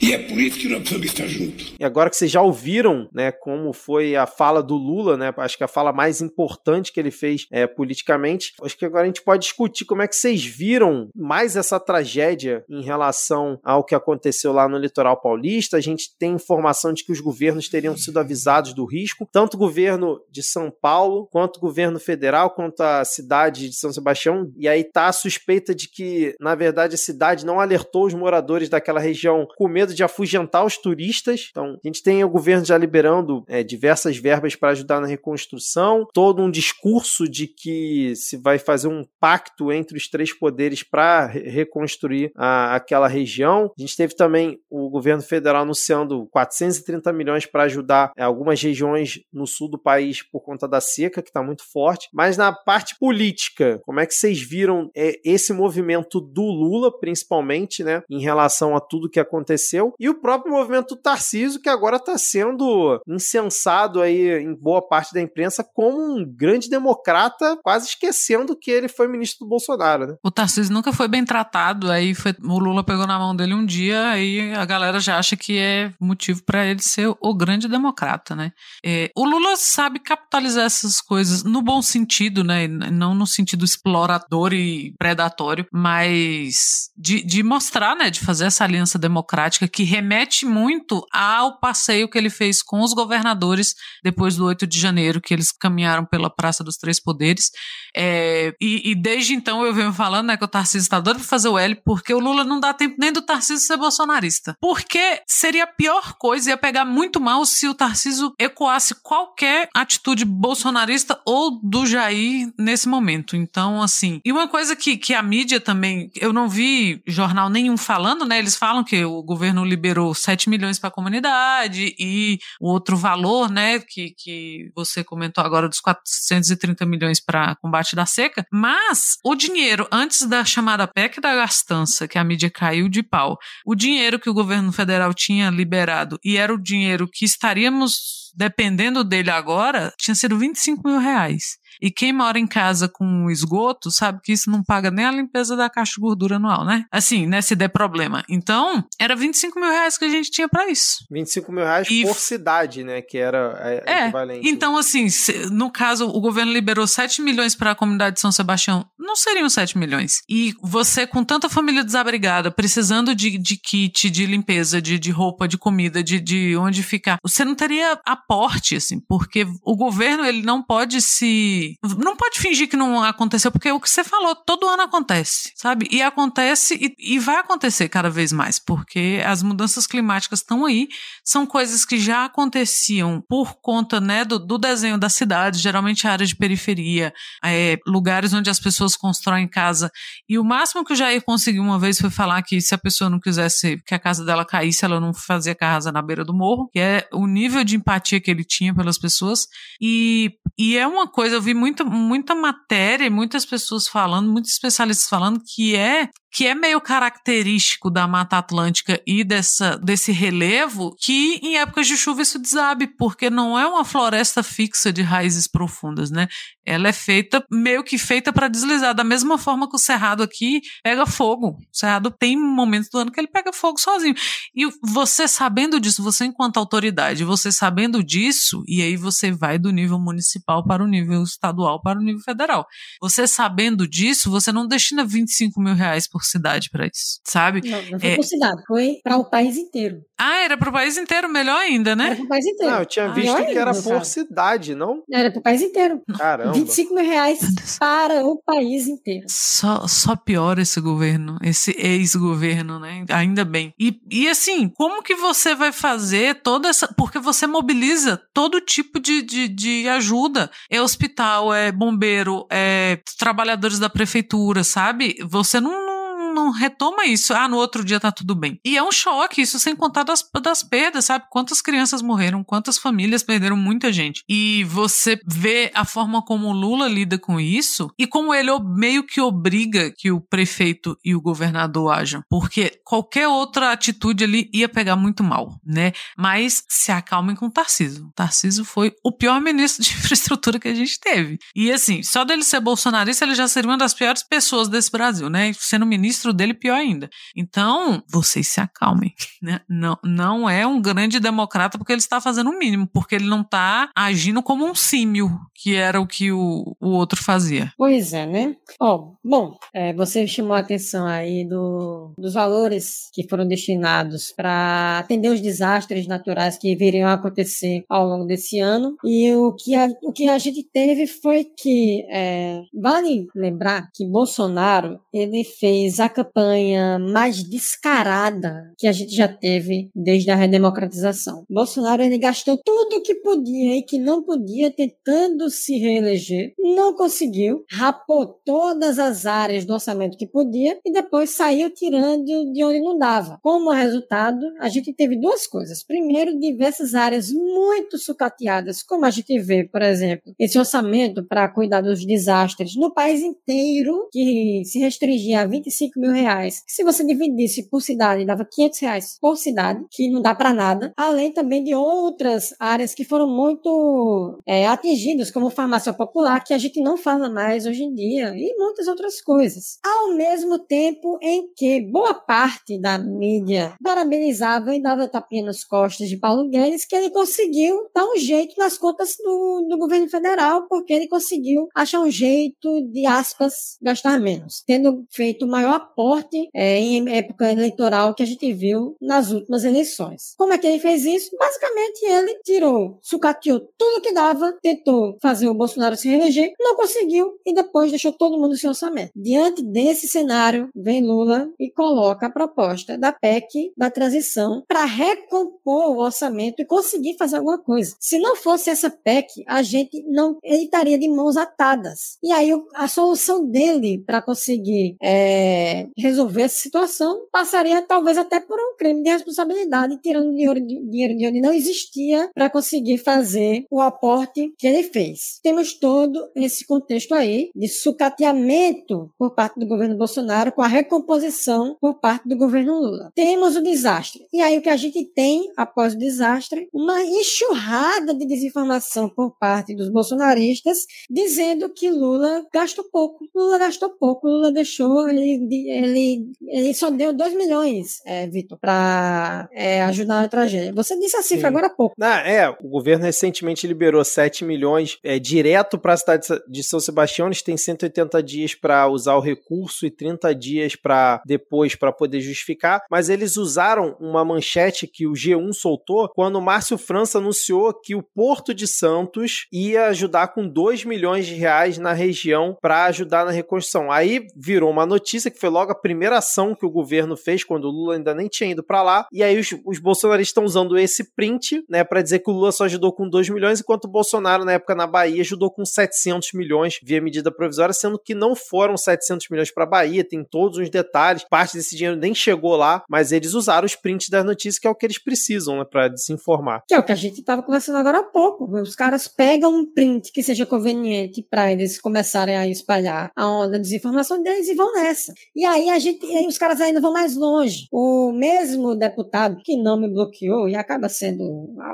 E 0.00 0.12
é 0.12 0.18
por 0.18 0.38
isso 0.38 0.58
que 0.58 0.68
nós 0.68 0.80
precisamos 0.80 1.06
estar 1.06 1.26
juntos. 1.26 1.74
E 1.78 1.84
agora 1.84 2.10
que 2.10 2.16
vocês 2.16 2.30
já 2.30 2.42
ouviram, 2.42 3.08
né, 3.12 3.32
como 3.32 3.72
foi 3.72 4.16
a 4.16 4.26
fala 4.26 4.62
do 4.62 4.76
Lula, 4.76 5.16
né, 5.16 5.32
acho 5.38 5.56
que 5.56 5.64
a 5.64 5.68
fala 5.68 5.92
mais 5.92 6.20
importante 6.20 6.92
que 6.92 7.00
ele 7.00 7.10
fez 7.10 7.46
é, 7.50 7.66
politicamente, 7.66 8.52
acho 8.62 8.76
que 8.76 8.84
agora 8.84 9.04
a 9.04 9.06
gente 9.06 9.22
pode 9.22 9.42
discutir 9.42 9.84
como 9.84 10.02
é 10.02 10.08
que 10.08 10.16
vocês 10.16 10.44
viram 10.44 11.08
mais 11.14 11.56
essa 11.56 11.78
tragédia 11.78 12.64
em 12.68 12.82
relação 12.82 13.58
ao 13.62 13.84
que 13.84 13.94
aconteceu 13.94 14.52
lá 14.52 14.68
no 14.68 14.78
litoral 14.78 15.20
paulista. 15.20 15.76
A 15.76 15.80
gente 15.80 16.16
tem 16.18 16.32
informação 16.32 16.92
de 16.92 17.04
que 17.04 17.12
os 17.12 17.20
governos 17.20 17.68
teriam 17.68 17.96
sido 17.96 18.18
avisados 18.18 18.74
do 18.74 18.84
risco, 18.84 19.28
tanto 19.30 19.54
o 19.54 19.58
governo 19.58 20.20
de 20.30 20.42
São 20.42 20.70
Paulo, 20.70 21.28
quanto 21.30 21.56
o 21.56 21.60
governo 21.60 21.98
federal, 21.98 22.50
quanto 22.50 22.82
a 22.82 23.04
cidade 23.04 23.68
de 23.68 23.76
São 23.76 23.92
Sebastião. 23.92 24.50
E 24.56 24.68
aí 24.68 24.84
tá 24.84 25.06
a 25.06 25.12
suspeita 25.12 25.74
de 25.74 25.88
que, 25.88 26.34
na 26.40 26.54
verdade, 26.54 26.94
a 26.94 26.98
cidade 26.98 27.46
não 27.46 27.60
alertou 27.60 28.06
os 28.06 28.14
moradores 28.14 28.68
daquela 28.68 29.00
região 29.00 29.46
com 29.56 29.68
medo 29.68 29.83
medo 29.84 29.94
de 29.94 30.02
afugentar 30.02 30.64
os 30.64 30.78
turistas. 30.78 31.48
Então, 31.50 31.78
a 31.82 31.86
gente 31.86 32.02
tem 32.02 32.24
o 32.24 32.28
governo 32.28 32.64
já 32.64 32.76
liberando 32.76 33.44
é, 33.46 33.62
diversas 33.62 34.16
verbas 34.16 34.56
para 34.56 34.70
ajudar 34.70 35.00
na 35.00 35.06
reconstrução, 35.06 36.06
todo 36.12 36.42
um 36.42 36.50
discurso 36.50 37.28
de 37.28 37.46
que 37.46 38.14
se 38.16 38.36
vai 38.36 38.58
fazer 38.58 38.88
um 38.88 39.04
pacto 39.20 39.70
entre 39.70 39.96
os 39.96 40.08
três 40.08 40.32
poderes 40.32 40.82
para 40.82 41.26
re 41.26 41.44
reconstruir 41.54 42.32
a, 42.34 42.74
aquela 42.74 43.06
região. 43.06 43.70
A 43.78 43.80
gente 43.80 43.96
teve 43.96 44.14
também 44.16 44.58
o 44.70 44.88
governo 44.88 45.22
federal 45.22 45.62
anunciando 45.62 46.26
430 46.30 47.12
milhões 47.12 47.46
para 47.46 47.64
ajudar 47.64 48.12
é, 48.16 48.22
algumas 48.22 48.60
regiões 48.60 49.20
no 49.32 49.46
sul 49.46 49.68
do 49.68 49.78
país 49.78 50.22
por 50.22 50.40
conta 50.40 50.66
da 50.66 50.80
seca, 50.80 51.22
que 51.22 51.28
está 51.28 51.42
muito 51.42 51.62
forte. 51.70 52.08
Mas 52.12 52.36
na 52.36 52.52
parte 52.52 52.96
política, 52.98 53.80
como 53.84 54.00
é 54.00 54.06
que 54.06 54.14
vocês 54.14 54.40
viram 54.40 54.90
é, 54.96 55.20
esse 55.24 55.52
movimento 55.52 56.20
do 56.20 56.42
Lula, 56.42 56.96
principalmente, 56.98 57.84
né, 57.84 58.02
em 58.08 58.20
relação 58.20 58.74
a 58.74 58.80
tudo 58.80 59.10
que 59.10 59.20
aconteceu? 59.20 59.73
Aconteceu, 59.74 59.94
e 59.98 60.08
o 60.08 60.14
próprio 60.14 60.52
movimento 60.52 60.96
Tarciso, 60.96 61.60
que 61.60 61.68
agora 61.68 61.96
está 61.96 62.16
sendo 62.16 63.00
incensado 63.08 64.00
aí 64.00 64.42
em 64.42 64.54
boa 64.54 64.86
parte 64.86 65.12
da 65.12 65.20
imprensa 65.20 65.64
como 65.64 65.98
um 65.98 66.24
grande 66.24 66.68
democrata, 66.68 67.58
quase 67.62 67.88
esquecendo 67.88 68.56
que 68.56 68.70
ele 68.70 68.88
foi 68.88 69.08
ministro 69.08 69.44
do 69.44 69.48
Bolsonaro, 69.48 70.06
né? 70.06 70.14
O 70.22 70.30
Tarcísio 70.30 70.72
nunca 70.72 70.92
foi 70.92 71.08
bem 71.08 71.24
tratado, 71.24 71.90
aí 71.90 72.14
foi, 72.14 72.34
o 72.42 72.58
Lula 72.58 72.84
pegou 72.84 73.06
na 73.06 73.18
mão 73.18 73.34
dele 73.34 73.54
um 73.54 73.64
dia, 73.64 74.08
aí 74.08 74.52
a 74.54 74.64
galera 74.64 75.00
já 75.00 75.18
acha 75.18 75.36
que 75.36 75.58
é 75.58 75.92
motivo 76.00 76.42
para 76.44 76.66
ele 76.66 76.82
ser 76.82 77.14
o 77.20 77.34
grande 77.34 77.68
democrata, 77.68 78.34
né? 78.36 78.52
É, 78.84 79.10
o 79.16 79.24
Lula 79.24 79.56
sabe 79.56 79.98
capitalizar 79.98 80.64
essas 80.64 81.00
coisas 81.00 81.42
no 81.42 81.62
bom 81.62 81.82
sentido, 81.82 82.44
né? 82.44 82.68
Não 82.68 83.14
no 83.14 83.26
sentido 83.26 83.64
explorador 83.64 84.52
e 84.52 84.94
predatório, 84.98 85.66
mas 85.72 86.90
de, 86.96 87.24
de 87.24 87.42
mostrar, 87.42 87.96
né? 87.96 88.10
De 88.10 88.20
fazer 88.20 88.46
essa 88.46 88.64
aliança 88.64 88.98
democrática 88.98 89.63
que 89.68 89.82
remete 89.82 90.44
muito 90.44 91.06
ao 91.12 91.58
passeio 91.58 92.08
que 92.08 92.18
ele 92.18 92.30
fez 92.30 92.62
com 92.62 92.80
os 92.80 92.92
governadores 92.92 93.74
depois 94.02 94.36
do 94.36 94.44
8 94.44 94.66
de 94.66 94.78
janeiro, 94.78 95.20
que 95.20 95.32
eles 95.32 95.50
caminharam 95.50 96.04
pela 96.04 96.28
Praça 96.28 96.64
dos 96.64 96.76
Três 96.76 97.00
Poderes. 97.00 97.50
É, 97.96 98.54
e, 98.60 98.90
e, 98.90 98.94
desde 98.94 99.34
então 99.34 99.64
eu 99.64 99.72
venho 99.72 99.92
falando 99.92 100.26
né, 100.26 100.36
que 100.36 100.44
o 100.44 100.48
Tarcísio 100.48 100.84
está 100.84 101.00
doido 101.00 101.18
para 101.18 101.28
fazer 101.28 101.48
o 101.48 101.58
L, 101.58 101.74
porque 101.84 102.12
o 102.12 102.18
Lula 102.18 102.44
não 102.44 102.58
dá 102.58 102.72
tempo 102.74 102.96
nem 102.98 103.12
do 103.12 103.22
Tarcísio 103.22 103.66
ser 103.66 103.76
bolsonarista. 103.76 104.56
Porque 104.60 105.22
seria 105.26 105.64
a 105.64 105.68
pior 105.68 106.14
coisa, 106.18 106.50
ia 106.50 106.56
pegar 106.56 106.84
muito 106.84 107.20
mal 107.20 107.44
se 107.46 107.68
o 107.68 107.74
Tarcísio 107.74 108.32
ecoasse 108.38 108.94
qualquer 109.02 109.68
atitude 109.74 110.24
bolsonarista 110.24 111.20
ou 111.24 111.60
do 111.62 111.86
Jair 111.86 112.52
nesse 112.58 112.88
momento. 112.88 113.36
Então, 113.36 113.82
assim. 113.82 114.20
E 114.24 114.32
uma 114.32 114.48
coisa 114.48 114.74
que, 114.74 114.96
que 114.96 115.14
a 115.14 115.22
mídia 115.22 115.60
também. 115.60 116.10
Eu 116.16 116.32
não 116.32 116.48
vi 116.48 117.02
jornal 117.06 117.48
nenhum 117.48 117.76
falando, 117.76 118.24
né? 118.24 118.38
Eles 118.38 118.56
falam 118.56 118.82
que 118.82 119.04
o 119.04 119.22
governo 119.22 119.64
liberou 119.64 120.14
7 120.14 120.48
milhões 120.48 120.78
para 120.78 120.88
a 120.88 120.92
comunidade 120.92 121.94
e 121.98 122.38
o 122.60 122.68
outro 122.68 122.96
valor, 122.96 123.50
né, 123.50 123.78
que, 123.78 124.14
que 124.16 124.70
você 124.74 125.04
comentou 125.04 125.44
agora 125.44 125.68
dos 125.68 125.80
430 125.80 126.86
milhões 126.86 127.20
para 127.20 127.54
combate 127.56 127.83
da 127.92 128.06
seca, 128.06 128.44
mas 128.52 129.16
o 129.24 129.34
dinheiro 129.34 129.86
antes 129.92 130.26
da 130.26 130.44
chamada 130.44 130.86
PEC 130.86 131.20
da 131.20 131.34
gastança, 131.34 132.08
que 132.08 132.18
a 132.18 132.24
mídia 132.24 132.50
caiu 132.50 132.88
de 132.88 133.02
pau, 133.02 133.36
o 133.66 133.74
dinheiro 133.74 134.18
que 134.18 134.30
o 134.30 134.34
governo 134.34 134.72
federal 134.72 135.12
tinha 135.12 135.50
liberado 135.50 136.18
e 136.24 136.36
era 136.36 136.54
o 136.54 136.60
dinheiro 136.60 137.08
que 137.08 137.24
estaríamos 137.24 138.24
dependendo 138.34 139.04
dele 139.04 139.30
agora, 139.30 139.92
tinha 139.98 140.14
sido 140.14 140.38
25 140.38 140.88
mil 140.88 140.98
reais. 140.98 141.56
E 141.80 141.90
quem 141.90 142.12
mora 142.12 142.38
em 142.38 142.46
casa 142.46 142.88
com 142.88 143.30
esgoto 143.30 143.90
sabe 143.90 144.20
que 144.22 144.32
isso 144.32 144.50
não 144.50 144.62
paga 144.62 144.90
nem 144.90 145.04
a 145.04 145.10
limpeza 145.10 145.56
da 145.56 145.70
caixa 145.70 145.92
de 145.96 146.00
gordura 146.00 146.36
anual, 146.36 146.64
né? 146.64 146.84
Assim, 146.90 147.26
né? 147.26 147.40
Se 147.40 147.54
der 147.54 147.68
problema. 147.68 148.24
Então, 148.28 148.84
era 148.98 149.14
25 149.14 149.58
mil 149.58 149.70
reais 149.70 149.98
que 149.98 150.04
a 150.04 150.08
gente 150.08 150.30
tinha 150.30 150.48
para 150.48 150.70
isso. 150.70 151.04
25 151.10 151.52
mil 151.52 151.64
reais 151.64 151.88
e... 151.90 152.02
por 152.02 152.16
cidade, 152.16 152.84
né? 152.84 153.02
Que 153.02 153.18
era 153.18 153.56
é, 153.60 153.82
é 153.86 154.02
equivalente. 154.04 154.48
Então, 154.48 154.76
assim, 154.76 155.06
no 155.50 155.70
caso, 155.70 156.08
o 156.08 156.20
governo 156.20 156.52
liberou 156.52 156.86
7 156.86 157.22
milhões 157.22 157.54
para 157.54 157.72
a 157.72 157.74
comunidade 157.74 158.16
de 158.16 158.20
São 158.20 158.32
Sebastião. 158.32 158.86
Não 158.98 159.16
seriam 159.16 159.48
7 159.48 159.76
milhões. 159.78 160.22
E 160.28 160.54
você, 160.62 161.06
com 161.06 161.24
tanta 161.24 161.48
família 161.48 161.84
desabrigada, 161.84 162.50
precisando 162.50 163.14
de, 163.14 163.38
de 163.38 163.56
kit, 163.56 164.10
de 164.10 164.26
limpeza, 164.26 164.80
de, 164.80 164.98
de 164.98 165.10
roupa, 165.10 165.46
de 165.48 165.58
comida, 165.58 166.02
de, 166.02 166.20
de 166.20 166.56
onde 166.56 166.82
ficar, 166.82 167.18
você 167.22 167.44
não 167.44 167.54
teria 167.54 167.98
aporte, 168.04 168.76
assim, 168.76 169.00
porque 169.00 169.46
o 169.64 169.76
governo 169.76 170.24
ele 170.24 170.42
não 170.42 170.62
pode 170.62 171.00
se 171.00 171.63
Não 171.98 172.16
pode 172.16 172.38
fingir 172.38 172.68
que 172.68 172.76
não 172.76 173.02
aconteceu, 173.02 173.50
porque 173.50 173.70
o 173.70 173.80
que 173.80 173.88
você 173.88 174.04
falou, 174.04 174.34
todo 174.34 174.68
ano 174.68 174.82
acontece, 174.82 175.52
sabe? 175.54 175.88
E 175.90 176.02
acontece 176.02 176.74
e, 176.74 177.14
e 177.14 177.18
vai 177.18 177.36
acontecer 177.36 177.88
cada 177.88 178.10
vez 178.10 178.32
mais, 178.32 178.58
porque 178.58 179.22
as 179.24 179.42
mudanças 179.42 179.86
climáticas 179.86 180.40
estão 180.40 180.64
aí, 180.64 180.88
são 181.24 181.46
coisas 181.46 181.84
que 181.84 181.98
já 181.98 182.24
aconteciam 182.24 183.22
por 183.28 183.54
conta, 183.60 184.00
né, 184.00 184.24
do, 184.24 184.38
do 184.38 184.58
desenho 184.58 184.98
da 184.98 185.08
cidade, 185.08 185.58
geralmente 185.58 186.06
área 186.06 186.26
de 186.26 186.36
periferia, 186.36 187.12
é, 187.44 187.78
lugares 187.86 188.32
onde 188.32 188.50
as 188.50 188.60
pessoas 188.60 188.96
constroem 188.96 189.48
casa. 189.48 189.90
E 190.28 190.38
o 190.38 190.44
máximo 190.44 190.84
que 190.84 190.92
o 190.92 190.96
Jair 190.96 191.22
conseguiu 191.22 191.62
uma 191.62 191.78
vez 191.78 191.98
foi 191.98 192.10
falar 192.10 192.42
que 192.42 192.60
se 192.60 192.74
a 192.74 192.78
pessoa 192.78 193.08
não 193.08 193.20
quisesse 193.20 193.80
que 193.86 193.94
a 193.94 193.98
casa 193.98 194.24
dela 194.24 194.44
caísse, 194.44 194.84
ela 194.84 195.00
não 195.00 195.12
fazia 195.14 195.54
casa 195.54 195.90
na 195.92 196.02
beira 196.02 196.24
do 196.24 196.34
morro, 196.34 196.68
que 196.72 196.78
é 196.78 197.08
o 197.12 197.26
nível 197.26 197.64
de 197.64 197.76
empatia 197.76 198.20
que 198.20 198.30
ele 198.30 198.44
tinha 198.44 198.74
pelas 198.74 198.98
pessoas. 198.98 199.46
E, 199.80 200.32
e 200.58 200.76
é 200.76 200.86
uma 200.86 201.06
coisa, 201.06 201.36
eu 201.36 201.42
vi 201.42 201.53
muita, 201.54 201.84
muita 201.84 202.34
matéria, 202.34 203.10
muitas 203.10 203.44
pessoas 203.46 203.88
falando, 203.88 204.30
muitos 204.30 204.52
especialistas 204.52 205.08
falando 205.08 205.40
que 205.54 205.76
é 205.76 206.08
que 206.34 206.48
é 206.48 206.54
meio 206.54 206.80
característico 206.80 207.88
da 207.88 208.08
Mata 208.08 208.38
Atlântica 208.38 209.00
e 209.06 209.22
dessa, 209.22 209.78
desse 209.78 210.10
relevo, 210.10 210.96
que 210.98 211.36
em 211.40 211.58
épocas 211.58 211.86
de 211.86 211.96
chuva 211.96 212.22
isso 212.22 212.40
desabe, 212.40 212.88
porque 212.88 213.30
não 213.30 213.56
é 213.56 213.64
uma 213.68 213.84
floresta 213.84 214.42
fixa 214.42 214.92
de 214.92 215.00
raízes 215.00 215.46
profundas, 215.46 216.10
né? 216.10 216.26
Ela 216.66 216.88
é 216.88 216.92
feita, 216.92 217.44
meio 217.52 217.84
que 217.84 217.96
feita 217.96 218.32
para 218.32 218.48
deslizar, 218.48 218.92
da 218.94 219.04
mesma 219.04 219.38
forma 219.38 219.68
que 219.68 219.76
o 219.76 219.78
cerrado 219.78 220.24
aqui 220.24 220.60
pega 220.82 221.06
fogo. 221.06 221.50
O 221.50 221.58
cerrado 221.70 222.10
tem 222.10 222.36
momentos 222.36 222.88
do 222.90 222.98
ano 222.98 223.12
que 223.12 223.20
ele 223.20 223.28
pega 223.28 223.52
fogo 223.52 223.78
sozinho. 223.78 224.14
E 224.56 224.66
você 224.82 225.28
sabendo 225.28 225.78
disso, 225.78 226.02
você 226.02 226.24
enquanto 226.24 226.56
autoridade, 226.56 227.22
você 227.22 227.52
sabendo 227.52 228.02
disso, 228.02 228.64
e 228.66 228.82
aí 228.82 228.96
você 228.96 229.30
vai 229.30 229.56
do 229.56 229.70
nível 229.70 230.00
municipal 230.00 230.64
para 230.66 230.82
o 230.82 230.86
nível 230.88 231.22
estadual 231.22 231.80
para 231.80 232.00
o 232.00 232.02
nível 232.02 232.22
federal. 232.22 232.66
Você 233.00 233.28
sabendo 233.28 233.86
disso, 233.86 234.30
você 234.30 234.50
não 234.50 234.66
destina 234.66 235.04
25 235.04 235.60
mil 235.60 235.74
reais 235.74 236.08
por 236.08 236.23
cidade 236.26 236.68
para 236.70 236.86
isso, 236.86 237.20
sabe? 237.24 237.60
Não, 237.68 237.82
não 237.90 238.00
foi 238.00 238.10
é... 238.10 238.16
por 238.16 238.24
cidade, 238.24 238.62
foi 238.66 239.00
para 239.02 239.16
o 239.16 239.24
país 239.24 239.56
inteiro. 239.56 240.02
Ah, 240.18 240.40
era 240.44 240.56
para 240.56 240.70
o 240.70 240.72
país 240.72 240.96
inteiro, 240.96 241.28
melhor 241.28 241.58
ainda, 241.58 241.96
né? 241.96 242.06
Era 242.06 242.16
para 242.16 242.24
o 242.24 242.28
país 242.28 242.46
inteiro. 242.46 242.72
Não, 242.72 242.78
eu 242.80 242.86
tinha 242.86 243.08
visto 243.12 243.36
que 243.46 243.58
era 243.58 243.74
por 243.74 244.04
cidade, 244.04 244.74
não? 244.74 245.02
Era 245.12 245.30
para 245.30 245.40
o 245.40 245.42
país 245.42 245.60
inteiro. 245.60 246.00
Caramba. 246.16 246.52
25 246.52 246.94
mil 246.94 247.04
reais 247.04 247.40
para 247.78 248.24
o 248.24 248.40
país 248.44 248.86
inteiro. 248.86 249.26
Só, 249.28 249.86
só 249.88 250.14
piora 250.14 250.62
esse 250.62 250.80
governo, 250.80 251.36
esse 251.42 251.74
ex-governo, 251.78 252.78
né? 252.78 253.04
Ainda 253.10 253.44
bem. 253.44 253.74
E, 253.78 254.00
e 254.10 254.28
assim, 254.28 254.68
como 254.68 255.02
que 255.02 255.14
você 255.14 255.54
vai 255.54 255.72
fazer 255.72 256.42
toda 256.42 256.68
essa. 256.68 256.88
Porque 256.96 257.18
você 257.18 257.46
mobiliza 257.46 258.20
todo 258.32 258.60
tipo 258.60 259.00
de, 259.00 259.22
de, 259.22 259.48
de 259.48 259.88
ajuda. 259.88 260.50
É 260.70 260.80
hospital, 260.80 261.52
é 261.52 261.72
bombeiro, 261.72 262.46
é 262.50 263.00
trabalhadores 263.18 263.78
da 263.78 263.90
prefeitura, 263.90 264.62
sabe? 264.62 265.16
Você 265.28 265.60
não 265.60 265.93
não 266.34 266.50
retoma 266.50 267.06
isso. 267.06 267.32
Ah, 267.32 267.48
no 267.48 267.56
outro 267.56 267.84
dia 267.84 268.00
tá 268.00 268.10
tudo 268.12 268.34
bem. 268.34 268.60
E 268.64 268.76
é 268.76 268.82
um 268.82 268.92
choque, 268.92 269.42
isso 269.42 269.58
sem 269.58 269.74
contar 269.74 270.02
das, 270.02 270.24
das 270.42 270.62
perdas, 270.62 271.06
sabe? 271.06 271.26
Quantas 271.30 271.60
crianças 271.60 272.02
morreram, 272.02 272.44
quantas 272.44 272.76
famílias 272.78 273.22
perderam 273.22 273.56
muita 273.56 273.92
gente. 273.92 274.22
E 274.28 274.64
você 274.64 275.18
vê 275.26 275.70
a 275.74 275.84
forma 275.84 276.22
como 276.22 276.48
o 276.48 276.52
Lula 276.52 276.88
lida 276.88 277.18
com 277.18 277.40
isso 277.40 277.90
e 277.98 278.06
como 278.06 278.34
ele 278.34 278.50
meio 278.76 279.04
que 279.04 279.20
obriga 279.20 279.90
que 279.90 280.10
o 280.10 280.20
prefeito 280.20 280.96
e 281.04 281.14
o 281.14 281.20
governador 281.20 281.92
ajam. 281.92 282.22
Porque 282.28 282.80
qualquer 282.84 283.28
outra 283.28 283.72
atitude 283.72 284.24
ali 284.24 284.50
ia 284.52 284.68
pegar 284.68 284.96
muito 284.96 285.22
mal, 285.22 285.58
né? 285.64 285.92
Mas 286.16 286.64
se 286.68 286.92
acalmem 286.92 287.36
com 287.36 287.46
o 287.46 287.50
Tarciso. 287.50 288.10
Tarciso 288.14 288.64
foi 288.64 288.92
o 289.04 289.12
pior 289.12 289.40
ministro 289.40 289.82
de 289.82 289.90
infraestrutura 289.94 290.58
que 290.58 290.68
a 290.68 290.74
gente 290.74 290.98
teve. 290.98 291.38
E 291.54 291.70
assim, 291.70 292.02
só 292.02 292.24
dele 292.24 292.42
ser 292.42 292.60
bolsonarista, 292.60 293.24
ele 293.24 293.34
já 293.34 293.46
seria 293.48 293.70
uma 293.70 293.78
das 293.78 293.94
piores 293.94 294.22
pessoas 294.22 294.68
desse 294.68 294.90
Brasil, 294.90 295.28
né? 295.28 295.52
Sendo 295.58 295.86
ministro 295.86 296.23
ministro 296.24 296.32
dele 296.32 296.54
pior 296.54 296.74
ainda. 296.74 297.10
Então, 297.36 298.02
vocês 298.08 298.48
se 298.48 298.60
acalmem. 298.60 299.12
Né? 299.42 299.60
Não, 299.68 299.98
não 300.02 300.48
é 300.48 300.66
um 300.66 300.80
grande 300.80 301.20
democrata 301.20 301.76
porque 301.76 301.92
ele 301.92 302.00
está 302.00 302.20
fazendo 302.20 302.50
o 302.50 302.58
mínimo, 302.58 302.88
porque 302.92 303.14
ele 303.14 303.26
não 303.26 303.42
está 303.42 303.90
agindo 303.94 304.42
como 304.42 304.64
um 304.64 304.74
símio, 304.74 305.30
que 305.54 305.74
era 305.74 306.00
o 306.00 306.06
que 306.06 306.32
o, 306.32 306.76
o 306.80 306.90
outro 306.90 307.22
fazia. 307.22 307.72
Pois 307.76 308.12
é, 308.12 308.26
né? 308.26 308.56
Ó, 308.80 309.12
bom, 309.22 309.56
é, 309.74 309.92
você 309.92 310.26
chamou 310.26 310.54
a 310.54 310.60
atenção 310.60 311.06
aí 311.06 311.44
do, 311.44 312.12
dos 312.16 312.34
valores 312.34 313.10
que 313.12 313.28
foram 313.28 313.46
destinados 313.46 314.32
para 314.32 314.98
atender 314.98 315.28
os 315.28 315.40
desastres 315.40 316.06
naturais 316.06 316.56
que 316.56 316.74
viriam 316.76 317.08
a 317.08 317.14
acontecer 317.14 317.84
ao 317.88 318.06
longo 318.06 318.24
desse 318.24 318.58
ano. 318.58 318.96
E 319.04 319.34
o 319.34 319.52
que 319.52 319.74
a, 319.74 319.88
o 320.02 320.12
que 320.12 320.28
a 320.28 320.38
gente 320.38 320.62
teve 320.72 321.06
foi 321.06 321.44
que, 321.44 322.06
é, 322.10 322.62
vale 322.72 323.26
lembrar 323.34 323.90
que 323.92 324.06
Bolsonaro, 324.06 325.00
ele 325.12 325.44
fez 325.44 326.00
a 326.00 326.08
campanha 326.14 326.98
mais 326.98 327.42
descarada 327.42 328.72
que 328.78 328.86
a 328.86 328.92
gente 328.92 329.14
já 329.14 329.28
teve 329.28 329.90
desde 329.94 330.30
a 330.30 330.36
redemocratização. 330.36 331.44
Bolsonaro 331.50 332.02
ele 332.02 332.18
gastou 332.18 332.56
tudo 332.64 333.02
que 333.02 333.16
podia 333.16 333.76
e 333.76 333.82
que 333.82 333.98
não 333.98 334.22
podia 334.22 334.70
tentando 334.70 335.50
se 335.50 335.76
reeleger, 335.76 336.54
não 336.58 336.94
conseguiu, 336.94 337.64
rapou 337.70 338.26
todas 338.44 338.98
as 338.98 339.26
áreas 339.26 339.64
do 339.64 339.72
orçamento 339.72 340.16
que 340.16 340.26
podia 340.26 340.78
e 340.84 340.92
depois 340.92 341.30
saiu 341.30 341.70
tirando 341.70 342.24
de 342.24 342.64
onde 342.64 342.80
não 342.80 342.96
dava. 342.96 343.38
Como 343.42 343.70
resultado, 343.70 344.46
a 344.60 344.68
gente 344.68 344.92
teve 344.92 345.16
duas 345.16 345.46
coisas. 345.46 345.82
Primeiro, 345.82 346.38
diversas 346.38 346.94
áreas 346.94 347.30
muito 347.30 347.98
sucateadas, 347.98 348.82
como 348.82 349.04
a 349.04 349.10
gente 349.10 349.38
vê, 349.40 349.64
por 349.64 349.82
exemplo, 349.82 350.34
esse 350.38 350.58
orçamento 350.58 351.24
para 351.24 351.48
cuidar 351.48 351.80
dos 351.80 352.04
desastres 352.04 352.76
no 352.76 352.92
país 352.92 353.20
inteiro, 353.20 354.08
que 354.12 354.62
se 354.64 354.78
restringia 354.78 355.40
a 355.40 355.46
25 355.46 355.98
mil 356.04 356.12
reais. 356.12 356.62
Se 356.66 356.84
você 356.84 357.04
dividisse 357.04 357.68
por 357.68 357.80
cidade, 357.80 358.26
dava 358.26 358.44
500 358.44 358.80
reais 358.80 359.18
por 359.20 359.36
cidade, 359.36 359.84
que 359.90 360.10
não 360.10 360.20
dá 360.20 360.34
para 360.34 360.52
nada. 360.52 360.92
Além 360.96 361.32
também 361.32 361.64
de 361.64 361.74
outras 361.74 362.54
áreas 362.60 362.94
que 362.94 363.04
foram 363.04 363.26
muito 363.26 364.38
é, 364.46 364.66
atingidas, 364.66 365.30
como 365.30 365.48
farmácia 365.48 365.92
popular, 365.92 366.44
que 366.44 366.52
a 366.52 366.58
gente 366.58 366.80
não 366.80 366.96
fala 366.96 367.30
mais 367.30 367.66
hoje 367.66 367.84
em 367.84 367.94
dia, 367.94 368.34
e 368.36 368.54
muitas 368.58 368.86
outras 368.86 369.20
coisas. 369.20 369.78
Ao 369.84 370.14
mesmo 370.14 370.58
tempo 370.58 371.18
em 371.22 371.48
que 371.56 371.80
boa 371.80 372.14
parte 372.14 372.78
da 372.78 372.98
mídia 372.98 373.74
parabenizava 373.82 374.74
e 374.74 374.82
dava 374.82 375.08
tapinha 375.08 375.44
nas 375.44 375.64
costas 375.64 376.08
de 376.08 376.16
Paulo 376.16 376.48
Guedes, 376.48 376.84
que 376.84 376.94
ele 376.94 377.10
conseguiu 377.10 377.88
dar 377.94 378.04
um 378.04 378.16
jeito 378.16 378.54
nas 378.58 378.76
contas 378.76 379.16
do, 379.22 379.66
do 379.68 379.78
governo 379.78 380.08
federal, 380.08 380.66
porque 380.68 380.92
ele 380.92 381.08
conseguiu 381.08 381.68
achar 381.74 382.00
um 382.00 382.10
jeito 382.10 382.82
de, 382.90 383.06
aspas, 383.06 383.78
gastar 383.80 384.20
menos, 384.20 384.62
tendo 384.66 385.04
feito 385.10 385.46
maior 385.46 385.93
aporte 385.94 386.48
é, 386.52 386.78
em 386.78 387.08
época 387.16 387.50
eleitoral 387.50 388.14
que 388.14 388.22
a 388.22 388.26
gente 388.26 388.52
viu 388.52 388.96
nas 389.00 389.30
últimas 389.30 389.64
eleições. 389.64 390.34
Como 390.36 390.52
é 390.52 390.58
que 390.58 390.66
ele 390.66 390.80
fez 390.80 391.04
isso? 391.04 391.30
Basicamente, 391.38 392.04
ele 392.04 392.40
tirou, 392.44 392.98
sucateou 393.00 393.60
tudo 393.78 394.02
que 394.02 394.12
dava, 394.12 394.56
tentou 394.60 395.16
fazer 395.22 395.48
o 395.48 395.54
Bolsonaro 395.54 395.96
se 395.96 396.08
reeleger, 396.08 396.52
não 396.58 396.74
conseguiu 396.74 397.38
e 397.46 397.54
depois 397.54 397.90
deixou 397.90 398.12
todo 398.12 398.38
mundo 398.38 398.56
sem 398.56 398.68
orçamento. 398.68 399.12
Diante 399.14 399.62
desse 399.62 400.08
cenário, 400.08 400.68
vem 400.74 401.02
Lula 401.02 401.48
e 401.58 401.70
coloca 401.70 402.26
a 402.26 402.30
proposta 402.30 402.98
da 402.98 403.12
PEC 403.12 403.72
da 403.76 403.90
transição 403.90 404.64
para 404.66 404.84
recompor 404.84 405.90
o 405.90 405.98
orçamento 405.98 406.60
e 406.60 406.64
conseguir 406.64 407.16
fazer 407.16 407.36
alguma 407.36 407.58
coisa. 407.58 407.94
Se 408.00 408.18
não 408.18 408.34
fosse 408.34 408.70
essa 408.70 408.90
PEC, 408.90 409.44
a 409.46 409.62
gente 409.62 410.02
não 410.08 410.38
ele 410.42 410.64
estaria 410.64 410.98
de 410.98 411.08
mãos 411.08 411.36
atadas. 411.36 412.18
E 412.22 412.32
aí 412.32 412.50
a 412.74 412.88
solução 412.88 413.46
dele 413.46 414.02
para 414.04 414.22
conseguir 414.22 414.96
é, 415.02 415.83
resolver 415.96 416.42
essa 416.42 416.60
situação, 416.60 417.26
passaria 417.30 417.82
talvez 417.82 418.18
até 418.18 418.40
por 418.40 418.58
um 418.58 418.76
crime 418.76 419.02
de 419.02 419.10
responsabilidade, 419.10 419.98
tirando 420.02 420.30
dinheiro 420.30 420.60
dinheiro 420.60 421.16
de 421.16 421.26
onde 421.26 421.40
não 421.40 421.52
existia 421.52 422.30
para 422.34 422.50
conseguir 422.50 422.98
fazer 422.98 423.64
o 423.70 423.80
aporte 423.80 424.52
que 424.58 424.66
ele 424.66 424.82
fez. 424.82 425.40
Temos 425.42 425.74
todo 425.74 426.28
esse 426.34 426.66
contexto 426.66 427.14
aí 427.14 427.50
de 427.54 427.68
sucateamento 427.68 429.10
por 429.18 429.34
parte 429.34 429.58
do 429.58 429.66
governo 429.66 429.96
Bolsonaro 429.96 430.52
com 430.52 430.62
a 430.62 430.68
recomposição 430.68 431.76
por 431.80 431.94
parte 432.00 432.28
do 432.28 432.36
governo 432.36 432.78
Lula. 432.78 433.12
Temos 433.14 433.56
o 433.56 433.62
desastre. 433.62 434.26
E 434.32 434.40
aí 434.40 434.58
o 434.58 434.62
que 434.62 434.68
a 434.68 434.76
gente 434.76 435.04
tem 435.04 435.50
após 435.56 435.94
o 435.94 435.98
desastre, 435.98 436.68
uma 436.72 437.02
enxurrada 437.02 438.14
de 438.14 438.26
desinformação 438.26 439.08
por 439.08 439.36
parte 439.38 439.74
dos 439.74 439.88
bolsonaristas 439.88 440.86
dizendo 441.10 441.68
que 441.68 441.90
Lula 441.90 442.46
gastou 442.52 442.84
pouco. 442.84 443.26
Lula 443.34 443.58
gastou 443.58 443.90
pouco, 443.90 444.26
Lula 444.26 444.52
deixou, 444.52 445.08
ele 445.08 445.38
ele, 445.74 446.32
ele 446.48 446.74
só 446.74 446.90
deu 446.90 447.12
2 447.12 447.34
milhões, 447.34 448.00
é, 448.06 448.26
Vitor, 448.26 448.58
para 448.58 449.48
é, 449.52 449.82
ajudar 449.82 450.22
na 450.22 450.28
tragédia. 450.28 450.72
Você 450.72 450.98
disse 450.98 451.16
a 451.16 451.22
cifra 451.22 451.40
Sim. 451.40 451.46
agora 451.46 451.66
há 451.66 451.70
pouco. 451.70 451.94
Não, 451.98 452.06
é, 452.06 452.48
o 452.48 452.68
governo 452.68 453.04
recentemente 453.04 453.66
liberou 453.66 454.04
7 454.04 454.44
milhões 454.44 454.98
é, 455.02 455.18
direto 455.18 455.78
para 455.78 455.94
a 455.94 455.96
cidade 455.96 456.26
de 456.48 456.62
São 456.62 456.78
Sebastião. 456.78 457.26
Eles 457.26 457.42
têm 457.42 457.56
180 457.56 458.22
dias 458.22 458.54
para 458.54 458.88
usar 458.88 459.16
o 459.16 459.20
recurso 459.20 459.84
e 459.86 459.90
30 459.90 460.34
dias 460.34 460.76
para 460.76 461.20
depois 461.26 461.74
para 461.74 461.92
poder 461.92 462.20
justificar. 462.20 462.82
Mas 462.90 463.08
eles 463.08 463.36
usaram 463.36 463.96
uma 463.98 464.24
manchete 464.24 464.86
que 464.86 465.06
o 465.06 465.12
G1 465.12 465.52
soltou 465.52 466.08
quando 466.14 466.36
o 466.36 466.42
Márcio 466.42 466.78
França 466.78 467.18
anunciou 467.18 467.74
que 467.74 467.94
o 467.94 468.02
Porto 468.02 468.54
de 468.54 468.66
Santos 468.66 469.46
ia 469.52 469.86
ajudar 469.86 470.28
com 470.28 470.46
2 470.46 470.84
milhões 470.84 471.26
de 471.26 471.34
reais 471.34 471.78
na 471.78 471.92
região 471.92 472.56
para 472.60 472.84
ajudar 472.84 473.24
na 473.24 473.30
reconstrução. 473.30 473.90
Aí 473.90 474.26
virou 474.36 474.70
uma 474.70 474.86
notícia 474.86 475.30
que 475.30 475.38
foi 475.38 475.48
logo 475.48 475.63
a 475.72 475.74
primeira 475.74 476.18
ação 476.18 476.54
que 476.54 476.66
o 476.66 476.70
governo 476.70 477.16
fez 477.16 477.44
quando 477.44 477.64
o 477.64 477.70
Lula 477.70 477.94
ainda 477.94 478.14
nem 478.14 478.28
tinha 478.28 478.50
ido 478.50 478.62
para 478.62 478.82
lá. 478.82 479.06
E 479.12 479.22
aí 479.22 479.38
os, 479.38 479.54
os 479.64 479.78
bolsonaristas 479.78 480.30
estão 480.30 480.44
usando 480.44 480.78
esse 480.78 481.14
print, 481.14 481.64
né, 481.68 481.84
para 481.84 482.02
dizer 482.02 482.20
que 482.20 482.30
o 482.30 482.34
Lula 482.34 482.52
só 482.52 482.64
ajudou 482.64 482.92
com 482.92 483.08
2 483.08 483.28
milhões, 483.30 483.60
enquanto 483.60 483.84
o 483.84 483.90
Bolsonaro 483.90 484.44
na 484.44 484.52
época 484.52 484.74
na 484.74 484.86
Bahia 484.86 485.20
ajudou 485.22 485.50
com 485.50 485.64
700 485.64 486.32
milhões 486.34 486.78
via 486.82 487.00
medida 487.00 487.30
provisória, 487.30 487.72
sendo 487.72 487.98
que 487.98 488.14
não 488.14 488.34
foram 488.34 488.76
700 488.76 489.28
milhões 489.30 489.52
para 489.52 489.66
Bahia, 489.66 490.04
tem 490.04 490.24
todos 490.24 490.58
os 490.58 490.68
detalhes. 490.68 491.24
Parte 491.28 491.56
desse 491.56 491.76
dinheiro 491.76 491.98
nem 491.98 492.14
chegou 492.14 492.56
lá, 492.56 492.84
mas 492.88 493.12
eles 493.12 493.34
usaram 493.34 493.66
os 493.66 493.76
prints 493.76 494.08
das 494.08 494.24
notícias 494.24 494.58
que 494.58 494.66
é 494.66 494.70
o 494.70 494.74
que 494.74 494.86
eles 494.86 495.02
precisam, 495.02 495.58
né, 495.58 495.64
para 495.64 495.88
desinformar. 495.88 496.62
Que 496.66 496.74
é 496.74 496.78
o 496.78 496.82
que 496.82 496.92
a 496.92 496.96
gente 496.96 497.20
estava 497.20 497.42
conversando 497.42 497.78
agora 497.78 497.98
há 497.98 498.04
pouco. 498.04 498.44
Os 498.60 498.74
caras 498.74 499.08
pegam 499.08 499.54
um 499.54 499.72
print 499.72 500.12
que 500.12 500.22
seja 500.22 500.44
conveniente 500.44 501.22
para 501.22 501.50
eles 501.52 501.80
começarem 501.80 502.36
a 502.36 502.46
espalhar 502.48 503.10
a 503.16 503.28
onda 503.28 503.54
da 503.54 503.58
desinformação 503.58 504.22
deles 504.22 504.48
e 504.48 504.54
vão 504.54 504.72
nessa. 504.72 505.12
E 505.34 505.44
aí 505.44 505.53
a 505.70 505.78
gente, 505.78 506.04
aí 506.06 506.26
os 506.26 506.38
caras 506.38 506.60
ainda 506.60 506.80
vão 506.80 506.92
mais 506.92 507.16
longe. 507.16 507.66
O 507.72 508.12
mesmo 508.12 508.74
deputado 508.74 509.40
que 509.44 509.56
não 509.56 509.78
me 509.78 509.88
bloqueou 509.88 510.48
e 510.48 510.54
acaba 510.54 510.88
sendo 510.88 511.24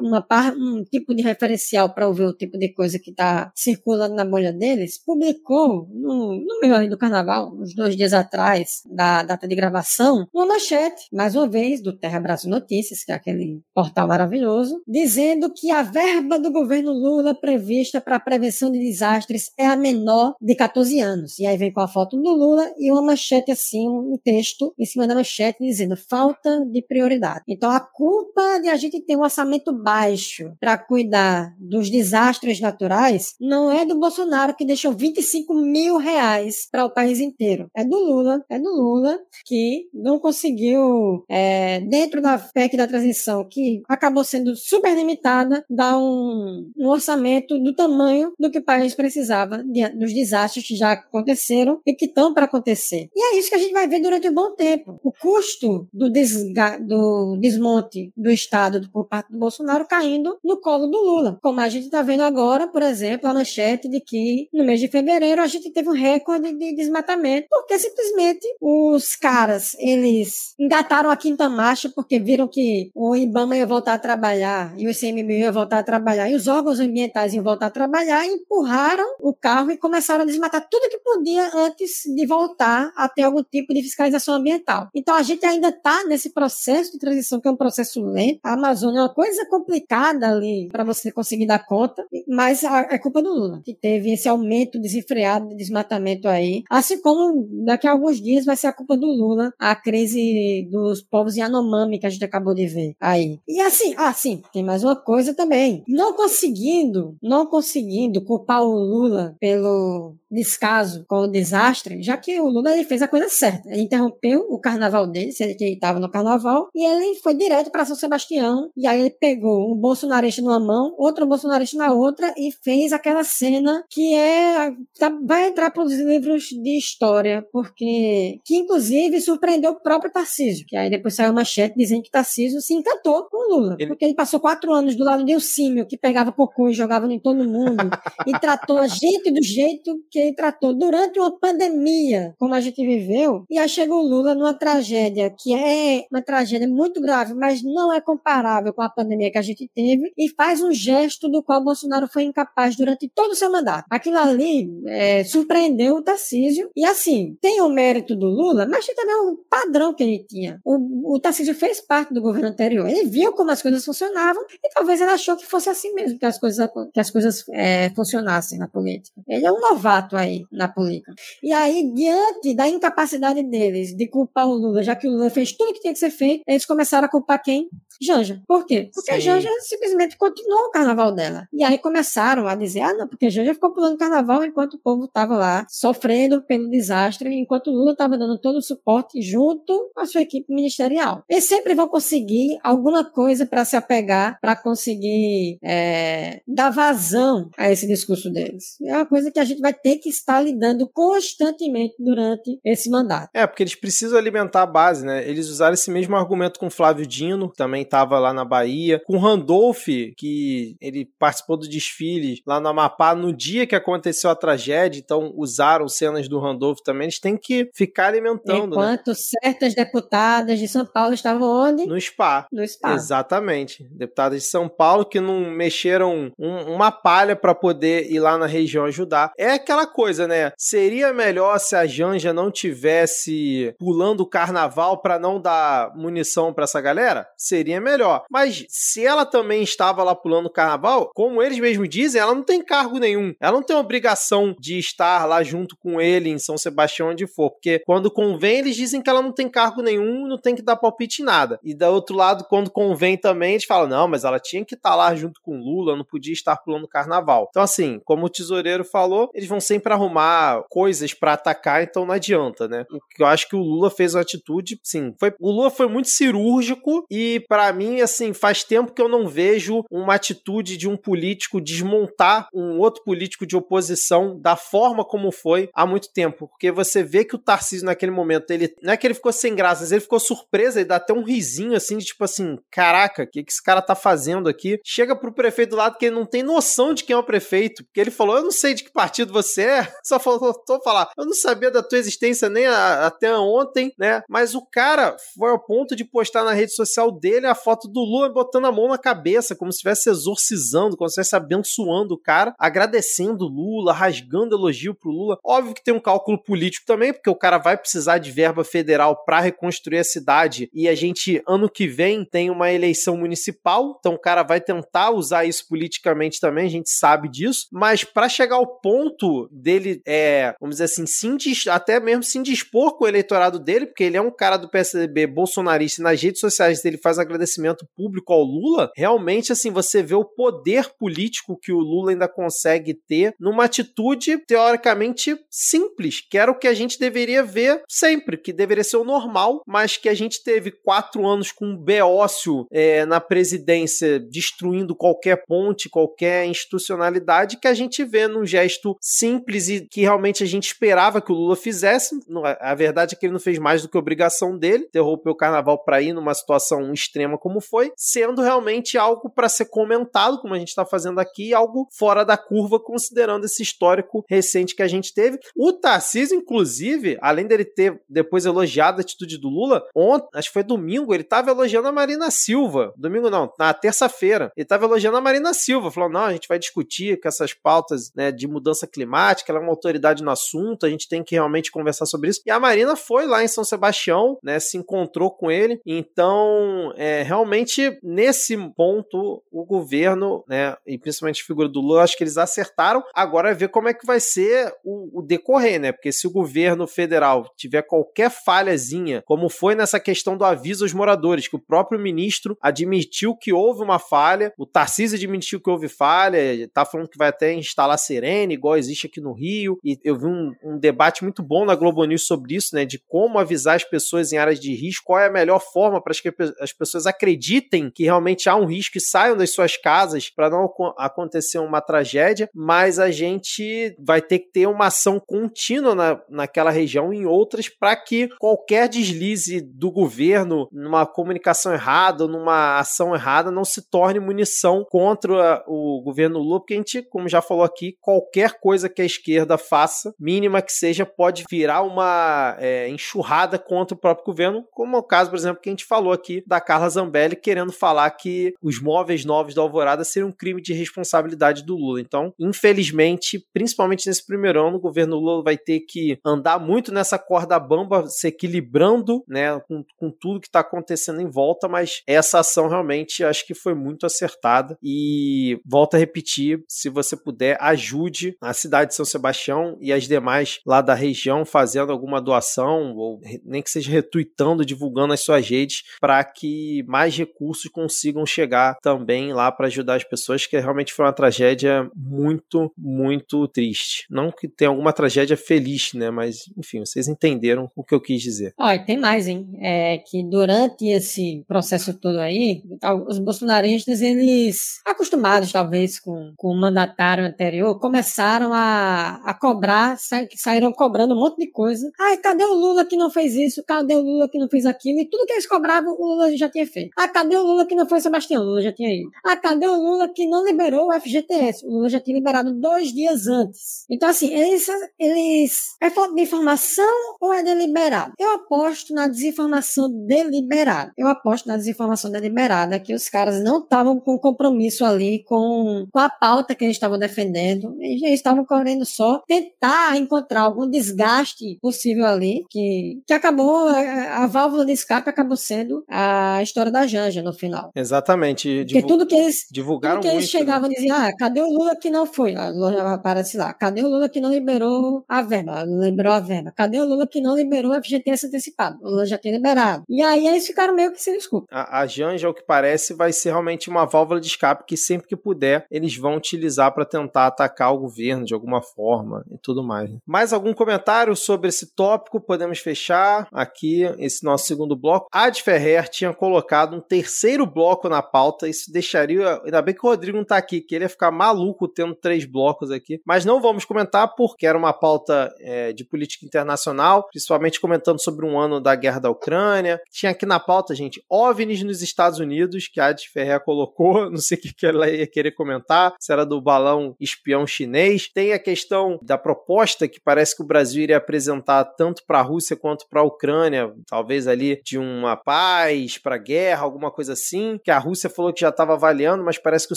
uma 0.03 0.25
um 0.57 0.85
tipo 0.85 1.15
de 1.15 1.23
referencial 1.23 1.93
para 1.93 2.07
ouvir 2.07 2.25
o 2.25 2.33
tipo 2.33 2.59
de 2.59 2.73
coisa 2.73 2.99
que 2.99 3.11
está 3.11 3.53
circulando 3.55 4.15
na 4.15 4.25
bolha 4.25 4.53
deles, 4.53 5.03
publicou 5.05 5.89
no, 5.93 6.35
no 6.35 6.61
meio 6.61 6.75
aí 6.75 6.89
do 6.89 6.99
carnaval, 6.99 7.53
uns 7.55 7.75
dois 7.75 7.97
dias 7.97 8.13
atrás 8.13 8.83
da 8.87 9.23
data 9.23 9.47
de 9.47 9.55
gravação, 9.55 10.27
uma 10.33 10.47
manchete, 10.47 11.07
mais 11.13 11.35
uma 11.35 11.49
vez, 11.49 11.83
do 11.83 11.97
Terra 11.97 12.21
Brasil 12.21 12.51
Notícias, 12.51 13.05
que 13.05 13.13
é 13.13 13.15
aquele 13.15 13.61
portal 13.75 14.07
maravilhoso, 14.07 14.83
dizendo 14.87 15.53
que 15.53 15.71
a 15.71 15.83
verba 15.83 16.39
do 16.39 16.53
governo 16.53 16.93
Lula 16.93 17.35
prevista 17.35 18.01
para 18.01 18.17
a 18.17 18.21
prevenção 18.21 18.71
de 18.71 18.79
desastres 18.79 19.51
é 19.59 19.67
a 19.67 19.77
menor 19.77 20.35
de 20.41 20.55
14 20.55 21.01
anos. 21.01 21.39
E 21.39 21.47
aí 21.47 21.57
vem 21.57 21.73
com 21.73 21.81
a 21.81 21.89
foto 21.89 22.17
do 22.17 22.31
Lula 22.31 22.71
e 22.79 22.91
uma 22.91 23.03
manchete 23.03 23.51
assim, 23.51 23.70
um 23.79 24.19
texto 24.23 24.75
em 24.79 24.85
cima 24.85 25.07
da 25.07 25.15
manchete 25.15 25.65
dizendo 25.65 25.97
falta 25.97 26.65
de 26.67 26.83
prioridade. 26.83 27.45
Então 27.49 27.71
a 27.71 27.81
culpa 27.81 28.59
de 28.61 28.69
a 28.69 28.77
gente 28.77 29.01
ter 29.01 29.17
um 29.17 29.23
orçamento 29.23 29.73
baixo 29.73 30.53
para 30.61 30.79
cuidar 30.79 31.55
dos 31.59 31.91
desastres 31.91 32.61
naturais 32.61 33.35
não 33.41 33.71
é 33.71 33.85
do 33.85 33.99
Bolsonaro 33.99 34.55
que 34.55 34.65
deixou 34.65 34.93
25 34.93 35.55
mil 35.55 35.97
reais 35.97 36.69
para 36.71 36.85
o 36.85 36.91
país 36.91 37.21
inteiro. 37.21 37.71
É 37.75 37.85
do 37.85 37.97
Lula, 37.97 38.45
é 38.49 38.59
do 38.59 38.71
Lula 38.71 39.19
que 39.45 39.89
não 39.93 40.19
conseguiu, 40.19 41.25
é, 41.29 41.81
dentro 41.81 42.21
da 42.21 42.39
PEC 42.39 42.77
da 42.77 42.87
transição, 42.87 43.47
que 43.49 43.83
acabou 43.89 44.25
sendo 44.25 44.55
super 44.57 44.95
limitada, 44.95 45.65
dar 45.69 45.99
um, 45.99 46.71
um 46.77 46.89
orçamento 46.89 47.59
do 47.59 47.75
tamanho 47.75 48.33
do 48.39 48.51
que 48.51 48.59
o 48.59 48.65
país 48.65 48.95
precisava 48.95 49.63
de, 49.63 49.89
dos 49.91 50.13
desastres 50.13 50.67
que 50.67 50.77
já 50.77 50.93
aconteceram 50.93 51.81
e 51.87 51.95
que 51.95 52.07
estão 52.07 52.33
para 52.35 52.45
acontecer. 52.45 53.09
E 53.15 53.23
é 53.23 53.39
isso 53.39 53.49
que 53.49 53.55
a 53.55 53.60
gente 53.61 53.73
vai 53.73 53.87
ver 53.87 54.01
durante 54.01 54.29
um 54.29 54.35
bom 54.35 54.55
tempo. 54.55 54.99
O 55.03 55.13
custo 55.13 55.89
do, 55.93 56.11
desga, 56.11 56.79
do 56.79 57.37
desmonte 57.41 58.13
do 58.17 58.31
Estado 58.31 58.89
por 58.93 59.07
parte 59.07 59.31
do 59.31 59.39
Bolsonaro 59.39 59.87
caindo 59.87 60.39
no 60.43 60.61
colo 60.61 60.87
do 60.87 60.99
Lula. 60.99 61.39
Como 61.43 61.61
a 61.61 61.69
gente 61.69 61.85
está 61.85 62.03
vendo 62.03 62.23
agora, 62.23 62.67
por 62.67 62.83
exemplo, 62.83 63.29
a 63.29 63.35
manchete 63.35 63.89
de 63.89 64.01
que 64.01 64.49
no 64.53 64.65
mês 64.65 64.81
de 64.81 64.89
fevereiro 64.89 65.41
a 65.41 65.47
gente 65.47 65.71
teve 65.71 65.89
um 65.89 65.93
recorde 65.93 66.53
de 66.53 66.75
desmatamento, 66.75 67.47
porque 67.49 67.79
simplesmente 67.79 68.47
os 68.61 69.17
caras, 69.17 69.77
eles 69.79 70.55
engataram 70.59 71.11
a 71.11 71.17
quinta 71.17 71.49
marcha 71.49 71.89
porque 71.89 72.19
viram 72.19 72.49
que 72.49 72.91
o 72.95 73.15
IBAMA 73.15 73.57
ia 73.57 73.67
voltar 73.67 73.95
a 73.95 73.99
trabalhar 73.99 74.75
e 74.77 74.87
o 74.87 74.91
ICMBio 74.91 75.39
ia 75.39 75.53
voltar 75.53 75.79
a 75.79 75.83
trabalhar 75.83 76.31
e 76.31 76.35
os 76.35 76.47
órgãos 76.47 76.81
ambientais 76.81 77.35
iam 77.35 77.45
voltar 77.45 77.67
a 77.67 77.71
trabalhar 77.71 78.25
e 78.27 78.35
empurraram 78.35 79.07
o 79.21 79.33
carro 79.35 79.71
e 79.71 79.77
começaram 79.77 80.23
a 80.23 80.27
desmatar 80.27 80.67
tudo 80.69 80.89
que 80.89 80.99
podia 80.99 81.51
antes 81.55 82.03
de 82.15 82.27
voltar 82.27 82.93
a 82.97 83.09
ter 83.09 83.23
algum 83.23 83.43
tipo 83.51 83.75
de 83.75 83.83
fiscalização 83.83 84.35
ambiental. 84.35 84.89
Então 84.95 85.15
a 85.15 85.23
gente 85.23 85.45
ainda 85.45 85.69
está 85.69 86.05
nesse 86.05 86.31
processo 86.31 86.93
de 86.93 86.99
transição 86.99 87.41
que 87.41 87.49
é 87.49 87.51
um 87.51 87.57
processo 87.57 88.03
lento. 88.03 88.41
A 88.43 88.55
Amazônia 88.55 89.01
é 89.01 89.03
uma 89.03 89.15
coisa 89.15 89.47
complicada 89.47 90.29
ali 90.29 90.69
para 90.71 90.85
você 90.85 91.11
conseguir 91.11 91.47
dar 91.47 91.67
conta, 91.67 92.05
mas 92.29 92.63
é 92.65 92.99
culpa 92.99 93.23
do 93.23 93.31
Lula, 93.31 93.63
que 93.65 93.75
teve 93.75 94.13
esse 94.13 94.29
aumento 94.29 94.79
desenfreado 94.79 95.49
de 95.49 95.57
desmatamento 95.57 96.29
aí. 96.29 96.63
Assim 96.71 97.01
como 97.01 97.49
daqui 97.65 97.87
a 97.87 97.93
alguns 97.93 98.21
dias 98.21 98.45
vai 98.45 98.57
ser 98.57 98.69
a 98.69 98.73
culpa 98.73 98.97
do 98.97 99.07
Lula 99.07 99.53
a 99.59 99.75
crise 99.75 100.69
dos 100.71 101.03
povos 101.03 101.37
Yanomami 101.37 101.99
que 101.99 102.07
a 102.07 102.11
gente 102.11 102.25
acabou 102.25 102.55
de 102.55 102.67
ver 102.67 102.95
aí. 103.01 103.39
E 103.49 103.61
assim, 103.61 103.95
ah, 103.97 104.13
sim, 104.13 104.43
tem 104.53 104.63
mais 104.63 104.85
uma 104.85 104.97
coisa 104.97 105.35
também. 105.35 105.83
Não 105.89 106.15
conseguindo, 106.15 107.17
não 107.23 107.47
conseguindo 107.47 108.23
culpar 108.23 108.63
o 108.63 108.75
Lula 108.75 109.37
pelo 109.41 110.15
descaso 110.31 111.05
com 111.09 111.23
o 111.23 111.27
desastre, 111.27 112.03
já 112.03 112.17
que 112.17 112.41
o 112.41 112.49
Lula 112.49 112.73
ele 112.73 112.85
fez 112.85 113.03
a 113.03 113.09
coisa 113.09 113.29
certa. 113.33 113.69
Ele 113.71 113.83
interrompeu 113.83 114.47
o 114.49 114.59
carnaval 114.59 115.07
dele, 115.07 115.33
se 115.33 115.45
ele 115.45 115.75
estava 115.75 115.99
no 115.99 116.11
carnaval, 116.11 116.69
e 116.75 116.85
ele 116.85 117.17
foi 117.17 117.35
direto 117.35 117.71
para 117.71 117.85
São 117.85 117.97
Sebastião, 117.97 118.71
e 118.77 118.87
aí 118.87 119.01
ele 119.01 119.11
pegou 119.11 119.73
um 119.73 119.77
bolsonarista 119.77 120.43
numa 120.43 120.61
mão, 120.61 120.95
outro 120.99 121.27
bolsonarista 121.27 121.77
na 121.77 121.93
outra, 121.93 122.33
e 122.37 122.51
fez 122.63 122.93
aquela 122.93 123.25
cena 123.25 123.85
que 123.91 124.15
é 124.15 124.73
tá, 124.99 125.11
vai 125.25 125.49
entrar 125.49 125.71
para 125.71 125.83
os 125.83 125.93
livros 125.93 126.45
de 126.45 126.77
história, 126.77 127.47
porque 127.53 128.39
que 128.45 128.57
inclusive 128.57 129.21
surpreendeu 129.21 129.73
o 129.73 129.81
próprio 129.81 130.13
Tarcísio, 130.13 130.67
que 130.67 130.77
aí 130.77 130.91
depois 130.91 131.15
saiu 131.15 131.33
uma 131.33 131.45
chat 131.45 131.75
dizendo 131.77 132.03
que 132.03 132.11
Tarcísio 132.11 132.61
se 132.61 132.75
encantou 132.75 133.25
com 133.31 133.37
o 133.37 133.57
Lula, 133.57 133.77
ele... 133.79 133.89
porque 133.89 134.05
ele 134.05 134.15
passou 134.15 134.41
quatro 134.41 134.73
anos 134.73 134.95
do 134.95 135.05
lado 135.05 135.25
de 135.25 135.35
um 135.35 135.41
símio 135.41 135.87
que 135.87 135.97
pegava 135.97 136.33
cocô 136.33 136.69
e 136.69 136.75
jogava 136.75 137.11
em 137.13 137.19
todo 137.19 137.49
mundo, 137.49 137.91
e 138.27 138.33
tratou 138.39 138.79
a 138.79 138.87
gente 138.87 139.31
do 139.31 139.43
jeito 139.43 139.99
que 140.11 140.19
ele 140.19 140.35
tratou 140.35 140.75
durante 140.75 141.19
uma 141.19 141.37
pandemia, 141.39 142.35
como 142.39 142.55
a 142.55 142.61
gente 142.61 142.85
viveu, 142.85 143.20
e 143.51 143.59
aí 143.59 143.69
chegou 143.69 144.05
o 144.05 144.09
Lula 144.09 144.35
numa 144.35 144.55
tragédia 144.55 145.31
que 145.31 145.55
é 145.55 146.07
uma 146.11 146.23
tragédia 146.23 146.69
muito 146.69 147.01
grave, 147.01 147.35
mas 147.35 147.63
não 147.63 147.93
é 147.93 148.01
comparável 148.01 148.73
com 148.73 148.83
a 148.83 148.89
pandemia 148.89 149.31
que 149.31 149.39
a 149.39 149.43
gente 149.43 149.69
teve, 149.75 150.13
e 150.17 150.29
faz 150.29 150.63
um 150.63 150.73
gesto 150.73 151.29
do 151.29 151.43
qual 151.43 151.63
Bolsonaro 151.63 152.09
foi 152.09 152.25
incapaz 152.25 152.77
durante 152.77 153.09
todo 153.09 153.33
o 153.33 153.37
seu 153.37 153.51
mandato. 153.51 153.87
Aquilo 153.91 154.19
ali 154.19 154.71
é, 154.87 155.25
surpreendeu 155.25 155.97
o 155.97 156.03
Tarcísio, 156.03 156.71
e 156.77 156.85
assim, 156.85 157.37
tem 157.41 157.61
o 157.61 157.69
mérito 157.69 158.17
do 158.17 158.27
Lula, 158.27 158.67
mas 158.67 158.87
tem 158.87 158.95
também 158.95 159.17
um 159.17 159.37
padrão 159.49 159.95
que 159.95 160.03
ele 160.03 160.25
tinha. 160.29 160.61
O, 160.65 161.15
o 161.15 161.21
Tarcísio 161.21 161.55
fez 161.55 161.81
parte 161.81 162.15
do 162.15 162.23
governo 162.23 162.49
anterior, 162.49 162.89
ele 162.89 163.05
viu 163.05 163.33
como 163.33 163.51
as 163.51 163.63
coisas 163.63 163.85
funcionavam, 163.85 164.43
e 164.63 164.69
talvez 164.71 165.01
ele 165.01 165.11
achou 165.11 165.37
que 165.37 165.47
fosse 165.47 165.69
assim 165.69 165.93
mesmo, 165.95 166.19
que 166.19 166.27
as 166.27 166.39
coisas, 166.39 166.69
que 166.93 167.01
as 167.01 167.11
coisas 167.11 167.45
é, 167.53 167.91
funcionassem 167.91 168.59
na 168.59 168.69
política. 168.69 169.21
Ele 169.29 169.47
é 169.47 169.53
um 169.53 169.61
novato 169.61 170.17
aí 170.17 170.45
na 170.51 170.69
política. 170.69 171.15
E 171.43 171.53
aí, 171.53 171.93
diante 171.95 172.55
da 172.55 172.69
incapacidade 172.69 173.10
deles 173.19 173.95
de 173.97 174.07
culpar 174.07 174.47
o 174.47 174.55
Lula, 174.55 174.83
já 174.83 174.95
que 174.95 175.09
o 175.09 175.11
Lula 175.11 175.31
fez 175.31 175.53
tudo 175.53 175.73
que 175.73 175.81
tinha 175.81 175.93
que 175.93 175.99
ser 175.99 176.11
feito, 176.11 176.43
eles 176.47 176.65
começaram 176.65 177.07
a 177.07 177.11
culpar 177.11 177.43
quem? 177.43 177.69
Janja. 178.01 178.43
Por 178.49 178.65
quê? 178.65 178.91
Porque 178.95 179.13
Sim. 179.15 179.21
Janja 179.21 179.49
simplesmente 179.61 180.17
continuou 180.17 180.67
o 180.67 180.71
carnaval 180.71 181.13
dela. 181.13 181.47
E 181.53 181.63
aí 181.63 181.77
começaram 181.77 182.47
a 182.47 182.55
dizer, 182.55 182.81
ah, 182.81 182.95
não, 182.95 183.07
porque 183.07 183.29
Janja 183.29 183.53
ficou 183.53 183.73
pulando 183.73 183.99
carnaval 183.99 184.43
enquanto 184.43 184.75
o 184.75 184.79
povo 184.79 185.05
estava 185.05 185.37
lá 185.37 185.67
sofrendo 185.69 186.43
pelo 186.43 186.71
desastre, 186.71 187.35
enquanto 187.35 187.69
o 187.69 187.75
Lula 187.75 187.93
estava 187.93 188.17
dando 188.17 188.39
todo 188.39 188.57
o 188.57 188.63
suporte 188.63 189.21
junto 189.21 189.91
com 189.95 190.01
a 190.01 190.07
sua 190.07 190.23
equipe 190.23 190.53
ministerial. 190.53 191.25
Eles 191.29 191.45
sempre 191.45 191.75
vão 191.75 191.89
conseguir 191.89 192.59
alguma 192.63 193.05
coisa 193.05 193.45
para 193.45 193.65
se 193.65 193.77
apegar, 193.77 194.39
para 194.41 194.57
conseguir 194.57 195.59
é, 195.63 196.41
dar 196.47 196.71
vazão 196.71 197.51
a 197.59 197.71
esse 197.71 197.87
discurso 197.87 198.31
deles. 198.31 198.77
É 198.83 198.97
uma 198.97 199.07
coisa 199.07 199.31
que 199.31 199.39
a 199.39 199.45
gente 199.45 199.61
vai 199.61 199.75
ter 199.75 199.97
que 199.97 200.09
estar 200.09 200.41
lidando 200.41 200.89
constantemente 200.89 201.95
durante 201.99 202.59
esse 202.65 202.89
mandato. 202.89 203.00
É, 203.35 203.47
porque 203.47 203.63
eles 203.63 203.75
precisam 203.75 204.19
alimentar 204.19 204.63
a 204.63 204.67
base, 204.67 205.05
né? 205.05 205.29
Eles 205.29 205.49
usaram 205.49 205.75
esse 205.75 205.91
mesmo 205.91 206.17
argumento 206.17 206.59
com 206.59 206.71
Flávio 206.71 207.07
Dino, 207.07 207.53
também 207.57 207.83
estava 207.83 208.19
lá 208.19 208.33
na 208.33 208.45
Bahia, 208.45 209.01
com 209.05 209.19
Randolph, 209.19 209.87
que 210.17 210.77
ele 210.81 211.09
participou 211.19 211.57
do 211.57 211.69
desfile 211.69 212.43
lá 212.47 212.61
no 212.61 212.69
Amapá 212.69 213.15
no 213.15 213.33
dia 213.33 213.67
que 213.67 213.75
aconteceu 213.75 214.31
a 214.31 214.35
tragédia, 214.35 215.01
então 215.01 215.33
usaram 215.37 215.89
cenas 215.89 216.29
do 216.29 216.39
Randolph 216.39 216.81
também. 216.85 217.07
Eles 217.07 217.19
têm 217.19 217.37
que 217.37 217.71
ficar 217.75 218.07
alimentando. 218.07 218.63
Né? 218.63 218.67
Enquanto 218.67 219.09
né? 219.09 219.15
certas 219.15 219.75
deputadas 219.75 220.59
de 220.59 220.69
São 220.69 220.85
Paulo 220.85 221.15
estavam 221.15 221.49
onde? 221.49 221.87
No 221.87 222.01
SPA. 222.01 222.47
No 222.53 222.67
SPA. 222.67 222.95
Exatamente. 222.95 223.85
Deputadas 223.93 224.43
de 224.43 224.49
São 224.49 224.69
Paulo 224.69 225.05
que 225.05 225.21
não 225.21 225.41
mexeram 225.51 226.33
um, 226.39 226.75
uma 226.75 226.91
palha 226.91 227.35
para 227.35 227.55
poder 227.55 228.11
ir 228.11 228.21
lá 228.21 228.37
na 228.39 228.47
região 228.47 228.85
ajudar. 228.85 229.33
É 229.39 229.53
aquela 229.53 229.87
coisa, 229.87 230.27
né? 230.27 230.53
Seria 230.57 231.13
melhor 231.13 231.59
se 231.59 231.75
a 231.77 231.87
Janja 231.87 232.33
não 232.33 232.51
tivesse 232.51 232.90
tivesse 232.91 233.75
pulando 233.79 234.21
o 234.23 234.27
carnaval 234.27 234.99
para 234.99 235.19
não 235.19 235.41
dar 235.41 235.95
munição 235.97 236.53
para 236.53 236.65
essa 236.65 236.81
galera, 236.81 237.27
seria 237.37 237.81
melhor. 237.81 238.25
Mas 238.31 238.67
se 238.69 239.05
ela 239.05 239.25
também 239.25 239.63
estava 239.63 240.03
lá 240.03 240.15
pulando 240.15 240.47
o 240.47 240.51
carnaval, 240.51 241.11
como 241.15 241.43
eles 241.43 241.59
mesmos 241.59 241.89
dizem, 241.89 242.21
ela 242.21 242.35
não 242.35 242.43
tem 242.43 242.63
cargo 242.63 242.99
nenhum. 242.99 243.35
Ela 243.41 243.53
não 243.53 243.63
tem 243.63 243.77
obrigação 243.77 244.55
de 244.59 244.79
estar 244.79 245.25
lá 245.27 245.43
junto 245.43 245.77
com 245.77 246.01
ele 246.01 246.31
em 246.31 246.39
São 246.39 246.59
Sebastião 246.59 247.11
onde 247.11 247.27
for, 247.27 247.51
porque 247.51 247.81
quando 247.87 248.11
convém 248.11 248.59
eles 248.59 248.77
dizem 248.77 249.01
que 249.01 249.09
ela 249.09 249.23
não 249.23 249.33
tem 249.33 249.49
cargo 249.49 249.83
nenhum, 249.83 250.27
não 250.27 250.39
tem 250.39 250.55
que 250.55 250.63
dar 250.63 250.77
palpite 250.77 251.23
em 251.23 251.25
nada. 251.25 251.61
E 251.63 251.75
do 251.75 251.87
outro 251.87 252.17
lado, 252.17 252.45
quando 252.45 252.71
convém 252.71 253.17
também, 253.17 253.53
eles 253.53 253.65
falam: 253.65 253.89
"Não, 253.89 254.09
mas 254.09 254.25
ela 254.25 254.41
tinha 254.41 254.65
que 254.65 254.75
estar 254.75 254.95
lá 254.95 255.15
junto 255.15 255.41
com 255.41 255.59
Lula, 255.61 255.97
não 255.97 256.05
podia 256.05 256.33
estar 256.33 256.57
pulando 256.57 256.85
o 256.85 256.89
carnaval". 256.89 257.47
Então 257.51 257.63
assim, 257.63 258.01
como 258.05 258.27
o 258.27 258.31
tesoureiro 258.31 258.85
falou, 258.85 259.31
eles 259.35 259.49
vão 259.49 259.61
sempre 259.61 259.93
arrumar 259.93 260.65
coisas 260.69 261.15
para 261.15 261.35
atacar, 261.35 261.83
então 261.83 262.05
não 262.05 262.15
adianta, 262.15 262.67
né? 262.69 262.80
Eu 263.19 263.27
acho 263.27 263.49
que 263.49 263.57
o 263.57 263.61
Lula 263.61 263.91
fez 263.91 264.15
uma 264.15 264.23
atitude, 264.23 264.79
sim, 264.83 265.15
foi 265.19 265.33
o 265.39 265.51
Lula 265.51 265.71
foi 265.71 265.89
muito 265.89 266.09
cirúrgico 266.09 267.05
e 267.11 267.45
para 267.49 267.73
mim 267.73 268.01
assim, 268.01 268.33
faz 268.33 268.65
tempo 268.65 268.93
que 268.93 269.03
eu 269.03 269.09
não 269.09 269.27
vejo 269.27 269.85
uma 269.91 270.15
atitude 270.15 270.77
de 270.77 270.89
um 270.89 270.97
político 270.97 271.61
desmontar 271.61 272.49
um 272.55 272.79
outro 272.79 273.03
político 273.05 273.47
de 273.47 273.57
oposição 273.57 274.39
da 274.41 274.57
forma 274.57 275.05
como 275.05 275.31
foi 275.31 275.69
há 275.75 275.87
muito 275.87 276.13
tempo, 276.13 276.49
porque 276.49 276.71
você 276.71 277.03
vê 277.03 277.25
que 277.25 277.35
o 277.35 277.39
Tarcísio 277.39 277.87
naquele 277.87 278.13
momento, 278.13 278.51
ele 278.51 278.75
não 278.83 278.93
é 278.93 278.97
que 278.97 279.07
ele 279.07 279.15
ficou 279.15 279.33
sem 279.33 279.55
graça, 279.55 279.93
ele 279.93 280.01
ficou 280.01 280.21
surpreso, 280.21 280.79
ele 280.79 280.87
dá 280.87 280.97
até 280.97 281.13
um 281.13 281.23
risinho 281.23 281.75
assim 281.75 281.99
de 281.99 282.07
tipo 282.07 282.25
assim, 282.25 282.57
caraca, 282.71 283.23
o 283.23 283.27
que 283.27 283.43
que 283.43 283.53
esse 283.53 283.63
cara 283.63 283.83
tá 283.83 283.95
fazendo 283.95 284.49
aqui? 284.49 284.79
Chega 284.85 285.17
pro 285.17 285.33
prefeito 285.33 285.71
do 285.71 285.77
lado 285.77 285.97
que 285.99 286.07
ele 286.07 286.15
não 286.15 286.27
tem 286.27 286.43
noção 286.43 286.95
de 286.95 287.05
quem 287.05 287.15
é 287.15 287.19
o 287.19 287.25
prefeito, 287.25 287.85
porque 287.85 288.01
ele 288.01 288.11
falou, 288.11 288.37
eu 288.37 288.43
não 288.43 288.51
sei 288.51 288.75
de 288.75 288.85
que 288.85 288.93
partido 288.93 289.33
você 289.33 289.63
é, 289.63 289.93
só 290.05 290.19
faltou 290.19 290.83
falar, 290.83 291.11
eu 291.17 291.25
não 291.25 291.35
sabia 291.35 291.71
da 291.71 291.83
tua 291.83 291.99
existência 291.99 292.49
nem 292.49 292.67
a, 292.71 293.07
até 293.07 293.37
ontem, 293.37 293.93
né? 293.99 294.23
Mas 294.29 294.55
o 294.55 294.65
cara 294.65 295.17
foi 295.35 295.51
ao 295.51 295.59
ponto 295.59 295.95
de 295.95 296.05
postar 296.05 296.45
na 296.45 296.53
rede 296.53 296.75
social 296.75 297.11
dele 297.11 297.47
a 297.47 297.55
foto 297.55 297.89
do 297.89 298.01
Lula 298.01 298.29
botando 298.29 298.67
a 298.67 298.73
mão 298.73 298.89
na 298.89 298.99
cabeça, 298.99 299.55
como 299.55 299.73
se 299.73 299.77
estivesse 299.77 300.09
exorcizando, 300.09 300.97
como 300.97 301.09
se 301.09 301.21
estivesse 301.21 301.37
abençoando 301.37 302.15
o 302.15 302.19
cara, 302.19 302.55
agradecendo 302.59 303.47
o 303.47 303.49
Lula, 303.49 303.93
rasgando 303.93 304.57
elogio 304.57 304.95
pro 304.95 305.11
Lula. 305.11 305.39
Óbvio 305.45 305.75
que 305.75 305.85
tem 305.85 305.95
um 305.95 306.01
cálculo 306.01 306.43
político 306.43 306.87
também, 306.87 307.13
porque 307.13 307.31
o 307.31 307.37
cara 307.37 307.59
vai 307.59 307.77
precisar 307.77 308.19
de 308.19 308.31
verba 308.31 308.65
federal 308.65 309.25
para 309.25 309.41
reconstruir 309.41 309.99
a 309.99 310.05
cidade 310.05 310.71
e 310.73 310.89
a 310.89 310.95
gente, 310.95 311.43
ano 311.47 311.69
que 311.69 311.87
vem, 311.87 312.25
tem 312.25 312.51
uma 312.51 312.73
eleição 312.73 313.17
municipal, 313.17 313.97
então 313.99 314.15
o 314.15 314.19
cara 314.19 314.43
vai 314.43 314.61
tentar 314.61 315.11
usar 315.11 315.45
isso 315.45 315.67
politicamente 315.69 316.41
também, 316.41 316.67
a 316.67 316.71
gente 316.71 316.91
sabe 316.91 317.29
disso, 317.29 317.67
mas 317.73 318.05
para 318.05 318.29
chegar 318.29 318.57
ao 318.57 318.81
ponto 318.81 319.49
dele, 319.53 320.03
é, 320.07 320.55
vamos 320.61 320.77
dizer 320.77 320.85
assim, 320.85 321.07
se 321.07 321.31
até 321.69 322.01
mesmo 322.01 322.23
se 322.23 322.39
indispor 322.61 322.97
com 322.97 323.05
o 323.05 323.09
eleitorado 323.09 323.59
dele, 323.59 323.87
porque 323.87 324.05
ele 324.05 324.17
é 324.17 324.21
um 324.21 324.31
cara 324.31 324.57
do 324.57 324.69
PSDB 324.69 325.27
bolsonarista 325.27 326.01
e 326.01 326.05
nas 326.05 326.21
redes 326.21 326.41
sociais 326.41 326.83
dele 326.83 326.99
faz 326.99 327.19
agradecimento 327.19 327.87
público 327.97 328.33
ao 328.33 328.43
Lula, 328.43 328.91
realmente, 328.97 329.53
assim, 329.53 329.71
você 329.71 330.03
vê 330.03 330.15
o 330.15 330.25
poder 330.25 330.91
político 330.99 331.59
que 331.61 331.73
o 331.73 331.79
Lula 331.79 332.11
ainda 332.13 332.29
consegue 332.29 332.95
ter 332.95 333.35
numa 333.41 333.65
atitude 333.65 334.39
teoricamente 334.47 335.37
simples, 335.51 336.21
que 336.21 336.37
era 336.37 336.51
o 336.51 336.59
que 336.59 336.69
a 336.69 336.75
gente 336.75 336.99
deveria 336.99 337.43
ver 337.43 337.83
sempre, 337.89 338.37
que 338.37 338.53
deveria 338.53 338.85
ser 338.85 338.97
o 338.97 339.05
normal, 339.05 339.63
mas 339.67 339.97
que 339.97 340.09
a 340.09 340.15
gente 340.15 340.43
teve 340.43 340.71
quatro 340.71 341.27
anos 341.27 341.53
com 341.53 341.67
um 341.67 341.77
Beócio 341.77 342.67
é, 342.71 343.05
na 343.07 343.21
presidência 343.21 344.21
destruindo 344.21 344.95
qualquer 344.95 345.45
ponte, 345.47 345.89
qualquer 345.89 346.47
institucionalidade, 346.47 347.59
que 347.59 347.69
a 347.69 347.75
gente 347.75 348.05
vê 348.05 348.27
num 348.27 348.45
gesto 348.45 348.97
simples 349.01 349.69
e 349.69 349.87
que 349.89 350.03
realmente 350.03 350.43
a 350.43 350.47
gente 350.47 350.67
esperava 350.67 351.21
que 351.21 351.33
o 351.33 351.35
Lula 351.35 351.57
fizesse. 351.57 352.21
A 352.45 352.75
verdade 352.75 353.15
é 353.15 353.19
que 353.19 353.27
ele 353.27 353.33
não 353.33 353.41
fez 353.41 353.59
mais 353.59 353.83
do 353.83 353.89
que 353.89 353.99
obrigação 353.99 354.57
dele, 354.57 354.85
interrompeu 354.85 355.33
o 355.33 355.37
carnaval 355.37 355.83
para 355.85 356.01
ir 356.01 356.13
numa 356.13 356.35
situação 356.35 356.93
extrema 356.93 357.39
como 357.39 357.61
foi, 357.61 357.93
sendo 357.97 358.43
realmente 358.43 358.99
algo 358.99 359.31
para 359.31 359.49
ser 359.49 359.67
comentado, 359.67 360.41
como 360.41 360.55
a 360.55 360.59
gente 360.59 360.69
está 360.69 360.85
fazendo 360.85 361.19
aqui, 361.19 361.55
algo 361.55 361.89
fora 361.91 362.25
da 362.25 362.37
curva, 362.37 362.79
considerando 362.79 363.45
esse 363.45 363.63
histórico 363.63 364.25
recente 364.29 364.75
que 364.75 364.83
a 364.83 364.89
gente 364.89 365.15
teve. 365.15 365.39
O 365.57 365.73
Tarcísio, 365.73 366.37
inclusive, 366.37 367.19
além 367.21 367.47
dele 367.47 367.65
ter 367.65 368.01
depois 368.09 368.47
elogiado 368.47 368.99
a 368.99 369.03
atitude 369.03 369.39
do 369.39 369.49
Lula, 369.49 369.87
ontem, 369.95 370.29
acho 370.35 370.49
que 370.49 370.55
foi 370.55 370.63
domingo, 370.63 371.15
ele 371.15 371.23
estava 371.23 371.51
elogiando 371.51 371.89
a 371.89 371.93
Marina 371.93 372.31
Silva. 372.31 372.93
Domingo 372.97 373.31
não, 373.31 373.53
na 373.59 373.73
terça-feira. 373.75 374.53
Ele 374.57 374.65
estava 374.65 374.85
elogiando 374.85 375.17
a 375.17 375.21
Marina 375.21 375.53
Silva, 375.53 375.91
falou: 375.91 376.11
não, 376.11 376.25
a 376.25 376.33
gente 376.33 376.49
vai 376.49 376.59
discutir 376.59 377.21
com 377.21 377.29
essas 377.29 377.53
pautas 377.53 378.13
né, 378.15 378.33
de 378.33 378.47
mudança 378.47 378.87
climática, 378.87 379.53
ela 379.53 379.61
é 379.61 379.63
uma 379.63 379.71
autoridade 379.71 380.23
no 380.23 380.31
assunto, 380.31 380.87
a 380.87 380.91
gente 380.91 381.09
tem 381.09 381.23
que 381.23 381.35
realmente 381.35 381.71
conversar 381.71 382.07
sobre 382.07 382.30
isso. 382.31 382.43
E 382.47 382.51
a 382.51 382.59
Marina 382.59 382.97
foi 382.97 383.27
lá 383.27 383.43
em 383.43 383.49
São 383.49 383.65
Sebastião, 383.65 384.39
né, 384.43 384.59
se 384.59 384.77
encontrou 384.77 385.31
com 385.31 385.51
ele. 385.51 385.81
Então, 385.85 386.93
é, 386.97 387.23
realmente, 387.23 387.99
nesse 388.03 388.57
ponto, 388.77 389.43
o 389.51 389.65
governo, 389.65 390.45
né, 390.49 390.77
e 390.87 390.99
principalmente 390.99 391.43
a 391.43 391.47
figura 391.47 391.69
do 391.69 391.81
Lula, 391.81 392.03
acho 392.03 392.17
que 392.17 392.25
eles 392.25 392.39
acertaram. 392.39 393.03
Agora 393.15 393.51
é 393.51 393.55
ver 393.55 393.69
como 393.69 393.89
é 393.89 393.95
que 393.95 394.07
vai 394.07 394.21
ser 394.21 394.73
o, 394.85 395.21
o 395.21 395.23
decorrer, 395.23 395.81
né? 395.81 395.93
Porque 395.93 396.13
se 396.13 396.27
o 396.27 396.31
governo 396.31 396.87
federal 396.87 397.45
tiver 397.57 397.83
qualquer 397.83 398.31
falhazinha, 398.31 399.23
como 399.27 399.49
foi 399.49 399.75
nessa 399.75 400.01
questão 400.01 400.37
do 400.37 400.45
aviso 400.45 400.85
aos 400.85 400.93
moradores, 400.93 401.49
que 401.49 401.57
o 401.57 401.61
próprio 401.61 402.01
ministro 402.01 402.57
admitiu 402.61 403.37
que 403.37 403.53
houve 403.53 403.83
uma 403.83 403.99
falha, 403.99 404.53
o 404.57 404.67
Tarcísio 404.67 405.17
admitiu 405.17 405.61
que 405.61 405.71
houve 405.71 405.89
falha, 405.89 406.69
tá 406.73 406.85
falando 406.85 407.09
que 407.09 407.19
vai 407.19 407.29
até 407.29 407.53
instalar 407.53 407.99
Serene, 407.99 408.55
igual 408.55 408.77
existe 408.77 409.07
aqui 409.07 409.21
no 409.21 409.33
Rio, 409.33 409.79
e 409.85 409.99
eu 410.05 410.17
vi 410.17 410.27
um, 410.27 410.53
um 410.63 410.79
debate 410.79 411.23
muito 411.23 411.43
bom 411.43 411.65
na 411.65 411.75
Globo 411.75 412.05
News 412.05 412.20
sobre 412.21 412.55
isso, 412.55 412.75
né? 412.75 412.85
De 412.85 412.99
como 412.99 413.39
avisar 413.39 413.77
as 413.77 413.85
pessoas 413.85 414.33
em 414.33 414.39
áreas 414.39 414.61
de 414.61 414.75
risco, 414.75 415.07
qual 415.07 415.19
é 415.19 415.27
a 415.27 415.33
melhor 415.33 415.61
forma 415.61 416.03
para 416.03 416.15
que 416.15 416.33
as 416.61 416.73
pessoas 416.73 417.07
acreditem 417.07 417.91
que 417.91 418.05
realmente 418.05 418.49
há 418.49 418.57
um 418.57 418.67
risco 418.67 418.99
e 418.99 419.01
saiam 419.01 419.37
das 419.37 419.53
suas 419.53 419.77
casas 419.77 420.29
para 420.29 420.51
não 420.51 420.69
acontecer 420.99 421.59
uma 421.59 421.81
tragédia, 421.81 422.49
mas 422.55 422.99
a 422.99 423.11
gente 423.11 423.95
vai 423.99 424.21
ter 424.21 424.41
que 424.41 424.53
ter 424.53 424.67
uma 424.67 424.87
ação 424.87 425.21
contínua 425.21 425.95
na, 425.95 426.21
naquela 426.29 426.71
região 426.71 427.13
e 427.13 427.19
em 427.19 427.27
outras 427.27 427.69
para 427.69 427.97
que 427.97 428.29
qualquer 428.39 428.89
deslize 428.89 429.61
do 429.61 429.91
governo 429.91 430.69
numa 430.73 431.07
comunicação 431.07 431.73
errada, 431.73 432.27
numa 432.27 432.79
ação 432.79 433.15
errada, 433.15 433.51
não 433.51 433.65
se 433.65 433.83
torne 433.89 434.21
munição 434.21 434.85
contra 434.89 435.63
o 435.67 436.03
governo 436.03 436.39
Lula, 436.39 436.61
porque 436.61 436.75
a 436.75 436.77
gente, 436.77 437.03
como 437.03 437.29
já 437.29 437.41
falou 437.41 437.65
aqui, 437.65 437.97
qualquer 438.01 438.61
coisa 438.61 438.89
que 438.89 439.03
a 439.03 439.05
esquerda 439.07 439.57
faça, 439.57 440.15
mínima 440.19 440.63
que 440.63 440.73
seja, 440.73 441.05
pode 441.07 441.45
virar 441.51 441.83
uma 441.83 442.10
é, 442.59 442.89
enxurrada 442.89 443.59
contra 443.59 443.95
o 443.95 443.99
próprio 443.99 444.25
governo, 444.27 444.65
como 444.73 444.97
é 444.97 444.99
o 444.99 445.03
caso, 445.03 445.31
por 445.31 445.37
exemplo, 445.37 445.61
que 445.61 445.69
a 445.69 445.73
gente 445.73 445.85
falou 445.85 446.13
aqui 446.13 446.43
da 446.47 446.61
Carla 446.61 446.89
Zambelli 446.89 447.37
querendo 447.37 447.73
falar 447.73 448.11
que 448.11 448.55
os 448.63 448.81
móveis 448.81 449.25
novos 449.25 449.55
da 449.55 449.63
Alvorada 449.63 450.05
seriam 450.05 450.31
um 450.31 450.33
crime 450.33 450.61
de 450.61 450.73
responsabilidade 450.73 451.65
do 451.65 451.77
Lula. 451.77 452.01
Então, 452.01 452.33
infelizmente, 452.39 453.45
principalmente 453.53 454.07
nesse 454.07 454.27
primeiro 454.27 454.67
ano, 454.67 454.77
o 454.77 454.81
governo 454.81 455.17
Lula 455.17 455.43
vai 455.43 455.57
ter 455.57 455.81
que 455.81 456.19
andar 456.25 456.59
muito 456.59 456.93
nessa 456.93 457.19
corda 457.19 457.59
bamba, 457.59 458.07
se 458.07 458.29
equilibrando, 458.29 459.25
né, 459.29 459.59
com, 459.61 459.85
com 459.97 460.11
tudo 460.11 460.41
que 460.41 460.49
está 460.49 460.61
acontecendo 460.61 461.21
em 461.21 461.31
volta, 461.31 461.69
mas 461.69 462.03
essa 462.07 462.41
ação 462.41 462.69
realmente 462.69 463.25
acho 463.25 463.47
que 463.47 463.55
foi 463.55 463.75
muito 463.75 464.07
acertada 464.07 464.79
e 464.83 465.61
volto 465.65 465.95
a 465.95 465.99
repetir, 465.99 466.63
se 466.69 466.89
você 466.89 467.17
puder, 467.17 467.57
ajude 467.61 468.37
a 468.41 468.53
cidade 468.53 468.91
de 468.91 468.97
São 468.97 469.05
Sebastião 469.05 469.77
e 469.81 469.93
as 469.93 470.05
demais 470.05 470.61
lá 470.67 470.81
da 470.81 470.95
região 470.95 471.45
fazendo 471.45 471.93
alguma 472.01 472.21
doação 472.21 472.97
ou 472.97 473.21
nem 473.45 473.63
que 473.63 473.71
seja 473.71 473.91
retuitando, 473.91 474.65
divulgando 474.65 475.09
nas 475.09 475.21
suas 475.21 475.49
redes 475.49 475.85
para 476.01 476.23
que 476.25 476.83
mais 476.89 477.17
recursos 477.17 477.71
consigam 477.71 478.25
chegar 478.25 478.77
também 478.83 479.33
lá 479.33 479.53
para 479.53 479.67
ajudar 479.67 479.97
as 479.97 480.05
pessoas, 480.05 480.47
que 480.47 480.59
realmente 480.59 480.93
foi 480.93 481.05
uma 481.05 481.13
tragédia 481.13 481.91
muito, 481.95 482.73
muito 482.77 483.47
triste. 483.49 484.07
Não 484.11 484.33
que 484.33 484.49
tenha 484.49 484.71
alguma 484.71 484.93
tragédia 484.93 485.37
feliz, 485.37 485.93
né? 485.95 486.11
Mas, 486.11 486.51
enfim, 486.57 486.81
vocês 486.81 487.09
entenderam 487.09 487.71
o 487.77 487.85
que 487.85 487.95
eu 487.95 488.01
quis 488.01 488.23
dizer. 488.23 488.55
Olha, 488.59 488.85
tem 488.85 488.99
mais, 488.99 489.29
hein? 489.29 489.49
É 489.61 489.99
que 489.99 490.23
durante 490.23 490.87
esse 490.87 491.45
processo 491.47 491.95
todo 491.95 492.19
aí, 492.19 492.63
os 493.07 493.19
bolsonaristas, 493.19 494.01
eles, 494.01 494.81
acostumados 494.85 495.53
talvez 495.53 495.99
com, 495.99 496.33
com 496.37 496.49
o 496.49 496.61
mandatário 496.61 497.25
anterior, 497.25 497.79
começaram 497.79 498.53
a, 498.53 499.21
a 499.25 499.35
cobrar, 499.35 499.99
sa, 499.99 500.27
saíram 500.37 500.73
cobrando 500.73 501.15
um 501.15 501.19
monte 501.19 501.39
de 501.39 501.51
coisa. 501.51 501.90
Ai, 501.99 502.17
cadê 502.17 502.45
o 502.45 502.55
Lula 502.55 502.85
que 502.85 502.97
não 502.97 503.11
fez 503.11 503.35
isso? 503.35 503.63
Cadê 503.67 503.95
o 503.95 504.01
Lula 504.01 504.29
que 504.29 504.39
não 504.39 504.49
fez 504.49 504.67
aquilo? 504.67 505.01
E 505.01 505.07
tudo 505.07 505.27
que 505.27 505.33
eles 505.33 505.47
cobravam, 505.47 505.95
o 505.99 506.07
Lula 506.07 506.37
já 506.37 506.49
tinha 506.49 506.67
feito. 506.67 506.91
Ah, 506.97 507.09
cadê 507.09 507.37
o 507.37 507.43
Lula 507.43 507.67
que 507.67 507.75
não 507.75 507.89
foi 507.89 508.01
Sebastião? 508.01 508.43
O 508.43 508.47
Lula 508.47 508.63
já 508.63 508.73
tinha 508.73 508.95
ido. 508.95 509.11
Ah, 509.25 509.37
cadê 509.37 509.67
o 509.67 509.77
Lula 509.77 510.09
que 510.09 510.27
não 510.27 510.45
liberou 510.45 510.89
o 510.89 511.01
FGTS? 511.01 511.67
O 511.67 511.71
Lula 511.71 511.89
já 511.89 512.01
tinha 512.01 512.17
liberado 512.17 512.53
dois 512.53 512.93
dias 512.93 513.27
antes. 513.27 513.85
Então, 513.91 514.09
assim, 514.09 514.33
eles, 514.33 514.67
eles 514.99 515.77
é 515.81 515.91
falta 515.91 516.15
de 516.15 516.23
informação 516.23 517.17
ou 517.21 517.33
é 517.33 517.43
deliberado? 517.43 518.13
Eu 518.19 518.31
aposto 518.31 518.93
na 518.95 519.09
desinformação 519.09 519.89
deliberada. 520.07 520.93
Eu 520.97 521.09
aposto 521.09 521.47
na 521.47 521.57
desinformação 521.57 522.11
deliberada 522.11 522.79
que 522.79 522.95
os 522.95 523.09
caras 523.09 523.43
não 523.43 523.61
estavam 523.61 523.99
com 523.99 524.19
compromisso 524.19 524.85
ali 524.85 525.25
com, 525.25 525.87
com 525.91 525.99
a 525.99 526.09
pauta 526.09 526.55
que 526.55 526.65
eles 526.65 526.77
estavam 526.77 526.99
defendendo. 526.99 527.77
Eles 527.81 528.03
estavam 528.03 528.45
querendo 528.45 528.85
só 528.85 529.23
tentar 529.27 529.97
encontrar 529.97 530.43
algum 530.43 530.69
desgaste 530.69 531.59
possível 531.81 532.07
ali, 532.07 532.45
que, 532.51 533.03
que 533.07 533.13
acabou, 533.13 533.69
a, 533.69 534.25
a 534.25 534.27
válvula 534.27 534.67
de 534.67 534.73
escape 534.73 535.09
acabou 535.09 535.37
sendo 535.37 535.83
a 535.89 536.43
história 536.43 536.71
da 536.71 536.87
Janja 536.87 537.23
no 537.23 537.33
final. 537.33 537.71
Exatamente. 537.75 538.65
Porque 538.65 538.83
tudo 538.83 539.07
que 539.07 539.15
eles, 539.15 539.47
divulgaram 539.51 540.01
tudo 540.01 540.11
que 540.11 540.17
eles 540.17 540.25
muito, 540.25 540.35
né? 540.35 540.41
chegavam 540.41 540.71
e 540.71 540.75
diziam, 540.75 540.97
ah, 540.97 541.11
cadê 541.19 541.41
o 541.41 541.49
Lula 541.49 541.75
que 541.77 541.91
não 541.91 542.05
foi? 542.05 542.35
A 542.35 542.51
Lula 542.51 542.95
aparece 542.95 543.37
lá. 543.37 543.53
Cadê 543.55 543.83
o 543.83 543.89
Lula 543.89 544.09
que 544.09 544.21
não 544.21 544.31
liberou 544.31 545.05
a 545.09 545.23
verba? 545.23 545.65
Não 545.65 545.83
liberou 545.83 546.13
a 546.13 546.21
verba. 546.21 546.53
Cadê 546.55 546.79
o 546.79 546.85
Lula 546.85 547.07
que 547.07 547.21
não 547.21 547.35
liberou 547.35 547.73
a 547.73 547.83
FGTS 547.83 548.27
antecipado? 548.27 548.79
O 548.83 548.91
Lula 548.91 549.07
já 549.07 549.17
tinha 549.17 549.35
liberado. 549.35 549.85
E 549.89 550.03
aí 550.03 550.27
eles 550.27 550.47
ficaram 550.47 550.75
meio 550.75 550.93
que 550.93 551.03
sem 551.03 551.17
desculpa. 551.17 551.47
A, 551.51 551.81
a 551.81 551.87
Janja, 551.87 552.27
ao 552.27 552.35
que 552.35 552.45
parece, 552.45 552.95
vai 552.95 553.13
ser 553.13 553.31
realmente 553.31 553.71
uma 553.71 553.87
válvula 553.87 554.21
de 554.21 554.27
escape 554.27 554.65
que 554.67 554.77
sempre 554.77 555.09
que 555.09 555.17
puder 555.17 555.67
eles 555.71 555.97
vão 555.97 556.17
utilizar 556.17 556.73
para 556.73 556.85
tentar 556.85 557.27
atacar 557.27 557.73
o 557.73 557.79
governo 557.79 558.25
de 558.25 558.35
alguma 558.35 558.61
forma 558.61 559.25
e 559.31 559.39
tudo 559.39 559.63
mais. 559.63 559.91
Mais 560.07 560.33
algum 560.33 560.53
comentário 560.53 561.17
sobre 561.17 561.49
esse 561.49 561.70
tópico? 561.75 562.21
Podemos 562.21 562.59
fechar 562.59 563.29
aqui 563.33 563.83
esse 563.99 564.25
nosso 564.25 564.47
segundo 564.47 564.77
bloco. 564.77 565.09
Ad 565.13 565.43
Ferrer 565.43 565.89
tinha 565.89 566.13
colocado 566.13 566.77
um 566.77 566.81
terceiro 566.81 567.47
bloco 567.47 567.89
na 567.89 568.03
pauta. 568.03 568.49
Isso 568.49 568.73
deixaria. 568.73 569.41
Ainda 569.45 569.63
bem 569.63 569.75
que 569.75 569.85
o 569.85 569.89
Rodrigo 569.89 570.17
não 570.17 570.25
tá 570.25 570.37
aqui, 570.37 570.61
que 570.61 570.75
ele 570.75 570.85
ia 570.85 570.89
ficar 570.89 571.11
maluco 571.11 571.69
tendo 571.69 571.95
três 571.95 572.25
blocos 572.25 572.71
aqui. 572.71 573.01
Mas 573.05 573.25
não 573.25 573.41
vamos 573.41 573.65
comentar 573.65 574.15
porque 574.15 574.47
era 574.47 574.57
uma 574.57 574.73
pauta 574.73 575.33
é, 575.41 575.73
de 575.73 575.85
política 575.85 576.25
internacional, 576.27 577.07
principalmente 577.09 577.61
comentando 577.61 578.01
sobre 578.01 578.27
um 578.27 578.39
ano 578.39 578.61
da 578.61 578.75
guerra 578.75 579.01
da 579.01 579.11
Ucrânia. 579.11 579.81
Tinha 579.91 580.13
aqui 580.13 580.27
na 580.27 580.41
pauta, 580.41 580.75
gente, 580.75 581.03
OVNIs 581.09 581.63
nos 581.63 581.83
Estados 581.83 582.19
Unidos, 582.19 582.69
que 582.69 582.81
a 582.81 582.87
Ad 582.87 583.09
Ferrer 583.09 583.43
colocou. 583.45 584.09
Não 584.11 584.19
sei 584.19 584.39
o 584.39 584.41
que, 584.41 584.55
que 584.55 584.67
ela 584.67 584.89
ia 584.89 585.07
querer 585.07 585.33
comentar, 585.33 585.95
se 585.99 586.13
era 586.13 586.25
do 586.25 586.41
balão 586.41 586.95
espião 587.01 587.47
chinês. 587.47 588.09
Tem 588.13 588.33
a 588.33 588.39
questão 588.39 588.99
da 589.03 589.19
proposta 589.19 589.89
que 589.89 590.01
parece 590.01 590.37
que 590.37 590.43
o 590.43 590.47
Brasil 590.47 590.83
iria 590.83 590.97
apresentar 590.97 591.50
tanto 591.65 592.03
para 592.07 592.21
a 592.21 592.23
Rússia 592.23 592.57
quanto 592.57 592.87
para 592.89 593.01
a 593.01 593.05
Ucrânia, 593.05 593.73
talvez 593.89 594.27
ali 594.27 594.61
de 594.65 594.79
uma 594.79 595.17
paz 595.17 595.99
para 595.99 596.17
guerra, 596.17 596.63
alguma 596.63 596.91
coisa 596.91 597.13
assim, 597.13 597.59
que 597.63 597.71
a 597.71 597.79
Rússia 597.79 598.09
falou 598.11 598.33
que 598.33 598.41
já 598.41 598.49
estava 598.49 598.75
avaliando, 598.75 599.25
mas 599.25 599.39
parece 599.39 599.67
que 599.67 599.73
o 599.73 599.77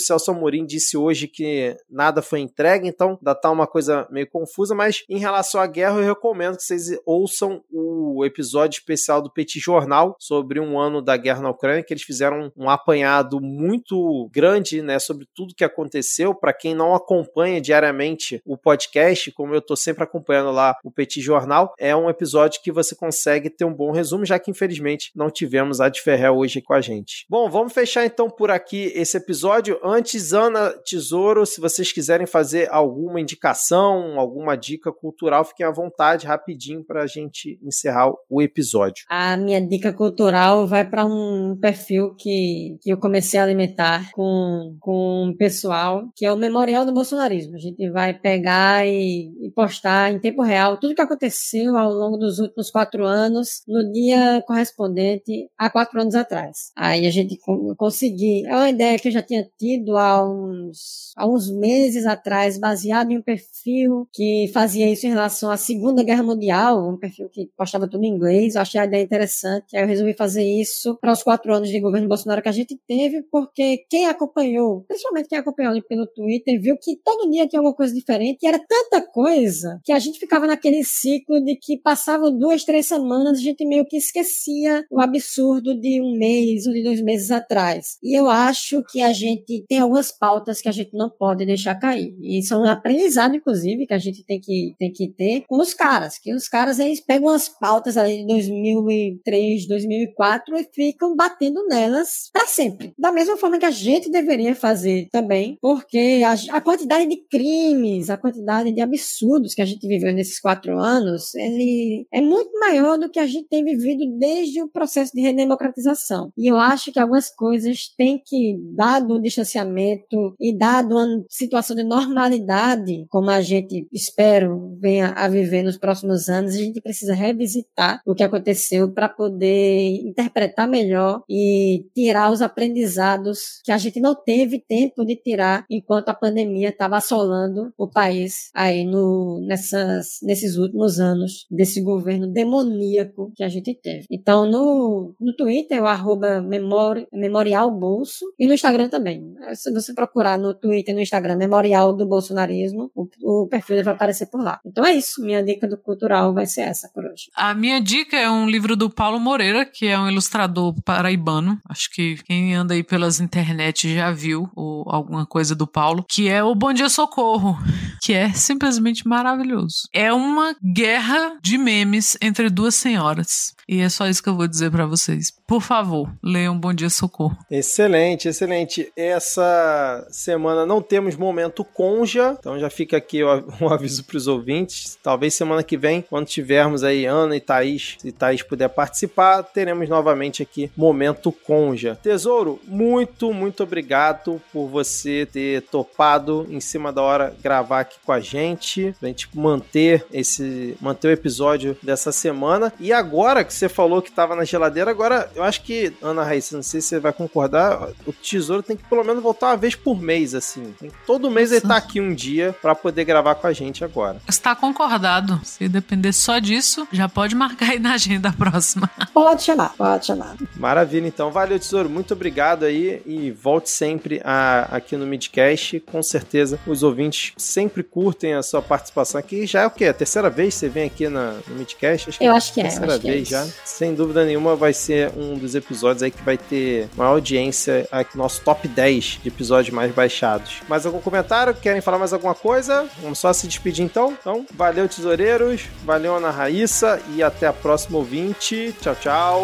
Celso 0.00 0.30
Amorim 0.30 0.64
disse 0.64 0.96
hoje 0.96 1.28
que 1.28 1.76
nada 1.90 2.22
foi 2.22 2.40
entregue, 2.40 2.88
então 2.88 3.18
ainda 3.20 3.34
tá 3.34 3.50
uma 3.50 3.66
coisa 3.66 4.06
meio 4.10 4.28
confusa, 4.28 4.74
mas 4.74 5.04
em 5.08 5.18
relação 5.18 5.60
à 5.60 5.66
guerra 5.66 5.98
eu 5.98 6.06
recomendo 6.06 6.56
que 6.56 6.62
vocês 6.62 6.98
ouçam 7.04 7.62
o 7.70 8.24
episódio 8.24 8.78
especial 8.78 9.20
do 9.20 9.30
Petit 9.30 9.58
Jornal 9.60 10.16
sobre 10.18 10.60
um 10.60 10.78
ano 10.78 11.02
da 11.02 11.16
guerra 11.16 11.42
na 11.42 11.50
Ucrânia, 11.50 11.82
que 11.82 11.92
eles 11.92 12.02
fizeram 12.02 12.52
um 12.56 12.68
apanhado 12.68 13.40
muito 13.40 14.28
grande, 14.32 14.82
né, 14.82 14.98
sobre 14.98 15.26
tudo 15.34 15.54
que 15.54 15.64
aconteceu, 15.64 16.34
para 16.34 16.52
quem 16.52 16.74
não 16.74 16.94
acompanha 16.94 17.60
diariamente 17.60 18.40
o 18.44 18.56
podcast, 18.56 19.30
como 19.32 19.54
eu 19.54 19.60
tô 19.60 19.76
sempre 19.76 20.04
acompanhando 20.04 20.50
lá 20.50 20.76
o 20.84 20.90
Petit 20.90 21.20
Jornal, 21.20 21.63
é 21.78 21.94
um 21.94 22.08
episódio 22.08 22.60
que 22.62 22.72
você 22.72 22.94
consegue 22.94 23.50
ter 23.50 23.64
um 23.64 23.74
bom 23.74 23.92
resumo, 23.92 24.24
já 24.24 24.38
que 24.38 24.50
infelizmente 24.50 25.10
não 25.14 25.30
tivemos 25.30 25.80
a 25.80 25.88
de 25.88 26.00
Ferré 26.00 26.30
hoje 26.30 26.60
com 26.60 26.74
a 26.74 26.80
gente. 26.80 27.24
Bom, 27.28 27.48
vamos 27.48 27.72
fechar 27.72 28.04
então 28.04 28.28
por 28.28 28.50
aqui 28.50 28.92
esse 28.94 29.16
episódio. 29.16 29.78
Antes, 29.82 30.32
Ana 30.32 30.70
Tesouro, 30.84 31.46
se 31.46 31.60
vocês 31.60 31.92
quiserem 31.92 32.26
fazer 32.26 32.68
alguma 32.70 33.20
indicação, 33.20 34.18
alguma 34.18 34.56
dica 34.56 34.92
cultural, 34.92 35.44
fiquem 35.44 35.66
à 35.66 35.70
vontade, 35.70 36.26
rapidinho, 36.26 36.84
para 36.84 37.02
a 37.02 37.06
gente 37.06 37.58
encerrar 37.62 38.12
o 38.28 38.42
episódio. 38.42 39.04
A 39.08 39.36
minha 39.36 39.60
dica 39.60 39.92
cultural 39.92 40.66
vai 40.66 40.88
para 40.88 41.04
um 41.04 41.56
perfil 41.60 42.14
que, 42.16 42.76
que 42.80 42.90
eu 42.90 42.98
comecei 42.98 43.38
a 43.38 43.42
alimentar 43.42 44.10
com, 44.12 44.76
com 44.80 45.28
um 45.28 45.36
pessoal, 45.36 46.04
que 46.16 46.26
é 46.26 46.32
o 46.32 46.36
Memorial 46.36 46.84
do 46.84 46.92
Bolsonarismo. 46.92 47.54
A 47.56 47.58
gente 47.58 47.90
vai 47.90 48.12
pegar 48.12 48.86
e, 48.86 49.30
e 49.42 49.50
postar 49.54 50.12
em 50.12 50.18
tempo 50.18 50.42
real 50.42 50.78
tudo 50.78 50.94
que 50.94 51.02
aconteceu 51.02 51.53
ao 51.58 51.92
longo 51.92 52.16
dos 52.16 52.38
últimos 52.38 52.70
quatro 52.70 53.04
anos, 53.04 53.62
no 53.66 53.90
dia 53.92 54.42
correspondente 54.46 55.48
a 55.58 55.70
quatro 55.70 56.00
anos 56.00 56.14
atrás. 56.14 56.72
Aí 56.76 57.06
a 57.06 57.10
gente 57.10 57.38
conseguir. 57.76 58.46
É 58.46 58.54
uma 58.54 58.70
ideia 58.70 58.98
que 58.98 59.08
eu 59.08 59.12
já 59.12 59.22
tinha 59.22 59.48
tido 59.58 59.96
há 59.96 60.24
uns, 60.24 61.12
há 61.16 61.26
uns 61.26 61.50
meses 61.50 62.06
atrás, 62.06 62.58
baseado 62.58 63.10
em 63.10 63.18
um 63.18 63.22
perfil 63.22 64.08
que 64.12 64.50
fazia 64.52 64.90
isso 64.90 65.06
em 65.06 65.10
relação 65.10 65.50
à 65.50 65.56
Segunda 65.56 66.02
Guerra 66.02 66.22
Mundial, 66.22 66.88
um 66.88 66.98
perfil 66.98 67.28
que 67.28 67.50
postava 67.56 67.88
tudo 67.88 68.04
em 68.04 68.08
inglês. 68.08 68.54
Eu 68.54 68.62
achei 68.62 68.80
a 68.80 68.84
ideia 68.84 69.02
interessante. 69.02 69.76
Aí 69.76 69.82
eu 69.82 69.88
resolvi 69.88 70.14
fazer 70.14 70.44
isso 70.44 70.96
para 71.00 71.12
os 71.12 71.22
quatro 71.22 71.52
anos 71.52 71.68
de 71.68 71.80
governo 71.80 72.08
Bolsonaro 72.08 72.42
que 72.42 72.48
a 72.48 72.52
gente 72.52 72.78
teve, 72.86 73.22
porque 73.30 73.84
quem 73.88 74.06
acompanhou, 74.06 74.82
principalmente 74.86 75.28
quem 75.28 75.38
acompanhou 75.38 75.72
ali 75.72 75.82
pelo 75.82 76.06
Twitter, 76.06 76.60
viu 76.60 76.76
que 76.76 76.96
todo 77.04 77.30
dia 77.30 77.46
tinha 77.46 77.60
alguma 77.60 77.74
coisa 77.74 77.94
diferente 77.94 78.38
e 78.42 78.46
era 78.46 78.58
tanta 78.58 79.02
coisa 79.02 79.80
que 79.84 79.92
a 79.92 79.98
gente 79.98 80.18
ficava 80.18 80.46
naquele 80.46 80.84
ciclo 80.84 81.43
de 81.44 81.56
que 81.56 81.78
passavam 81.78 82.36
duas, 82.36 82.64
três 82.64 82.86
semanas, 82.86 83.38
a 83.38 83.42
gente 83.42 83.64
meio 83.64 83.84
que 83.84 83.96
esquecia 83.96 84.84
o 84.90 85.00
absurdo 85.00 85.78
de 85.78 86.00
um 86.00 86.16
mês 86.16 86.66
ou 86.66 86.72
de 86.72 86.82
dois 86.82 87.00
meses 87.00 87.30
atrás. 87.30 87.98
E 88.02 88.18
eu 88.18 88.28
acho 88.28 88.82
que 88.84 89.02
a 89.02 89.12
gente 89.12 89.64
tem 89.68 89.78
algumas 89.78 90.10
pautas 90.10 90.60
que 90.60 90.68
a 90.68 90.72
gente 90.72 90.90
não 90.94 91.10
pode 91.10 91.46
deixar 91.46 91.74
cair. 91.74 92.14
E 92.20 92.42
são 92.42 92.62
um 92.62 92.68
aprendizado, 92.68 93.34
inclusive, 93.34 93.86
que 93.86 93.94
a 93.94 93.98
gente 93.98 94.24
tem 94.24 94.40
que, 94.40 94.74
tem 94.78 94.92
que 94.92 95.08
ter 95.08 95.44
com 95.48 95.60
os 95.60 95.74
caras, 95.74 96.18
que 96.18 96.34
os 96.34 96.48
caras 96.48 96.78
eles 96.78 97.00
pegam 97.00 97.28
as 97.28 97.48
pautas 97.48 97.96
ali 97.96 98.18
de 98.18 98.26
2003, 98.26 99.66
2004 99.66 100.56
e 100.56 100.68
ficam 100.72 101.14
batendo 101.14 101.66
nelas 101.66 102.30
para 102.32 102.46
sempre. 102.46 102.94
Da 102.98 103.12
mesma 103.12 103.36
forma 103.36 103.58
que 103.58 103.66
a 103.66 103.70
gente 103.70 104.10
deveria 104.10 104.54
fazer 104.54 105.08
também, 105.10 105.58
porque 105.60 106.22
a, 106.24 106.56
a 106.56 106.60
quantidade 106.60 107.06
de 107.08 107.16
crimes, 107.28 108.10
a 108.10 108.16
quantidade 108.16 108.72
de 108.72 108.80
absurdos 108.80 109.54
que 109.54 109.62
a 109.62 109.66
gente 109.66 109.86
viveu 109.86 110.12
nesses 110.12 110.40
quatro 110.40 110.78
anos, 110.78 111.33
ele 111.34 112.06
é 112.12 112.20
muito 112.20 112.50
maior 112.58 112.98
do 112.98 113.10
que 113.10 113.18
a 113.18 113.26
gente 113.26 113.48
tem 113.48 113.64
vivido 113.64 114.04
desde 114.18 114.62
o 114.62 114.68
processo 114.68 115.12
de 115.14 115.20
redemocratização. 115.20 116.30
E 116.36 116.50
eu 116.50 116.56
acho 116.56 116.92
que 116.92 116.98
algumas 116.98 117.30
coisas 117.34 117.88
têm 117.96 118.20
que, 118.24 118.56
dado 118.74 119.14
o 119.14 119.22
distanciamento 119.22 120.34
e 120.40 120.56
dado 120.56 120.96
uma 120.96 121.24
situação 121.28 121.76
de 121.76 121.84
normalidade, 121.84 123.06
como 123.08 123.30
a 123.30 123.40
gente 123.40 123.86
espero 123.92 124.76
venha 124.80 125.10
a 125.16 125.28
viver 125.28 125.62
nos 125.62 125.78
próximos 125.78 126.28
anos, 126.28 126.54
a 126.54 126.58
gente 126.58 126.80
precisa 126.80 127.14
revisitar 127.14 128.00
o 128.06 128.14
que 128.14 128.22
aconteceu 128.22 128.92
para 128.92 129.08
poder 129.08 130.00
interpretar 130.04 130.68
melhor 130.68 131.22
e 131.28 131.86
tirar 131.94 132.30
os 132.30 132.42
aprendizados 132.42 133.60
que 133.64 133.72
a 133.72 133.78
gente 133.78 134.00
não 134.00 134.14
teve 134.14 134.58
tempo 134.58 135.04
de 135.04 135.16
tirar 135.16 135.64
enquanto 135.70 136.08
a 136.08 136.14
pandemia 136.14 136.68
estava 136.68 136.96
assolando 136.96 137.72
o 137.76 137.88
país 137.88 138.50
aí 138.54 138.84
no, 138.84 139.40
nessas, 139.46 140.18
nesses 140.22 140.56
últimos 140.56 141.00
anos 141.00 141.23
desse 141.50 141.80
governo 141.82 142.26
demoníaco 142.26 143.32
que 143.34 143.42
a 143.42 143.48
gente 143.48 143.74
teve. 143.74 144.06
Então, 144.10 144.48
no, 144.48 145.14
no 145.20 145.34
Twitter, 145.36 145.82
o 145.82 145.86
arroba 145.86 146.40
memori, 146.40 147.06
Memorial 147.12 147.70
Bolso 147.70 148.24
e 148.38 148.46
no 148.46 148.54
Instagram 148.54 148.88
também. 148.88 149.34
Se 149.54 149.72
você 149.72 149.94
procurar 149.94 150.38
no 150.38 150.54
Twitter 150.54 150.92
e 150.92 150.96
no 150.96 151.02
Instagram 151.02 151.36
Memorial 151.36 151.94
do 151.94 152.06
Bolsonarismo, 152.06 152.90
o, 152.94 153.08
o 153.22 153.48
perfil 153.48 153.82
vai 153.82 153.94
aparecer 153.94 154.26
por 154.26 154.42
lá. 154.42 154.60
Então 154.64 154.84
é 154.84 154.92
isso. 154.92 155.22
Minha 155.22 155.42
dica 155.42 155.66
do 155.66 155.76
cultural 155.76 156.32
vai 156.32 156.46
ser 156.46 156.62
essa 156.62 156.88
por 156.92 157.04
hoje. 157.04 157.30
A 157.34 157.54
minha 157.54 157.80
dica 157.80 158.16
é 158.16 158.30
um 158.30 158.48
livro 158.48 158.76
do 158.76 158.90
Paulo 158.90 159.18
Moreira, 159.18 159.64
que 159.64 159.86
é 159.86 159.98
um 159.98 160.08
ilustrador 160.08 160.74
paraibano. 160.82 161.58
Acho 161.68 161.90
que 161.90 162.16
quem 162.24 162.54
anda 162.54 162.74
aí 162.74 162.82
pelas 162.82 163.20
internet 163.20 163.94
já 163.94 164.10
viu 164.10 164.48
ou 164.54 164.84
alguma 164.88 165.26
coisa 165.26 165.54
do 165.54 165.66
Paulo, 165.66 166.04
que 166.08 166.28
é 166.28 166.42
o 166.42 166.54
Bom 166.54 166.72
Dia 166.72 166.88
Socorro, 166.88 167.56
que 168.02 168.12
é 168.12 168.30
simplesmente 168.32 169.06
maravilhoso. 169.06 169.88
É 169.92 170.12
uma 170.12 170.54
guerra 170.62 171.13
de 171.42 171.58
memes 171.58 172.16
entre 172.20 172.50
duas 172.50 172.74
senhoras. 172.74 173.54
E 173.68 173.80
é 173.80 173.88
só 173.88 174.06
isso 174.06 174.22
que 174.22 174.28
eu 174.28 174.36
vou 174.36 174.46
dizer 174.46 174.70
para 174.70 174.86
vocês. 174.86 175.32
Por 175.46 175.60
favor, 175.60 176.10
leiam 176.22 176.58
Bom 176.58 176.72
Dia 176.72 176.90
Socorro. 176.90 177.36
Excelente, 177.50 178.28
excelente. 178.28 178.92
Essa 178.96 180.06
semana 180.10 180.66
não 180.66 180.80
temos 180.80 181.16
momento 181.16 181.64
conja, 181.64 182.36
então 182.38 182.58
já 182.58 182.70
fica 182.70 182.96
aqui 182.96 183.22
um 183.60 183.68
aviso 183.68 184.04
para 184.04 184.16
os 184.16 184.26
ouvintes. 184.26 184.98
Talvez 185.02 185.34
semana 185.34 185.62
que 185.62 185.76
vem, 185.76 186.02
quando 186.02 186.26
tivermos 186.26 186.84
aí 186.84 187.06
Ana 187.06 187.36
e 187.36 187.40
Thaís, 187.40 187.96
se 187.98 188.12
Thaís 188.12 188.42
puder 188.42 188.68
participar, 188.68 189.42
teremos 189.42 189.88
novamente 189.88 190.42
aqui 190.42 190.70
momento 190.76 191.32
conja. 191.32 191.98
Tesouro, 192.02 192.60
muito, 192.66 193.32
muito 193.32 193.62
obrigado 193.62 194.40
por 194.52 194.68
você 194.68 195.26
ter 195.30 195.62
topado 195.62 196.46
em 196.50 196.60
cima 196.60 196.92
da 196.92 197.02
hora 197.02 197.34
gravar 197.42 197.80
aqui 197.80 197.96
com 198.04 198.12
a 198.12 198.20
gente, 198.20 198.94
pra 198.98 199.08
gente 199.08 199.28
manter 199.34 200.04
esse 200.12 200.76
manter 200.80 201.08
o 201.08 201.12
episódio 201.12 201.76
dessa 201.82 202.12
semana. 202.12 202.72
E 202.80 202.92
agora 202.92 203.44
que 203.44 203.53
você 203.54 203.68
falou 203.68 204.02
que 204.02 204.08
estava 204.08 204.34
na 204.34 204.44
geladeira, 204.44 204.90
agora 204.90 205.30
eu 205.34 205.42
acho 205.42 205.62
que 205.62 205.92
Ana 206.02 206.24
Raíssa, 206.24 206.56
não 206.56 206.62
sei 206.62 206.80
se 206.80 206.88
você 206.88 206.98
vai 206.98 207.12
concordar, 207.12 207.88
o 208.06 208.12
tesouro 208.12 208.62
tem 208.62 208.76
que 208.76 208.84
pelo 208.84 209.04
menos 209.04 209.22
voltar 209.22 209.48
uma 209.48 209.56
vez 209.56 209.74
por 209.74 210.00
mês 210.00 210.34
assim. 210.34 210.74
Tem 210.78 210.90
que, 210.90 210.96
todo 211.06 211.30
mês 211.30 211.52
ele 211.52 211.60
tá 211.60 211.76
aqui 211.76 212.00
um 212.00 212.14
dia 212.14 212.54
para 212.60 212.74
poder 212.74 213.04
gravar 213.04 213.34
com 213.36 213.46
a 213.46 213.52
gente 213.52 213.84
agora. 213.84 214.20
Está 214.28 214.54
concordado. 214.56 215.40
Se 215.44 215.68
depender 215.68 216.12
só 216.12 216.38
disso, 216.38 216.86
já 216.92 217.08
pode 217.08 217.34
marcar 217.34 217.70
aí 217.70 217.78
na 217.78 217.94
agenda 217.94 218.32
próxima. 218.32 218.90
Pode 219.14 219.42
chamar, 219.42 219.72
pode 219.76 220.06
chamar. 220.06 220.34
Maravilha, 220.56 221.06
então. 221.06 221.30
Valeu, 221.30 221.58
tesouro. 221.58 221.88
Muito 221.88 222.14
obrigado 222.14 222.64
aí 222.64 223.00
e 223.06 223.30
volte 223.30 223.70
sempre 223.70 224.20
a, 224.24 224.68
aqui 224.76 224.96
no 224.96 225.06
Midcast. 225.06 225.80
Com 225.80 226.02
certeza 226.02 226.58
os 226.66 226.82
ouvintes 226.82 227.32
sempre 227.36 227.82
curtem 227.82 228.34
a 228.34 228.42
sua 228.42 228.60
participação 228.60 229.18
aqui. 229.18 229.46
Já 229.46 229.62
é 229.62 229.66
o 229.66 229.70
quê? 229.70 229.86
A 229.86 229.94
terceira 229.94 230.28
vez 230.28 230.54
que 230.54 230.60
você 230.60 230.68
vem 230.68 230.86
aqui 230.86 231.04
aqui 231.04 231.08
na, 231.08 231.34
no 231.46 231.56
Midcast. 231.56 232.10
Acho 232.10 232.22
eu 232.22 232.34
acho 232.34 232.52
que 232.52 232.60
é. 232.60 232.64
Terceira 232.64 232.94
acho 232.94 233.02
vez 233.02 233.28
que 233.28 233.34
é 233.34 233.38
já. 233.38 233.43
Sem 233.64 233.94
dúvida 233.94 234.24
nenhuma, 234.24 234.56
vai 234.56 234.72
ser 234.72 235.12
um 235.16 235.36
dos 235.36 235.54
episódios 235.54 236.02
aí 236.02 236.10
que 236.10 236.22
vai 236.22 236.36
ter 236.36 236.88
maior 236.96 237.10
audiência, 237.10 237.86
aqui, 237.90 238.16
nosso 238.16 238.40
top 238.42 238.66
10 238.68 239.20
de 239.22 239.28
episódios 239.28 239.74
mais 239.74 239.92
baixados. 239.92 240.62
Mais 240.68 240.86
algum 240.86 241.00
comentário? 241.00 241.54
Querem 241.54 241.80
falar 241.80 241.98
mais 241.98 242.12
alguma 242.12 242.34
coisa? 242.34 242.86
Vamos 243.00 243.18
só 243.18 243.32
se 243.32 243.46
despedir 243.46 243.84
então. 243.84 244.16
Então, 244.20 244.46
valeu, 244.54 244.88
tesoureiros. 244.88 245.62
Valeu, 245.84 246.16
Ana 246.16 246.30
Raíssa. 246.30 247.00
E 247.14 247.22
até 247.22 247.46
a 247.46 247.52
próxima 247.52 247.98
ouvinte. 247.98 248.74
Tchau, 248.80 248.96
tchau. 249.00 249.42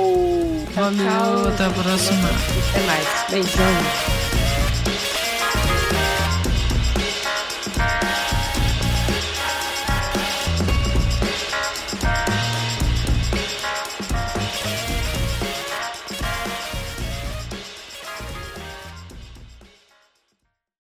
Valeu, 0.75 1.49
até 1.49 1.65
a 1.65 1.71
próxima. 1.71 2.29
Até 2.71 2.81
mais. 2.87 3.31
Beijão. 3.31 4.30